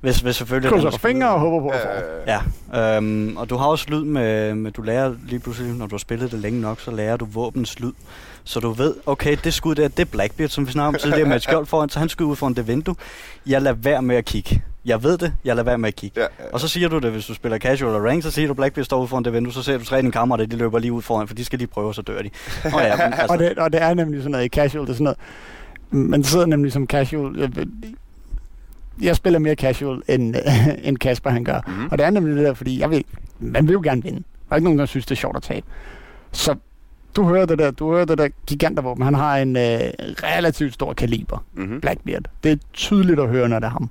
Hvis, 0.00 0.20
hvis 0.20 0.36
selvfølgelig... 0.36 0.70
krydser 0.72 0.90
skyder- 0.90 1.08
fingre 1.08 1.30
og 1.30 1.40
håber 1.40 1.60
på 1.60 1.68
at. 1.68 1.86
Øh, 2.26 2.40
Ja, 2.72 2.96
øhm, 2.96 3.36
og 3.36 3.50
du 3.50 3.56
har 3.56 3.66
også 3.66 3.86
lyd 3.88 4.04
med, 4.04 4.54
med, 4.54 4.70
du 4.72 4.82
lærer 4.82 5.14
lige 5.26 5.38
pludselig, 5.40 5.72
når 5.74 5.86
du 5.86 5.94
har 5.94 5.98
spillet 5.98 6.30
det 6.32 6.38
længe 6.40 6.60
nok, 6.60 6.80
så 6.80 6.90
lærer 6.90 7.16
du 7.16 7.24
våbens 7.24 7.80
lyd. 7.80 7.92
Så 8.48 8.60
du 8.60 8.70
ved, 8.70 8.94
okay, 9.06 9.36
det 9.44 9.54
skud 9.54 9.74
der, 9.74 9.88
det 9.88 9.98
er 10.00 10.04
Blackbeard, 10.04 10.50
som 10.50 10.66
vi 10.66 10.72
snakker 10.72 10.88
om 10.88 10.94
tidligere 10.94 11.28
med 11.28 11.36
et 11.36 11.42
skjold 11.42 11.66
foran, 11.66 11.88
så 11.88 11.98
han 11.98 12.08
skyder 12.08 12.28
ud 12.30 12.36
foran 12.36 12.54
det 12.54 12.68
vindue. 12.68 12.94
Jeg 13.46 13.62
lader 13.62 13.76
være 13.76 14.02
med 14.02 14.16
at 14.16 14.24
kigge. 14.24 14.62
Jeg 14.84 15.02
ved 15.02 15.18
det, 15.18 15.32
jeg 15.44 15.56
lader 15.56 15.64
være 15.64 15.78
med 15.78 15.88
at 15.88 15.96
kigge. 15.96 16.20
ja, 16.20 16.26
ja. 16.38 16.44
Og 16.52 16.60
så 16.60 16.68
siger 16.68 16.88
du 16.88 16.98
det, 16.98 17.10
hvis 17.10 17.26
du 17.26 17.34
spiller 17.34 17.58
casual 17.58 17.94
eller 17.94 18.08
rank, 18.08 18.22
så 18.22 18.30
siger 18.30 18.48
du, 18.48 18.54
Blackbeard 18.54 18.84
står 18.84 19.00
ude 19.00 19.08
foran 19.08 19.24
det 19.24 19.32
vindue, 19.32 19.52
så 19.52 19.62
ser 19.62 19.78
du 19.78 19.84
tre 19.84 19.96
dine 19.96 20.12
kammerater, 20.12 20.46
de 20.46 20.56
løber 20.56 20.78
lige 20.78 20.92
ud 20.92 21.02
foran, 21.02 21.28
for 21.28 21.34
de 21.34 21.44
skal 21.44 21.58
lige 21.58 21.68
prøve, 21.68 21.88
og 21.88 21.94
så 21.94 22.02
dør 22.02 22.22
de. 22.22 22.30
Oh, 22.64 22.72
ja, 22.82 22.96
men, 22.96 23.12
altså, 23.20 23.26
Og, 23.28 23.38
det, 23.38 23.58
og 23.58 23.72
det 23.72 23.82
er 23.82 23.94
nemlig 23.94 24.20
sådan 24.20 24.30
noget 24.30 24.44
i 24.44 24.48
casual, 24.48 24.84
det 24.86 24.90
er 24.90 24.94
sådan 24.94 25.04
noget, 25.04 25.18
man 26.10 26.24
sidder 26.24 26.46
nemlig 26.46 26.72
som 26.72 26.86
casual, 26.86 27.38
jeg, 27.38 27.50
jeg 29.02 29.16
spiller 29.16 29.38
mere 29.38 29.54
casual, 29.54 30.02
end, 30.08 30.34
end 30.84 30.98
Kasper 30.98 31.30
han 31.30 31.44
gør. 31.44 31.60
Mhm. 31.66 31.88
Og 31.90 31.98
det 31.98 32.06
er 32.06 32.10
nemlig 32.10 32.36
det 32.36 32.44
der, 32.44 32.54
fordi 32.54 32.80
jeg 32.80 32.90
vil, 32.90 33.04
man 33.38 33.66
vil 33.68 33.72
jo 33.72 33.80
gerne 33.84 34.02
vinde. 34.02 34.18
Der 34.18 34.52
er 34.52 34.56
ikke 34.56 34.64
nogen, 34.64 34.78
der 34.78 34.86
synes, 34.86 35.06
det 35.06 35.10
er 35.14 35.20
sjovt 35.20 35.36
at 35.36 35.42
tabe. 35.42 35.66
Så 36.32 36.54
du 37.18 37.24
hører 37.28 37.46
det 37.46 37.58
der, 37.58 37.70
du 37.70 37.90
hører 37.92 38.04
det 38.04 38.18
der 38.18 38.28
gigantervåben. 38.46 39.02
Han 39.04 39.14
har 39.14 39.36
en 39.38 39.56
øh, 39.56 39.80
relativt 40.22 40.74
stor 40.74 40.92
kaliber, 40.92 41.44
Mhm. 41.54 41.80
Blackbeard. 41.80 42.22
Det 42.44 42.52
er 42.52 42.56
tydeligt 42.72 43.20
at 43.20 43.28
høre, 43.28 43.48
når 43.48 43.58
det 43.58 43.66
er 43.66 43.70
ham. 43.70 43.90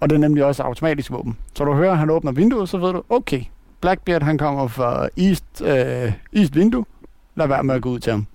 Og 0.00 0.10
det 0.10 0.16
er 0.16 0.20
nemlig 0.20 0.44
også 0.44 0.62
automatisk 0.62 1.10
våben. 1.10 1.36
Så 1.54 1.64
du 1.64 1.74
hører, 1.74 1.92
at 1.92 1.98
han 1.98 2.10
åbner 2.10 2.32
vinduet, 2.32 2.68
så 2.68 2.78
ved 2.78 2.92
du, 2.92 3.02
okay, 3.08 3.42
Blackbeard 3.80 4.22
han 4.22 4.38
kommer 4.38 4.68
fra 4.68 5.08
East, 5.16 5.62
øh, 5.64 6.12
East 6.32 6.54
vindue. 6.56 6.84
Lad 7.34 7.46
være 7.48 7.62
med 7.64 7.74
at 7.74 7.82
gå 7.82 7.88
ud 7.88 7.98
til 7.98 8.12
ham. 8.12 8.26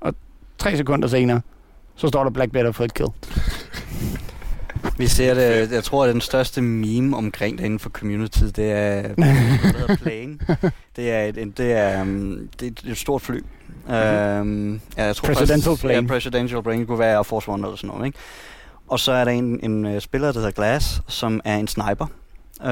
Og 0.00 0.14
tre 0.58 0.76
sekunder 0.76 1.08
senere, 1.08 1.40
så 1.94 2.08
står 2.08 2.22
der 2.24 2.30
Blackbeard 2.30 2.66
og 2.66 2.74
får 2.74 2.84
et 2.84 2.94
kill. 2.94 3.08
Vi 4.98 5.06
ser 5.06 5.34
det, 5.34 5.72
jeg 5.72 5.84
tror, 5.84 6.04
at 6.04 6.12
den 6.12 6.20
største 6.20 6.62
meme 6.62 7.16
omkring 7.16 7.58
det 7.58 7.64
inden 7.64 7.78
for 7.78 7.90
community, 7.90 8.42
det 8.56 8.72
er, 8.72 9.02
hedder 9.78 9.96
Plane. 9.96 10.38
Det 10.96 11.10
er 11.10 11.22
et, 11.22 11.38
en- 11.38 11.50
det 11.50 11.72
er, 11.72 12.02
um, 12.02 12.48
det 12.60 12.66
er 12.86 12.90
et, 12.90 12.98
stort 12.98 13.22
fly. 13.22 13.34
Um, 13.88 14.80
ja, 14.96 15.04
jeg 15.04 15.16
tror 15.16 15.26
Presidential 15.26 15.76
plane. 15.76 15.94
Ja, 15.94 16.06
presidential 16.14 16.62
plane. 16.62 16.86
Kunne 16.86 16.98
være 16.98 17.14
Air 17.16 17.22
Force 17.22 17.48
One 17.50 17.66
eller 17.66 17.76
sådan 17.76 17.88
noget, 17.88 18.06
ikke? 18.06 18.18
Og 18.88 19.00
så 19.00 19.12
er 19.12 19.24
der 19.24 19.30
en, 19.32 19.60
en 19.70 19.84
uh, 19.94 19.98
spiller, 20.00 20.32
der 20.32 20.38
hedder 20.38 20.50
Glass, 20.52 21.02
som 21.08 21.40
er 21.44 21.56
en 21.56 21.68
sniper. 21.68 22.06
Uh, 22.60 22.66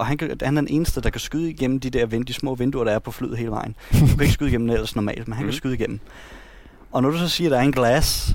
og 0.00 0.06
han, 0.06 0.18
kan, 0.18 0.36
han 0.42 0.56
er 0.56 0.60
den 0.60 0.68
eneste, 0.70 1.00
der 1.00 1.10
kan 1.10 1.20
skyde 1.20 1.50
igennem 1.50 1.80
de 1.80 1.90
der 1.90 2.06
vind, 2.06 2.24
de 2.24 2.32
små 2.32 2.54
vinduer, 2.54 2.84
der 2.84 2.92
er 2.92 2.98
på 2.98 3.10
flyet 3.10 3.38
hele 3.38 3.50
vejen. 3.50 3.74
Du 3.92 4.06
kan 4.06 4.20
ikke 4.20 4.32
skyde 4.32 4.48
igennem 4.48 4.66
det 4.68 4.74
ellers 4.74 4.96
normalt, 4.96 5.28
men 5.28 5.32
han 5.32 5.42
kan 5.42 5.46
Mhm. 5.46 5.56
skyde 5.56 5.74
igennem. 5.74 6.00
Og 6.92 7.02
når 7.02 7.10
du 7.10 7.18
så 7.18 7.28
siger, 7.28 7.48
at 7.48 7.52
der 7.52 7.58
er 7.58 7.62
en 7.62 7.72
Glass, 7.72 8.34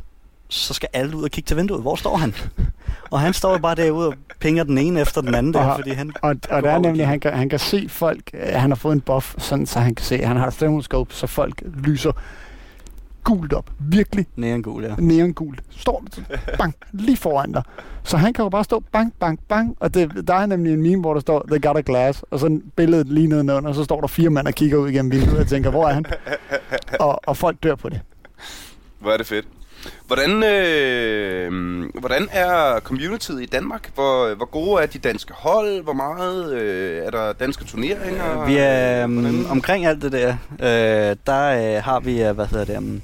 så 0.53 0.73
skal 0.73 0.89
alle 0.93 1.17
ud 1.17 1.23
og 1.23 1.29
kigge 1.31 1.47
til 1.47 1.57
vinduet. 1.57 1.81
Hvor 1.81 1.95
står 1.95 2.17
han? 2.17 2.33
Og 3.11 3.19
han 3.19 3.33
står 3.33 3.57
bare 3.57 3.75
derude 3.75 4.07
og 4.07 4.13
pinger 4.39 4.63
den 4.63 4.77
ene 4.77 5.01
efter 5.01 5.21
den 5.21 5.35
anden 5.35 5.53
der, 5.53 5.59
Og- 5.65 5.75
fordi 5.75 5.89
han... 5.91 6.11
Og, 6.21 6.35
og 6.49 6.61
det 6.63 6.71
er 6.71 6.79
nemlig, 6.79 7.07
han 7.07 7.19
kan, 7.19 7.33
han 7.33 7.49
kan 7.49 7.59
se 7.59 7.89
folk, 7.89 8.21
øh, 8.33 8.53
han 8.53 8.69
har 8.71 8.75
fået 8.75 8.93
en 8.93 9.01
buff, 9.01 9.35
sådan, 9.37 9.65
så 9.65 9.79
han 9.79 9.95
kan 9.95 10.05
se, 10.05 10.17
han 10.25 10.37
har 10.37 10.47
et 10.47 10.53
thermoscope, 10.53 11.13
så 11.13 11.27
folk 11.27 11.63
lyser 11.83 12.11
gult 13.23 13.53
op. 13.53 13.69
Virkelig 13.79 14.25
Neongul, 14.35 14.83
ja. 14.83 14.95
neongult. 14.97 15.59
Står 15.69 16.03
bang, 16.57 16.75
lige 16.91 17.17
foran 17.17 17.51
dig. 17.51 17.63
Så 18.03 18.17
han 18.17 18.33
kan 18.33 18.43
jo 18.43 18.49
bare 18.49 18.63
stå 18.63 18.83
bang, 18.91 19.13
bang, 19.19 19.39
bang. 19.49 19.77
Og 19.79 19.93
det, 19.93 20.27
der 20.27 20.33
er 20.33 20.45
nemlig 20.45 20.73
en 20.73 20.81
meme, 20.81 21.01
hvor 21.01 21.13
der 21.13 21.21
står, 21.21 21.45
they 21.51 21.61
got 21.61 21.77
a 21.77 21.81
glass. 21.85 22.23
Og 22.31 22.39
så 22.39 22.59
billedet 22.75 23.07
lige 23.07 23.27
nedenunder, 23.27 23.69
og 23.69 23.75
så 23.75 23.83
står 23.83 23.99
der 24.01 24.07
fire 24.07 24.29
mand 24.29 24.47
og 24.47 24.53
kigger 24.53 24.77
ud 24.77 24.89
igennem 24.89 25.11
vinduet 25.11 25.39
og 25.39 25.47
tænker, 25.47 25.69
hvor 25.69 25.87
er 25.87 25.93
han? 25.93 26.05
Og, 26.99 27.19
og 27.27 27.37
folk 27.37 27.63
dør 27.63 27.75
på 27.75 27.89
det. 27.89 28.01
Hvor 28.99 29.11
er 29.11 29.17
det 29.17 29.27
fedt. 29.27 29.47
Hvordan, 30.07 30.43
øh, 30.43 31.83
hvordan 31.99 32.27
er 32.31 32.79
communityet 32.79 33.41
i 33.41 33.45
Danmark? 33.45 33.91
Hvor, 33.93 34.35
hvor 34.35 34.45
gode 34.45 34.81
er 34.81 34.85
de 34.85 34.97
danske 34.99 35.33
hold? 35.33 35.83
Hvor 35.83 35.93
meget 35.93 36.53
øh, 36.53 37.05
er 37.05 37.11
der 37.11 37.33
danske 37.33 37.65
turneringer? 37.65 38.45
Vi 38.45 38.55
er 38.57 39.05
um, 39.05 39.17
Hvordan? 39.17 39.45
omkring 39.49 39.85
alt 39.85 40.01
det 40.01 40.11
der. 40.11 40.35
Øh, 40.59 41.15
der 41.27 41.75
øh, 41.77 41.83
har 41.83 41.99
vi, 41.99 42.23
øh, 42.23 42.31
hvad 42.35 42.47
hedder 42.47 42.65
det, 42.65 42.77
um, 42.77 43.01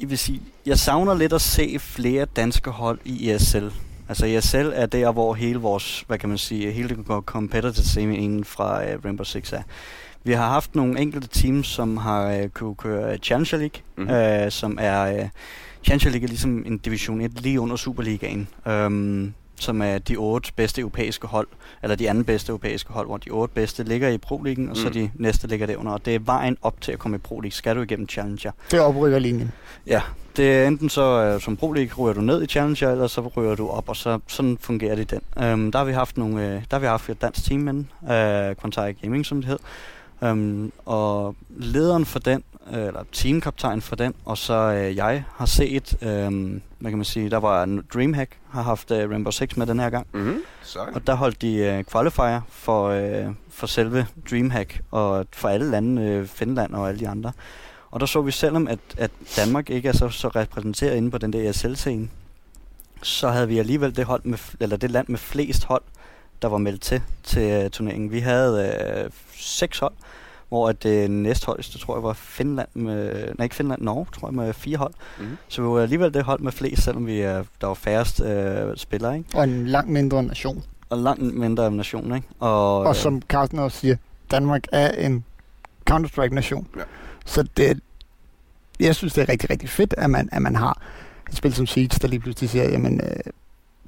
jeg 0.00 0.10
vil 0.10 0.18
sige, 0.18 0.42
jeg 0.66 0.78
savner 0.78 1.14
lidt 1.14 1.32
at 1.32 1.40
se 1.40 1.76
flere 1.78 2.24
danske 2.24 2.70
hold 2.70 2.98
i 3.04 3.30
ESL. 3.30 3.68
Altså 4.08 4.26
ESL 4.26 4.70
er 4.74 4.86
der, 4.86 5.12
hvor 5.12 5.34
hele 5.34 5.58
vores, 5.58 6.04
hvad 6.06 6.18
kan 6.18 6.28
man 6.28 6.38
sige, 6.38 6.72
hele 6.72 6.88
det 6.88 6.98
competitive 7.26 7.84
scene 7.84 8.16
inden 8.16 8.44
fra 8.44 8.82
uh, 8.82 9.04
Rainbow 9.04 9.24
Six 9.24 9.52
er. 9.52 9.62
Vi 10.24 10.32
har 10.32 10.48
haft 10.48 10.74
nogle 10.74 11.00
enkelte 11.00 11.28
teams, 11.28 11.66
som 11.66 11.96
har 11.96 12.36
uh, 12.42 12.46
kunne 12.48 12.74
køre 12.74 13.16
Challenger 13.16 13.56
League, 13.58 13.80
Mhm. 13.96 14.06
mm-hmm. 14.06 14.44
uh, 14.44 14.50
som 14.50 14.78
er... 14.80 15.28
Challenger 15.84 16.10
League 16.10 16.24
er 16.24 16.28
ligesom 16.28 16.62
en 16.66 16.78
division 16.78 17.20
1 17.20 17.40
lige 17.42 17.60
under 17.60 17.76
Superligaen, 17.76 18.48
um, 18.66 19.34
som 19.60 19.82
er 19.82 19.98
de 19.98 20.16
otte 20.16 20.52
bedste 20.56 20.80
europæiske 20.80 21.26
hold, 21.26 21.46
eller 21.82 21.96
de 21.96 22.10
anden 22.10 22.24
bedste 22.24 22.50
europæiske 22.50 22.92
hold, 22.92 23.06
hvor 23.06 23.16
de 23.16 23.30
otte 23.30 23.54
bedste 23.54 23.82
ligger 23.84 24.08
i 24.08 24.18
Pro-ligaen, 24.18 24.70
og 24.70 24.76
så 24.76 24.86
Mm. 24.86 24.92
de 24.92 25.10
næste 25.14 25.46
ligger 25.46 25.66
derunder. 25.66 25.92
Og 25.92 26.04
det 26.04 26.14
er 26.14 26.18
vejen 26.18 26.56
op 26.62 26.80
til 26.80 26.92
at 26.92 26.98
komme 26.98 27.16
i 27.16 27.20
Pro-league. 27.28 27.50
Skal 27.50 27.76
du 27.76 27.82
igennem 27.82 28.08
Challenger? 28.08 28.50
Det 28.70 28.80
oprykker 28.80 29.18
linjen. 29.18 29.52
Ja, 29.86 30.00
det 30.36 30.52
er 30.52 30.66
enten 30.66 30.88
så 30.88 31.34
uh, 31.34 31.40
som 31.42 31.56
Pro 31.56 31.72
League 31.72 32.04
ryger 32.04 32.14
du 32.14 32.20
ned 32.20 32.42
i 32.42 32.46
Challenger, 32.46 32.90
eller 32.90 33.06
så 33.06 33.20
ryger 33.36 33.54
du 33.54 33.68
op, 33.68 33.88
og 33.88 33.96
så 33.96 34.18
sådan 34.26 34.58
fungerer 34.60 34.94
det 34.94 35.12
i 35.12 35.16
den. 35.36 35.52
Um, 35.52 35.72
der 35.72 35.78
har 35.78 35.84
vi 35.86 35.92
haft 35.92 36.16
nogle, 36.16 36.36
uh, 36.36 36.42
der 36.42 36.60
har 36.70 36.78
vi 36.78 36.86
haft 36.86 37.08
et 37.10 37.22
dansk 37.22 37.44
team 37.44 37.60
med, 37.60 37.74
uh, 37.74 38.60
Quantai 38.62 38.92
Gaming 38.92 39.26
som 39.26 39.38
det 39.38 39.46
hed. 39.46 39.58
Um, 40.30 40.72
og 40.86 41.36
lederen 41.56 42.04
for 42.04 42.18
den, 42.18 42.42
uh, 42.66 42.78
eller 42.78 43.04
teamkaptajn 43.12 43.80
for 43.80 43.96
den, 43.96 44.14
og 44.24 44.38
så 44.38 44.68
uh, 44.68 44.96
jeg 44.96 45.24
har 45.36 45.46
set, 45.46 45.96
um, 46.02 46.62
hvad 46.78 46.90
kan 46.90 46.98
man 46.98 47.04
sige, 47.04 47.30
der 47.30 47.36
var 47.36 47.62
en 47.62 47.84
Dreamhack, 47.94 48.38
har 48.50 48.62
haft 48.62 48.90
uh, 48.90 48.96
Rainbow 48.96 49.30
Six 49.30 49.56
med 49.56 49.66
den 49.66 49.80
her 49.80 49.90
gang. 49.90 50.06
Mm-hmm. 50.12 50.38
Og 50.94 51.06
der 51.06 51.14
holdt 51.14 51.42
de 51.42 51.78
uh, 51.78 51.92
qualifier 51.92 52.40
for, 52.48 52.88
uh, 52.90 53.34
for 53.50 53.66
selve 53.66 54.06
Dreamhack, 54.30 54.80
og 54.90 55.26
for 55.32 55.48
alle 55.48 55.70
lande, 55.70 56.20
uh, 56.20 56.26
Finland 56.26 56.74
og 56.74 56.88
alle 56.88 57.00
de 57.00 57.08
andre. 57.08 57.32
Og 57.90 58.00
der 58.00 58.06
så 58.06 58.22
vi, 58.22 58.30
selvom 58.30 58.68
at, 58.68 58.78
at 58.96 59.10
Danmark 59.36 59.70
ikke 59.70 59.88
er 59.88 59.92
så, 59.92 60.08
så 60.08 60.28
repræsenteret 60.28 60.96
inde 60.96 61.10
på 61.10 61.18
den 61.18 61.32
der 61.32 61.50
ESL-scene, 61.50 62.08
så 63.02 63.28
havde 63.28 63.48
vi 63.48 63.58
alligevel 63.58 63.96
det, 63.96 64.04
hold 64.04 64.24
med, 64.24 64.38
eller 64.60 64.76
det 64.76 64.90
land 64.90 65.08
med 65.08 65.18
flest 65.18 65.64
hold, 65.64 65.82
der 66.42 66.48
var 66.48 66.58
meldt 66.58 66.82
til 66.82 67.02
til 67.22 67.64
uh, 67.64 67.70
turneringen. 67.70 68.12
Vi 68.12 68.18
havde 68.18 69.04
uh, 69.06 69.12
seks 69.36 69.78
hold, 69.78 69.92
hvor 70.48 70.68
at 70.68 70.82
det 70.82 71.10
næstholdeste, 71.10 71.78
tror 71.78 71.96
jeg, 71.96 72.02
var 72.02 72.12
Finland 72.12 72.68
med, 72.74 73.32
nej 73.38 73.44
ikke 73.44 73.56
Finland, 73.56 73.82
Norge, 73.82 74.06
tror 74.12 74.28
jeg, 74.28 74.34
med 74.34 74.52
fire 74.52 74.76
hold. 74.76 74.94
Mm-hmm. 75.18 75.36
Så 75.48 75.62
vi 75.62 75.68
var 75.68 75.80
alligevel 75.80 76.14
det 76.14 76.24
hold 76.24 76.40
med 76.40 76.52
flest, 76.52 76.82
selvom 76.82 77.06
vi, 77.06 77.18
uh, 77.20 77.26
der 77.60 77.66
var 77.66 77.74
færrest 77.74 78.20
uh, 78.20 78.76
spillere, 78.76 79.18
ikke? 79.18 79.28
Og 79.34 79.44
en 79.44 79.66
langt 79.66 79.90
mindre 79.90 80.22
nation. 80.22 80.64
Og 80.90 80.98
langt 80.98 81.34
mindre 81.34 81.70
nation, 81.70 82.14
ikke? 82.14 82.28
Og, 82.38 82.80
Og 82.80 82.96
som 82.96 83.22
Carsten 83.22 83.58
også 83.58 83.78
siger, 83.78 83.96
Danmark 84.30 84.64
er 84.72 84.90
en 84.90 85.24
Counter-Strike-nation. 85.90 86.66
Ja. 86.76 86.82
Så 87.26 87.42
det, 87.56 87.80
jeg 88.80 88.94
synes, 88.94 89.12
det 89.14 89.22
er 89.22 89.28
rigtig, 89.28 89.50
rigtig 89.50 89.68
fedt, 89.68 89.94
at 89.98 90.10
man, 90.10 90.28
at 90.32 90.42
man 90.42 90.56
har 90.56 90.80
et 91.30 91.36
spil 91.36 91.54
som 91.54 91.66
Siege, 91.66 91.98
der 92.02 92.08
lige 92.08 92.20
pludselig 92.20 92.50
siger, 92.50 92.70
jamen, 92.70 93.00
øh, 93.00 93.16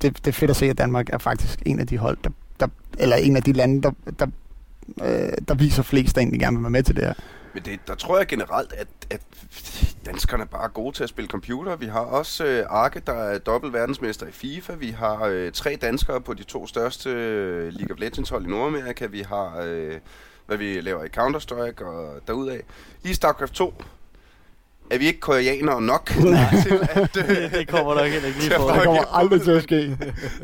det, 0.02 0.16
det 0.16 0.26
er 0.26 0.32
fedt 0.32 0.50
at 0.50 0.56
se, 0.56 0.66
at 0.66 0.78
Danmark 0.78 1.10
er 1.10 1.18
faktisk 1.18 1.62
en 1.66 1.80
af 1.80 1.86
de 1.86 1.98
hold, 1.98 2.18
der, 2.24 2.30
der 2.60 2.66
eller 2.98 3.16
en 3.16 3.36
af 3.36 3.42
de 3.42 3.52
lande, 3.52 3.82
der, 3.82 3.90
der, 4.18 4.26
øh, 5.02 5.32
der 5.48 5.54
viser 5.54 5.82
flest, 5.82 6.14
der 6.14 6.20
egentlig 6.20 6.40
gerne 6.40 6.56
vil 6.56 6.62
være 6.62 6.70
med 6.70 6.82
til 6.82 6.96
det 6.96 7.04
her. 7.04 7.14
Men 7.54 7.62
det, 7.64 7.80
der 7.86 7.94
tror 7.94 8.18
jeg 8.18 8.26
generelt, 8.26 8.72
at, 8.72 8.88
at 9.10 9.20
danskerne 10.06 10.42
er 10.42 10.46
bare 10.46 10.64
er 10.64 10.68
gode 10.68 10.96
til 10.96 11.02
at 11.02 11.08
spille 11.08 11.28
computer. 11.28 11.76
Vi 11.76 11.86
har 11.86 12.00
også 12.00 12.44
øh, 12.44 12.66
Arke, 12.68 13.02
der 13.06 13.12
er 13.12 13.38
dobbelt 13.38 13.72
verdensmester 13.72 14.26
i 14.26 14.30
FIFA. 14.30 14.74
Vi 14.74 14.90
har 14.90 15.24
øh, 15.24 15.52
tre 15.52 15.78
danskere 15.80 16.20
på 16.20 16.34
de 16.34 16.42
to 16.42 16.66
største 16.66 17.10
øh, 17.10 17.72
League 17.72 17.94
of 17.94 18.00
Legends 18.00 18.28
hold 18.28 18.44
i 18.44 18.48
Nordamerika. 18.48 19.06
Vi 19.06 19.20
har, 19.20 19.60
øh, 19.66 19.94
hvad 20.46 20.56
vi 20.56 20.80
laver 20.80 21.04
i 21.04 21.08
Counter-Strike 21.08 21.84
og 21.84 22.20
derudaf. 22.26 22.60
Lige 23.02 23.14
StarCraft 23.14 23.52
2 23.52 23.74
er 24.90 24.98
vi 24.98 25.06
ikke 25.06 25.20
koreanere 25.20 25.82
nok 25.82 26.06
til 26.64 26.80
at... 26.90 27.16
Øh, 27.16 27.52
det 27.58 27.68
kommer 27.68 27.94
nok 27.94 28.06
heller 28.06 28.28
ikke 28.28 28.40
lige 28.40 28.54
er 28.54 28.58
Det 28.58 28.82
kommer 28.82 29.16
aldrig 29.16 29.42
til 29.42 29.50
at 29.50 29.62
ske. 29.62 29.96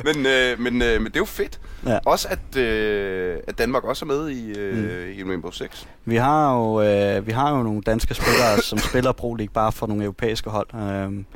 men, 0.05 0.26
øh, 0.26 0.61
men, 0.61 0.82
øh, 0.82 1.01
men 1.01 1.05
det 1.05 1.16
er 1.16 1.20
jo 1.20 1.24
fedt. 1.24 1.61
Ja. 1.86 1.99
Også 2.07 2.28
at, 2.30 2.57
øh, 2.57 3.38
at 3.47 3.59
Danmark 3.59 3.84
også 3.84 4.05
er 4.05 4.07
med 4.07 4.30
i, 4.30 4.59
øh, 4.59 4.76
mm. 4.76 5.18
i 5.18 5.30
Rainbow 5.30 5.51
Six. 5.51 5.84
Vi 6.05 6.16
har 6.16 6.57
jo, 6.57 6.82
øh, 6.82 7.26
vi 7.26 7.32
har 7.32 7.57
jo 7.57 7.62
nogle 7.62 7.82
danske 7.82 8.14
spillere, 8.14 8.62
som 8.62 8.78
spiller 8.90 9.12
Pro 9.12 9.34
League 9.34 9.53
bare 9.53 9.72
for 9.72 9.86
nogle 9.86 10.05
europæiske 10.05 10.51
hold. 10.51 10.68
Um, 11.07 11.26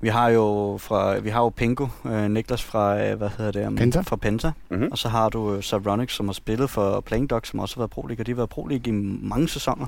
vi 0.00 0.08
har 0.08 0.28
jo 0.28 0.76
fra, 0.80 1.18
vi 1.18 1.30
har 1.30 1.42
jo 1.42 1.48
Pingo, 1.48 1.86
øh, 2.04 2.30
Niklas 2.30 2.62
fra, 2.62 3.04
øh, 3.04 3.18
hvad 3.18 3.28
hedder 3.38 3.52
det? 3.52 3.66
Um, 3.66 3.76
Penta. 3.76 4.00
Fra 4.00 4.16
Penta. 4.16 4.52
Mm-hmm. 4.68 4.88
Og 4.92 4.98
så 4.98 5.08
har 5.08 5.28
du 5.28 5.54
øh, 5.54 5.62
som 6.08 6.28
har 6.28 6.32
spillet 6.32 6.70
for 6.70 7.00
Playing 7.00 7.30
Dog, 7.30 7.40
som 7.44 7.60
også 7.60 7.76
har 7.76 7.80
været 7.80 7.90
Pro 7.90 8.06
League, 8.06 8.22
og 8.22 8.26
de 8.26 8.32
har 8.32 8.36
været 8.36 8.48
Pro 8.48 8.66
League 8.66 8.86
i 8.86 8.90
mange 9.22 9.48
sæsoner. 9.48 9.86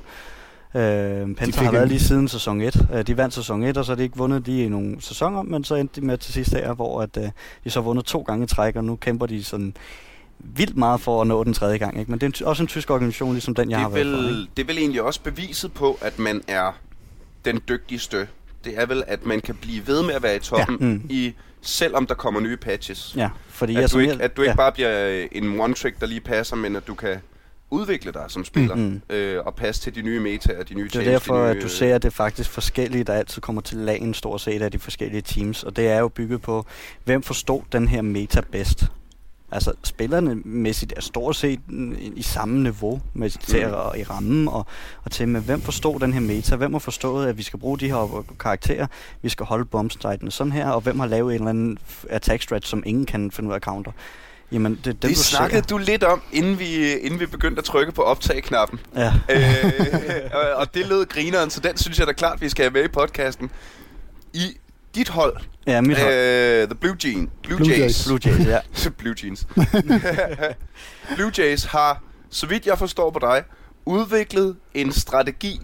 Øh, 0.74 1.34
Penta 1.34 1.64
har 1.64 1.72
været 1.72 1.88
lige 1.88 2.00
siden 2.00 2.28
sæson 2.28 2.60
1. 2.60 2.86
Øh, 2.94 3.06
de 3.06 3.16
vandt 3.16 3.34
sæson 3.34 3.62
1, 3.62 3.76
og 3.76 3.84
så 3.84 3.92
har 3.92 3.96
de 3.96 4.02
ikke 4.02 4.16
vundet 4.16 4.46
de 4.46 4.64
i 4.64 4.68
nogle 4.68 4.96
sæsoner, 5.00 5.42
men 5.42 5.64
så 5.64 5.74
endte 5.74 6.00
de 6.00 6.06
med 6.06 6.18
til 6.18 6.32
sidst 6.32 6.52
her, 6.52 6.72
hvor 6.74 7.02
at, 7.02 7.16
øh, 7.16 7.28
de 7.64 7.70
så 7.70 7.80
vundet 7.80 8.04
to 8.04 8.20
gange 8.22 8.44
i 8.44 8.46
træk, 8.46 8.76
og 8.76 8.84
nu 8.84 8.96
kæmper 8.96 9.26
de 9.26 9.44
sådan 9.44 9.74
vildt 10.38 10.76
meget 10.76 11.00
for 11.00 11.20
at 11.20 11.26
nå 11.26 11.44
den 11.44 11.54
tredje 11.54 11.78
gang. 11.78 11.98
Ikke? 11.98 12.10
Men 12.10 12.20
det 12.20 12.40
er 12.40 12.46
også 12.46 12.62
en 12.62 12.66
tysk 12.66 12.90
organisation, 12.90 13.32
ligesom 13.32 13.54
den, 13.54 13.70
jeg 13.70 13.76
det, 13.78 13.82
har 13.82 13.90
været 13.90 14.06
for. 14.06 14.16
Ikke? 14.22 14.28
vel, 14.28 14.48
det 14.56 14.62
er 14.62 14.66
vel 14.66 14.78
egentlig 14.78 15.02
også 15.02 15.20
beviset 15.22 15.72
på, 15.72 15.98
at 16.02 16.18
man 16.18 16.42
er 16.48 16.72
den 17.44 17.60
dygtigste. 17.68 18.28
Det 18.64 18.78
er 18.80 18.86
vel, 18.86 19.04
at 19.06 19.26
man 19.26 19.40
kan 19.40 19.54
blive 19.54 19.86
ved 19.86 20.02
med 20.02 20.14
at 20.14 20.22
være 20.22 20.36
i 20.36 20.38
toppen, 20.38 20.76
Ja. 20.80 20.86
Mm. 20.86 21.02
i, 21.10 21.34
selvom 21.62 22.06
der 22.06 22.14
kommer 22.14 22.40
nye 22.40 22.56
patches. 22.56 23.14
Ja, 23.16 23.28
fordi 23.48 23.74
At, 23.76 23.80
jeg, 23.82 23.92
du 23.92 23.98
ikke, 23.98 24.12
at 24.20 24.36
du 24.36 24.42
ikke 24.42 24.50
ja. 24.50 24.56
bare 24.56 24.72
bliver 24.72 25.08
øh, 25.08 25.26
en 25.32 25.60
one-trick, 25.60 26.00
der 26.00 26.06
lige 26.06 26.20
passer, 26.20 26.56
men 26.56 26.76
at 26.76 26.86
du 26.86 26.94
kan 26.94 27.16
udvikle 27.70 28.12
dig 28.12 28.24
som 28.28 28.44
spiller 28.44 28.74
Mm. 28.74 29.00
øh, 29.10 29.42
og 29.46 29.54
passe 29.54 29.82
til 29.82 29.94
de 29.94 30.02
nye 30.02 30.20
metaer, 30.20 30.62
de 30.64 30.74
nye 30.74 30.88
Det 30.88 30.96
er 30.96 31.04
derfor, 31.04 31.34
de 31.36 31.42
nye, 31.42 31.56
at 31.56 31.62
du 31.62 31.68
ser, 31.68 31.94
at 31.94 32.02
det 32.02 32.08
er 32.08 32.12
faktisk 32.12 32.50
forskellige, 32.50 33.04
der 33.04 33.12
altid 33.12 33.42
kommer 33.42 33.62
til 33.62 33.78
lagen 33.78 34.14
stort 34.14 34.40
set 34.40 34.62
af 34.62 34.70
de 34.72 34.78
forskellige 34.78 35.22
teams. 35.22 35.64
Og 35.64 35.76
det 35.76 35.88
er 35.88 35.98
jo 35.98 36.08
bygget 36.08 36.42
på, 36.42 36.66
hvem 37.04 37.22
forstod 37.22 37.60
den 37.72 37.88
her 37.88 38.02
meta 38.02 38.40
bedst. 38.52 38.86
Altså 39.52 39.72
spillerne 39.84 40.34
mæssigt 40.34 40.92
er 40.96 41.00
stort 41.00 41.36
set 41.36 41.60
i 42.14 42.22
samme 42.22 42.62
niveau 42.62 43.00
med 43.14 43.30
til 43.30 43.66
Mm. 43.66 43.74
at, 43.74 44.00
i 44.00 44.02
rammen 44.04 44.48
og, 44.48 44.66
og 45.04 45.10
til 45.10 45.28
med 45.28 45.40
hvem 45.40 45.60
forstod 45.60 46.00
den 46.00 46.12
her 46.12 46.20
meta, 46.20 46.56
hvem 46.56 46.72
har 46.72 46.78
forstået 46.78 47.26
at 47.26 47.38
vi 47.38 47.42
skal 47.42 47.58
bruge 47.58 47.78
de 47.78 47.86
her 47.86 48.24
karakterer, 48.40 48.86
vi 49.22 49.28
skal 49.28 49.46
holde 49.46 49.64
bombstightene 49.64 50.30
sådan 50.30 50.52
her, 50.52 50.70
og 50.70 50.80
hvem 50.80 50.98
har 50.98 51.06
lavet 51.06 51.34
en 51.34 51.40
eller 51.40 51.50
anden 51.50 51.78
attack 52.10 52.42
strat, 52.42 52.66
som 52.66 52.82
ingen 52.86 53.06
kan 53.06 53.30
finde 53.30 53.48
ud 53.48 53.52
af 53.52 53.56
at 53.56 53.62
counter. 53.62 53.92
Jamen, 54.52 54.74
det, 54.74 54.84
det, 54.84 55.02
Det 55.02 55.10
du 55.10 55.14
snakkede 55.14 55.60
ser. 55.62 55.66
du 55.66 55.78
lidt 55.78 56.04
om, 56.04 56.22
inden 56.32 56.58
vi, 56.58 56.92
inden 56.92 57.20
vi 57.20 57.26
begyndte 57.26 57.58
at 57.58 57.64
trykke 57.64 57.92
på 57.92 58.02
optag-knappen. 58.02 58.80
Ja. 58.96 59.12
øh, 59.30 59.40
og- 60.32 60.54
og 60.54 60.74
det 60.74 60.86
lød 60.86 61.06
grineren, 61.06 61.50
så 61.50 61.60
den 61.60 61.76
synes 61.76 61.98
jeg 61.98 62.06
da 62.06 62.12
klart, 62.12 62.40
vi 62.40 62.48
skal 62.48 62.62
have 62.64 62.72
med 62.72 62.84
i 62.84 62.88
podcasten. 62.88 63.50
I 64.34 64.56
dit 64.94 65.08
hold, 65.08 65.36
ja, 65.66 65.80
mit 65.80 65.98
hold. 65.98 66.12
øh, 66.14 66.68
The 66.68 66.74
Blue 66.74 66.96
Jean, 67.04 67.30
Blue, 67.42 67.56
Blue 67.56 67.68
Jays, 67.68 67.78
Jays. 67.80 68.04
Blue 68.06 68.18
Jays, 68.26 68.46
ja. 68.46 68.58
Blue 68.98 69.14
Jeans. 69.24 69.46
Blue 71.16 71.30
Jays 71.38 71.64
har, 71.64 72.02
så 72.30 72.46
vidt 72.46 72.66
jeg 72.66 72.78
forstår 72.78 73.10
på 73.10 73.18
dig, 73.18 73.42
udviklet 73.86 74.56
en 74.74 74.92
strategi, 74.92 75.60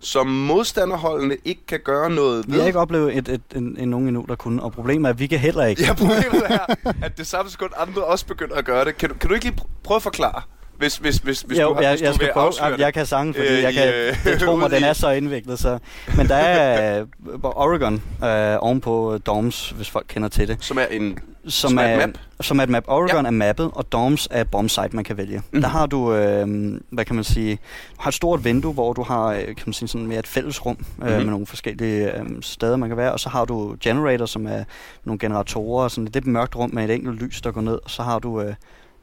som 0.00 0.26
modstanderholdene 0.26 1.36
ikke 1.44 1.66
kan 1.66 1.80
gøre 1.84 2.10
noget 2.10 2.46
Vi 2.46 2.52
ved. 2.52 2.60
har 2.60 2.66
ikke 2.66 2.78
oplevet 2.78 3.16
et, 3.16 3.28
et, 3.28 3.42
en, 3.56 3.76
en 3.80 3.88
nogen 3.88 4.06
endnu, 4.08 4.24
der 4.28 4.34
kunne, 4.34 4.62
og 4.62 4.72
problemet 4.72 5.08
er, 5.08 5.10
at 5.12 5.18
vi 5.18 5.26
kan 5.26 5.38
heller 5.38 5.64
ikke. 5.66 5.82
Ja, 5.82 5.92
problemet 5.94 6.42
er, 6.48 6.74
at 7.02 7.18
det 7.18 7.26
samme 7.26 7.50
sekund 7.50 7.70
andre 7.76 8.04
også 8.04 8.26
begynder 8.26 8.54
at 8.56 8.64
gøre 8.64 8.84
det. 8.84 8.96
Kan 8.96 9.08
du, 9.08 9.14
kan 9.14 9.28
du 9.28 9.34
ikke 9.34 9.46
lige 9.46 9.56
pr- 9.60 9.66
prøve 9.84 9.96
at 9.96 10.02
forklare, 10.02 10.42
hvis, 10.80 10.96
hvis, 10.96 11.16
hvis, 11.16 11.40
hvis 11.40 11.58
jo, 11.58 11.68
du 11.68 11.74
har 11.74 11.80
jeg, 11.80 11.90
hvis 11.90 12.00
du 12.00 12.04
jeg, 12.06 12.14
skal 12.14 12.26
vil 12.26 12.32
prøve, 12.32 12.52
jamen, 12.64 12.80
jeg 12.80 12.94
kan 12.94 13.06
sange, 13.06 13.34
fordi 13.34 13.48
Øh, 13.48 13.62
jeg 13.62 13.72
kan, 13.74 13.88
øh, 13.94 14.24
det 14.24 14.40
tror 14.40 14.56
mig, 14.62 14.70
den 14.70 14.84
er 14.84 14.92
så 14.92 15.10
indviklet. 15.10 15.58
Så. 15.58 15.78
Men 16.16 16.28
der 16.28 16.34
er 16.34 17.00
øh, 17.00 17.06
Oregon 17.42 18.02
øh, 18.24 18.56
ovenpå 18.60 19.18
Dorms, 19.26 19.70
hvis 19.70 19.90
folk 19.90 20.06
kender 20.08 20.28
til 20.28 20.48
det, 20.48 20.56
Som 20.60 20.78
er 20.78 20.84
en... 20.90 21.18
som, 21.48 21.68
Som 21.70 21.78
er 21.78 21.82
er, 21.82 22.06
map? 22.06 22.10
som 22.40 22.58
er 22.58 22.62
et 22.62 22.68
map. 22.68 22.84
Oregon 22.86 23.24
Ja. 23.24 23.26
er 23.26 23.30
mappet, 23.30 23.70
og 23.74 23.92
Dorms 23.92 24.28
er 24.30 24.44
bombsite, 24.44 24.88
man 24.92 25.04
kan 25.04 25.16
vælge. 25.16 25.42
Mhm. 25.52 25.62
Der 25.62 25.68
har 25.68 25.86
du, 25.86 26.14
øh, 26.14 26.46
hvad 26.90 27.04
kan 27.04 27.14
man 27.14 27.24
sige, 27.24 27.54
du 27.90 27.96
har 28.02 28.08
et 28.08 28.14
stort 28.14 28.44
vindue, 28.44 28.72
hvor 28.72 28.92
du 28.92 29.02
har 29.02 29.26
øh, 29.32 29.44
kan 29.46 29.56
man 29.66 29.72
sige, 29.72 29.88
sådan 29.88 30.06
mere 30.06 30.18
et 30.18 30.26
fællesrum 30.26 30.76
øh, 31.02 31.06
Mhm. 31.08 31.16
med 31.16 31.24
nogle 31.24 31.46
forskellige 31.46 32.16
øh, 32.16 32.26
steder, 32.40 32.76
man 32.76 32.88
kan 32.88 32.96
være. 32.98 33.12
Og 33.12 33.20
så 33.20 33.28
har 33.28 33.44
du 33.44 33.76
generator, 33.82 34.26
som 34.26 34.46
er 34.46 34.64
nogle 35.04 35.18
generatorer. 35.18 35.88
Sådan, 35.88 36.06
det 36.06 36.16
er 36.16 36.20
et 36.20 36.26
mørkt 36.26 36.56
rum 36.56 36.70
med 36.72 36.84
et 36.84 36.90
enkelt 36.94 37.22
lys, 37.22 37.40
der 37.40 37.50
går 37.52 37.60
ned. 37.60 37.78
Og 37.84 37.90
så 37.90 38.02
har 38.02 38.18
du 38.18 38.40
øh, 38.40 38.54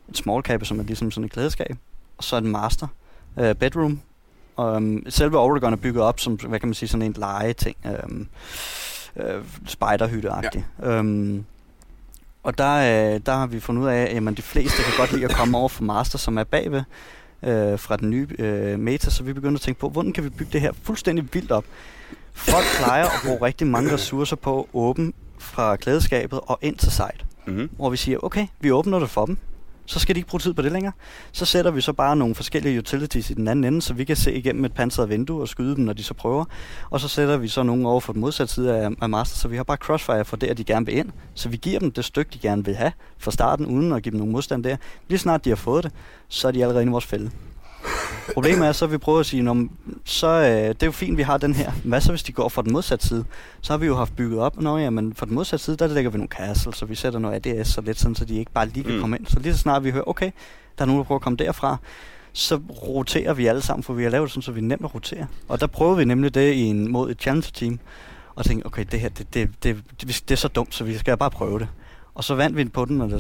et 0.10 0.18
small 0.18 0.44
cap, 0.44 0.66
som 0.66 0.80
er 0.80 0.84
ligesom 0.84 1.12
sådan 1.12 1.26
et 1.26 1.32
klædeskab. 1.32 1.78
Og 2.18 2.24
så 2.24 2.38
en 2.38 2.48
master 2.48 2.88
øh, 3.38 3.56
bedroom. 3.56 4.00
Og, 4.56 4.74
um, 4.74 5.04
selve 5.10 5.40
Oregon 5.40 5.74
er 5.74 5.78
bygget 5.78 6.04
op 6.04 6.20
som, 6.20 6.34
hvad 6.36 6.60
kan 6.60 6.70
man 6.70 6.74
sige, 6.74 6.90
sådan 6.90 7.06
en 7.06 7.16
legeting. 7.18 7.78
Um, 8.04 8.28
øh, 9.16 9.44
spiderhytte-agtig. 9.66 10.66
Ja. 10.84 11.00
Um, 11.00 11.46
og 12.44 12.58
der, 12.58 12.76
øh, 12.76 13.22
der 13.26 13.34
har 13.34 13.48
vi 13.48 13.60
fundet 13.60 13.82
ud 13.82 13.88
af, 13.88 14.02
at 14.02 14.14
jamen, 14.14 14.34
de 14.34 14.42
fleste 14.42 14.84
kan 14.84 14.94
godt 14.98 15.12
lide 15.12 15.26
at 15.26 15.32
komme 15.32 15.58
over 15.58 15.70
for 15.70 15.84
master, 15.84 16.18
som 16.18 16.38
er 16.38 16.44
bagved 16.44 16.84
øh, 17.44 17.80
fra 17.80 17.98
den 17.98 18.10
nye 18.10 18.28
øh, 18.40 18.80
meta, 18.80 19.10
så 19.10 19.24
vi 19.24 19.34
begynder 19.34 19.56
at 19.56 19.62
tænke 19.62 19.80
på, 19.80 19.90
hvordan 19.90 20.14
kan 20.14 20.24
vi 20.24 20.30
bygge 20.30 20.54
det 20.54 20.62
her 20.62 20.72
fuldstændig 20.84 21.34
vildt 21.34 21.52
op? 21.52 21.66
Folk 22.34 22.66
plejer 22.84 23.06
at 23.06 23.12
bruge 23.26 23.42
rigtig 23.42 23.68
mange 23.68 23.94
ressourcer 23.94 24.36
på 24.36 24.60
at 24.60 24.66
åbne 24.74 25.14
fra 25.38 25.76
klædeskabet 25.76 26.40
og 26.44 26.60
ind 26.62 26.78
til 26.78 26.92
site. 26.92 27.26
Mm-hmm. 27.46 27.70
Hvor 27.76 27.90
vi 27.90 27.98
siger, 27.98 28.18
okay, 28.24 28.48
vi 28.60 28.72
åbner 28.72 29.00
det 29.00 29.10
for 29.10 29.26
dem. 29.26 29.38
Så 29.88 30.00
skal 30.00 30.16
de 30.16 30.20
ikke 30.20 30.30
bruge 30.30 30.40
tid 30.40 30.54
på 30.54 30.62
det 30.62 30.72
længere. 30.72 30.94
Så 31.32 31.46
sætter 31.46 31.72
vi 31.72 31.82
så 31.82 31.94
bare 31.94 32.16
nogle 32.16 32.36
forskellige 32.36 32.80
utilities 32.80 33.30
i 33.30 33.34
den 33.34 33.48
anden 33.48 33.66
ende, 33.66 33.82
så 33.82 33.94
vi 33.94 34.04
kan 34.04 34.16
se 34.16 34.34
igennem 34.34 34.66
et 34.66 34.74
pansret 34.74 35.10
vindue 35.10 35.42
og 35.42 35.48
skyde 35.48 35.76
dem, 35.76 35.86
når 35.86 35.94
de 35.94 36.04
så 36.04 36.14
prøver. 36.14 36.46
Og 36.90 37.00
så 37.00 37.08
sætter 37.08 37.38
vi 37.38 37.48
så 37.48 37.64
nogle 37.64 37.88
over 37.88 38.00
for 38.00 38.14
den 38.14 38.22
modsatte 38.22 38.54
side 38.54 38.78
af, 38.78 38.90
af 39.02 39.10
master, 39.10 39.38
så 39.38 39.48
vi 39.48 39.56
har 39.56 39.64
bare 39.64 39.78
crossfire 39.78 40.26
for 40.26 40.38
det, 40.38 40.48
at 40.48 40.58
de 40.58 40.64
gerne 40.64 40.86
vil 40.86 40.98
ind. 40.98 41.10
Så 41.34 41.50
vi 41.50 41.58
giver 41.58 41.80
dem 41.80 41.92
det 41.92 42.06
stykke, 42.06 42.32
de 42.34 42.40
gerne 42.40 42.66
vil 42.66 42.76
have 42.76 42.92
fra 43.18 43.32
starten, 43.32 43.66
uden 43.66 43.94
at 43.94 44.04
give 44.04 44.12
dem 44.12 44.20
nogen 44.20 44.32
modstand 44.32 44.64
der. 44.64 44.78
Lige 45.08 45.20
snart 45.20 45.46
de 45.46 45.50
har 45.50 45.56
fået 45.56 45.84
det, 45.84 45.92
så 46.28 46.48
er 46.48 46.52
de 46.52 46.62
allerede 46.62 46.82
inde 46.82 46.92
i 46.92 46.92
vores 46.92 47.06
fælde. 47.06 47.32
Problemet 48.34 48.68
er 48.68 48.72
så, 48.72 48.86
at 48.86 48.92
vi 48.92 48.98
prøver 48.98 49.20
at 49.20 49.26
sige, 49.26 49.44
"Nå, 49.44 49.68
så 50.06 50.28
øh, 50.28 50.46
det 50.70 50.84
er 50.84 50.86
jo 50.88 50.92
fint, 50.92 51.18
vi 51.18 51.24
har 51.24 51.38
den 51.38 51.54
her. 51.54 51.72
Hvad 51.84 52.02
så, 52.02 52.12
hvis 52.12 52.24
de 52.24 52.32
går 52.32 52.50
fra 52.50 52.62
den 52.62 52.74
modsatte 52.74 53.08
side? 53.08 53.26
Så 53.62 53.74
har 53.74 53.78
vi 53.78 53.86
jo 53.86 53.96
haft 53.96 54.16
bygget 54.16 54.40
op, 54.40 54.62
Nå, 54.62 54.78
ja, 54.78 54.90
men 54.90 55.16
fra 55.16 55.26
den 55.26 55.36
modsatte 55.36 55.66
side, 55.66 55.78
der 55.78 55.88
lægger 55.88 56.12
vi 56.12 56.18
nogle 56.18 56.30
castle, 56.30 56.74
så 56.74 56.86
vi 56.86 56.96
sætter 56.96 57.20
noget 57.20 57.48
ADS 57.48 57.78
og 57.78 57.84
lidt 57.84 58.00
sådan, 58.00 58.16
så 58.16 58.26
de 58.26 58.36
ikke 58.38 58.52
bare 58.52 58.66
lige 58.68 58.84
kan 58.84 58.92
Mm. 58.92 58.96
mm. 58.96 59.02
komme 59.02 59.18
ind. 59.18 59.26
Så 59.28 59.40
lige 59.40 59.54
så 59.54 59.60
snart 59.60 59.84
vi 59.84 59.92
hører, 59.92 60.04
okay, 60.08 60.32
der 60.78 60.82
er 60.84 60.86
nogen, 60.86 61.00
der 61.00 61.04
prøver 61.04 61.20
at 61.20 61.24
komme 61.24 61.38
derfra, 61.38 61.78
så 62.34 62.60
roterer 62.88 63.34
vi 63.34 63.48
alle 63.48 63.62
sammen, 63.62 63.84
for 63.84 63.94
vi 63.94 64.04
har 64.04 64.10
lavet 64.10 64.24
det 64.26 64.32
sådan, 64.32 64.42
så 64.42 64.52
vi 64.52 64.60
er 64.60 64.64
nemt 64.64 64.86
at 64.86 64.96
rotere. 64.96 65.28
Og 65.48 65.60
der 65.62 65.68
prøvede 65.68 65.98
vi 65.98 66.06
nemlig 66.06 66.34
det 66.36 66.54
i 66.54 66.62
en, 66.62 66.92
mod 66.92 67.12
et 67.12 67.22
challenger-team, 67.22 67.80
og 68.36 68.46
tænkte, 68.46 68.66
okay, 68.66 68.86
det 68.92 69.00
her, 69.00 69.10
det, 69.10 69.34
det, 69.34 69.50
det, 69.64 69.78
det, 70.02 70.08
det 70.28 70.32
er 70.32 70.36
så 70.36 70.48
dumt, 70.48 70.76
så 70.76 70.84
vi 70.84 70.98
skal 70.98 71.18
bare 71.18 71.32
prøve 71.32 71.60
det. 71.60 71.68
Og 72.18 72.24
så 72.24 72.36
vandt 72.36 72.58
vi 72.58 72.66
på 72.66 72.86
den, 72.86 73.02
og, 73.02 73.12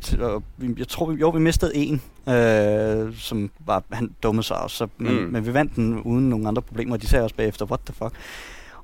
til- 0.00 0.22
og 0.22 0.42
vi- 0.56 0.74
jeg 0.78 0.88
tror, 0.88 1.12
jo, 1.12 1.28
vi 1.30 1.40
mistede 1.40 1.76
en, 1.76 2.02
øh, 2.28 3.14
som 3.16 3.50
var, 3.66 3.82
han 3.92 4.10
dummede 4.22 4.46
sig 4.46 4.56
også, 4.56 4.76
så, 4.76 4.86
men, 4.98 5.14
Mm. 5.24 5.30
men 5.32 5.46
vi 5.46 5.54
vandt 5.54 5.76
den 5.76 6.00
uden 6.02 6.28
nogen 6.28 6.46
andre 6.46 6.62
problemer, 6.62 6.94
og 6.94 7.02
de 7.02 7.06
sagde 7.06 7.24
også 7.24 7.36
bagefter, 7.36 7.66
what 7.66 7.80
the 7.86 7.94
fuck. 7.94 8.12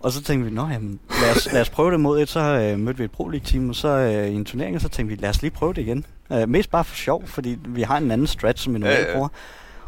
Og 0.00 0.12
så 0.12 0.22
tænkte 0.22 0.48
vi, 0.50 0.54
nå 0.54 0.66
jamen, 0.68 1.00
lad 1.22 1.30
os, 1.36 1.52
lad 1.52 1.61
os 1.61 1.70
prøve 1.70 1.90
det 1.92 2.00
mod 2.00 2.20
et, 2.20 2.28
så 2.28 2.40
øh, 2.40 2.78
mødte 2.78 2.98
vi 2.98 3.04
et 3.04 3.11
Pro 3.11 3.30
team, 3.44 3.68
og 3.68 3.74
så 3.74 3.88
øh, 3.88 4.28
i 4.28 4.34
en 4.34 4.44
turnering, 4.44 4.74
og 4.76 4.80
så 4.80 4.88
tænkte 4.88 5.16
vi, 5.16 5.22
lad 5.22 5.30
os 5.30 5.42
lige 5.42 5.50
prøve 5.50 5.74
det 5.74 5.82
igen. 5.82 6.04
Øh, 6.32 6.48
mest 6.48 6.70
bare 6.70 6.84
for 6.84 6.94
sjov, 6.96 7.26
fordi 7.26 7.59
vi 7.68 7.82
har 7.82 7.96
en 7.98 8.11
anden 8.11 8.26
strat, 8.26 8.59
som 8.59 8.74
vi 8.74 8.78
normalt 8.78 9.06
ja. 9.09 9.12
bruger. 9.14 9.28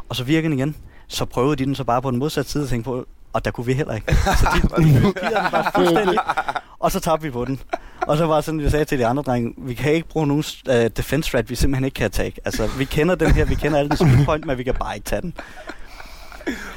Og 0.09 0.15
så 0.15 0.23
virker 0.23 0.49
den 0.49 0.57
igen. 0.59 0.75
Så 1.07 1.25
prøvede 1.25 1.55
de 1.55 1.65
den 1.65 1.75
så 1.75 1.83
bare 1.83 2.01
på 2.01 2.11
den 2.11 2.19
modsatte 2.19 2.51
side 2.51 2.63
og 2.63 2.69
tænkte 2.69 2.85
på, 2.85 3.05
og 3.33 3.45
der 3.45 3.51
kunne 3.51 3.65
vi 3.65 3.73
heller 3.73 3.95
ikke. 3.95 4.15
Så 4.15 4.47
de, 4.55 4.83
de 4.87 5.13
bare 5.51 5.71
fuldstændig. 5.75 6.17
Og 6.79 6.91
så 6.91 6.99
tabte 6.99 7.23
vi 7.23 7.31
på 7.31 7.45
den. 7.45 7.59
Og 8.01 8.17
så 8.17 8.25
var 8.25 8.35
det 8.35 8.45
sådan, 8.45 8.59
at 8.59 8.63
jeg 8.63 8.71
sagde 8.71 8.85
til 8.85 8.99
de 8.99 9.05
andre 9.05 9.23
drenge, 9.23 9.53
vi 9.57 9.73
kan 9.73 9.93
ikke 9.93 10.07
bruge 10.07 10.27
nogen 10.27 10.43
uh, 10.69 10.75
defense 10.75 11.27
strat, 11.27 11.49
vi 11.49 11.55
simpelthen 11.55 11.85
ikke 11.85 11.95
kan 11.95 12.11
tage. 12.11 12.33
Altså, 12.45 12.67
vi 12.77 12.85
kender 12.85 13.15
den 13.15 13.31
her, 13.31 13.45
vi 13.45 13.55
kender 13.55 13.79
alle 13.79 13.89
den 13.89 14.25
point, 14.25 14.45
men 14.45 14.57
vi 14.57 14.63
kan 14.63 14.73
bare 14.73 14.95
ikke 14.95 15.05
tage 15.05 15.21
den. 15.21 15.33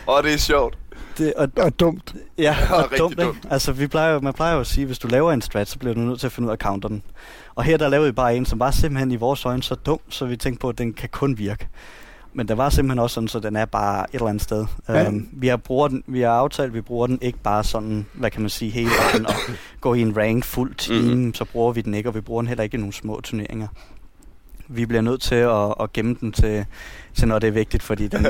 Og 0.07 0.23
det 0.23 0.35
er 0.35 0.39
sjovt. 0.39 0.79
Det, 1.19 1.35
og, 1.35 1.49
var 1.57 1.71
dumt. 1.71 2.15
Ja, 2.39 2.43
Ja, 2.43 2.57
og 2.75 2.83
rigtig 2.83 2.99
dumt, 2.99 3.13
ikke? 3.13 3.23
dumt. 3.23 3.47
Altså, 3.51 3.73
vi 3.73 3.87
plejer, 3.87 4.21
man 4.21 4.33
plejer 4.33 4.55
jo 4.55 4.61
at 4.61 4.67
sige, 4.67 4.87
hvis 4.87 4.99
du 4.99 5.09
laver 5.09 5.33
en 5.33 5.43
strat, 5.43 5.69
så 5.69 5.79
bliver 5.79 5.95
du 5.95 6.01
nødt 6.01 6.21
til 6.21 6.27
at 6.27 6.33
finde 6.33 6.47
ud 6.47 6.51
af 6.51 6.57
at 6.57 6.61
counter 6.61 6.89
den. 6.89 7.03
Og 7.55 7.65
her 7.65 7.77
der 7.77 7.89
lavede 7.89 8.09
vi 8.09 8.13
bare 8.13 8.37
en, 8.37 8.47
som 8.47 8.59
var 8.59 8.71
simpelthen 8.71 9.11
i 9.11 9.17
vores 9.17 9.45
øjne 9.45 9.63
så 9.63 9.75
dum, 9.75 9.99
så 10.09 10.27
vi 10.27 10.37
tænkte 10.37 10.61
på, 10.61 10.69
at 10.69 10.79
den 10.79 10.93
kan 10.93 11.09
kun 11.09 11.39
virke. 11.39 11.69
Men 12.37 12.49
der 12.49 12.55
var 12.55 12.69
simpelthen 12.71 12.99
også 12.99 13.15
sådan, 13.15 13.29
så 13.29 13.39
den 13.41 13.57
er 13.57 13.65
bare 13.65 14.01
et 14.11 14.15
eller 14.15 14.27
andet 14.27 14.43
sted. 14.43 14.67
Ja. 14.89 15.09
Um, 15.09 15.29
vi, 15.33 15.47
har 15.49 15.57
bruger 15.57 15.89
den, 15.89 16.03
vi 16.07 16.21
har 16.21 16.31
aftalt, 16.31 16.67
at 16.67 16.75
vi 16.75 16.81
bruger 16.81 17.07
den 17.07 17.19
ikke 17.23 17.39
bare 17.39 17.65
sådan, 17.65 18.07
hvad 18.15 18.31
kan 18.31 18.41
man 18.41 18.51
sige, 18.51 18.71
hele 18.71 18.91
vejen 19.07 19.27
og 19.27 19.35
gå 19.81 19.95
i 19.95 20.01
en 20.01 20.17
rank 20.17 20.45
fuld 20.45 20.75
team, 20.75 21.01
Mhm. 21.01 21.09
mm-hmm. 21.11 21.35
så 21.35 21.45
bruger 21.45 21.73
vi 21.73 21.81
den 21.81 21.95
ikke, 21.95 22.09
og 22.09 22.15
vi 22.15 22.21
bruger 22.21 22.43
den 22.43 22.49
heller 22.49 22.65
ikke 22.65 22.77
i 22.77 22.81
nogle 22.81 22.93
små 22.93 23.21
turneringer. 23.21 23.69
Vi 24.69 24.87
bliver 24.87 25.01
nødt 25.01 25.23
til 25.23 25.35
at, 25.35 25.75
at 25.81 25.93
gemme 25.93 26.17
den 26.21 26.33
til, 26.33 26.65
til, 27.15 27.29
når 27.29 27.39
det 27.39 27.47
er 27.47 27.51
vigtigt, 27.53 27.83
fordi 27.83 28.09
den, 28.09 28.27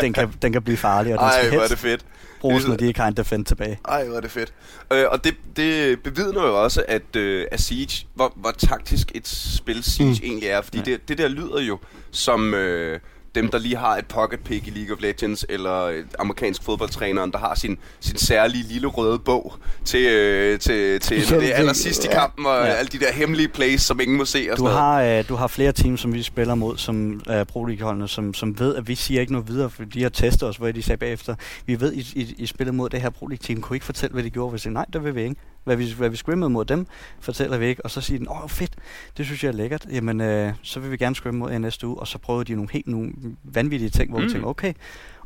den, 0.00 0.12
kan, 0.12 0.32
den 0.42 0.52
kan 0.52 0.62
blive 0.62 0.76
farlig, 0.76 1.12
og 1.12 1.18
den 1.18 1.26
Ej, 1.28 1.32
skal 1.38 1.48
hvor 1.52 1.58
er 1.58 1.62
det 1.62 1.70
helst 1.70 1.82
fedt. 1.82 2.06
bruges, 2.40 2.68
når 2.68 2.76
de 2.76 2.86
ikke 2.86 3.00
har 3.00 3.08
en 3.08 3.14
defend 3.16 3.44
tilbage. 3.44 3.78
Ej, 3.88 4.06
hvor 4.06 4.16
er 4.16 4.20
det 4.20 4.30
fedt. 4.30 4.52
Øh, 4.92 5.04
og 5.10 5.24
det, 5.24 5.34
det 5.56 6.00
bevidner 6.02 6.42
jo 6.46 6.62
også, 6.64 6.84
at, 6.88 7.16
øh, 7.16 7.46
at 7.52 7.60
Siege, 7.60 8.06
hvor, 8.14 8.32
hvor 8.36 8.50
taktisk 8.50 9.12
et 9.14 9.28
spil 9.28 9.82
Siege 9.82 10.04
mm. 10.08 10.16
Mm. 10.22 10.24
egentlig 10.30 10.48
er. 10.48 10.62
Fordi 10.62 10.78
Ja. 10.78 10.84
det, 10.84 11.08
det 11.08 11.18
der 11.18 11.28
lyder 11.28 11.60
jo 11.60 11.78
som 12.10 12.54
øh, 12.54 13.00
dem, 13.34 13.48
der 13.48 13.58
lige 13.58 13.76
har 13.76 13.96
et 13.96 14.06
pocket 14.06 14.40
pick 14.40 14.66
i 14.66 14.70
League 14.70 14.96
of 14.96 15.02
Legends, 15.02 15.46
eller 15.48 16.02
amerikansk 16.18 16.62
fodboldtræneren, 16.62 17.32
der 17.32 17.38
har 17.38 17.54
sin, 17.54 17.78
sin 18.00 18.16
særlige 18.16 18.64
lille 18.68 18.86
røde 18.86 19.18
bog 19.18 19.54
til, 19.84 20.06
øh, 20.06 20.58
til, 20.58 21.00
til 21.00 21.16
det 21.40 21.50
aller 21.54 21.72
sidste 21.72 22.08
i 22.08 22.12
kampen, 22.12 22.46
og 22.46 22.52
Ja. 22.66 22.72
alle 22.72 22.88
de 22.88 22.98
der 22.98 23.12
hemmelige 23.12 23.48
plays, 23.48 23.82
som 23.82 24.00
ingen 24.00 24.16
må 24.16 24.24
se. 24.24 24.48
Og 24.52 24.58
Du 24.58 24.64
har, 24.66 25.02
øh, 25.02 25.28
du 25.28 25.34
har 25.34 25.46
flere 25.46 25.72
teams, 25.72 26.00
som 26.00 26.12
vi 26.14 26.22
spiller 26.22 26.54
mod, 26.54 26.76
som 26.76 27.20
er 27.26 27.44
pro 27.44 27.64
League-holdene, 27.64 28.08
som, 28.08 28.34
som 28.34 28.58
ved, 28.58 28.74
at 28.76 28.88
vi 28.88 28.94
siger 28.94 29.20
ikke 29.20 29.32
noget 29.32 29.48
videre, 29.48 29.70
for 29.70 29.84
de 29.84 30.02
har 30.02 30.08
testet 30.10 30.48
os, 30.48 30.56
hvor 30.56 30.72
de 30.72 30.82
sagde 30.82 30.96
bagefter, 30.98 31.34
vi 31.66 31.80
ved, 31.80 31.92
I, 31.92 32.00
I, 32.16 32.34
I 32.38 32.46
spillede 32.46 32.76
mod 32.76 32.88
det 32.90 33.00
her 33.02 33.10
pro 33.10 33.26
League-team, 33.26 33.60
kunne 33.60 33.74
I 33.74 33.76
ikke 33.76 33.86
fortælle, 33.86 34.12
hvad 34.12 34.22
de 34.22 34.30
gjorde? 34.30 34.52
Vi 34.52 34.58
sagde, 34.58 34.74
nej, 34.74 34.84
det 34.92 35.04
vil 35.04 35.14
vi 35.14 35.22
ikke. 35.22 35.36
Hvad 35.64 35.76
vi, 35.76 35.92
hvad 35.96 36.08
vi 36.08 36.16
scrimmede 36.16 36.50
mod 36.50 36.64
dem, 36.64 36.86
fortæller 37.20 37.58
vi 37.58 37.66
ikke. 37.66 37.84
Og 37.84 37.90
så 37.90 38.00
siger 38.00 38.18
de, 38.18 38.30
åh 38.30 38.48
fedt, 38.48 38.72
det 39.16 39.26
synes 39.26 39.44
jeg 39.44 39.48
er 39.48 39.52
lækkert. 39.52 39.86
Jamen, 39.92 40.20
øh, 40.20 40.52
så 40.62 40.80
vil 40.80 40.90
vi 40.90 40.96
gerne 40.96 41.16
scrimme 41.16 41.40
mod 41.40 41.50
jer 41.50 41.58
næste 41.58 41.86
uge. 41.86 41.98
Og 41.98 42.08
så 42.08 42.18
prøvede 42.18 42.44
de 42.44 42.54
nogle 42.54 42.68
helt 42.72 42.86
nogle 42.86 43.12
vanvittige 43.44 43.90
ting, 43.90 44.10
hvor 44.10 44.18
mm. 44.18 44.24
Vi 44.24 44.30
tænkte, 44.30 44.46
okay. 44.46 44.72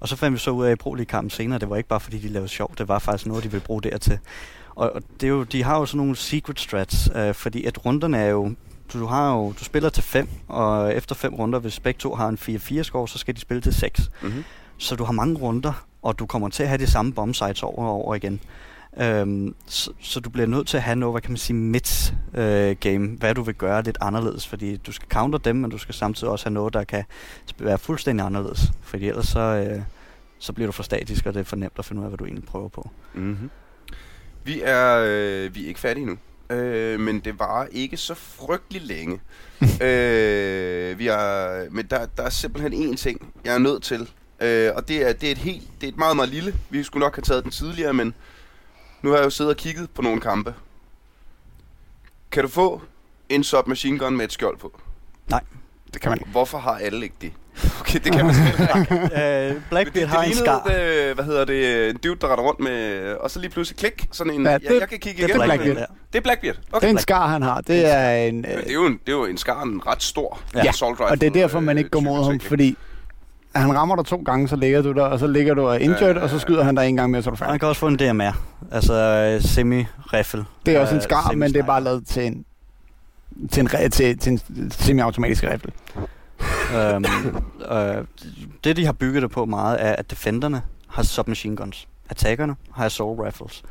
Og 0.00 0.08
så 0.08 0.16
fandt 0.16 0.34
vi 0.34 0.38
så 0.38 0.50
ud 0.50 0.64
af 0.64 0.72
i 0.72 0.76
pro 0.76 0.94
League-kampen 0.94 1.30
senere, 1.30 1.58
det 1.58 1.70
var 1.70 1.76
ikke 1.76 1.88
bare 1.88 2.00
fordi, 2.00 2.18
de 2.18 2.28
lavede 2.28 2.48
sjov, 2.48 2.74
det 2.78 2.88
var 2.88 2.98
faktisk 2.98 3.26
noget, 3.26 3.44
de 3.44 3.50
ville 3.50 3.64
bruge 3.64 3.82
dertil. 3.82 4.18
Og, 4.74 4.92
og 4.92 5.02
det 5.20 5.26
er 5.26 5.30
jo, 5.30 5.42
de 5.42 5.62
har 5.62 5.78
jo 5.78 5.86
sådan 5.86 5.96
nogle 5.96 6.16
secret 6.16 6.60
strats, 6.60 7.10
øh, 7.14 7.34
fordi 7.34 7.64
at 7.64 7.86
runderne 7.86 8.18
er 8.18 8.28
jo 8.28 8.54
du, 8.92 9.00
du 9.00 9.06
har 9.06 9.34
jo, 9.34 9.52
du 9.52 9.64
spiller 9.64 9.88
til 9.88 10.02
5, 10.02 10.28
og 10.48 10.94
efter 10.94 11.14
fem 11.14 11.34
runder, 11.34 11.58
hvis 11.58 11.80
begge 11.80 11.98
to 11.98 12.14
har 12.14 12.28
en 12.28 12.38
4-4 12.40 12.82
score, 12.82 13.08
så 13.08 13.18
skal 13.18 13.34
de 13.34 13.40
spille 13.40 13.60
til 13.60 13.74
6. 13.74 14.10
Mm-hmm. 14.22 14.44
Så 14.78 14.96
du 14.96 15.04
har 15.04 15.12
mange 15.12 15.38
runder, 15.38 15.86
og 16.02 16.18
du 16.18 16.26
kommer 16.26 16.48
til 16.48 16.62
at 16.62 16.68
have 16.68 16.78
de 16.78 16.86
samme 16.86 17.12
bombsites 17.12 17.62
over 17.62 17.86
og 17.86 17.92
over 17.92 18.14
igen. 18.14 18.40
Øhm, 18.96 19.54
så, 19.66 19.92
så 20.00 20.20
du 20.20 20.30
bliver 20.30 20.46
nødt 20.46 20.68
til 20.68 20.76
at 20.76 20.82
have 20.82 20.96
noget, 20.96 21.14
hvad 21.14 21.22
kan 21.22 21.30
man 21.30 21.38
sige, 21.38 21.56
midt 21.56 22.14
øh, 22.34 22.76
game, 22.80 23.08
hvad 23.08 23.34
du 23.34 23.42
vil 23.42 23.54
gøre 23.54 23.82
lidt 23.82 23.98
anderledes, 24.00 24.46
fordi 24.46 24.76
du 24.76 24.92
skal 24.92 25.08
counter 25.08 25.38
dem, 25.38 25.56
men 25.56 25.70
du 25.70 25.78
skal 25.78 25.94
samtidig 25.94 26.30
også 26.30 26.44
have 26.44 26.54
noget, 26.54 26.74
der 26.74 26.84
kan 26.84 27.04
være 27.58 27.78
fuldstændig 27.78 28.26
anderledes, 28.26 28.72
fordi 28.82 29.08
ellers 29.08 29.28
så, 29.28 29.40
øh, 29.40 29.82
så 30.38 30.52
bliver 30.52 30.66
du 30.66 30.72
for 30.72 30.82
statisk, 30.82 31.26
og 31.26 31.34
det 31.34 31.40
er 31.40 31.44
for 31.44 31.56
nemt 31.56 31.78
at 31.78 31.84
finde 31.84 32.00
ud 32.00 32.04
af, 32.04 32.10
hvad 32.10 32.18
du 32.18 32.24
egentlig 32.24 32.44
prøver 32.44 32.68
på. 32.68 32.90
Mm-hmm. 33.14 33.50
Vi 34.44 34.60
er 34.64 35.04
øh, 35.06 35.54
vi 35.54 35.64
er 35.64 35.68
ikke 35.68 35.80
færdige 35.80 36.06
nu. 36.06 36.16
Øh, 36.50 37.00
men 37.00 37.20
det 37.20 37.38
var 37.38 37.68
ikke 37.72 37.96
så 37.96 38.14
frygtelig 38.14 38.82
længe. 38.82 39.20
øh, 39.62 40.98
vi 40.98 41.06
er, 41.06 41.70
men 41.70 41.86
der, 41.86 42.06
der 42.16 42.22
er 42.22 42.30
simpelthen 42.30 42.92
én 42.92 42.96
ting, 42.96 43.34
jeg 43.44 43.54
er 43.54 43.58
nødt 43.58 43.82
til. 43.82 44.08
Øh, 44.40 44.70
og 44.74 44.88
det 44.88 45.08
er, 45.08 45.12
det, 45.12 45.26
er 45.26 45.32
et 45.32 45.38
helt, 45.38 45.62
det 45.80 45.86
er 45.86 45.92
et 45.92 45.98
meget, 45.98 46.16
meget 46.16 46.30
lille. 46.30 46.54
Vi 46.70 46.82
skulle 46.82 47.04
nok 47.04 47.16
have 47.16 47.22
taget 47.22 47.44
den 47.44 47.50
tidligere, 47.50 47.94
men 47.94 48.14
nu 49.02 49.10
har 49.10 49.16
jeg 49.16 49.24
jo 49.24 49.30
siddet 49.30 49.50
og 49.50 49.56
kigget 49.56 49.90
på 49.90 50.02
nogle 50.02 50.20
kampe. 50.20 50.54
Kan 52.30 52.42
du 52.42 52.48
få 52.48 52.82
en 53.28 53.44
submachine 53.44 53.98
gun 53.98 54.16
med 54.16 54.24
et 54.24 54.32
skjold 54.32 54.58
på? 54.58 54.80
Det 55.92 56.02
kan 56.02 56.10
man 56.10 56.18
ikke. 56.18 56.30
Hvorfor 56.30 56.58
har 56.58 56.70
alle 56.78 57.02
ikke 57.04 57.14
det? 57.20 57.32
Okay, 57.80 57.98
det 58.04 58.12
kan 58.12 58.26
man 58.26 58.34
ikke. 58.34 58.94
øh, 59.50 59.62
Blackbeard 59.70 59.94
det, 59.94 60.08
har 60.08 60.22
en 60.22 60.34
skar. 60.34 60.62
lignede, 60.68 61.08
øh, 61.08 61.14
hvad 61.14 61.24
hedder 61.24 61.44
det, 61.44 61.90
en 61.90 61.96
dude, 61.96 62.16
der 62.20 62.32
render 62.32 62.44
rundt 62.44 62.60
med, 62.60 63.02
og 63.14 63.30
så 63.30 63.40
lige 63.40 63.50
pludselig 63.50 63.78
klik, 63.78 64.06
sådan 64.12 64.32
en, 64.32 64.46
Ja, 64.46 64.54
det- 64.54 64.64
jeg, 64.64 64.80
jeg 64.80 64.88
kan 64.88 64.98
kigge 64.98 65.22
det 65.22 65.30
er 65.30 65.34
igen. 65.36 65.44
Blackbeard. 65.46 65.76
Ja. 65.76 65.84
Det 66.12 66.18
er 66.18 66.22
Blackbeard. 66.22 66.54
Det 66.56 66.64
Okay. 66.72 66.86
er 66.86 66.90
en 66.90 66.98
skar, 66.98 67.26
han 67.26 67.42
har. 67.42 67.60
Det 67.60 67.86
er 67.94 68.10
en... 68.16 68.44
Øh, 68.44 68.50
det 68.56 68.68
er 68.70 68.74
jo 68.74 68.86
en, 68.86 68.92
det 68.92 69.12
er 69.12 69.16
jo 69.16 69.24
en 69.24 69.38
skar, 69.38 69.62
en 69.62 69.86
ret 69.86 70.02
stor 70.02 70.40
Ja, 70.54 70.68
assault 70.68 71.00
rifle. 71.00 71.06
og 71.10 71.20
det 71.20 71.26
er 71.26 71.30
derfor, 71.30 71.60
man 71.60 71.78
ikke 71.78 71.90
går 71.90 71.98
øh, 71.98 72.04
mod 72.04 72.24
ham, 72.24 72.38
type 72.38 72.76
fordi 73.52 73.62
han 73.62 73.74
rammer 73.76 73.96
dig 73.96 74.04
to 74.04 74.22
gange, 74.24 74.48
så 74.48 74.56
ligger 74.56 74.82
du 74.82 74.92
der, 74.92 75.02
og 75.04 75.18
så 75.18 75.26
ligger 75.26 75.54
du 75.54 75.68
og 75.68 75.80
injured, 75.80 76.14
Ja. 76.14 76.20
og 76.22 76.30
så 76.30 76.38
skyder 76.38 76.64
han 76.64 76.74
dig 76.74 76.88
en 76.88 76.96
gang 76.96 77.10
mere, 77.10 77.22
så 77.22 77.30
er 77.30 77.34
du 77.34 77.36
Han 77.44 77.46
færdig. 77.48 77.60
kan 77.60 77.68
også 77.68 77.80
få 77.80 77.86
en 77.86 77.96
DMR, 77.96 78.40
altså 78.72 78.94
øh, 78.94 79.40
semi-riffel. 79.42 80.44
Det 80.66 80.76
er 80.76 80.80
også 80.80 80.94
en 80.94 80.96
Øh, 80.98 81.02
skar, 81.02 81.32
men 81.32 81.52
det 81.52 81.58
er 81.60 81.66
bare 81.66 81.80
lavet 81.84 82.06
til 82.06 82.26
en 82.26 82.44
til 83.52 83.60
en, 83.60 83.90
til, 83.90 84.18
til 84.18 84.32
en 84.32 84.70
semi-automatisk 84.70 85.44
rifle. 85.44 85.72
øhm, 86.76 87.04
øh, 87.70 88.04
det, 88.64 88.76
de 88.76 88.84
har 88.86 88.92
bygget 88.92 89.22
det 89.22 89.30
på 89.30 89.44
meget, 89.44 89.76
er, 89.80 89.92
at 89.92 90.10
defenderne 90.10 90.62
har 90.88 91.02
submachine 91.02 91.56
guns. 91.56 91.88
Attackerne 92.10 92.56
har 92.72 92.84
assault 92.84 93.20
rifles. 93.26 93.62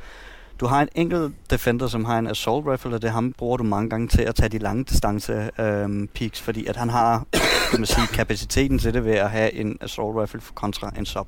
Du 0.60 0.66
har 0.66 0.82
en 0.82 0.90
enkelt 0.96 1.34
defender, 1.50 1.88
som 1.88 2.06
har 2.06 2.20
en 2.20 2.28
assault 2.28 2.68
rifle, 2.68 2.96
og 2.96 3.02
det 3.02 3.12
ham 3.12 3.34
bruger 3.34 3.58
du 3.58 3.64
mange 3.64 3.90
gange 3.90 4.08
til 4.08 4.22
at 4.22 4.36
tage 4.36 4.50
de 4.50 4.58
lange 4.58 4.84
distance 4.84 5.50
øhm, 5.60 6.08
peaks, 6.08 6.42
fordi 6.42 6.66
at 6.66 6.76
han 6.76 6.90
har 6.90 7.26
kan 7.70 7.80
man 7.80 7.86
sige, 7.86 8.08
kapaciteten 8.08 8.80
til 8.80 8.94
det 8.94 9.06
ved 9.06 9.14
at 9.14 9.30
have 9.30 9.54
en 9.54 9.78
assault 9.82 10.18
rifle 10.18 10.42
kontra 10.56 10.92
en 10.98 11.06
sub 11.06 11.28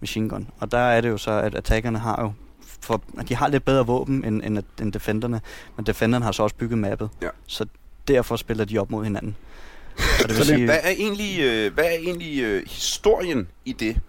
machine 0.00 0.28
gun. 0.28 0.48
Og 0.60 0.72
der 0.72 0.78
er 0.78 1.00
det 1.00 1.08
jo 1.08 1.18
så, 1.18 1.30
at 1.30 1.54
attackerne 1.54 1.98
har 1.98 2.22
jo 2.22 2.32
for, 2.80 3.02
de 3.28 3.34
har 3.34 3.48
lidt 3.48 3.64
bedre 3.64 3.86
våben 3.86 4.24
end, 4.24 4.42
end, 4.44 4.62
end 4.80 4.92
defenderne, 4.92 5.40
men 5.76 5.86
defenderne 5.86 6.24
har 6.24 6.32
så 6.32 6.42
også 6.42 6.56
bygget 6.56 6.78
mappet. 6.78 7.10
Ja. 7.22 7.28
Så 7.46 7.66
derfor 8.08 8.36
spiller 8.36 8.64
de 8.64 8.78
op 8.78 8.90
mod 8.90 9.04
hinanden. 9.04 9.36
Og 10.22 10.28
det 10.28 10.28
vil 10.28 10.36
Så 10.36 10.44
sige, 10.44 10.64
Hvad 10.64 10.78
er 10.82 10.90
egentlig, 10.90 11.40
øh, 11.40 11.74
hvad 11.74 11.84
er 11.84 11.90
egentlig 11.90 12.42
øh, 12.42 12.62
historien 12.66 13.48
i 13.64 13.72
det? 13.72 14.00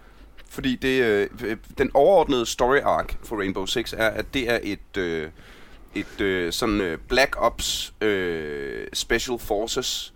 Fordi 0.51 0.75
det, 0.75 1.01
øh, 1.03 1.27
øh, 1.43 1.57
den 1.77 1.91
overordnede 1.93 2.45
story 2.45 2.77
arc 2.83 3.13
for 3.23 3.35
Rainbow 3.37 3.65
Six 3.65 3.93
er, 3.97 4.07
at 4.07 4.25
det 4.33 4.49
er 4.51 4.59
et, 4.63 4.97
øh, 4.97 5.29
et 5.95 6.21
øh, 6.21 6.51
sådan 6.53 6.81
øh, 6.81 6.97
Black 7.07 7.35
Ops 7.39 7.93
øh, 8.01 8.87
Special 8.93 9.39
Forces, 9.39 10.13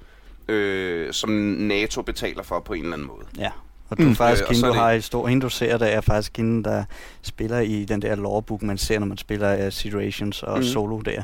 øh, 0.48 1.14
som 1.14 1.30
NATO 1.60 2.02
betaler 2.02 2.44
for 2.44 2.60
på 2.60 2.74
en 2.74 2.82
eller 2.84 2.94
anden 2.94 3.08
måde. 3.08 3.26
ja. 3.38 3.52
Og 3.90 3.98
du 3.98 4.04
mm. 4.04 4.16
Faktisk 4.16 4.44
Øh, 4.44 4.50
hende, 4.56 4.62
du 4.68 4.74
det- 4.74 4.82
har 4.82 5.00
stor, 5.00 5.28
hende, 5.28 5.42
du 5.42 5.50
ser, 5.50 5.78
der 5.78 5.86
er 5.86 6.02
faktisk 6.02 6.38
hende, 6.38 6.64
der 6.64 6.84
spiller 7.22 7.60
i 7.60 7.86
den 7.86 8.02
der 8.02 8.16
lawbook, 8.16 8.62
man 8.62 8.78
ser, 8.78 9.00
når 9.00 9.06
man 9.08 9.18
spiller 9.18 9.66
uh, 9.66 9.72
Situations 9.72 10.44
og 10.44 10.58
mm. 10.58 10.64
Solo 10.64 11.00
der. 11.00 11.24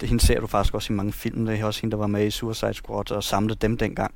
Det, 0.00 0.08
hende 0.08 0.26
ser 0.26 0.40
du 0.40 0.46
faktisk 0.46 0.74
også 0.74 0.92
i 0.92 0.96
mange 0.96 1.12
film. 1.12 1.46
Det 1.46 1.60
er 1.60 1.64
også 1.64 1.80
hende, 1.80 1.90
der 1.90 1.98
var 1.98 2.06
med 2.06 2.26
i 2.26 2.30
Suicide 2.30 2.74
Squad 2.74 3.10
og 3.12 3.24
samlede 3.24 3.58
dem 3.62 3.78
dengang. 3.78 4.14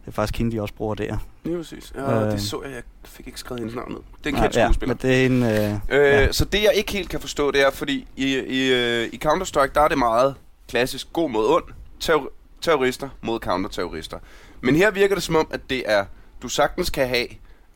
Det 0.00 0.08
er 0.08 0.12
faktisk 0.12 0.38
hende, 0.38 0.52
de 0.56 0.62
også 0.62 0.74
bruger 0.74 0.94
der. 0.94 1.16
Lige 1.44 1.56
præcis. 1.56 1.92
Ja, 1.96 2.24
Øh. 2.24 2.32
det 2.32 2.42
så 2.42 2.60
jeg. 2.64 2.72
Jeg 2.72 2.82
fik 3.04 3.26
ikke 3.26 3.38
skrevet 3.40 3.60
hendes 3.60 3.76
navn 3.76 3.92
ned. 3.92 4.00
Det 4.24 4.30
er 4.32 4.36
en 4.36 4.42
kendt 4.42 4.56
ja, 4.56 4.66
skuespiller. 4.66 4.94
men 4.94 5.10
det 5.10 5.22
er 5.22 5.26
en... 5.26 5.42
Øh, 5.42 5.98
Øh, 5.98 6.12
ja. 6.12 6.32
Så 6.32 6.44
det 6.44 6.62
jeg 6.62 6.72
ikke 6.74 6.92
helt 6.92 7.08
kan 7.08 7.20
forstå, 7.20 7.50
det 7.50 7.60
er, 7.66 7.70
fordi 7.70 8.06
i, 8.16 8.34
i, 8.38 8.72
øh, 8.72 9.08
i 9.12 9.20
Counter-Strike, 9.24 9.70
der 9.74 9.80
er 9.80 9.88
det 9.88 9.98
meget 9.98 10.34
klassisk 10.68 11.12
god 11.12 11.30
mod 11.30 11.46
ond, 11.48 11.64
terror- 12.00 12.32
terrorister 12.60 13.08
mod 13.22 13.40
counterterrorister. 13.40 14.18
Men 14.60 14.76
her 14.76 14.90
virker 14.90 15.14
det 15.14 15.24
som 15.24 15.36
om, 15.36 15.46
at 15.50 15.60
det 15.70 15.82
er, 15.86 16.04
du 16.42 16.48
sagtens 16.48 16.90
kan 16.90 17.08
have 17.08 17.26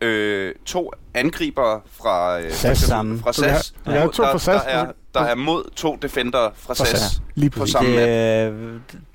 øh, 0.01 0.55
to 0.65 0.93
angribere 1.15 1.81
fra, 2.01 2.41
øh, 2.41 2.53
SAS 2.53 2.79
sammen. 2.79 3.21
fra 3.21 3.33
SAS. 3.33 3.71
du 3.87 3.91
kan 3.91 4.01
have 4.01 4.13
to 4.13 4.23
der, 4.23 4.33
fra 4.33 4.39
SAS, 4.39 4.63
Der 4.65 4.71
er, 4.71 4.87
og- 4.87 4.95
der 5.15 5.21
er 5.21 5.35
mod 5.35 5.71
to 5.77 5.99
defender 6.03 6.51
fra 6.57 6.75
SAS. 6.75 6.89
SAS. 6.89 7.23
Lige 7.35 7.51
på 7.51 7.67
samme 7.67 7.91
det, 7.91 8.09
er, 8.09 8.53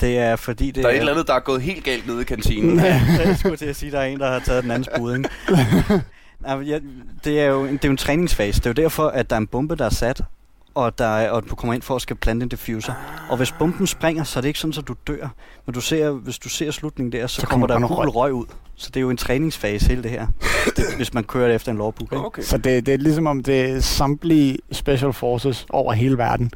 det 0.02 0.18
er 0.18 0.36
fordi, 0.36 0.68
det 0.72 0.76
Der 0.76 0.90
er 0.90 0.94
et 0.94 0.98
eller 1.00 1.12
andet, 1.12 1.28
der 1.28 1.34
er 1.34 1.40
gået 1.40 1.62
helt 1.62 1.84
galt 1.84 2.08
nede 2.08 2.22
i 2.22 2.24
kantinen. 2.24 2.80
Ja, 2.80 3.02
jeg 3.26 3.38
skulle 3.40 3.58
til 3.58 3.66
at 3.66 3.76
sige, 3.76 3.92
der 3.92 4.00
er 4.00 4.06
en, 4.06 4.20
der 4.20 4.32
har 4.32 4.40
taget 4.40 4.64
den 4.64 4.72
andens 4.72 4.90
bud, 4.98 5.16
ikke? 5.18 5.30
Ja, 6.48 6.80
det, 7.24 7.40
er 7.40 7.46
jo, 7.46 7.64
en- 7.66 7.74
det 7.74 7.86
er 7.86 7.88
jo 7.88 7.92
en 7.92 7.98
træningsfase. 7.98 8.60
Det 8.60 8.66
er 8.66 8.70
jo 8.70 8.84
derfor, 8.84 9.08
at 9.08 9.30
der 9.30 9.36
er 9.36 9.40
en 9.40 9.48
bombe, 9.48 9.76
der 9.76 9.86
er 9.86 9.90
sat, 9.90 10.22
og, 10.76 10.98
der 10.98 11.06
er, 11.18 11.30
og 11.32 11.50
du 11.50 11.56
kommer 11.56 11.74
ind 11.74 11.82
for 11.82 11.96
at 11.96 12.02
skal 12.02 12.16
plante 12.16 12.44
en 12.44 12.50
diffuser. 12.50 12.94
Og 13.30 13.38
hvis 13.38 13.52
bomben 13.52 13.88
springer, 13.88 14.24
så 14.24 14.40
er 14.40 14.42
det 14.42 14.48
ikke 14.48 14.60
sådan, 14.60 14.74
at 14.78 14.88
du 14.88 14.96
dør. 15.08 15.28
Men 15.66 15.74
du 15.74 15.82
ser, 15.82 16.10
hvis 16.12 16.38
du 16.40 16.50
ser 16.50 16.72
slutningen 16.72 17.12
der, 17.12 17.28
så, 17.28 17.42
Så 17.42 17.48
kommer 17.48 17.68
kommer 17.68 17.68
der 17.68 17.88
der 17.88 17.96
gul 17.96 18.06
noget 18.06 18.16
røg 18.16 18.34
ud. 18.34 18.46
Så 18.82 18.90
det 18.90 18.98
er 18.98 19.02
jo 19.02 19.10
en 19.10 19.18
træningsfase, 19.18 19.88
hele 19.88 20.04
det 20.04 20.12
her. 20.12 20.28
Det, 20.76 20.86
hvis 20.96 21.14
man 21.14 21.24
kører 21.24 21.48
det 21.48 21.56
efter 21.56 21.72
en 21.72 21.78
lovbook. 21.78 22.12
Ikke? 22.12 22.26
Okay. 22.26 22.42
Så 22.42 22.58
det, 22.58 22.86
det 22.86 22.94
er 22.94 22.98
ligesom 22.98 23.28
om 23.28 23.44
det 23.44 23.62
er 23.62 23.80
samtlige 23.80 24.58
special 24.72 25.14
forces 25.14 25.66
over 25.70 25.94
hele 25.94 26.18
verden, 26.18 26.52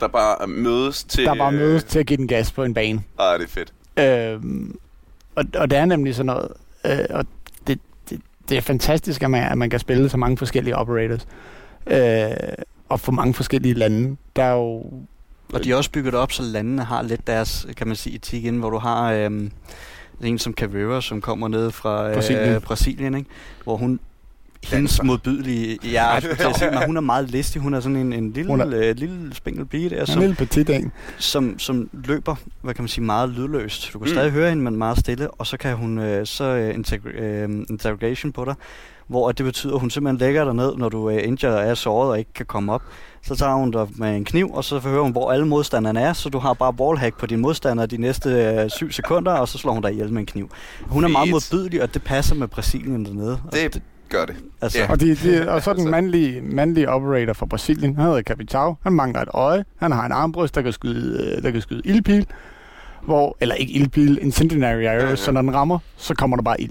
Der 0.00 0.08
bare 0.08 0.46
mødes 0.46 1.04
til... 1.04 1.24
der 1.24 1.34
bare 1.34 1.52
øh, 1.52 1.58
mødes 1.58 1.84
til 1.84 1.98
at 1.98 2.06
give 2.06 2.16
den 2.16 2.28
gas 2.28 2.52
på 2.52 2.64
en 2.64 2.74
bane. 2.74 3.02
Ah, 3.18 3.38
det 3.38 3.44
er 3.44 3.50
fedt. 3.50 3.72
Øhm, 3.98 4.78
og, 5.34 5.44
og 5.54 5.70
det 5.70 5.78
er 5.78 5.84
nemlig 5.84 6.14
sådan 6.14 6.26
noget, 6.26 6.48
øh, 6.86 7.04
og 7.10 7.24
det, 7.66 7.78
det, 8.10 8.20
det 8.48 8.56
er 8.56 8.62
fantastisk, 8.62 9.22
at 9.22 9.30
man, 9.30 9.42
at 9.52 9.58
man 9.58 9.70
kan 9.70 9.80
spille 9.80 10.08
så 10.08 10.16
mange 10.16 10.36
forskellige 10.36 10.76
operators, 10.76 11.26
øh, 11.86 12.30
og 12.88 13.00
få 13.00 13.12
mange 13.12 13.34
forskellige 13.34 13.74
lande. 13.74 14.16
Der 14.36 14.42
er 14.42 14.52
jo... 14.52 14.84
Og 15.52 15.64
de 15.64 15.72
er 15.72 15.76
også 15.76 15.90
bygget 15.90 16.14
op, 16.14 16.32
så 16.32 16.42
landene 16.42 16.84
har 16.84 17.02
lidt 17.02 17.26
deres, 17.26 17.66
kan 17.76 17.86
man 17.86 17.96
sige, 17.96 18.16
etik 18.16 18.44
inden, 18.44 18.60
hvor 18.60 18.70
du 18.70 18.78
har 18.78 19.12
øhm, 19.12 19.50
en 20.22 20.38
som 20.38 20.52
Carrera, 20.54 21.00
som 21.00 21.20
kommer 21.20 21.48
ned 21.48 21.70
fra 21.70 22.08
øh, 22.08 22.14
Brasilien. 22.14 22.40
Brasilien, 22.42 22.60
Brasilien 22.60 23.14
ikke? 23.14 23.30
hvor 23.64 23.76
hun 23.76 24.00
hendes 24.64 24.90
Danser. 24.90 25.04
modbydelige, 25.04 25.78
ja, 25.92 26.06
jeg 26.08 26.22
skulle 26.22 26.54
sige, 26.58 26.70
men 26.70 26.86
hun 26.86 26.96
er 26.96 27.00
meget 27.00 27.30
listig. 27.30 27.62
Hun 27.62 27.74
er 27.74 27.80
sådan 27.80 27.96
en, 27.96 28.12
en 28.12 28.32
lille, 28.32 28.50
Hun 28.50 28.60
er- 28.60 28.66
øh, 28.74 28.96
lille 28.96 29.34
spinkel 29.34 29.66
pige 29.66 29.90
der, 29.90 30.00
En 30.00 30.06
som, 30.06 30.20
lille 30.20 30.34
petit 30.34 30.70
en. 30.70 30.92
som, 31.18 31.58
som 31.58 31.90
løber, 31.92 32.34
hvad 32.62 32.74
kan 32.74 32.82
man 32.82 32.88
sige, 32.88 33.04
meget 33.04 33.28
lydløst. 33.28 33.90
Du 33.92 33.98
kan 33.98 34.08
Mm. 34.08 34.14
stadig 34.14 34.30
høre 34.30 34.48
hende, 34.48 34.62
men 34.62 34.76
meget 34.76 34.98
stille, 34.98 35.30
og 35.30 35.46
så 35.46 35.56
kan 35.56 35.76
hun 35.76 35.98
øh, 35.98 36.26
så 36.26 36.44
øh, 36.44 36.74
integ- 36.74 37.18
øh, 37.20 37.48
interrogation 37.70 38.32
på 38.32 38.44
dig, 38.44 38.54
hvor 39.06 39.28
at 39.28 39.38
det 39.38 39.46
betyder, 39.46 39.74
at 39.74 39.80
hun 39.80 39.90
simpelthen 39.90 40.18
lægger 40.26 40.44
dig 40.44 40.54
ned, 40.54 40.76
når 40.76 40.88
du 40.88 41.10
øh, 41.10 41.18
injure 41.24 41.62
er 41.64 41.74
såret 41.74 42.10
og 42.10 42.18
ikke 42.18 42.32
kan 42.34 42.46
komme 42.46 42.72
op. 42.72 42.82
Så 43.22 43.36
tager 43.36 43.54
hun 43.54 43.70
dig 43.70 43.86
med 43.96 44.16
en 44.16 44.24
kniv, 44.24 44.50
og 44.52 44.64
så 44.64 44.80
forhører 44.80 45.02
hun, 45.02 45.12
hvor 45.12 45.32
alle 45.32 45.46
modstanderne 45.46 46.00
er, 46.00 46.12
så 46.12 46.28
du 46.28 46.38
har 46.38 46.52
bare 46.54 46.74
wallhack 46.80 47.18
på 47.18 47.26
dine 47.26 47.42
modstandere 47.42 47.86
de 47.86 47.96
næste 47.96 48.30
øh, 48.30 48.70
syv 48.70 48.90
sekunder, 48.92 49.32
og 49.32 49.48
så 49.48 49.58
slår 49.58 49.72
hun 49.72 49.82
dig 49.82 49.92
ihjel 49.92 50.12
med 50.12 50.20
en 50.20 50.26
kniv. 50.26 50.50
Hun 50.86 51.04
er 51.04 51.08
meget 51.08 51.30
modbydelig, 51.30 51.82
og 51.82 51.94
det 51.94 52.02
passer 52.02 52.34
med 52.34 52.48
Brasilien 52.48 53.04
dernede. 53.04 53.38
Og 53.44 53.52
Det 53.52 53.82
gør 54.08 54.24
det. 54.24 54.36
altså, 54.60 54.78
ja. 54.78 54.90
Og, 54.90 55.00
de, 55.00 55.14
de, 55.14 55.48
og 55.50 55.62
så 55.62 55.72
den 55.72 55.90
mandlige, 55.90 56.40
mandlige 56.40 56.88
operator 56.88 57.32
fra 57.32 57.46
Brasilien, 57.46 57.96
han 57.96 58.04
hedder 58.04 58.22
Capitao. 58.22 58.76
Han 58.82 58.92
mangler 58.92 59.20
et 59.22 59.28
øje. 59.34 59.64
Han 59.78 59.92
har 59.92 60.06
en 60.06 60.12
armbrust, 60.12 60.54
der 60.54 60.62
kan 60.62 60.72
skyde, 60.72 61.34
øh, 61.36 61.42
der 61.42 61.50
kan 61.50 61.60
skyde 61.60 61.82
ildpil. 61.84 62.26
Hvor, 63.04 63.36
eller 63.40 63.54
ikke 63.54 63.72
ildpil, 63.72 64.18
incendiary 64.22 64.64
arrows, 64.64 64.82
Ja, 64.84 64.92
ja, 64.92 65.02
ja. 65.02 65.08
ja. 65.08 65.16
så 65.16 65.32
når 65.32 65.42
den 65.42 65.54
rammer, 65.54 65.78
så 65.96 66.14
kommer 66.14 66.36
der 66.36 66.42
bare 66.42 66.60
ild. 66.60 66.70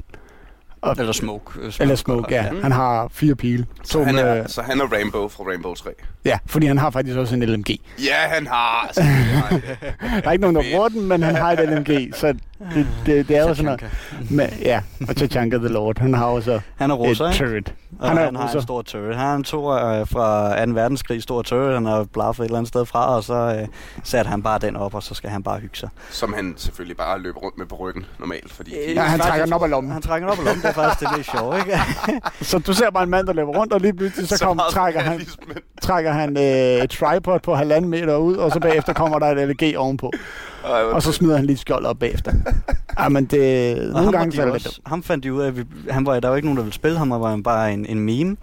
Og, 0.81 0.95
Eller 0.99 1.11
smoke. 1.13 1.59
øh, 1.59 1.73
eller 1.79 1.95
smoke, 1.95 2.33
ja. 2.35 2.51
Mm. 2.51 2.61
Han 2.61 2.71
har 2.71 3.07
fire 3.11 3.35
pile. 3.35 3.65
Så 3.83 4.03
han, 4.03 4.15
med- 4.15 4.23
er, 4.23 4.47
så 4.47 4.61
han 4.61 4.81
er 4.81 4.85
Rainbow 4.85 5.27
fra 5.27 5.43
Rainbow 5.43 5.73
3. 5.73 5.89
Ja, 6.25 6.39
fordi 6.45 6.65
han 6.65 6.77
har 6.77 6.89
faktisk 6.89 7.17
også 7.17 7.35
en 7.35 7.43
LMG. 7.43 7.69
Ja, 7.99 8.15
han 8.27 8.47
har. 8.47 8.91
han 9.01 9.61
det. 9.61 9.63
Der 10.01 10.27
er 10.27 10.31
ikke 10.31 10.41
nogen, 10.41 10.55
der 10.55 10.63
bruger 10.73 10.89
den, 10.89 11.07
men 11.07 11.23
han 11.23 11.35
har 11.35 11.51
et 11.51 11.69
LMG, 11.69 12.13
så 12.15 12.33
det, 12.73 12.87
det, 13.05 13.27
det 13.27 13.37
er 13.37 13.41
jo 13.41 13.53
sådan 13.53 13.65
noget. 13.65 13.91
Men, 14.29 14.47
ja, 14.61 14.81
og 15.09 15.15
Tachanka 15.15 15.57
the 15.57 15.67
Lord, 15.67 15.99
han 15.99 16.13
har 16.13 16.25
også 16.25 16.59
Han 16.75 16.91
er 16.91 16.95
russer, 16.95 17.25
et 17.25 17.33
turret. 17.35 17.73
Han 18.01 18.17
er 18.17 18.25
han 18.25 18.35
har 18.35 18.49
en 18.53 18.61
stor 18.61 18.81
turret. 18.81 19.15
Han 19.15 19.25
har 19.25 19.35
en 19.35 19.43
tur 19.43 19.73
øh, 19.73 20.07
fra 20.07 20.65
2. 20.65 20.71
verdenskrig, 20.71 21.23
stor 21.23 21.41
turret. 21.41 21.73
Han 21.73 21.85
har 21.85 22.03
blaffet 22.13 22.43
et 22.43 22.45
eller 22.47 22.57
andet 22.57 22.67
sted 22.67 22.85
fra, 22.85 23.15
og 23.15 23.23
så 23.23 23.33
øh, 23.61 23.67
satte 24.03 24.29
han 24.29 24.43
bare 24.43 24.59
den 24.59 24.75
op, 24.75 24.95
og 24.95 25.03
så 25.03 25.13
skal 25.13 25.29
han 25.29 25.43
bare 25.43 25.59
hygge 25.59 25.77
sig. 25.77 25.89
Som 26.09 26.33
han 26.33 26.53
selvfølgelig 26.57 26.97
bare 26.97 27.19
løber 27.19 27.39
rundt 27.39 27.57
med 27.57 27.65
på 27.65 27.75
ryggen 27.75 28.05
normalt, 28.19 28.53
fordi... 28.53 28.71
Øh, 28.87 28.95
Ja, 28.95 29.01
han 29.01 29.19
trækker 29.19 29.45
den 29.45 29.53
op 29.53 29.63
af 29.63 29.69
lommen. 29.69 29.91
Han 29.93 30.01
trækker 30.01 30.27
den 30.27 30.33
op 30.33 30.39
af 30.39 30.45
lommen, 30.45 30.61
det 30.61 30.69
er 30.69 30.73
faktisk 30.73 30.99
det 31.09 31.17
mest 31.17 31.31
sjove, 31.31 31.57
ikke? 31.59 31.79
Så 32.49 32.59
du 32.59 32.73
ser 32.73 32.89
bare 32.89 33.03
en 33.03 33.09
mand, 33.09 33.27
der 33.27 33.33
løber 33.33 33.51
rundt, 33.51 33.73
og 33.73 33.79
lige 33.81 33.93
pludselig 33.93 34.29
så, 34.29 34.45
kom, 34.45 34.55
meget 34.55 34.73
trækker 34.73 34.99
han, 34.99 35.21
trækker 35.81 36.11
han 36.11 36.37
øh, 36.37 36.83
et 36.83 36.89
tripod 36.89 37.39
på 37.39 37.55
halvanden 37.55 37.89
meter 37.91 38.15
ud, 38.15 38.35
og 38.35 38.51
så 38.51 38.59
bagefter 38.59 38.93
kommer 38.93 39.19
der 39.19 39.27
et 39.27 39.49
LG 39.61 39.77
ovenpå. 39.77 40.11
Ej, 40.69 40.83
Og 40.83 41.03
så 41.03 41.11
smider 41.11 41.35
han 41.35 41.45
lige 41.45 41.57
skjold 41.57 41.85
op 41.85 41.99
bagefter. 41.99 42.31
Ja, 42.99 43.09
men 43.09 43.25
det, 43.25 43.77
Og 43.93 44.01
nogle 44.03 44.17
gange 44.17 44.31
det 44.37 44.47
de 44.47 44.51
også, 44.51 44.79
ham 44.85 45.03
fandt 45.03 45.23
de 45.23 45.33
ud 45.33 45.41
af, 45.41 45.47
at 45.47 45.57
vi, 45.57 45.63
han 45.89 46.05
var, 46.05 46.19
der 46.19 46.29
var 46.29 46.35
ikke 46.35 46.45
nogen, 46.47 46.57
der 46.57 46.63
ville 46.63 46.73
spille 46.73 46.97
ham, 46.97 47.11
han 47.11 47.21
var 47.21 47.37
bare 47.37 47.73
en, 47.73 47.85
en 47.85 47.99
meme. 47.99 48.37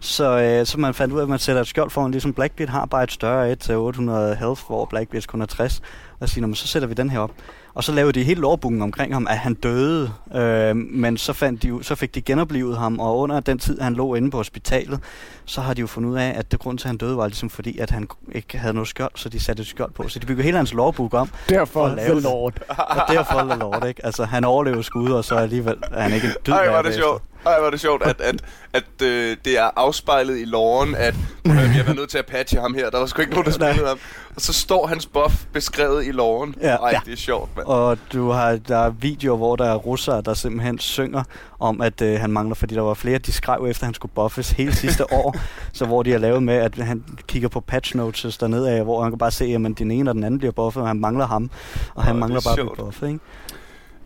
Så, 0.00 0.38
øh, 0.40 0.66
så 0.66 0.80
man 0.80 0.94
fandt 0.94 1.14
ud 1.14 1.18
af, 1.18 1.22
at 1.22 1.28
man 1.28 1.38
sætter 1.38 1.62
et 1.62 1.68
skjold 1.68 1.90
foran, 1.90 2.10
ligesom 2.10 2.32
Blackbeard 2.32 2.68
har 2.68 2.86
bare 2.86 3.02
et 3.04 3.12
større 3.12 3.52
et 3.52 3.58
til 3.58 3.76
800 3.76 4.36
health, 4.36 4.60
hvor 4.66 4.84
Blackbeard 4.84 5.24
kun 5.26 5.42
er 5.42 5.46
60. 5.46 5.82
Og 6.20 6.28
siger, 6.28 6.40
"Nå, 6.40 6.46
men 6.46 6.54
så 6.54 6.66
sætter 6.66 6.88
vi 6.88 6.94
den 6.94 7.10
her 7.10 7.18
op. 7.18 7.30
Og 7.74 7.84
så 7.84 7.92
lavede 7.92 8.12
de 8.12 8.24
helt 8.24 8.40
lovbukken 8.40 8.82
omkring 8.82 9.12
ham, 9.14 9.26
at 9.30 9.38
han 9.38 9.54
døde. 9.54 10.12
Øh, 10.34 10.76
men 10.76 11.16
så, 11.16 11.32
fandt 11.32 11.62
de, 11.62 11.78
så 11.82 11.94
fik 11.94 12.14
de 12.14 12.20
genoplevet 12.20 12.78
ham, 12.78 13.00
og 13.00 13.18
under 13.18 13.40
den 13.40 13.58
tid, 13.58 13.80
han 13.80 13.94
lå 13.94 14.14
inde 14.14 14.30
på 14.30 14.36
hospitalet, 14.36 15.00
så 15.44 15.60
har 15.60 15.74
de 15.74 15.80
jo 15.80 15.86
fundet 15.86 16.10
ud 16.10 16.16
af, 16.16 16.34
at 16.36 16.52
det 16.52 16.60
grund 16.60 16.78
til, 16.78 16.86
at 16.86 16.88
han 16.88 16.96
døde, 16.96 17.16
var 17.16 17.26
ligesom 17.26 17.50
fordi, 17.50 17.78
at 17.78 17.90
han 17.90 18.08
ikke 18.32 18.58
havde 18.58 18.74
noget 18.74 18.88
skjold, 18.88 19.12
så 19.14 19.28
de 19.28 19.40
satte 19.40 19.60
et 19.60 19.66
skjold 19.66 19.92
på. 19.92 20.08
Så 20.08 20.18
de 20.18 20.26
byggede 20.26 20.44
hele 20.44 20.56
hans 20.56 20.74
lovbuk 20.74 21.14
om, 21.14 21.28
derfor 21.48 21.72
for 21.72 21.86
at 21.86 21.96
lave 21.96 22.10
The. 22.10 22.20
Lord. 22.20 22.54
og 22.68 23.02
derfor 23.08 23.34
er 23.34 23.56
lort, 23.56 23.88
ikke? 23.88 24.06
Altså, 24.06 24.24
han 24.24 24.44
overlever 24.44 24.82
skud, 24.82 25.10
og 25.10 25.24
så 25.24 25.34
alligevel 25.34 25.76
er 25.92 26.02
han 26.02 26.12
ikke 26.12 26.26
en 26.26 26.34
død. 26.46 26.54
Ej, 26.54 26.64
er 26.64 26.82
det 26.82 26.94
sjovt. 26.94 27.22
Ej, 27.46 27.58
hvor 27.58 27.66
er 27.66 27.70
det 27.70 27.80
sjovt, 27.80 28.02
at, 28.02 28.20
at, 28.20 28.34
at 28.72 29.02
øh, 29.02 29.36
det 29.44 29.58
er 29.58 29.70
afspejlet 29.76 30.38
i 30.40 30.44
loven, 30.44 30.94
at 30.94 31.14
øh, 31.46 31.52
vi 31.52 31.58
har 31.58 31.82
været 31.82 31.96
nødt 31.96 32.10
til 32.10 32.18
at 32.18 32.26
patche 32.26 32.60
ham 32.60 32.74
her. 32.74 32.90
Der 32.90 32.98
var 32.98 33.06
sgu 33.06 33.20
ikke 33.20 33.32
nogen, 33.32 33.46
der 33.46 33.52
spillede 33.52 33.88
ham. 33.88 33.98
Og 34.36 34.40
så 34.40 34.52
står 34.52 34.86
hans 34.86 35.06
buff 35.06 35.34
beskrevet 35.52 36.06
i 36.06 36.10
loven. 36.10 36.54
Ja. 36.60 36.76
Ej, 36.76 36.90
Ja. 36.92 37.00
det 37.04 37.12
er 37.12 37.16
sjovt, 37.16 37.56
mand. 37.56 37.66
Og 37.66 37.98
du 38.12 38.30
har, 38.30 38.56
der 38.68 38.76
er 38.78 38.90
videoer, 38.90 39.36
hvor 39.36 39.56
der 39.56 39.64
er 39.64 39.74
russere, 39.74 40.22
der 40.22 40.34
simpelthen 40.34 40.78
synger 40.78 41.22
om, 41.60 41.80
at 41.80 42.02
øh, 42.02 42.20
han 42.20 42.30
mangler, 42.32 42.54
fordi 42.54 42.74
der 42.74 42.80
var 42.80 42.94
flere, 42.94 43.18
de 43.18 43.32
skrev 43.32 43.66
efter, 43.70 43.82
at 43.84 43.86
han 43.86 43.94
skulle 43.94 44.12
buffes 44.14 44.50
hele 44.50 44.74
sidste 44.76 45.12
år. 45.12 45.36
Så 45.72 45.84
hvor 45.86 46.02
de 46.02 46.10
har 46.10 46.18
lavet 46.18 46.42
med, 46.42 46.54
at 46.54 46.74
han 46.78 47.04
kigger 47.26 47.48
på 47.48 47.60
patch 47.60 47.96
notes 47.96 48.38
dernede 48.38 48.70
af, 48.70 48.82
hvor 48.84 49.02
han 49.02 49.12
kan 49.12 49.18
bare 49.18 49.30
se, 49.30 49.44
at 49.44 49.78
den 49.78 49.90
ene 49.90 50.10
og 50.10 50.14
den 50.14 50.24
anden 50.24 50.38
bliver 50.38 50.52
buffet, 50.52 50.82
og 50.82 50.88
han 50.88 51.00
mangler 51.00 51.26
ham. 51.26 51.50
Og 51.94 52.02
han 52.04 52.14
det 52.14 52.20
mangler 52.20 52.40
er 52.40 52.42
bare 52.44 52.52
at 52.52 52.56
sjovt. 52.58 52.72
blive 52.74 52.84
buffet, 52.86 53.06
ikke? 53.08 53.20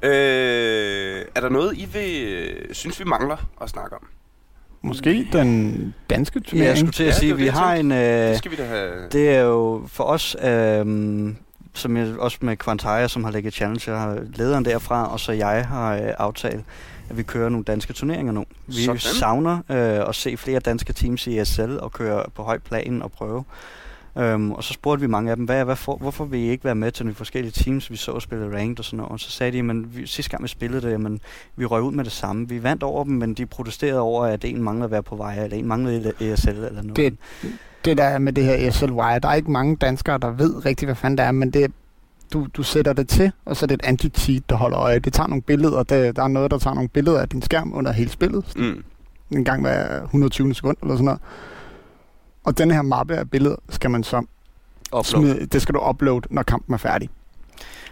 Øh, 0.07 1.25
er 1.35 1.41
der 1.41 1.49
noget, 1.49 1.77
I 1.77 1.85
vil, 1.93 2.27
øh, 2.29 2.75
synes, 2.75 3.01
vi 3.01 3.05
mangler 3.05 3.37
at 3.63 3.69
snakke 3.71 3.97
om? 3.97 4.07
Måske 4.83 5.29
den 5.33 5.95
danske 6.11 6.39
Ja, 6.45 6.51
turnering. 6.51 6.69
jeg 6.69 6.77
skulle 6.79 6.93
til 6.93 7.03
at 7.05 7.09
Ja, 7.09 7.13
sige, 7.19 7.31
det 7.31 7.39
vi 7.39 7.45
det, 7.45 7.53
har 7.53 7.75
en... 7.75 7.93
Øh, 7.93 7.99
Det 7.99 8.39
skal 8.39 8.51
vi 8.51 8.57
da 8.57 8.65
have... 8.65 9.09
Det 9.13 9.31
er 9.31 9.41
jo 9.41 9.83
for 9.89 10.05
os, 10.05 10.37
øhm, 10.45 11.37
som 11.75 11.97
jeg, 11.97 12.19
også 12.19 12.39
med 12.41 12.57
Quantaya, 12.57 13.09
som 13.09 13.25
har 13.25 13.31
lægget 13.31 13.55
Challenger, 13.55 13.97
har 13.97 14.19
lederen 14.35 14.65
derfra, 14.65 15.13
og 15.13 15.21
så 15.21 15.33
jeg 15.33 15.67
har 15.67 15.95
øh, 15.95 16.01
aftalt, 16.19 16.65
at 17.11 17.17
vi 17.17 17.23
kører 17.23 17.49
nogle 17.49 17.65
danske 17.65 17.93
turneringer 17.93 18.33
nu. 18.33 18.45
Vi 18.67 18.73
Sådan. 18.85 18.99
savner 18.99 19.53
øh, 19.71 20.09
at 20.09 20.15
se 20.15 20.37
flere 20.37 20.61
danske 20.61 20.93
teams 20.93 21.27
i 21.27 21.39
ESL 21.39 21.77
og 21.79 21.93
køre 21.93 22.25
på 22.35 22.43
høj 22.43 22.59
plan 22.59 23.03
og 23.03 23.13
prøve. 23.13 23.45
Um, 24.21 24.53
og 24.53 24.65
så 24.65 24.73
spurgte 24.73 25.01
vi 25.01 25.07
mange 25.07 25.31
af 25.31 25.37
dem, 25.37 25.45
hvad, 25.45 25.65
hvad 25.65 25.77
for, 25.77 25.97
hvorfor 25.97 26.25
vil 26.25 26.41
I 26.41 26.49
ikke 26.51 26.65
være 26.65 26.75
med 26.75 26.91
til 26.93 27.07
de 27.07 27.15
forskellige 27.15 27.53
teams, 27.53 27.91
vi 27.91 27.97
så 27.97 28.21
spille 28.21 28.57
ranked 28.59 28.79
og 28.79 28.85
sådan 28.85 28.97
noget. 28.97 29.13
Og 29.13 29.21
så 29.21 29.31
sagde 29.31 29.53
de, 29.53 29.63
men 29.63 29.97
vi, 29.97 30.07
sidste 30.07 30.31
gang 30.31 30.43
vi 30.43 30.49
spillede 30.49 30.83
det, 30.87 30.91
jamen, 30.93 31.21
vi 31.57 31.65
røg 31.65 31.83
ud 31.83 31.93
med 31.93 32.05
det 32.05 32.13
samme. 32.13 32.49
Vi 32.49 32.63
vandt 32.63 32.83
over 32.83 33.05
dem, 33.05 33.13
men 33.15 33.35
de 33.35 33.47
protesterede 33.47 34.01
over, 34.01 34.25
at 34.25 34.45
en 34.45 34.63
manglede 34.63 34.85
at 34.85 34.91
være 34.91 35.03
på 35.03 35.17
vej, 35.17 35.45
eller 35.45 35.57
en 35.57 35.67
manglede 35.67 36.13
ESL 36.21 36.49
eller 36.49 36.83
noget. 36.83 36.97
Det- 36.97 37.17
det 37.85 37.99
der 37.99 38.05
er 38.05 38.19
med 38.19 38.33
det 38.33 38.45
her 38.45 38.69
ESL 38.69 38.91
Wire, 38.93 39.19
der 39.19 39.29
er 39.29 39.35
ikke 39.35 39.51
mange 39.51 39.77
danskere, 39.77 40.19
der 40.19 40.31
ved 40.31 40.67
rigtigt, 40.67 40.87
hvad 40.87 40.95
fanden 40.97 41.19
det 41.19 41.25
er, 41.27 41.33
men 41.33 41.51
det, 41.51 41.73
du, 42.33 42.47
du 42.57 42.63
sætter 42.63 42.93
det 42.93 43.09
til, 43.09 43.33
og 43.45 43.57
så 43.57 43.65
er 43.65 43.69
det 43.69 43.75
et 43.75 43.87
anti-cheat, 43.87 44.43
der 44.49 44.57
holder 44.57 44.79
øje. 44.79 44.99
Det 44.99 45.13
tager 45.13 45.27
nogle 45.27 45.43
billeder, 45.43 45.83
det, 45.83 46.17
der 46.17 46.23
er 46.23 46.29
noget, 46.29 46.51
der 46.51 46.59
tager 46.59 46.75
nogle 46.75 46.89
billeder 46.89 47.21
af 47.21 47.29
din 47.29 47.43
skærm 47.43 47.73
under 47.75 47.93
hele 47.93 48.11
spillet, 48.11 48.45
Mm. 48.57 48.85
en 49.31 49.45
gang 49.45 49.61
hver 49.63 50.03
120 50.03 50.55
sekund 50.55 50.77
eller 50.83 50.95
sådan 50.95 51.05
noget. 51.05 51.21
Og 52.47 52.59
den 52.59 52.71
her 52.71 52.83
mappe 52.83 53.17
af 53.17 53.31
billeder 53.31 53.57
skal 53.71 53.91
man 53.91 54.05
så 54.05 54.17
Upload. 54.87 55.05
smide, 55.05 55.47
det 55.47 55.63
skal 55.63 55.75
du 55.75 55.81
uploade, 55.89 56.21
når 56.31 56.43
kampen 56.43 56.75
er 56.75 56.79
færdig. 56.79 57.11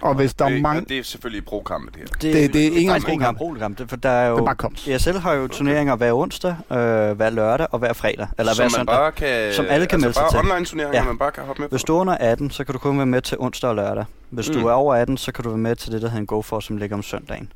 Og 0.00 0.14
hvis 0.14 0.34
der 0.34 0.44
er 0.44 0.48
det, 0.48 0.62
mange... 0.62 0.82
og 0.82 0.88
det 0.88 0.98
er 0.98 1.02
selvfølgelig 1.02 1.44
pro-kampe, 1.44 1.90
det 1.90 1.96
her. 1.98 2.07
Det- 2.07 2.52
det 2.52 2.61
er 2.66 2.70
ikke 2.70 3.12
engang 3.12 3.36
program, 3.36 3.74
det, 3.74 3.88
for 3.88 3.96
der 3.96 4.09
er 4.11 4.26
jo... 4.28 4.34
Det 4.34 4.40
er 4.40 4.44
bare 4.44 4.55
komps. 4.55 4.88
ESL 4.88 5.16
har 5.18 5.32
jo 5.32 5.48
turneringer 5.48 5.96
hver 5.96 6.12
onsdag, 6.12 6.57
øh, 6.70 6.76
hver 7.16 7.30
lørdag 7.30 7.66
og 7.70 7.78
hver 7.78 7.92
fredag. 7.92 8.26
Eller 8.38 8.52
som 8.52 8.62
hver 8.62 8.64
man 8.64 8.70
søndag. 8.70 8.94
bare 8.94 9.12
kan, 9.12 9.52
Som 9.52 9.66
alle 9.68 9.86
kan 9.86 10.05
altså 10.05 10.20
melde 10.20 10.30
sig 10.30 10.40
til. 10.42 10.50
online 10.52 10.64
turneringer, 10.66 10.98
Ja. 10.98 11.05
man 11.05 11.18
bare 11.18 11.30
kan 11.30 11.44
hoppe 11.44 11.62
med 11.62 11.68
Hvis 11.68 11.82
på. 11.82 11.86
du 11.86 11.96
er 11.96 12.00
under 12.00 12.16
18, 12.20 12.50
så 12.50 12.64
kan 12.64 12.72
du 12.72 12.78
kun 12.78 12.96
være 12.96 13.07
med 13.07 13.20
til 13.22 13.36
onsdag 13.40 13.70
og 13.70 13.76
lørdag. 13.76 14.05
Hvis 14.30 14.48
mm. 14.50 14.55
Mm. 14.57 14.61
du 14.62 14.68
er 14.68 14.72
over 14.72 14.94
18, 14.94 15.16
så 15.16 15.32
kan 15.32 15.44
du 15.44 15.50
være 15.50 15.59
med 15.59 15.76
til 15.76 15.92
det, 15.92 16.02
der 16.02 16.09
hedder 16.09 16.20
en 16.20 16.26
Go 16.26 16.42
For, 16.42 16.61
som 16.61 16.76
ligger 16.76 16.96
om 16.96 17.02
søndagen. 17.02 17.52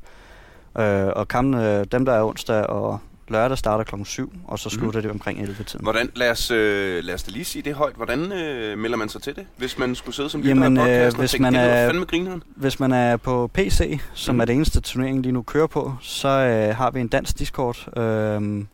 Øh, 0.79 1.07
og 1.15 1.27
kampene, 1.27 1.85
dem 1.85 2.05
der 2.05 2.13
er 2.13 2.23
onsdag 2.23 2.63
og 2.67 2.99
lørdag, 3.31 3.57
starter 3.57 3.83
klokken 3.83 4.05
7, 4.05 4.33
og 4.47 4.59
så 4.59 4.69
slutter 4.69 4.99
mm. 4.99 5.03
det 5.03 5.11
omkring 5.11 5.39
11-tiden. 5.39 5.83
Hvordan, 5.83 6.09
lad, 6.15 6.31
os, 6.31 6.51
øh, 6.51 7.03
lad 7.03 7.13
os 7.13 7.23
da 7.23 7.31
lige 7.31 7.45
sige 7.45 7.61
det 7.61 7.73
højt. 7.73 7.95
Hvordan 7.95 8.31
øh, 8.31 8.77
melder 8.77 8.97
man 8.97 9.09
sig 9.09 9.21
til 9.21 9.35
det, 9.35 9.45
hvis 9.57 9.77
man 9.77 9.95
skulle 9.95 10.15
sidde 10.15 10.29
som 10.29 10.41
lytter 10.41 10.63
af 10.63 10.69
øh, 10.69 10.75
podcasten 10.75 11.13
og 11.15 11.19
hvis 11.19 11.31
tænke, 11.31 11.41
man 11.43 11.53
det 11.53 11.61
er- 11.61 11.65
er 11.65 11.87
fandme 11.89 12.05
grineren? 12.05 12.43
Hvis 12.55 12.79
man 12.79 12.91
er 12.91 13.17
på 13.17 13.51
PC, 13.53 13.99
som 14.13 14.35
Mm. 14.35 14.41
er 14.41 14.45
det 14.45 14.55
eneste 14.55 14.81
turnering 14.81 15.21
lige 15.21 15.31
nu 15.31 15.41
kører 15.41 15.67
på, 15.67 15.93
så 16.01 16.27
øh, 16.27 16.75
har 16.75 16.91
vi 16.91 16.99
en 16.99 17.07
dansk 17.07 17.39
Discord, 17.39 17.97
øh, 17.97 18.65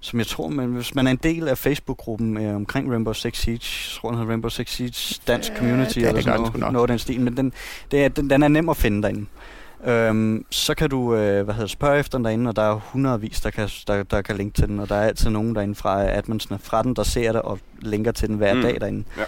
som 0.00 0.18
jeg 0.18 0.26
tror, 0.26 0.48
men 0.48 0.68
hvis 0.72 0.94
man 0.94 1.06
er 1.06 1.10
en 1.10 1.20
del 1.22 1.48
af 1.48 1.58
Facebook-gruppen 1.58 2.36
øh, 2.36 2.56
omkring 2.56 2.90
Rainbow 2.90 3.12
Six 3.12 3.36
Siege, 3.38 3.54
jeg 3.54 4.00
tror 4.00 4.08
den 4.08 4.18
hedder 4.18 4.28
Rainbow 4.30 4.48
Six 4.48 4.70
Siege 4.70 5.20
Dansk 5.26 5.50
Ja, 5.50 5.56
Community, 5.58 5.94
det- 5.98 6.08
eller 6.08 6.12
det 6.14 6.24
sådan 6.24 6.40
noget, 6.40 6.72
noget 6.72 6.84
af 6.84 6.88
den 6.88 6.98
stil, 6.98 7.20
men 7.20 7.36
den, 7.36 7.52
det 7.90 8.04
er, 8.04 8.08
den, 8.08 8.30
den 8.30 8.42
er 8.42 8.48
nem 8.48 8.68
at 8.68 8.76
finde 8.76 9.02
derinde. 9.02 9.26
Øhm, 9.86 10.44
så 10.50 10.74
kan 10.74 10.90
du 10.90 11.14
øh, 11.14 11.44
hvad 11.44 11.54
hedder, 11.54 11.68
spørge 11.68 11.98
efter 11.98 12.18
den 12.18 12.24
derinde, 12.24 12.48
og 12.48 12.56
der 12.56 12.62
er 12.62 12.74
hundredvis, 12.74 13.40
der 13.40 13.50
kan, 13.50 13.68
der, 13.86 14.02
der 14.02 14.22
kan 14.22 14.36
linke 14.36 14.54
til 14.60 14.68
den, 14.68 14.80
og 14.80 14.88
der 14.88 14.94
er 14.94 15.06
altid 15.06 15.30
nogen 15.30 15.54
derinde 15.54 15.74
fra 15.74 16.10
adminsene 16.10 16.58
fra 16.58 16.82
den, 16.82 16.96
der 16.96 17.02
ser 17.02 17.32
det 17.32 17.42
og 17.42 17.58
linker 17.80 18.12
til 18.12 18.28
den 18.28 18.36
hver 18.36 18.54
mm. 18.54 18.62
dag 18.62 18.80
derinde. 18.80 19.04
Ja. 19.18 19.22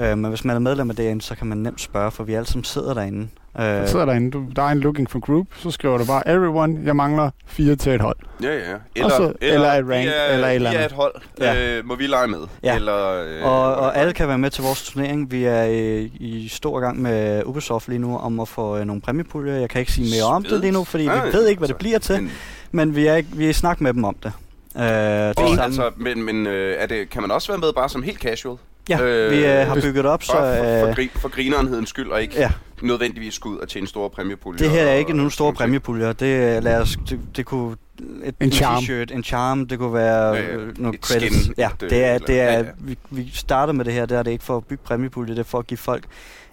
Øh, 0.00 0.18
men 0.18 0.28
hvis 0.28 0.44
man 0.44 0.56
er 0.56 0.60
medlem 0.60 0.90
af 0.90 0.96
det 0.96 1.04
derinde, 1.04 1.22
så 1.22 1.34
kan 1.34 1.46
man 1.46 1.58
nemt 1.58 1.80
spørge, 1.80 2.10
for 2.10 2.24
vi 2.24 2.34
alle 2.34 2.46
sammen 2.46 2.64
sidder 2.64 2.94
derinde. 2.94 3.28
Øh, 3.60 3.64
Så 3.86 3.90
sidder 3.90 4.04
derinde, 4.04 4.30
du, 4.30 4.44
der 4.56 4.62
er 4.62 4.68
en 4.68 4.80
looking 4.80 5.10
for 5.10 5.18
group, 5.20 5.46
så 5.56 5.70
skriver 5.70 5.98
du 5.98 6.04
bare, 6.04 6.28
everyone, 6.28 6.78
jeg 6.84 6.96
mangler 6.96 7.30
fire 7.46 7.76
til 7.76 7.92
et 7.92 8.00
hold. 8.00 8.16
Ja, 8.42 8.54
ja. 8.96 9.04
Og 9.04 9.10
så- 9.10 9.32
eller 9.40 9.72
et 9.72 9.88
rank, 9.88 10.06
er, 10.06 10.34
eller 10.34 10.46
et 10.48 10.54
eller 10.54 10.70
vi 10.70 10.76
er 10.76 10.78
andet. 10.80 10.90
et 10.90 10.96
hold. 10.96 11.14
Ja. 11.40 11.78
Øh, 11.78 11.86
må 11.86 11.94
vi 11.94 12.06
lege 12.06 12.28
med? 12.28 12.38
Ja. 12.62 12.74
Eller, 12.74 13.22
øh, 13.22 13.44
Og, 13.44 13.74
og 13.74 13.96
alle 13.98 14.12
kan 14.12 14.28
være 14.28 14.38
med 14.38 14.50
til 14.50 14.64
vores 14.64 14.82
turnering. 14.90 15.30
Vi 15.30 15.44
er 15.44 15.62
i, 15.62 16.00
i 16.20 16.48
stor 16.48 16.80
gang 16.80 17.02
med 17.02 17.42
Ubisoft 17.46 17.88
lige 17.88 17.98
nu 17.98 18.16
om 18.18 18.40
at 18.40 18.48
få 18.48 18.76
øh, 18.78 18.84
nogle 18.84 19.02
præmiepuljer. 19.02 19.54
Jeg 19.54 19.70
kan 19.70 19.80
ikke 19.80 19.92
sige 19.92 20.16
mere 20.16 20.34
om 20.34 20.42
det 20.44 20.60
lige 20.60 20.72
nu, 20.72 20.84
fordi 20.84 21.06
Nej, 21.06 21.26
vi 21.26 21.32
ved 21.32 21.46
ikke, 21.48 21.58
hvad 21.58 21.68
det 21.68 21.74
altså, 21.74 21.78
bliver 21.78 21.98
til. 21.98 22.22
Men, 22.22 22.30
Men 22.72 22.96
vi 22.96 23.06
er, 23.06 23.22
vi 23.32 23.44
er 23.44 23.50
i 23.50 23.52
snak 23.52 23.80
med 23.80 23.92
dem 23.94 24.04
om 24.04 24.16
det. 24.22 24.32
Øh, 24.76 24.82
det 24.82 24.90
er 24.90 25.32
og, 25.36 25.64
altså, 25.64 25.90
men, 25.96 26.22
men 26.24 26.46
øh, 26.46 26.76
er 26.78 26.86
det, 26.86 27.10
kan 27.10 27.22
man 27.22 27.30
også 27.30 27.48
være 27.52 27.58
med 27.58 27.72
bare 27.72 27.88
som 27.88 28.02
helt 28.02 28.18
casual? 28.18 28.56
Ja, 28.88 29.00
øh, 29.02 29.30
vi 29.30 29.36
øh, 29.46 29.66
har 29.66 29.72
hvis- 29.74 29.84
bygget 29.84 30.06
op, 30.06 30.22
så... 30.22 30.32
Bare 30.32 30.56
for, 30.58 30.64
for, 30.80 30.88
Øh, 30.88 30.94
gri, 30.94 31.10
for 31.14 31.28
grinerenhedens 31.28 31.88
skyld, 31.88 32.10
og 32.10 32.22
ikke 32.22 32.34
ja, 32.36 32.50
nødvendigvis 32.82 33.34
skulle 33.34 33.56
ud 33.56 33.60
og 33.60 33.68
tjene 33.68 33.86
store 33.86 34.10
præmiepuljer. 34.10 34.58
det 34.58 34.70
her 34.70 34.82
er 34.86 34.94
ikke 34.94 35.10
og- 35.12 35.16
nogen 35.16 35.30
store 35.30 35.52
præmiepuljer. 35.52 36.12
Det, 36.12 36.56
øh, 36.56 36.62
lad 36.64 36.80
os, 36.80 36.96
det, 37.10 37.20
det 37.36 37.46
kunne... 37.46 37.76
Et, 38.24 38.34
En 38.40 38.52
charm. 38.52 38.82
t-shirt, 38.82 39.14
en 39.14 39.24
charm, 39.24 39.66
det 39.68 39.78
kunne 39.78 39.92
være 39.94 40.34
Ja, 40.34 40.42
ja, 40.42 40.54
øh, 40.56 40.78
nogle 40.78 40.98
credits. 40.98 41.42
skin, 41.42 41.54
ja, 41.58 41.68
et, 41.68 41.80
det 41.80 42.04
er, 42.04 42.18
det 42.18 42.40
er, 42.40 42.52
ja, 42.52 42.58
ja. 42.58 42.64
Vi, 42.78 42.98
vi 43.10 43.30
starter 43.34 43.72
med 43.72 43.84
det 43.84 43.92
her, 43.92 44.06
det 44.06 44.18
er 44.18 44.22
det 44.22 44.30
ikke 44.30 44.44
for 44.44 44.56
at 44.56 44.64
bygge 44.64 44.82
præmiepuljer, 44.84 45.34
det 45.34 45.40
er 45.40 45.44
for 45.46 45.58
at 45.58 45.66
give 45.66 45.78
folk 45.78 46.04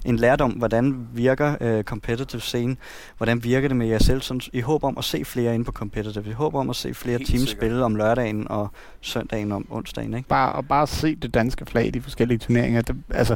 en 0.05 0.15
lærdom, 0.15 0.51
hvordan 0.51 1.07
virker 1.13 1.55
øh, 1.61 1.83
competitive 1.83 2.41
scene, 2.41 2.75
hvordan 3.17 3.43
virker 3.43 3.67
det 3.67 3.77
med 3.77 3.87
jer 3.87 3.97
selv, 3.99 4.21
sådan, 4.21 4.41
i 4.53 4.59
håb 4.61 4.83
om 4.83 4.97
at 4.97 5.03
se 5.03 5.25
flere 5.25 5.53
inde 5.55 5.65
på 5.65 5.71
competitive, 5.71 6.29
i 6.29 6.31
håb 6.33 6.55
om 6.55 6.69
at 6.69 6.75
se 6.75 6.93
flere 6.93 7.17
Helt 7.17 7.29
teams 7.29 7.41
sikkert. 7.49 7.57
spille 7.63 7.85
om 7.85 7.95
lørdagen 7.95 8.47
og 8.49 8.67
søndagen 9.01 9.51
om 9.51 9.65
onsdagen, 9.69 10.13
ikke? 10.13 10.29
Bare, 10.29 10.51
og 10.51 10.67
bare 10.67 10.87
se 10.87 11.15
det 11.15 11.33
danske 11.33 11.65
flag 11.65 11.85
i 11.85 11.89
de 11.89 12.01
forskellige 12.01 12.37
turneringer. 12.37 12.81
Det, 12.81 12.95
altså, 13.09 13.35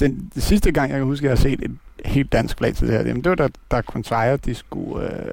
den, 0.00 0.30
den 0.34 0.42
sidste 0.42 0.72
gang, 0.72 0.90
jeg 0.90 0.98
kan 0.98 1.06
huske, 1.06 1.24
at 1.24 1.30
jeg 1.30 1.38
har 1.38 1.42
set 1.42 1.62
et 1.64 1.76
helt 2.04 2.32
dansk 2.32 2.58
flag 2.58 2.74
til 2.74 2.86
det 2.88 2.94
her, 2.96 3.06
jamen, 3.06 3.24
det 3.24 3.30
var 3.30 3.36
da, 3.36 3.48
da 3.70 3.80
Quantier, 3.92 4.36
de 4.36 4.54
skulle 4.54 5.04
øh, 5.24 5.30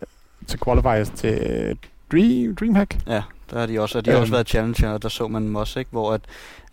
til 0.47 0.59
qualifiers 0.63 1.09
til 1.09 1.33
øh, 1.33 1.75
Dream, 2.11 2.55
Dreamhack. 2.55 2.97
Ja, 3.07 3.21
der 3.51 3.59
har 3.59 3.65
de 3.65 3.79
også, 3.81 3.97
og 3.97 4.05
de 4.05 4.09
har 4.09 4.17
Øhm. 4.17 4.21
også 4.21 4.33
været 4.33 4.47
challenger, 4.47 4.89
og 4.91 5.03
der 5.03 5.09
så 5.09 5.27
man 5.27 5.55
også, 5.55 5.79
ikke? 5.79 5.91
hvor 5.91 6.13
at, 6.13 6.21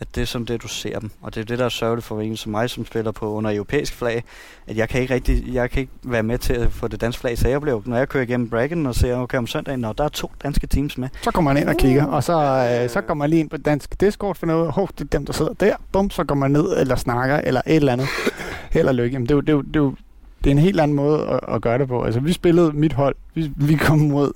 at 0.00 0.06
det 0.14 0.20
er 0.22 0.24
som 0.26 0.46
det, 0.46 0.62
du 0.62 0.68
ser 0.68 0.98
dem. 0.98 1.10
Og 1.22 1.34
det 1.34 1.40
er 1.40 1.44
det, 1.44 1.58
der 1.58 1.64
er 1.64 1.68
sørgeligt 1.68 2.06
for 2.06 2.20
en 2.20 2.36
som 2.36 2.52
mig, 2.52 2.70
som 2.70 2.86
spiller 2.86 3.12
på 3.12 3.32
under 3.32 3.54
europæisk 3.54 3.94
flag, 3.94 4.24
at 4.66 4.76
jeg 4.76 4.88
kan 4.88 5.00
ikke 5.00 5.14
rigtig, 5.14 5.54
jeg 5.54 5.70
kan 5.70 5.80
ikke 5.80 5.92
være 6.02 6.22
med 6.22 6.38
til 6.38 6.52
at 6.52 6.72
få 6.72 6.88
det 6.88 7.00
danske 7.00 7.20
flag, 7.20 7.38
så 7.38 7.48
jeg 7.48 7.60
blev, 7.60 7.82
når 7.86 7.96
jeg 7.96 8.08
kører 8.08 8.24
igennem 8.24 8.50
Bracken 8.50 8.86
og 8.86 8.94
ser, 8.94 9.16
okay, 9.16 9.38
om 9.38 9.46
søndagen, 9.46 9.80
når 9.80 9.92
der 9.92 10.04
er 10.04 10.08
to 10.08 10.30
danske 10.42 10.66
teams 10.66 10.98
med. 10.98 11.08
Så 11.22 11.30
kommer 11.30 11.52
man 11.54 11.62
ind 11.62 11.68
og 11.68 11.76
kigger, 11.76 12.04
og 12.04 12.24
så, 12.24 12.32
øh, 12.82 12.90
så 12.90 13.00
går 13.00 13.14
man 13.14 13.30
lige 13.30 13.40
ind 13.40 13.50
på 13.50 13.56
dansk 13.56 14.00
Discord 14.00 14.34
for 14.36 14.46
noget. 14.46 14.72
Hov, 14.72 14.88
det 14.98 15.00
er 15.00 15.08
dem, 15.18 15.26
der 15.26 15.32
sidder 15.32 15.52
der. 15.52 15.76
Bum, 15.92 16.10
så 16.10 16.24
går 16.24 16.34
man 16.34 16.50
ned 16.50 16.80
eller 16.80 16.96
snakker, 16.96 17.36
eller 17.36 17.60
et 17.66 17.76
eller 17.76 17.92
andet. 17.92 18.06
Held 18.70 18.88
og 18.88 18.94
lykke. 18.94 19.12
Jamen, 19.14 19.26
det, 19.26 19.30
er 19.30 19.36
jo, 19.36 19.40
det, 19.40 19.48
er 19.48 19.52
jo, 19.52 19.62
det, 19.62 19.76
er 19.76 19.80
jo, 19.80 19.94
det 20.44 20.46
er 20.46 20.50
en 20.50 20.58
helt 20.58 20.80
anden 20.80 20.94
måde 20.96 21.26
at, 21.26 21.54
at 21.54 21.62
gøre 21.62 21.78
det 21.78 21.88
på. 21.88 22.02
Altså, 22.02 22.20
vi 22.20 22.32
spillede 22.32 22.72
mit 22.72 22.92
hold. 22.92 23.14
Vi, 23.34 23.50
vi 23.56 23.74
kom 23.74 23.98
mod, 23.98 24.32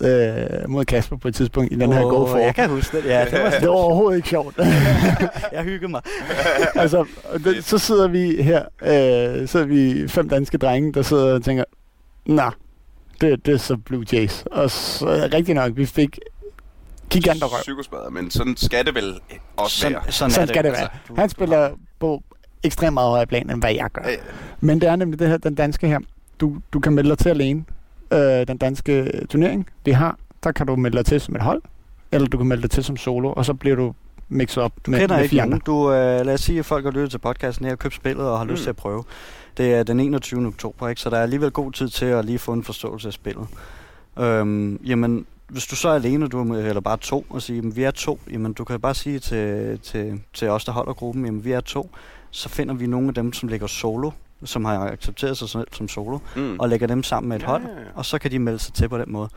øh, 0.64 0.70
mod 0.70 0.84
Kasper 0.84 1.16
på 1.16 1.28
et 1.28 1.34
tidspunkt 1.34 1.72
i 1.72 1.76
den 1.78 1.92
her 1.92 2.04
Åh, 2.04 2.10
Go 2.10 2.26
For. 2.26 2.36
Jeg 2.38 2.54
kan 2.54 2.70
huske 2.70 2.96
det, 2.96 3.04
ja, 3.04 3.24
det 3.24 3.42
var 3.42 3.50
Det 3.50 3.68
var 3.68 3.74
overhovedet 3.74 4.16
ikke 4.16 4.28
sjovt. 4.28 4.56
jeg 5.52 5.62
hyggede 5.62 5.90
mig. 5.90 6.00
altså, 6.74 7.04
det, 7.44 7.64
så 7.64 7.78
sidder 7.78 8.08
vi 8.08 8.42
her, 8.42 8.64
øh, 8.82 9.48
så 9.48 9.58
er 9.58 9.64
vi 9.64 10.08
fem 10.08 10.28
danske 10.28 10.58
drenge, 10.58 10.92
der 10.92 11.02
sidder 11.02 11.34
og 11.34 11.44
tænker, 11.44 11.64
nej, 12.26 12.50
det, 13.20 13.46
det 13.46 13.54
er 13.54 13.58
så 13.58 13.76
Blue 13.76 14.04
Jays. 14.12 14.44
Og 14.50 14.70
så 14.70 15.28
rigtig 15.34 15.54
nok, 15.54 15.72
vi 15.76 15.86
fik 15.86 16.18
giganterrøv. 17.10 17.60
Psykosmadder, 17.60 18.10
men 18.10 18.30
sådan 18.30 18.56
skal 18.56 18.86
det 18.86 18.94
vel 18.94 19.20
også 19.56 19.76
Sådan, 19.76 19.92
være. 19.94 20.12
sådan, 20.12 20.30
Sådan 20.30 20.42
er 20.42 20.46
det. 20.46 20.54
skal 20.54 20.64
det 20.64 20.72
være. 20.72 20.88
Du- 21.08 21.14
Han 21.18 21.28
spiller 21.28 21.70
på 22.00 22.22
ekstremt 22.64 22.94
meget 22.94 23.08
højere 23.10 23.26
plan, 23.26 23.50
end 23.50 23.60
hvad 23.62 23.74
jeg 23.74 23.90
gør. 23.92 24.02
Ja. 24.08 24.16
Men 24.60 24.80
det 24.80 24.88
er 24.88 24.96
nemlig 24.96 25.18
det 25.18 25.28
her, 25.28 25.36
den 25.36 25.54
danske 25.54 25.86
her. 25.88 25.98
Du, 26.40 26.56
du 26.72 26.80
kan 26.80 26.92
melde 26.92 27.10
dig 27.10 27.18
til 27.18 27.28
alene. 27.28 27.64
Øh, 28.12 28.18
den 28.48 28.56
danske 28.56 29.10
turnering, 29.30 29.66
vi 29.84 29.90
har, 29.90 30.18
der 30.44 30.52
kan 30.52 30.66
du 30.66 30.76
melde 30.76 30.96
dig 30.96 31.06
til 31.06 31.20
som 31.20 31.34
et 31.36 31.42
hold, 31.42 31.62
eller 32.12 32.28
du 32.28 32.36
kan 32.38 32.46
melde 32.46 32.62
dig 32.62 32.70
til 32.70 32.84
som 32.84 32.96
solo, 32.96 33.32
og 33.32 33.44
så 33.44 33.54
bliver 33.54 33.76
du 33.76 33.94
mixet 34.28 34.62
op 34.62 34.72
Du 34.86 34.90
med, 34.90 35.00
kender 35.00 35.16
med 35.16 35.22
ikke 35.24 35.30
fire 35.30 35.40
nogen. 35.40 35.52
andre. 35.52 35.64
Du, 35.66 35.92
øh, 35.92 36.26
lad 36.26 36.34
os 36.34 36.40
sige, 36.40 36.58
at 36.58 36.64
folk 36.64 36.84
har 36.84 36.90
lyttet 36.92 37.10
til 37.10 37.18
podcasten 37.18 37.66
her 37.66 37.74
købt 37.76 37.94
spillet 37.94 38.26
og 38.26 38.38
har 38.38 38.44
lyst 38.44 38.60
Mm. 38.60 38.64
til 38.64 38.70
at 38.70 38.76
prøve. 38.76 39.04
Det 39.56 39.74
er 39.74 39.82
den 39.82 40.00
21. 40.00 40.46
oktober, 40.46 40.88
ikke? 40.88 41.00
så 41.00 41.10
der 41.10 41.16
er 41.18 41.22
alligevel 41.22 41.50
god 41.50 41.72
tid 41.72 41.88
til 41.88 42.06
at 42.06 42.24
lige 42.24 42.38
få 42.38 42.52
en 42.52 42.64
forståelse 42.64 43.08
af 43.08 43.12
spillet. 43.12 43.46
Øhm, 44.18 44.80
jamen, 44.86 45.26
hvis 45.48 45.66
du 45.66 45.76
så 45.76 45.88
er 45.88 45.94
alene, 45.94 46.28
du 46.28 46.40
er 46.40 46.44
med, 46.44 46.64
eller 46.68 46.80
bare 46.80 46.96
to, 46.96 47.26
og 47.30 47.42
sige, 47.42 47.56
jamen, 47.56 47.76
vi 47.76 47.82
er 47.82 47.90
to, 47.90 48.18
jamen, 48.30 48.52
du 48.52 48.64
kan 48.64 48.80
bare 48.80 48.94
sige 48.94 49.18
til, 49.18 49.78
til, 49.82 50.20
til 50.34 50.48
os, 50.48 50.64
der 50.64 50.72
holder 50.72 50.92
gruppen, 50.92 51.24
jamen, 51.24 51.44
vi 51.44 51.52
er 51.52 51.60
to, 51.60 51.90
så 52.32 52.48
finder 52.48 52.74
vi 52.74 52.86
nogle 52.86 53.08
af 53.08 53.14
dem, 53.14 53.32
som 53.32 53.48
ligger 53.48 53.66
solo, 53.66 54.10
som 54.44 54.64
har 54.64 54.78
accepteret 54.90 55.36
sig 55.38 55.48
selv 55.48 55.66
som 55.72 55.88
solo, 55.88 56.18
Mm. 56.36 56.56
og 56.58 56.68
lægger 56.68 56.86
dem 56.86 57.02
sammen 57.02 57.28
med 57.28 57.36
et 57.36 57.42
Ja, 57.42 57.46
hold, 57.46 57.62
ja, 57.62 57.68
ja. 57.68 57.86
og 57.94 58.04
så 58.04 58.18
kan 58.18 58.30
de 58.30 58.38
melde 58.38 58.58
sig 58.58 58.74
til 58.74 58.88
på 58.88 58.98
den 58.98 59.12
måde. 59.12 59.28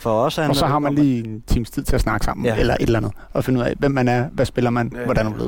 For 0.00 0.10
os 0.10 0.38
Og 0.38 0.56
så 0.56 0.66
har 0.66 0.78
man 0.78 0.94
lige 0.94 1.24
en 1.24 1.42
times 1.46 1.70
tid 1.70 1.82
til 1.82 1.94
at 1.94 2.00
snakke 2.00 2.24
sammen, 2.24 2.46
Ja. 2.46 2.56
eller 2.56 2.74
et 2.74 2.82
eller 2.82 2.98
andet, 2.98 3.12
og 3.32 3.44
finde 3.44 3.60
ud 3.60 3.64
af, 3.64 3.74
hvem 3.78 3.90
man 3.90 4.08
er, 4.08 4.28
hvad 4.28 4.46
spiller 4.46 4.70
man, 4.70 4.92
Ja, 4.94 5.04
hvordan 5.04 5.26
ja. 5.26 5.32
og 5.32 5.38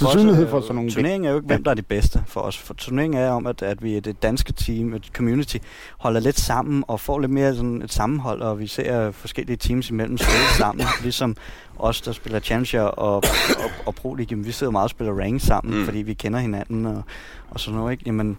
For 0.00 0.06
Så 0.06 0.06
os 0.08 0.12
synlighed 0.20 0.44
er 0.46 0.50
for 0.50 0.60
sådan 0.60 0.74
nogle 0.74 0.90
Turneringen 0.90 1.24
er 1.26 1.30
jo 1.30 1.36
ikke, 1.36 1.46
hvem 1.46 1.64
der 1.64 1.70
er 1.70 1.74
det 1.74 1.86
bedste 1.86 2.22
for 2.26 2.40
os. 2.40 2.58
For 2.58 2.74
turneringen 2.74 3.20
er 3.20 3.30
om, 3.30 3.46
at, 3.46 3.62
at 3.62 3.82
vi 3.82 3.96
er 3.96 4.00
det 4.00 4.22
danske 4.22 4.52
team, 4.52 4.94
et 4.94 5.10
community, 5.12 5.56
holder 5.98 6.20
lidt 6.20 6.40
sammen 6.40 6.84
og 6.88 7.00
får 7.00 7.18
lidt 7.18 7.32
mere 7.32 7.54
sådan 7.54 7.82
et 7.82 7.92
sammenhold, 7.92 8.42
og 8.42 8.58
vi 8.58 8.66
ser 8.66 9.10
forskellige 9.10 9.56
teams 9.56 9.90
imellem 9.90 10.18
spille 10.18 10.46
sammen. 10.58 10.86
Ligesom 11.02 11.36
os, 11.78 12.00
der 12.00 12.12
spiller 12.12 12.40
Challenger 12.40 12.82
og, 12.82 13.14
og, 13.16 13.70
og 13.86 13.94
Pro 13.94 14.14
League, 14.14 14.26
jamen, 14.30 14.46
vi 14.46 14.52
sidder 14.52 14.70
meget 14.72 14.84
og 14.84 14.90
spiller 14.90 15.14
rank 15.20 15.40
sammen, 15.40 15.74
Mm. 15.74 15.78
mm. 15.80 15.84
fordi 15.84 15.98
vi 15.98 16.14
kender 16.14 16.38
hinanden 16.38 16.86
og, 16.86 17.02
og 17.50 17.60
sådan 17.60 17.78
noget. 17.78 17.92
Ikke? 17.92 18.02
Jamen, 18.06 18.38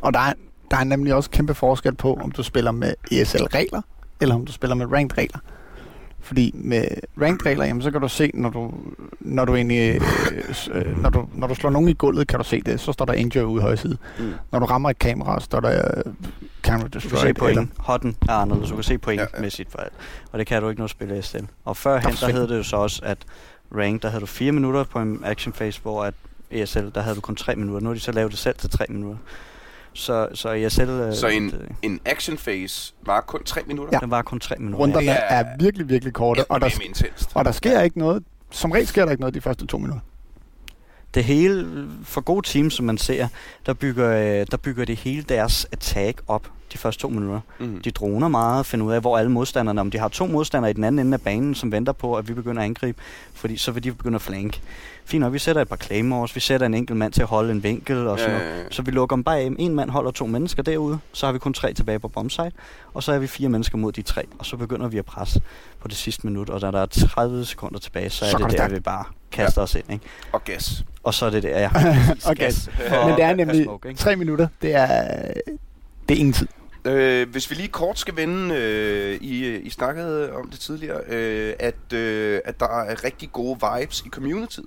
Og 0.00 0.12
der 0.14 0.20
er, 0.20 0.32
der 0.70 0.76
er 0.76 0.84
nemlig 0.84 1.14
også 1.14 1.30
kæmpe 1.30 1.54
forskel 1.54 1.94
på, 1.94 2.18
om 2.22 2.30
du 2.30 2.42
spiller 2.42 2.70
med 2.70 2.94
ESL-regler, 3.12 3.82
eller 4.20 4.34
om 4.34 4.46
du 4.46 4.52
spiller 4.52 4.74
med 4.74 4.86
ranked-regler. 4.92 5.38
Fordi 6.20 6.50
med 6.54 6.84
ranked-regler, 7.20 7.64
jamen, 7.64 7.82
så 7.82 7.90
kan 7.90 8.00
du 8.00 8.08
se, 8.08 8.30
når 8.34 8.50
du, 8.50 8.74
når 9.20 9.44
du, 9.44 9.54
egentlig, 9.54 10.00
øh, 10.32 10.54
øh, 10.72 11.02
når, 11.02 11.10
du, 11.10 11.28
når 11.34 11.46
du 11.46 11.54
slår 11.54 11.70
nogen 11.70 11.88
i 11.88 11.92
gulvet, 11.92 12.28
kan 12.28 12.38
du 12.38 12.44
se 12.44 12.60
det. 12.60 12.80
Så 12.80 12.92
står 12.92 13.04
der 13.04 13.12
injure 13.12 13.46
ude 13.46 13.60
i 13.60 13.62
højre 13.62 13.76
side. 13.76 13.96
Mm. 14.18 14.32
Når 14.52 14.58
du 14.58 14.64
rammer 14.66 14.90
et 14.90 14.98
kamera, 14.98 15.40
står 15.40 15.60
der 15.60 15.92
øh, 16.06 16.12
camera 16.62 16.82
du 16.88 16.90
kan 16.90 17.00
se 17.00 17.08
destroyed. 17.10 17.34
point. 17.34 17.58
Eller, 17.58 17.66
Hotten 17.78 18.16
er 18.28 18.32
anderledes. 18.32 18.68
Du 18.70 18.74
kan 18.74 18.84
se 18.84 18.90
Ja, 18.92 18.94
ja. 19.12 19.26
pointmæssigt 19.26 19.70
for 19.70 19.78
alt. 19.78 19.92
Og 20.32 20.38
det 20.38 20.46
kan 20.46 20.62
du 20.62 20.68
ikke, 20.68 20.80
når 20.80 20.86
du 20.86 20.90
spiller 20.90 21.20
SL. 21.20 21.36
Og 21.64 21.76
førhen, 21.76 22.02
der 22.04 22.10
forsvinder. 22.10 22.40
hed 22.40 22.48
det 22.48 22.58
jo 22.58 22.62
så 22.62 22.76
også, 22.76 23.00
at 23.04 23.18
rank, 23.74 24.02
der 24.02 24.08
havde 24.08 24.20
du 24.20 24.26
4 24.26 24.52
minutter 24.52 24.84
på 24.84 24.98
en 24.98 25.20
action 25.24 25.52
phase, 25.52 25.80
hvor 25.82 26.04
at 26.04 26.14
ESL, 26.50 26.88
der 26.94 27.00
havde 27.00 27.16
du 27.16 27.20
kun 27.20 27.36
3 27.36 27.56
minutter. 27.56 27.80
Nu 27.80 27.86
har 27.88 27.94
de 27.94 28.00
så 28.00 28.12
lavet 28.12 28.30
det 28.30 28.38
selv 28.38 28.56
til 28.56 28.70
3 28.70 28.84
minutter. 28.88 29.16
Så, 29.92 30.28
så 30.34 30.48
ESL... 30.52 30.80
øh, 30.82 31.14
Så 31.14 31.26
en, 31.26 31.50
det, 31.50 31.68
en 31.82 32.00
action 32.04 32.36
phase 32.36 32.92
var 33.02 33.20
kun 33.20 33.42
3 33.44 33.60
minutter? 33.66 33.90
Ja. 33.92 33.98
den 33.98 34.10
var 34.10 34.22
kun 34.22 34.40
3 34.40 34.54
minutter. 34.58 34.78
runderne 34.78 35.04
Ja. 35.06 35.16
er 35.28 35.44
virkelig, 35.60 35.88
virkelig 35.88 36.14
korte, 36.14 36.44
og 36.50 36.60
der, 36.60 36.82
intenst. 36.84 37.30
og 37.34 37.44
der 37.44 37.52
sker 37.52 37.80
ikke 37.80 37.98
noget. 37.98 38.22
Som 38.50 38.70
regel 38.72 38.86
sker 38.86 39.04
der 39.04 39.10
ikke 39.10 39.20
noget 39.20 39.34
de 39.34 39.40
første 39.40 39.66
to 39.66 39.78
minutter. 39.78 40.00
Det 41.14 41.24
hele, 41.24 41.86
for 42.04 42.20
gode 42.20 42.46
teams, 42.48 42.74
som 42.74 42.86
man 42.86 42.98
ser, 42.98 43.28
der 43.66 43.74
bygger, 43.74 44.10
øh, 44.40 44.46
der 44.50 44.56
bygger 44.56 44.84
det 44.84 44.96
hele 44.96 45.22
deres 45.22 45.66
attack 45.72 46.22
op 46.28 46.50
de 46.78 46.82
første 46.82 47.02
to 47.02 47.08
minutter. 47.08 47.40
Mm. 47.58 47.80
De 47.84 47.90
droner 47.90 48.28
meget, 48.28 48.66
finder 48.66 48.86
ud 48.86 48.92
af, 48.92 49.00
hvor 49.00 49.18
alle 49.18 49.30
modstanderne, 49.30 49.80
om 49.80 49.90
de 49.90 49.98
har 49.98 50.08
to 50.08 50.26
modstandere 50.26 50.70
i 50.70 50.74
den 50.74 50.84
anden 50.84 51.06
ende 51.06 51.14
af 51.14 51.20
banen, 51.20 51.54
som 51.54 51.72
venter 51.72 51.92
på, 51.92 52.14
at 52.14 52.28
vi 52.28 52.34
begynder 52.34 52.62
at 52.62 52.66
angribe, 52.66 52.98
fordi 53.34 53.56
så 53.56 53.72
vil 53.72 53.84
de 53.84 53.92
begynde 53.92 54.14
at 54.14 54.22
flank. 54.22 54.60
Fint 55.04 55.20
nok, 55.20 55.32
vi 55.32 55.38
sætter 55.38 55.62
et 55.62 55.68
par 55.68 55.76
claymores, 55.76 56.34
vi 56.34 56.40
sætter 56.40 56.66
en 56.66 56.74
enkelt 56.74 56.98
mand 56.98 57.12
til 57.12 57.22
at 57.22 57.28
holde 57.28 57.52
en 57.52 57.62
vinkel 57.62 58.06
og 58.06 58.18
sådan 58.18 58.32
Ja, 58.34 58.38
noget. 58.38 58.54
ja, 58.56 58.62
ja. 58.62 58.66
Så 58.70 58.82
vi 58.82 58.90
lukker 58.90 59.16
dem 59.16 59.24
bare 59.24 59.38
af. 59.38 59.50
En 59.58 59.74
mand 59.74 59.90
holder 59.90 60.10
to 60.10 60.26
mennesker 60.26 60.62
derude, 60.62 60.98
så 61.12 61.26
har 61.26 61.32
vi 61.32 61.38
kun 61.38 61.52
tre 61.54 61.72
tilbage 61.74 61.98
på 61.98 62.08
bombsite, 62.08 62.52
og 62.94 63.02
så 63.02 63.12
er 63.12 63.18
vi 63.18 63.26
fire 63.26 63.48
mennesker 63.48 63.78
mod 63.78 63.92
de 63.92 64.02
tre, 64.02 64.22
og 64.38 64.46
så 64.46 64.56
begynder 64.56 64.88
vi 64.88 64.98
at 64.98 65.04
presse 65.04 65.40
på 65.80 65.88
det 65.88 65.96
sidste 65.96 66.26
minut, 66.26 66.50
og 66.50 66.60
da 66.60 66.70
der 66.70 66.80
er 66.82 66.86
30 66.86 67.44
sekunder 67.44 67.78
tilbage, 67.78 68.10
så 68.10 68.24
er 68.24 68.28
Så 68.30 68.36
går 68.38 68.44
det 68.44 68.52
der, 68.52 68.58
stærkt. 68.58 68.74
vi 68.74 68.80
bare 68.80 69.04
kaster 69.32 69.60
ja. 69.60 69.64
os 69.64 69.74
ind, 69.74 69.84
ikke? 69.92 70.04
Og 70.32 70.44
gas. 70.44 70.84
Og 71.02 71.14
så 71.14 71.26
er 71.26 71.30
det 71.30 71.42
der, 71.42 71.58
ja. 71.60 71.70
Og 72.28 72.36
gas 72.36 72.70
Men 73.06 73.14
det 73.16 73.24
er 73.24 73.34
nemlig 73.34 73.64
smoke, 73.64 73.94
tre 73.94 74.16
minutter. 74.16 74.48
Det 74.62 74.74
er, 74.74 74.86
det 76.08 76.14
er 76.14 76.18
ingen 76.18 76.32
tid. 76.32 76.46
Øh, 76.88 77.28
hvis 77.30 77.50
vi 77.50 77.54
lige 77.54 77.68
kort 77.68 77.98
skal 77.98 78.16
vende, 78.16 78.54
øh, 78.54 79.14
I, 79.20 79.56
I 79.56 79.70
snakkede 79.70 80.32
om 80.32 80.50
det 80.50 80.60
tidligere, 80.60 81.00
øh, 81.08 81.54
at, 81.58 81.92
øh, 81.94 82.40
at 82.44 82.60
der 82.60 82.80
er 82.80 83.04
rigtig 83.04 83.28
gode 83.32 83.58
vibes 83.78 84.00
i 84.06 84.08
communityet. 84.08 84.66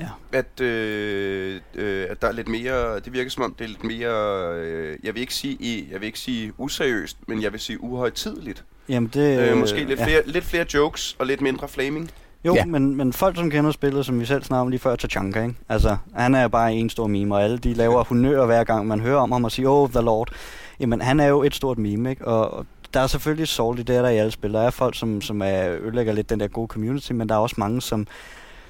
Ja. 0.00 0.06
At, 0.32 0.60
øh, 0.60 1.60
øh, 1.74 2.06
at 2.10 2.22
der 2.22 2.28
er 2.28 2.32
lidt 2.32 2.48
mere, 2.48 3.00
det 3.00 3.12
virker 3.12 3.30
som 3.30 3.42
om 3.42 3.54
det 3.58 3.64
er 3.64 3.68
lidt 3.68 3.84
mere, 3.84 4.54
øh, 4.60 4.98
jeg 5.04 5.14
vil 5.14 5.20
ikke 5.20 5.34
sige, 5.34 5.54
i, 5.60 5.88
jeg 5.92 6.00
vil 6.00 6.06
ikke 6.06 6.18
sige 6.18 6.52
useriøst, 6.58 7.16
men 7.26 7.42
jeg 7.42 7.52
vil 7.52 7.60
sige 7.60 7.82
uhøjtidligt. 7.82 8.64
Jamen 8.88 9.10
det, 9.14 9.38
Øh, 9.50 9.56
måske 9.56 9.84
lidt, 9.84 10.00
ja. 10.00 10.04
flere, 10.06 10.22
lidt 10.26 10.44
flere 10.44 10.66
jokes 10.74 11.16
og 11.18 11.26
lidt 11.26 11.40
mindre 11.40 11.68
flaming. 11.68 12.10
Jo, 12.44 12.54
Ja. 12.54 12.64
men, 12.64 12.96
men 12.96 13.12
folk, 13.12 13.36
som 13.36 13.50
kender 13.50 13.70
spillet, 13.70 14.06
som 14.06 14.20
vi 14.20 14.24
selv 14.24 14.42
snakkede 14.44 14.62
om 14.62 14.68
lige 14.68 14.80
før, 14.80 14.96
Tachanka, 14.96 15.42
ikke? 15.42 15.54
Altså, 15.68 15.96
han 16.14 16.34
er 16.34 16.48
bare 16.48 16.72
en 16.74 16.90
stor 16.90 17.06
meme, 17.06 17.34
og 17.34 17.42
alle 17.42 17.58
de 17.58 17.74
laver 17.74 18.04
honør 18.08 18.46
hver 18.46 18.64
gang, 18.64 18.86
man 18.86 19.00
hører 19.00 19.18
om 19.20 19.32
ham 19.32 19.44
og 19.44 19.52
siger, 19.52 19.68
oh, 19.68 19.90
the 19.90 20.00
lord. 20.00 20.32
Jamen, 20.80 21.00
han 21.00 21.20
er 21.20 21.26
jo 21.26 21.42
et 21.42 21.54
stort 21.54 21.78
meme, 21.78 22.10
ikke? 22.10 22.28
Og, 22.28 22.50
og 22.50 22.66
der 22.94 23.00
er 23.00 23.06
selvfølgelig 23.06 23.48
salt 23.48 23.78
i 23.78 23.82
det, 23.82 24.02
der 24.04 24.08
i 24.08 24.16
alle 24.16 24.30
spil. 24.30 24.52
Der 24.52 24.60
er 24.60 24.70
folk, 24.70 24.96
som, 24.96 25.20
som 25.20 25.42
er, 25.42 25.70
ødelægger 25.70 26.12
lidt 26.12 26.30
den 26.30 26.40
der 26.40 26.48
gode 26.48 26.68
community, 26.68 27.12
men 27.12 27.28
der 27.28 27.34
er 27.34 27.38
også 27.38 27.56
mange, 27.58 27.82
som, 27.82 28.06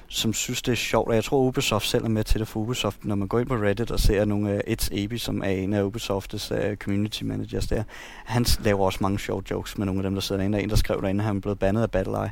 som 0.07 0.33
synes, 0.33 0.61
det 0.61 0.71
er 0.71 0.75
sjovt. 0.75 1.09
Og 1.09 1.15
jeg 1.15 1.23
tror, 1.23 1.37
Ubisoft 1.37 1.87
selv 1.87 2.03
er 2.03 2.09
med 2.09 2.23
til 2.23 2.39
det 2.39 2.47
for 2.47 2.59
Ubisoft. 2.59 3.05
Når 3.05 3.15
man 3.15 3.27
går 3.27 3.39
ind 3.39 3.47
på 3.47 3.55
Reddit 3.55 3.91
og 3.91 3.99
ser 3.99 4.25
nogle 4.25 4.51
af 4.51 4.61
It's 4.67 5.03
Abi, 5.03 5.17
som 5.17 5.41
er 5.41 5.49
en 5.49 5.73
af 5.73 5.83
Ubisofts 5.83 6.51
uh, 6.51 6.75
community 6.75 7.23
managers 7.23 7.67
der, 7.67 7.83
han 8.25 8.45
laver 8.63 8.85
også 8.85 8.99
mange 9.01 9.19
sjove 9.19 9.43
jokes 9.51 9.77
med 9.77 9.85
nogle 9.85 9.99
af 9.99 10.03
dem, 10.03 10.13
der 10.13 10.21
sidder 10.21 10.39
derinde. 10.39 10.55
Der 10.55 10.59
er 10.59 10.63
en, 10.63 10.69
der 10.69 10.75
skrev 10.75 11.01
derinde, 11.01 11.21
at 11.21 11.25
han 11.25 11.35
er 11.37 11.41
blevet 11.41 11.59
bandet 11.59 11.81
af 11.81 11.91
BattleEye 11.91 12.31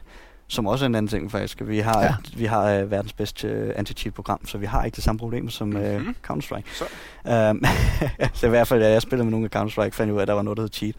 som 0.52 0.68
også 0.68 0.86
er 0.86 0.88
en 0.88 0.96
anden 0.96 1.10
ting 1.10 1.32
faktisk. 1.32 1.62
Vi 1.66 1.80
har, 1.80 2.02
Ja. 2.04 2.16
vi 2.38 2.46
har 2.46 2.82
uh, 2.84 2.92
verdens 2.92 3.14
bedste 3.14 3.66
uh, 3.68 3.80
anti-cheat-program, 3.80 4.48
så 4.48 4.58
vi 4.58 4.66
har 4.66 4.84
ikke 4.84 4.96
det 4.96 5.04
samme 5.04 5.20
problem 5.20 5.50
som 5.50 5.76
uh, 5.76 5.82
Mhm. 5.82 6.16
Counter-Strike. 6.32 6.76
Så. 6.76 6.84
Um, 7.50 7.64
så 8.34 8.46
i 8.46 8.50
hvert 8.50 8.68
fald, 8.68 8.80
da 8.82 8.92
jeg 8.92 9.02
spillede 9.02 9.24
med 9.26 9.32
nogle 9.32 9.50
af 9.54 9.60
Counter-Strike, 9.60 9.90
fandt 9.90 10.08
jeg 10.08 10.14
ud 10.14 10.18
af, 10.18 10.22
at 10.22 10.28
der 10.28 10.34
var 10.34 10.42
noget, 10.42 10.58
der 10.58 10.64
hed 10.64 10.70
cheat. 10.74 10.96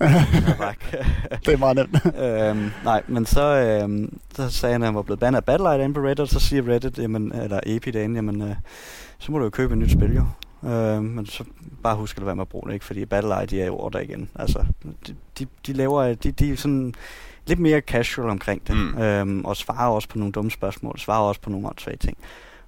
Det 1.46 1.52
er 1.52 1.56
meget 1.56 1.76
nemt. 1.76 1.96
øhm, 2.24 2.70
nej, 2.84 3.02
men 3.08 3.26
så, 3.26 3.42
øhm, 3.42 4.18
så 4.36 4.50
sagde 4.50 4.72
han, 4.72 4.82
at 4.82 4.86
han 4.86 4.94
var 4.94 5.02
blevet 5.02 5.20
bandet 5.20 5.36
af 5.36 5.44
Battlelight 5.44 5.82
inde 5.82 5.94
på 5.94 6.00
Reddit, 6.00 6.20
og 6.20 6.28
så 6.28 6.40
siger 6.40 6.68
Reddit, 6.68 6.98
jamen, 6.98 7.32
eller 7.32 7.60
AP 7.66 7.84
derinde, 7.92 8.14
jamen, 8.16 8.42
øh, 8.42 8.54
så 9.18 9.32
må 9.32 9.38
du 9.38 9.44
jo 9.44 9.50
købe 9.50 9.72
et 9.74 9.78
nyt 9.78 9.90
spil, 9.92 10.14
jo. 10.16 10.24
Øh, 10.70 11.02
men 11.02 11.26
så 11.26 11.44
bare 11.82 11.96
husk 11.96 12.18
at 12.18 12.26
være 12.26 12.36
med 12.36 12.42
at 12.42 12.48
bruge 12.48 12.66
det, 12.68 12.74
ikke? 12.74 12.84
Fordi 12.84 13.04
Battlelight, 13.04 13.50
de 13.50 13.62
er 13.62 13.66
jo 13.66 13.76
over 13.76 13.90
der 13.90 14.00
igen. 14.00 14.28
Altså, 14.34 14.64
de, 15.06 15.14
de, 15.38 15.46
de 15.66 15.72
laver, 15.72 16.14
de, 16.14 16.30
de 16.32 16.52
er 16.52 16.56
sådan 16.56 16.94
lidt 17.46 17.58
mere 17.58 17.80
casual 17.80 18.30
omkring 18.30 18.66
det, 18.68 18.76
Mm. 18.76 18.98
øhm, 19.02 19.44
og 19.44 19.56
svarer 19.56 19.90
også 19.90 20.08
på 20.08 20.18
nogle 20.18 20.32
dumme 20.32 20.50
spørgsmål, 20.50 20.98
svarer 20.98 21.22
også 21.22 21.40
på 21.40 21.50
nogle 21.50 21.66
åndssvage 21.68 21.96
ting. 21.96 22.16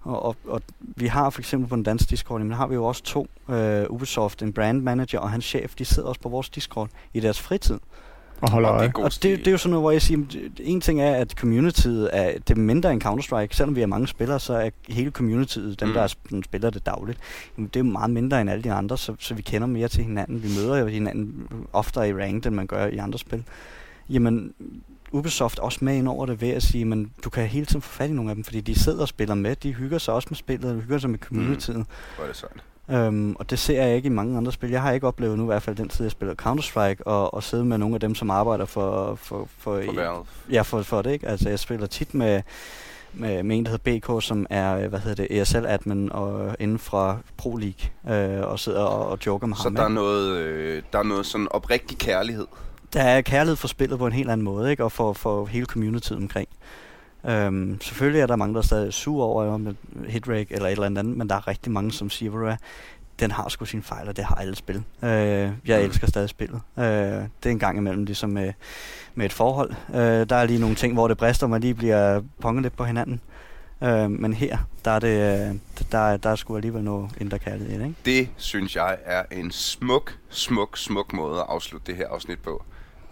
Og, 0.03 0.24
og, 0.24 0.37
og 0.49 0.62
vi 0.81 1.07
har 1.07 1.31
for 1.31 1.41
eksempel 1.41 1.68
på 1.68 1.77
den 1.77 1.83
danske 1.83 2.11
Discord, 2.11 2.41
jamen 2.41 2.53
har 2.57 2.66
vi 2.66 2.74
jo 2.74 2.85
også 2.85 3.03
to, 3.03 3.27
øh, 3.51 3.85
Ubisoft, 3.91 4.43
en 4.43 4.53
brand 4.53 4.83
manager 4.83 5.18
og 5.18 5.31
hans 5.31 5.45
chef, 5.45 5.74
de 5.74 5.85
sidder 5.85 6.09
også 6.09 6.20
på 6.20 6.29
vores 6.29 6.49
Discord 6.49 6.89
i 7.14 7.20
deres 7.20 7.41
fritid. 7.41 7.79
Og 8.41 8.51
holder 8.51 8.68
Og 8.68 8.83
det 8.83 8.89
er 8.89 8.99
øje. 8.99 9.05
Og 9.05 9.12
stil. 9.12 9.31
det, 9.31 9.39
det 9.39 9.47
er 9.47 9.51
jo 9.53 9.59
sådan 9.59 9.70
noget, 9.70 9.83
hvor 9.83 9.91
jeg 9.91 10.03
siger, 10.03 10.24
en 10.61 10.81
ting 10.81 11.01
er, 11.01 11.14
at 11.14 11.31
communityet 11.31 12.11
er, 12.12 12.33
det 12.39 12.51
er 12.51 12.55
mindre 12.61 12.93
end 12.93 13.05
Counter-Strike. 13.05 13.57
Selvom 13.57 13.77
vi 13.77 13.83
er 13.83 13.87
mange 13.87 14.07
spillere, 14.09 14.41
så 14.41 14.53
er 14.55 14.70
hele 14.89 15.11
communityet, 15.11 15.81
dem 15.81 15.89
Mm. 15.89 15.95
der 15.95 16.03
er, 16.03 16.07
sp- 16.09 16.43
spiller 16.45 16.70
det 16.70 16.87
dagligt, 16.87 17.18
jamen, 17.57 17.68
det 17.74 17.81
er 17.81 17.85
jo 17.85 17.91
meget 17.91 18.11
mindre 18.11 18.41
end 18.41 18.51
alle 18.51 18.64
de 18.64 18.72
andre, 18.72 18.99
så, 18.99 19.14
så 19.18 19.35
vi 19.35 19.43
kender 19.43 19.66
mere 19.68 19.89
til 19.89 20.05
hinanden. 20.05 20.43
Vi 20.43 20.49
møder 20.59 20.77
jo 20.79 20.87
hinanden 20.87 21.49
oftere 21.72 22.09
i 22.09 22.12
ranked, 22.14 22.47
end 22.47 22.55
man 22.55 22.66
gør 22.66 22.87
i 22.87 22.97
andre 22.97 23.18
spil. 23.18 23.45
Jamen, 24.11 24.55
Ubisoft 25.13 25.59
også 25.59 25.79
med 25.83 25.97
ind 25.97 26.09
over 26.09 26.27
det 26.27 26.41
ved 26.41 26.49
at 26.51 26.63
sige, 26.63 26.85
men 26.85 27.13
du 27.25 27.31
kan 27.31 27.47
hele 27.47 27.67
tiden 27.67 27.83
få 27.83 27.89
fat 27.93 28.11
i 28.11 28.13
nogle 28.13 28.31
af 28.31 28.35
dem, 28.35 28.45
fordi 28.45 28.61
de 28.61 28.79
sidder 28.79 29.01
og 29.01 29.09
spiller 29.09 29.35
med, 29.35 29.57
de 29.57 29.73
hygger 29.73 29.99
sig 29.99 30.15
også 30.15 30.29
med 30.31 30.37
spillet, 30.37 30.75
de 30.77 30.81
hygger 30.81 30.99
sig 30.99 31.11
med 31.11 31.19
communityet. 31.19 31.87
Hvor 32.17 32.25
er 32.25 32.29
det 32.29 32.37
sejt. 32.37 32.53
Øhm, 32.91 33.37
og 33.39 33.51
det 33.51 33.59
ser 33.59 33.83
jeg 33.87 33.97
ikke 33.97 34.07
i 34.07 34.11
mange 34.11 34.37
andre 34.37 34.53
spil. 34.53 34.71
Jeg 34.71 34.83
har 34.83 34.93
ikke 34.93 35.07
oplevet 35.07 35.39
nu 35.39 35.45
i 35.45 35.47
hvert 35.47 35.63
fald 35.63 35.77
den 35.77 35.89
tid, 35.89 36.05
jeg 36.05 36.11
spiller 36.13 36.35
Counter-Strike, 36.43 37.03
og, 37.07 37.35
og 37.35 37.43
sidde 37.43 37.65
med 37.65 37.79
nogle 37.79 37.95
af 37.95 38.01
dem, 38.01 38.15
som 38.15 38.31
arbejder 38.31 38.65
for, 38.65 39.15
for, 39.15 39.49
for, 39.59 39.83
For 39.85 39.93
Valve. 39.95 40.25
Ja, 40.53 40.63
for, 40.63 40.83
for 40.83 41.03
det, 41.03 41.11
ikke? 41.13 41.29
Altså, 41.29 41.49
jeg 41.49 41.59
spiller 41.59 41.87
tit 41.87 42.15
med, 42.15 42.43
med, 43.13 43.43
med 43.43 43.57
en, 43.59 43.65
der 43.65 43.71
hedder 43.71 43.99
BK, 44.19 44.23
som 44.25 44.47
er, 44.51 44.89
hvad 44.89 44.99
hedder 45.01 45.27
det, 45.29 45.41
ESL-admin 45.41 46.13
og 46.13 46.57
inden 46.59 46.79
fra 46.79 47.19
Pro 47.37 47.57
League, 47.57 48.37
øh, 48.39 48.47
og 48.51 48.59
sidder 48.59 48.83
og, 48.83 49.09
og 49.09 49.19
joker 49.27 49.47
med 49.47 49.57
Så 49.57 49.63
ham. 49.63 49.75
der 49.75 49.83
er 49.85 49.89
noget, 49.89 50.37
øh, 50.37 50.83
der 50.93 50.99
er 50.99 51.03
noget 51.03 51.27
sådan 51.27 51.49
oprigtig 51.51 51.99
kærlighed. 51.99 52.47
Der 52.93 53.03
er 53.03 53.20
kærlighed 53.20 53.57
for 53.57 53.68
spillet 53.68 53.99
på 53.99 54.07
en 54.07 54.12
helt 54.12 54.30
anden 54.30 54.45
måde, 54.45 54.70
ikke? 54.70 54.84
Og 54.84 54.93
for, 54.93 55.12
for 55.12 55.47
hele 55.47 55.66
communityet 55.66 56.18
omkring. 56.18 56.49
Øhm, 57.28 57.80
selvfølgelig 57.80 58.20
er 58.20 58.26
der 58.26 58.37
mange, 58.37 58.55
der 58.55 58.61
er 58.61 58.64
stadig 58.64 58.93
sur 58.93 59.24
over 59.24 59.57
med 59.57 59.74
hitrate 60.09 60.47
eller 60.55 60.66
et 60.68 60.72
eller 60.72 60.87
andet, 60.87 61.05
men 61.07 61.28
der 61.28 61.34
er 61.34 61.49
rigtig 61.49 61.72
mange, 61.72 61.93
som 61.93 62.11
siger, 62.11 62.30
hvad, 62.30 62.57
den 63.20 63.30
har 63.30 63.49
sgu 63.49 63.64
sine 63.64 63.82
fejl, 63.82 64.09
og 64.09 64.16
det 64.16 64.24
har 64.24 64.34
alle 64.34 64.57
spil. 64.57 64.76
Øh, 65.03 65.11
jeg 65.11 65.51
Mm. 65.66 65.84
elsker 65.84 66.07
stadig 66.07 66.28
spillet. 66.28 66.61
Øh, 66.78 66.84
det 66.84 67.26
er 67.45 67.51
en 67.51 67.59
gang 67.59 67.78
imellem 67.78 68.05
ligesom 68.05 68.30
med, 68.30 68.53
med 69.14 69.26
et 69.26 69.32
forhold. 69.32 69.70
Øh, 69.95 70.28
der 70.28 70.37
er 70.37 70.45
lige 70.47 70.61
nogle 70.61 70.76
ting, 70.76 70.93
hvor 70.95 71.09
det 71.09 71.16
brister, 71.18 71.47
og 71.47 71.51
man 71.51 71.61
lige 71.61 71.74
bliver 71.74 72.22
ponget 72.41 72.62
lidt 72.62 72.76
på 72.76 72.84
hinanden. 72.84 73.20
Øh, 73.82 74.11
men 74.11 74.32
her, 74.32 74.59
der 74.84 74.91
er, 74.91 74.99
det, 74.99 75.09
øh, 75.51 75.55
der, 75.93 75.99
er- 75.99 76.16
der 76.16 76.30
er 76.30 76.37
sgu 76.37 76.57
alligevel 76.57 76.82
noget 76.84 77.11
indre 77.20 77.39
kærlighed 77.39 77.74
i 77.74 77.78
det, 77.78 77.87
ikke? 77.87 77.97
Det 78.05 78.28
synes 78.37 78.76
jeg 78.76 78.97
er 79.05 79.22
en 79.32 79.51
smuk, 79.51 80.18
smuk, 80.30 80.76
smuk 80.76 81.12
måde 81.12 81.41
at 81.41 81.47
afslutte 81.49 81.87
det 81.87 81.97
her 81.97 82.09
afsnit 82.09 82.39
på. 82.39 82.64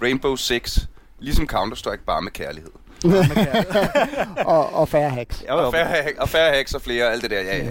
Rainbow 0.03 0.36
Six, 0.36 0.78
ligesom 1.20 1.49
Counter-Strike, 1.53 2.05
bare 2.07 2.22
med 2.22 2.32
kærlighed. 2.32 2.70
og, 4.47 4.74
og 4.74 4.88
færre 4.88 5.11
hacks. 5.11 5.45
Jo. 5.49 5.55
Og 5.55 5.72
færre, 5.72 5.86
hack- 5.86 6.18
og 6.18 6.28
færre 6.28 6.55
hacks 6.55 6.74
og 6.74 6.82
flere, 6.82 7.12
alt 7.12 7.22
det 7.22 7.30
der, 7.30 7.40
ja, 7.40 7.57
ja, 7.57 7.70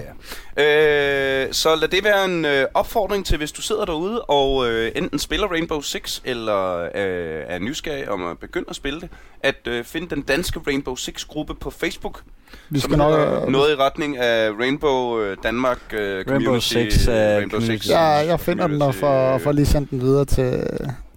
ja. 0.58 1.44
Øh, 1.46 1.54
så 1.54 1.76
lad 1.76 1.88
det 1.88 2.04
være 2.04 2.26
en 2.26 2.46
øh, 2.46 2.66
opfordring 2.74 3.26
til, 3.26 3.38
hvis 3.38 3.52
du 3.52 3.62
sidder 3.62 3.86
derude 3.86 4.22
og 4.22 4.70
øh, 4.70 4.92
enten 4.96 5.20
spiller 5.20 5.48
Rainbow 5.48 5.82
Six, 5.82 6.22
eller 6.26 6.82
øh, 6.84 7.44
er 7.48 7.60
nysgerrig 7.60 8.10
om 8.10 8.26
at 8.26 8.38
begynde 8.38 8.66
at 8.70 8.76
spille 8.76 9.02
det, 9.02 9.10
at 9.44 9.68
øh, 9.68 9.84
finde 9.84 10.16
den 10.16 10.22
danske 10.22 10.60
Rainbow 10.68 10.96
Six-gruppe 10.96 11.54
på 11.54 11.70
Facebook, 11.70 12.22
Vi 12.70 12.80
skal 12.80 12.98
nok... 12.98 13.14
hedder 13.14 13.50
noget 13.50 13.72
i 13.72 13.76
retning 13.76 14.18
af 14.18 14.52
Rainbow 14.60 15.20
øh, 15.20 15.38
Danmark 15.44 15.80
øh, 15.94 16.26
Community. 16.26 16.68
Six, 16.68 17.08
øh, 17.08 17.14
Rainbow 17.16 17.60
community. 17.60 17.90
Ja, 17.90 18.00
jeg 18.02 18.40
finder 18.40 18.68
den 18.68 18.82
og 18.82 18.96
får, 18.96 19.38
får 19.38 19.52
lige 19.52 19.66
sendt 19.66 19.90
den 19.90 20.02
videre 20.02 20.26
til, 20.26 20.68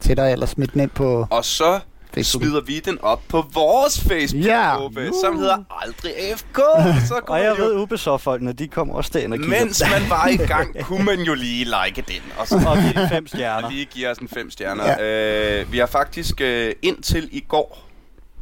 til 0.06 0.16
dig, 0.16 0.32
eller 0.32 0.46
smidt 0.46 0.72
den 0.72 0.80
ind 0.80 0.90
på 0.90 1.26
Og 1.30 1.44
så 1.44 1.80
Facebook. 2.14 2.42
smider 2.42 2.60
vi 2.60 2.80
den 2.80 2.98
op 3.02 3.22
på 3.28 3.44
vores 3.54 4.00
Facebook-gruppe, 4.00 5.00
Ja. 5.00 5.10
som 5.24 5.38
hedder 5.38 5.58
Aldrig 5.82 6.12
AFK. 6.30 6.56
Så 7.08 7.20
Og 7.28 7.40
jeg 7.40 7.54
jo, 7.58 7.64
ved, 7.64 7.74
Ubisoft-folkene, 7.76 8.52
de 8.52 8.68
kommer 8.68 8.94
også 8.94 9.10
derind 9.14 9.32
og 9.32 9.38
kigger. 9.38 9.58
mens 9.60 9.82
man 9.90 10.10
var 10.10 10.26
i 10.28 10.36
gang, 10.36 10.76
kunne 10.86 11.04
man 11.04 11.20
jo 11.20 11.34
lige 11.34 11.64
like 11.64 12.04
den. 12.08 12.22
Og 12.38 12.46
så 12.48 12.54
og 12.66 12.76
give 12.76 12.92
den 13.02 13.08
fem 13.08 13.26
stjerner. 13.26 13.66
og 13.66 13.72
lige 13.72 13.84
give 13.84 14.08
os 14.10 14.18
en 14.18 14.28
fem 14.28 14.50
stjerner. 14.50 14.84
Ja. 14.86 15.60
Øh, 15.60 15.72
vi 15.72 15.78
har 15.78 15.86
faktisk 15.86 16.40
øh, 16.40 16.72
indtil 16.82 17.28
i 17.32 17.40
går 17.48 17.88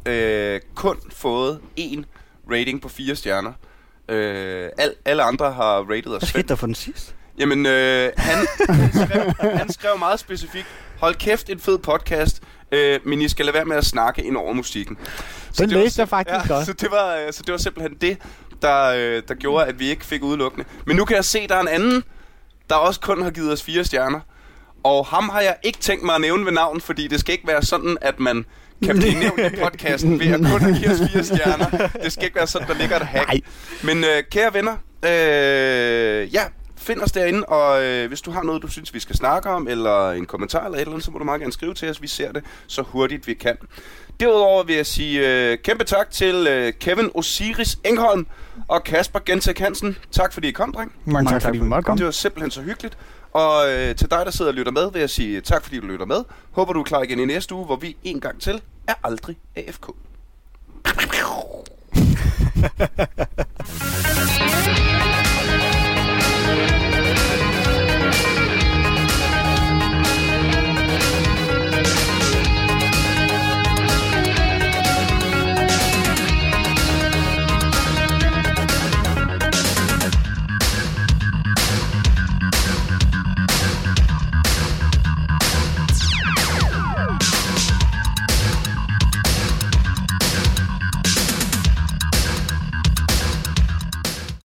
øh, 0.05 0.59
kun 0.75 0.97
fået 1.15 1.59
én 1.79 2.03
rating 2.51 2.81
på 2.81 2.89
fire 2.89 3.15
stjerner. 3.15 3.51
Øh, 4.09 4.69
al, 4.77 4.93
alle 5.05 5.23
andre 5.23 5.51
har 5.51 5.77
rated 5.89 6.03
Hvad 6.03 6.15
os 6.21 6.27
skete 6.29 6.39
fem. 6.39 6.47
der 6.47 6.55
for 6.55 6.65
den 6.65 6.75
sidste? 6.75 7.13
Jamen, 7.39 7.65
øh, 7.65 8.11
han, 8.17 8.47
han, 8.69 8.91
skrev, 9.07 9.49
han 9.57 9.71
skrev 9.73 9.99
meget 9.99 10.19
specifikt, 10.19 10.67
hold 11.05 11.15
kæft, 11.15 11.49
en 11.49 11.59
fed 11.59 11.77
podcast, 11.77 12.41
øh, 12.71 12.99
men 13.05 13.21
I 13.21 13.27
skal 13.29 13.45
lade 13.45 13.55
være 13.55 13.65
med 13.65 13.75
at 13.77 13.85
snakke 13.85 14.23
ind 14.23 14.37
over 14.37 14.53
musikken. 14.53 14.97
Så 15.51 15.61
Den 15.63 15.69
det 15.69 15.77
var 15.77 15.83
læste 15.83 15.99
jeg 15.99 16.05
sim- 16.07 16.09
faktisk 16.09 16.49
ja, 16.49 16.53
godt. 16.55 16.65
Så 16.65 16.73
det, 16.73 16.91
var, 16.91 17.15
øh, 17.15 17.33
så 17.33 17.43
det 17.45 17.51
var 17.51 17.57
simpelthen 17.57 17.97
det, 18.01 18.17
der, 18.61 18.85
øh, 18.85 19.23
der 19.27 19.33
gjorde, 19.33 19.65
at 19.65 19.79
vi 19.79 19.89
ikke 19.89 20.05
fik 20.05 20.23
udelukkende. 20.23 20.65
Men 20.85 20.95
nu 20.95 21.05
kan 21.05 21.15
jeg 21.15 21.25
se, 21.25 21.39
at 21.39 21.49
der 21.49 21.55
er 21.55 21.61
en 21.61 21.67
anden, 21.67 22.03
der 22.69 22.75
også 22.75 22.99
kun 22.99 23.21
har 23.23 23.31
givet 23.31 23.51
os 23.53 23.63
fire 23.63 23.83
stjerner. 23.85 24.19
Og 24.83 25.05
ham 25.05 25.29
har 25.29 25.41
jeg 25.41 25.55
ikke 25.63 25.79
tænkt 25.79 26.03
mig 26.05 26.15
at 26.15 26.21
nævne 26.21 26.45
ved 26.45 26.51
navn, 26.51 26.81
fordi 26.81 27.07
det 27.07 27.19
skal 27.19 27.33
ikke 27.33 27.47
være 27.47 27.61
sådan, 27.63 27.97
at 28.01 28.19
man 28.19 28.45
kan 28.85 28.97
blive 28.97 29.19
nævnt 29.19 29.39
i 29.39 29.55
podcasten 29.63 30.19
ved 30.19 30.27
at 30.27 30.39
kun 30.59 30.73
give 30.73 30.91
os 30.91 30.99
fire 31.11 31.23
stjerner. 31.23 31.87
Det 32.03 32.11
skal 32.13 32.23
ikke 32.23 32.35
være 32.35 32.47
sådan, 32.47 32.67
der 32.67 32.73
ligger 32.73 32.95
et 32.95 33.05
hack. 33.07 33.27
Nej. 33.27 33.41
Men 33.83 34.03
øh, 34.03 34.23
kære 34.31 34.53
venner, 34.53 34.73
øh, 35.05 36.33
ja, 36.33 36.43
find 36.85 37.01
os 37.01 37.11
derinde, 37.11 37.43
og 37.45 37.83
øh, 37.83 38.07
hvis 38.07 38.21
du 38.21 38.31
har 38.31 38.43
noget, 38.43 38.61
du 38.61 38.67
synes, 38.67 38.93
vi 38.93 38.99
skal 38.99 39.15
snakke 39.15 39.49
om, 39.49 39.67
eller 39.67 40.11
en 40.11 40.25
kommentar 40.25 40.65
eller 40.65 40.77
et 40.77 40.81
eller 40.81 40.91
andet, 40.91 41.05
så 41.05 41.11
må 41.11 41.17
du 41.19 41.23
meget 41.23 41.41
gerne 41.41 41.53
skrive 41.53 41.73
til 41.73 41.89
os. 41.89 42.01
Vi 42.01 42.07
ser 42.07 42.31
det 42.31 42.43
så 42.67 42.81
hurtigt, 42.81 43.27
vi 43.27 43.33
kan. 43.33 43.57
Derudover 44.19 44.63
vil 44.63 44.75
jeg 44.75 44.85
sige 44.85 45.49
øh, 45.51 45.57
kæmpe 45.57 45.83
tak 45.83 46.11
til 46.11 46.47
øh, 46.49 46.73
Kevin 46.79 47.09
Osiris 47.13 47.77
Engholm 47.83 48.27
og 48.67 48.83
Kasper 48.83 49.19
Gentek 49.25 49.59
Hansen. 49.59 49.97
Tak 50.11 50.33
fordi 50.33 50.47
I 50.47 50.51
kom, 50.51 50.73
dreng. 50.73 50.91
Mange 51.05 51.29
tak, 51.31 51.41
tak, 51.41 51.49
fordi 51.49 51.57
for- 51.59 51.65
måtte 51.65 51.85
komme. 51.85 51.97
Det 51.97 52.05
var 52.05 52.11
simpelthen 52.11 52.51
så 52.51 52.61
hyggeligt. 52.61 52.97
Og 53.33 53.71
øh, 53.73 53.95
til 53.95 54.11
dig, 54.11 54.21
der 54.25 54.31
sidder 54.31 54.51
og 54.51 54.55
lytter 54.55 54.71
med, 54.71 54.91
vil 54.91 54.99
jeg 54.99 55.09
sige 55.09 55.41
tak 55.41 55.63
fordi 55.63 55.79
du 55.79 55.87
lytter 55.87 56.05
med. 56.05 56.23
Håber 56.51 56.73
du 56.73 56.79
er 56.79 56.83
klar 56.83 57.01
igen 57.03 57.19
i 57.19 57.25
næste 57.25 57.55
uge, 57.55 57.65
hvor 57.65 57.75
vi 57.75 57.97
en 58.03 58.19
gang 58.19 58.41
til 58.41 58.61
er 58.87 58.93
aldrig 59.03 59.37
AFK. 59.55 59.85